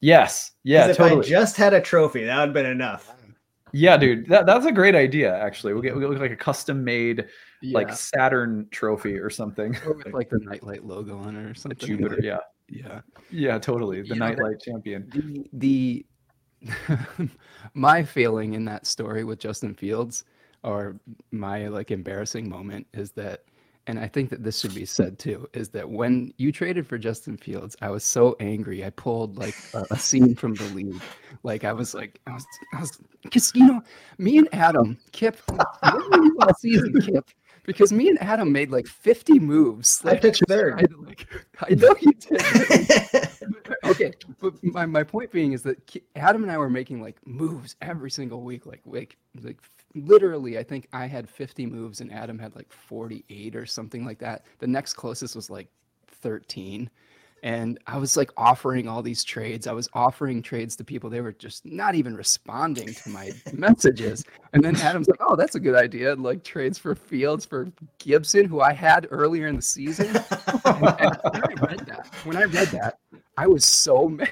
yes 0.00 0.52
Yeah. 0.64 0.88
if 0.88 0.96
Totally. 0.96 1.26
I 1.26 1.28
just 1.28 1.56
had 1.56 1.74
a 1.74 1.80
trophy, 1.80 2.24
that 2.24 2.36
would 2.38 2.46
have 2.46 2.54
been 2.54 2.66
enough. 2.66 3.14
yeah, 3.72 3.98
dude. 3.98 4.26
That, 4.28 4.46
that's 4.46 4.64
a 4.64 4.72
great 4.72 4.94
idea. 4.94 5.36
Actually, 5.36 5.74
we'll 5.74 5.82
get 5.82 5.94
we 5.94 6.04
will 6.04 6.12
get 6.12 6.22
like 6.22 6.30
a 6.30 6.36
custom 6.36 6.82
made 6.82 7.26
like 7.62 7.92
Saturn 7.92 8.66
trophy 8.70 9.18
or 9.18 9.28
something. 9.28 9.76
or 9.84 9.94
with 9.94 10.12
like 10.14 10.30
the 10.30 10.38
nightlight 10.38 10.84
logo 10.84 11.18
on 11.18 11.36
it 11.36 11.44
or 11.44 11.54
something. 11.54 11.78
Jupiter. 11.86 12.18
Yeah. 12.22 12.38
Yeah. 12.68 13.00
Yeah. 13.30 13.58
Totally. 13.58 14.02
The 14.02 14.08
You 14.08 14.14
know, 14.16 14.26
that- 14.28 14.36
nightlight 14.38 14.60
champion. 14.60 15.08
the 15.12 15.46
the 15.52 16.06
my 17.74 18.02
feeling 18.02 18.54
in 18.54 18.64
that 18.66 18.86
story 18.86 19.24
with 19.24 19.38
Justin 19.38 19.74
Fields 19.74 20.24
or 20.64 20.98
my 21.30 21.68
like 21.68 21.90
embarrassing 21.90 22.48
moment 22.48 22.86
is 22.94 23.12
that 23.12 23.44
and 23.86 23.98
I 23.98 24.06
think 24.06 24.28
that 24.30 24.42
this 24.42 24.58
should 24.58 24.74
be 24.74 24.84
said 24.84 25.18
too 25.18 25.48
is 25.54 25.68
that 25.70 25.88
when 25.88 26.32
you 26.36 26.50
traded 26.52 26.86
for 26.86 26.98
Justin 26.98 27.36
Fields 27.36 27.76
I 27.80 27.90
was 27.90 28.02
so 28.04 28.36
angry 28.40 28.84
I 28.84 28.90
pulled 28.90 29.38
like 29.38 29.54
a, 29.72 29.84
a 29.92 29.98
scene 29.98 30.34
from 30.34 30.54
the 30.54 30.64
league 30.74 31.00
like 31.44 31.62
I 31.64 31.72
was 31.72 31.94
like 31.94 32.20
I 32.26 32.32
was 32.32 32.44
I 32.74 32.80
was 32.80 32.98
cuz 33.32 33.52
you 33.54 33.64
know 33.66 33.80
me 34.18 34.38
and 34.38 34.48
Adam 34.52 34.98
Kip 35.12 35.38
what 35.48 36.10
were 36.10 36.24
you 36.24 36.34
last 36.38 36.60
season 36.60 36.92
Kip 37.00 37.30
because 37.68 37.92
me 37.92 38.08
and 38.08 38.20
Adam 38.22 38.50
made 38.50 38.70
like 38.70 38.86
50 38.86 39.38
moves 39.38 40.00
I 40.04 40.12
like, 40.12 40.22
took 40.22 40.34
just 40.34 40.48
third. 40.48 40.78
to, 40.78 40.96
like 41.02 41.26
I 41.60 41.74
know 41.74 41.94
you 42.00 42.12
did. 42.12 43.28
Okay 43.84 44.12
but 44.40 44.54
my, 44.62 44.86
my 44.86 45.02
point 45.02 45.30
being 45.30 45.52
is 45.52 45.62
that 45.62 45.78
adam 46.16 46.42
and 46.42 46.52
i 46.52 46.58
were 46.58 46.70
making 46.70 47.00
like 47.00 47.16
moves 47.26 47.76
every 47.80 48.10
single 48.10 48.42
week 48.42 48.66
like 48.66 48.80
like 48.84 49.16
like 49.42 49.58
literally 49.94 50.58
i 50.58 50.62
think 50.62 50.88
i 50.92 51.06
had 51.06 51.28
50 51.28 51.66
moves 51.66 52.00
and 52.00 52.12
adam 52.12 52.38
had 52.38 52.54
like 52.54 52.70
48 52.72 53.56
or 53.56 53.66
something 53.66 54.04
like 54.04 54.18
that. 54.18 54.44
The 54.58 54.66
next 54.66 54.94
closest 54.94 55.36
was 55.36 55.50
like 55.50 55.68
13 56.06 56.90
and 57.42 57.78
i 57.86 57.96
was 57.96 58.16
like 58.16 58.30
offering 58.36 58.88
all 58.88 59.02
these 59.02 59.24
trades. 59.24 59.66
I 59.66 59.72
was 59.72 59.88
offering 59.92 60.42
trades 60.42 60.76
to 60.76 60.84
people. 60.84 61.10
They 61.10 61.20
were 61.20 61.32
just 61.32 61.64
not 61.64 61.94
even 61.94 62.16
responding 62.16 62.94
to 62.94 63.08
my 63.10 63.30
messages. 63.52 64.24
And 64.52 64.64
then 64.64 64.76
adam's 64.76 65.08
like 65.08 65.20
oh 65.20 65.36
that's 65.36 65.54
a 65.54 65.60
good 65.60 65.74
idea. 65.74 66.14
Like 66.14 66.44
trades 66.44 66.78
for 66.78 66.94
fields 66.94 67.44
for 67.44 67.68
gibson 67.98 68.46
who 68.46 68.60
i 68.60 68.72
had 68.72 69.06
earlier 69.10 69.46
in 69.46 69.56
the 69.56 69.62
season. 69.62 70.16
And, 70.64 70.76
and 70.96 71.18
when 71.22 71.42
I 71.44 71.66
read 71.66 71.86
that, 71.86 72.06
when 72.24 72.36
I 72.36 72.44
read 72.44 72.68
that, 72.68 72.98
I 73.36 73.46
was 73.46 73.64
so 73.64 74.08
mad. 74.08 74.30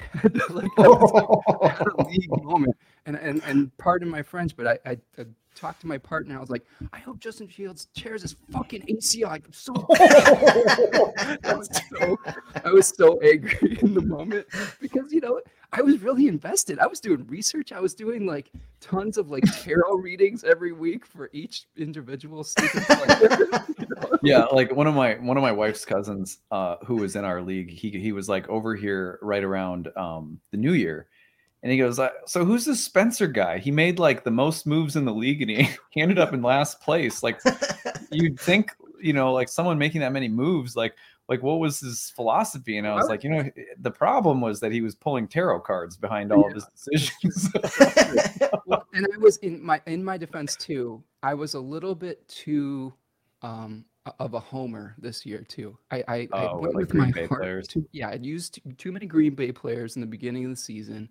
like 0.49 0.77
was 0.77 1.43
like, 1.61 1.79
a 1.79 2.03
league 2.09 2.43
moment. 2.43 2.75
And 3.05 3.15
and 3.15 3.41
and 3.45 3.77
pardon 3.77 4.09
my 4.09 4.21
French, 4.21 4.55
but 4.55 4.67
I, 4.67 4.79
I, 4.85 4.97
I 5.17 5.25
talked 5.57 5.81
to 5.81 5.87
my 5.87 5.97
partner. 5.97 6.37
I 6.37 6.39
was 6.39 6.49
like, 6.49 6.65
I 6.93 6.99
hope 6.99 7.19
Justin 7.19 7.47
Fields 7.47 7.87
tears 7.95 8.21
his 8.21 8.35
fucking 8.51 8.83
ACL. 8.83 9.29
I'm 9.29 9.43
so, 9.51 9.73
I 11.43 11.53
was 11.55 11.69
so 11.89 12.17
I 12.63 12.71
was 12.71 12.87
so 12.87 13.19
angry 13.21 13.77
in 13.81 13.93
the 13.93 14.01
moment 14.01 14.45
because 14.79 15.11
you 15.11 15.21
know 15.21 15.41
I 15.73 15.81
was 15.81 16.01
really 16.01 16.27
invested. 16.27 16.79
I 16.79 16.87
was 16.87 16.99
doing 16.99 17.25
research. 17.27 17.71
I 17.71 17.79
was 17.79 17.93
doing 17.93 18.25
like 18.25 18.51
tons 18.79 19.17
of 19.17 19.29
like 19.29 19.43
tarot 19.63 19.95
readings 19.95 20.43
every 20.43 20.71
week 20.71 21.05
for 21.05 21.29
each 21.33 21.65
individual 21.75 22.43
stupid 22.43 22.83
player. 22.83 23.37
you 23.79 23.87
know? 23.89 24.19
yeah 24.21 24.43
like 24.45 24.71
one 24.75 24.85
of 24.85 24.93
my 24.93 25.15
one 25.15 25.35
of 25.35 25.41
my 25.41 25.51
wife's 25.51 25.83
cousins 25.83 26.39
uh 26.51 26.75
who 26.85 26.95
was 26.95 27.15
in 27.15 27.25
our 27.25 27.41
league 27.41 27.71
he 27.71 27.89
he 27.89 28.11
was 28.11 28.29
like 28.29 28.47
over 28.49 28.75
here 28.75 29.17
right 29.23 29.43
around 29.43 29.89
um 29.97 30.39
the 30.51 30.57
new 30.57 30.73
year 30.73 31.07
and 31.63 31.71
he 31.71 31.77
goes 31.77 31.97
uh, 31.99 32.09
so 32.25 32.45
who's 32.45 32.65
this 32.65 32.83
spencer 32.83 33.27
guy? 33.27 33.57
He 33.57 33.71
made 33.71 33.99
like 33.99 34.23
the 34.23 34.31
most 34.31 34.65
moves 34.67 34.95
in 34.95 35.05
the 35.05 35.13
league 35.13 35.41
and 35.41 35.51
he, 35.51 35.69
he 35.91 36.01
ended 36.01 36.19
up 36.19 36.33
in 36.33 36.41
last 36.41 36.81
place. 36.81 37.23
Like 37.23 37.39
you'd 38.11 38.39
think 38.39 38.71
you 39.01 39.13
know 39.13 39.33
like 39.33 39.49
someone 39.49 39.77
making 39.77 40.01
that 40.01 40.11
many 40.11 40.27
moves 40.27 40.75
like 40.75 40.95
like 41.29 41.43
what 41.43 41.59
was 41.59 41.79
his 41.81 42.09
philosophy? 42.15 42.77
And 42.77 42.87
i 42.87 42.95
was 42.95 43.09
like 43.09 43.23
you 43.23 43.29
know 43.29 43.49
the 43.79 43.91
problem 43.91 44.39
was 44.41 44.59
that 44.61 44.71
he 44.71 44.81
was 44.81 44.95
pulling 44.95 45.27
tarot 45.27 45.59
cards 45.61 45.97
behind 45.97 46.31
all 46.31 46.47
of 46.47 46.53
his 46.53 46.65
decisions. 46.73 47.49
Well, 48.65 48.85
and 48.93 49.05
I 49.13 49.17
was 49.17 49.37
in 49.37 49.61
my 49.63 49.81
in 49.85 50.03
my 50.03 50.17
defense 50.17 50.55
too. 50.55 51.03
I 51.23 51.33
was 51.33 51.53
a 51.53 51.59
little 51.59 51.95
bit 51.95 52.27
too 52.27 52.93
um 53.41 53.85
of 54.19 54.33
a 54.35 54.39
homer 54.39 54.95
this 54.99 55.25
year 55.25 55.43
too. 55.47 55.77
I 55.91 55.97
I, 56.07 56.15
I 56.15 56.27
Oh, 56.53 56.59
went 56.59 56.73
like 56.75 56.81
with 56.81 56.89
Green 56.91 57.03
my 57.07 57.11
Bay 57.11 57.25
heart 57.27 57.67
too- 57.67 57.85
yeah, 57.91 58.09
I'd 58.09 58.25
used 58.25 58.55
too, 58.63 58.71
too 58.77 58.91
many 58.93 59.05
Green 59.05 59.35
Bay 59.35 59.51
players 59.51 59.95
in 59.95 60.01
the 60.01 60.07
beginning 60.07 60.45
of 60.45 60.51
the 60.51 60.55
season, 60.55 61.09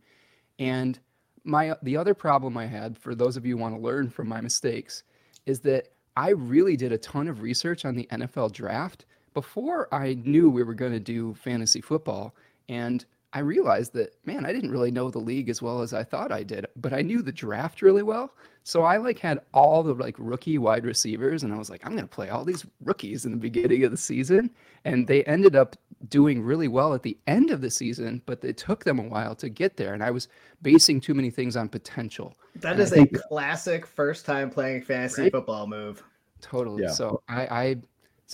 and 0.58 0.98
my 1.44 1.74
the 1.82 1.96
other 1.96 2.14
problem 2.14 2.56
I 2.56 2.66
had 2.66 2.98
for 2.98 3.14
those 3.14 3.36
of 3.36 3.46
you 3.46 3.56
who 3.56 3.62
want 3.62 3.74
to 3.74 3.80
learn 3.80 4.10
from 4.10 4.28
my 4.28 4.40
mistakes 4.40 5.02
is 5.46 5.60
that 5.60 5.88
I 6.16 6.30
really 6.30 6.76
did 6.76 6.92
a 6.92 6.98
ton 6.98 7.28
of 7.28 7.42
research 7.42 7.84
on 7.84 7.94
the 7.94 8.08
NFL 8.10 8.52
draft 8.52 9.04
before 9.34 9.92
I 9.94 10.14
knew 10.24 10.48
we 10.48 10.62
were 10.62 10.74
going 10.74 10.92
to 10.92 11.00
do 11.00 11.34
fantasy 11.34 11.80
football, 11.80 12.34
and 12.68 13.04
I 13.36 13.40
realized 13.40 13.92
that 13.92 14.14
man, 14.24 14.46
I 14.46 14.52
didn't 14.52 14.70
really 14.70 14.90
know 14.90 15.10
the 15.10 15.18
league 15.18 15.50
as 15.50 15.60
well 15.60 15.82
as 15.82 15.92
I 15.92 16.02
thought 16.02 16.32
I 16.32 16.42
did, 16.42 16.66
but 16.76 16.94
I 16.94 17.02
knew 17.02 17.20
the 17.20 17.32
draft 17.32 17.82
really 17.82 18.02
well. 18.02 18.34
So 18.62 18.82
I 18.82 18.96
like 18.96 19.18
had 19.18 19.40
all 19.52 19.82
the 19.82 19.92
like 19.92 20.14
rookie 20.18 20.56
wide 20.56 20.86
receivers, 20.86 21.42
and 21.42 21.52
I 21.52 21.58
was 21.58 21.68
like, 21.68 21.84
I'm 21.84 21.94
gonna 21.94 22.06
play 22.06 22.30
all 22.30 22.44
these 22.46 22.64
rookies 22.82 23.26
in 23.26 23.32
the 23.32 23.36
beginning 23.36 23.84
of 23.84 23.90
the 23.90 23.96
season, 23.98 24.50
and 24.86 25.06
they 25.06 25.22
ended 25.24 25.54
up 25.54 25.76
doing 26.08 26.40
really 26.42 26.68
well 26.68 26.94
at 26.94 27.02
the 27.02 27.18
end 27.26 27.50
of 27.50 27.60
the 27.60 27.70
season, 27.70 28.22
but 28.26 28.42
it 28.42 28.56
took 28.56 28.84
them 28.84 28.98
a 28.98 29.02
while 29.02 29.34
to 29.36 29.48
get 29.50 29.76
there, 29.76 29.92
and 29.92 30.02
I 30.02 30.10
was 30.10 30.28
basing 30.62 31.00
too 31.00 31.12
many 31.14 31.30
things 31.30 31.56
on 31.56 31.68
potential. 31.68 32.38
That 32.56 32.78
And 32.78 32.80
I 32.80 32.84
is 32.84 32.92
a 32.92 33.06
classic 33.06 33.86
first 33.86 34.24
time 34.24 34.50
playing 34.50 34.82
fantasy 34.82 35.22
Right? 35.22 35.32
football 35.32 35.66
move. 35.66 36.02
Totally. 36.40 36.84
Yeah. 36.84 36.90
So 36.90 37.22
I, 37.28 37.46
I 37.46 37.76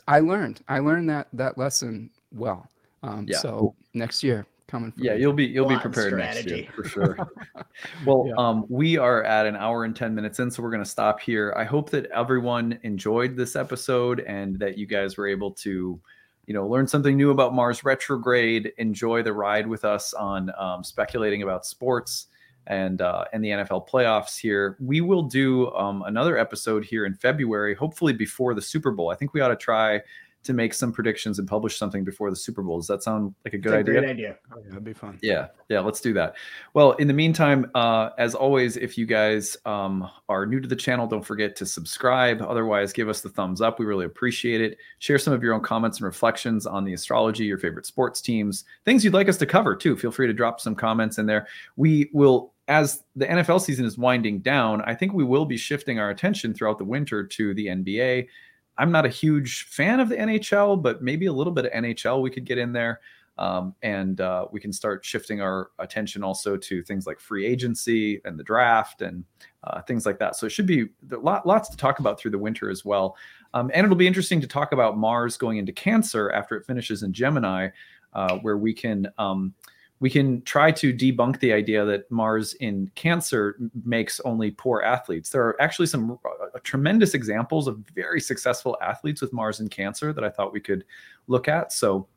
I 0.08 0.20
learned. 0.20 0.62
I 0.68 0.78
learned 0.78 1.10
that 1.10 1.28
that 1.32 1.58
lesson 1.58 2.10
well. 2.32 2.68
Um, 3.02 3.26
yeah. 3.28 3.38
So 3.38 3.74
next 3.94 4.22
year, 4.22 4.46
coming. 4.72 4.92
yeah, 4.96 5.14
you'll 5.14 5.34
be 5.34 5.44
you'll 5.44 5.68
be 5.68 5.76
prepared 5.76 6.16
next 6.16 6.46
year 6.46 6.66
for 6.74 6.84
sure. 6.84 7.16
well, 8.06 8.24
yeah. 8.26 8.34
um, 8.36 8.64
we 8.68 8.96
are 8.96 9.22
at 9.22 9.46
an 9.46 9.54
hour 9.54 9.84
and 9.84 9.94
ten 9.94 10.14
minutes 10.14 10.40
in, 10.40 10.50
so 10.50 10.62
we're 10.62 10.70
going 10.70 10.82
to 10.82 10.88
stop 10.88 11.20
here. 11.20 11.54
I 11.56 11.64
hope 11.64 11.90
that 11.90 12.06
everyone 12.06 12.78
enjoyed 12.82 13.36
this 13.36 13.54
episode 13.54 14.20
and 14.20 14.58
that 14.58 14.78
you 14.78 14.86
guys 14.86 15.16
were 15.16 15.28
able 15.28 15.52
to, 15.52 16.00
you 16.46 16.54
know, 16.54 16.66
learn 16.66 16.88
something 16.88 17.16
new 17.16 17.30
about 17.30 17.54
Mars 17.54 17.84
retrograde. 17.84 18.72
Enjoy 18.78 19.22
the 19.22 19.32
ride 19.32 19.66
with 19.66 19.84
us 19.84 20.14
on 20.14 20.50
um, 20.58 20.82
speculating 20.82 21.42
about 21.42 21.66
sports 21.66 22.28
and 22.66 23.02
uh, 23.02 23.24
and 23.32 23.44
the 23.44 23.50
NFL 23.50 23.88
playoffs 23.88 24.38
here. 24.38 24.76
We 24.80 25.02
will 25.02 25.22
do 25.22 25.70
um, 25.72 26.02
another 26.06 26.38
episode 26.38 26.84
here 26.84 27.04
in 27.04 27.14
February, 27.14 27.74
hopefully 27.74 28.14
before 28.14 28.54
the 28.54 28.62
Super 28.62 28.90
Bowl. 28.90 29.10
I 29.10 29.16
think 29.16 29.34
we 29.34 29.42
ought 29.42 29.48
to 29.48 29.56
try 29.56 30.00
to 30.44 30.52
make 30.52 30.74
some 30.74 30.93
predictions 30.93 31.39
and 31.39 31.47
publish 31.47 31.77
something 31.77 32.05
before 32.05 32.31
the 32.31 32.36
Super 32.36 32.62
Bowl. 32.62 32.78
Does 32.78 32.86
that 32.89 33.02
sound 33.02 33.35
like 33.44 33.55
a 33.55 33.59
good 33.59 33.73
idea? 33.74 34.01
Great 34.01 34.10
idea. 34.10 34.36
Oh, 34.52 34.59
yeah, 34.59 34.69
that'd 34.69 34.85
be 34.85 34.93
fun. 34.93 35.19
Yeah, 35.23 35.48
yeah, 35.69 35.81
let's 35.81 36.01
do 36.01 36.12
that. 36.14 36.35
Well, 36.74 36.93
in 36.93 37.06
the 37.06 37.14
meantime, 37.14 37.70
uh, 37.74 38.10
as 38.19 38.35
always, 38.35 38.77
if 38.77 38.98
you 38.98 39.06
guys 39.06 39.56
um, 39.64 40.09
are 40.28 40.47
new 40.47 40.60
to 40.60 40.69
the 40.69 40.77
channel, 40.77 41.06
don't 41.06 41.24
forget 41.24 41.55
to 41.56 41.66
subscribe. 41.66 42.43
Otherwise, 42.43 42.93
give 42.93 43.09
us 43.09 43.20
the 43.20 43.28
thumbs 43.28 43.60
up. 43.60 43.78
We 43.78 43.86
really 43.86 44.06
appreciate 44.06 44.60
it. 44.60 44.78
Share 44.98 45.19
some 45.19 45.32
of 45.32 45.43
your 45.43 45.55
own 45.55 45.62
comments 45.62 45.98
and 45.98 46.06
reflections 46.06 46.66
on 46.66 46.85
the 46.85 46.94
astrology, 46.94 47.44
your 47.44 47.59
favorite 47.59 47.86
sports 47.86 48.20
teams, 48.20 48.64
things 48.85 49.05
you'd 49.05 49.14
like 49.14 49.28
us 49.28 49.36
to 49.39 49.47
cover 49.47 49.77
too. 49.77 49.97
Feel 49.97 50.10
free 50.10 50.27
to 50.27 50.32
drop 50.32 50.60
some 50.60 50.74
comments 50.74 51.19
in 51.19 51.27
there. 51.27 51.47
We 51.77 52.10
will 52.12 52.52
as 52.69 53.02
the 53.16 53.27
NFL 53.27 53.60
season 53.60 53.85
is 53.85 53.98
winding 53.98 54.39
down, 54.39 54.82
I 54.82 54.94
think 54.94 55.12
we 55.12 55.24
will 55.24 55.44
be 55.44 55.56
shifting 55.56 55.98
our 55.98 56.10
attention 56.10 56.55
throughout 56.55 56.78
the 56.78 56.85
winter 56.85 57.24
to 57.24 57.55
the 57.55 57.66
NBA. 57.66 58.28
I'm 58.78 58.90
not 58.90 59.06
a 59.06 59.10
huge 59.10 59.64
fan 59.64 60.00
of 60.00 60.08
the 60.08 60.16
NHL, 60.16 60.82
but 60.82 61.02
maybe 61.02 61.26
a 61.26 61.32
little 61.32 61.52
bit 61.52 61.66
of 61.66 61.72
NHL 61.72 62.22
we 62.22 62.30
could 62.30 62.44
get 62.44 62.58
in 62.58 62.72
there. 62.72 63.00
Um, 63.38 63.74
and 63.82 64.20
uh, 64.20 64.46
we 64.52 64.60
can 64.60 64.72
start 64.72 65.04
shifting 65.04 65.40
our 65.40 65.70
attention 65.78 66.22
also 66.22 66.56
to 66.56 66.82
things 66.82 67.06
like 67.06 67.18
free 67.18 67.46
agency 67.46 68.20
and 68.24 68.38
the 68.38 68.44
draft 68.44 69.00
and 69.00 69.24
uh, 69.64 69.80
things 69.82 70.04
like 70.04 70.18
that. 70.18 70.36
So 70.36 70.46
it 70.46 70.50
should 70.50 70.66
be 70.66 70.88
lot, 71.10 71.46
lots 71.46 71.70
to 71.70 71.76
talk 71.76 71.98
about 71.98 72.20
through 72.20 72.32
the 72.32 72.38
winter 72.38 72.68
as 72.68 72.84
well. 72.84 73.16
Um, 73.54 73.70
and 73.74 73.84
it'll 73.84 73.96
be 73.96 74.06
interesting 74.06 74.40
to 74.42 74.46
talk 74.46 74.72
about 74.72 74.98
Mars 74.98 75.36
going 75.36 75.58
into 75.58 75.72
Cancer 75.72 76.30
after 76.30 76.56
it 76.56 76.66
finishes 76.66 77.02
in 77.02 77.12
Gemini, 77.12 77.68
uh, 78.12 78.38
where 78.38 78.58
we 78.58 78.74
can 78.74 79.08
um, 79.18 79.54
we 80.02 80.10
can 80.10 80.42
try 80.42 80.72
to 80.72 80.92
debunk 80.92 81.38
the 81.38 81.52
idea 81.52 81.84
that 81.84 82.10
Mars 82.10 82.54
in 82.54 82.90
Cancer 82.96 83.56
makes 83.84 84.18
only 84.24 84.50
poor 84.50 84.82
athletes. 84.82 85.30
There 85.30 85.44
are 85.44 85.62
actually 85.62 85.86
some 85.86 86.18
uh, 86.24 86.58
tremendous 86.64 87.14
examples 87.14 87.68
of 87.68 87.78
very 87.94 88.20
successful 88.20 88.76
athletes 88.82 89.20
with 89.20 89.32
Mars 89.32 89.60
in 89.60 89.68
Cancer 89.68 90.12
that 90.12 90.24
I 90.24 90.28
thought 90.28 90.52
we 90.52 90.58
could 90.58 90.84
look 91.28 91.46
at. 91.46 91.72
So 91.72 92.08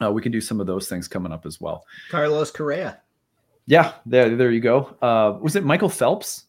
uh, 0.00 0.12
we 0.12 0.22
can 0.22 0.30
do 0.30 0.40
some 0.40 0.60
of 0.60 0.68
those 0.68 0.88
things 0.88 1.08
coming 1.08 1.32
up 1.32 1.44
as 1.44 1.60
well. 1.60 1.84
Carlos 2.10 2.52
Correa. 2.52 3.00
Yeah, 3.66 3.94
there, 4.06 4.36
there 4.36 4.52
you 4.52 4.60
go. 4.60 4.96
Uh, 5.02 5.36
was 5.40 5.56
it 5.56 5.64
Michael 5.64 5.88
Phelps? 5.88 6.44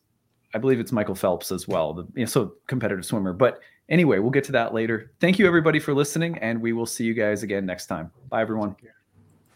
I 0.54 0.60
believe 0.60 0.80
it's 0.80 0.92
Michael 0.92 1.16
Phelps 1.16 1.52
as 1.52 1.68
well. 1.68 1.94
The 1.94 2.04
you 2.14 2.22
know, 2.22 2.26
so 2.26 2.54
competitive 2.68 3.04
swimmer. 3.04 3.34
But 3.34 3.62
anyway, 3.90 4.20
we'll 4.20 4.30
get 4.30 4.44
to 4.44 4.52
that 4.52 4.76
later. 4.76 5.12
Thank 5.20 5.40
you 5.40 5.48
everybody 5.48 5.80
for 5.80 5.96
listening, 5.96 6.38
and 6.38 6.62
we 6.62 6.72
will 6.72 6.86
see 6.86 7.04
you 7.04 7.16
guys 7.16 7.42
again 7.42 7.66
next 7.66 7.88
time. 7.88 8.12
Bye 8.30 8.42
everyone. 8.44 8.76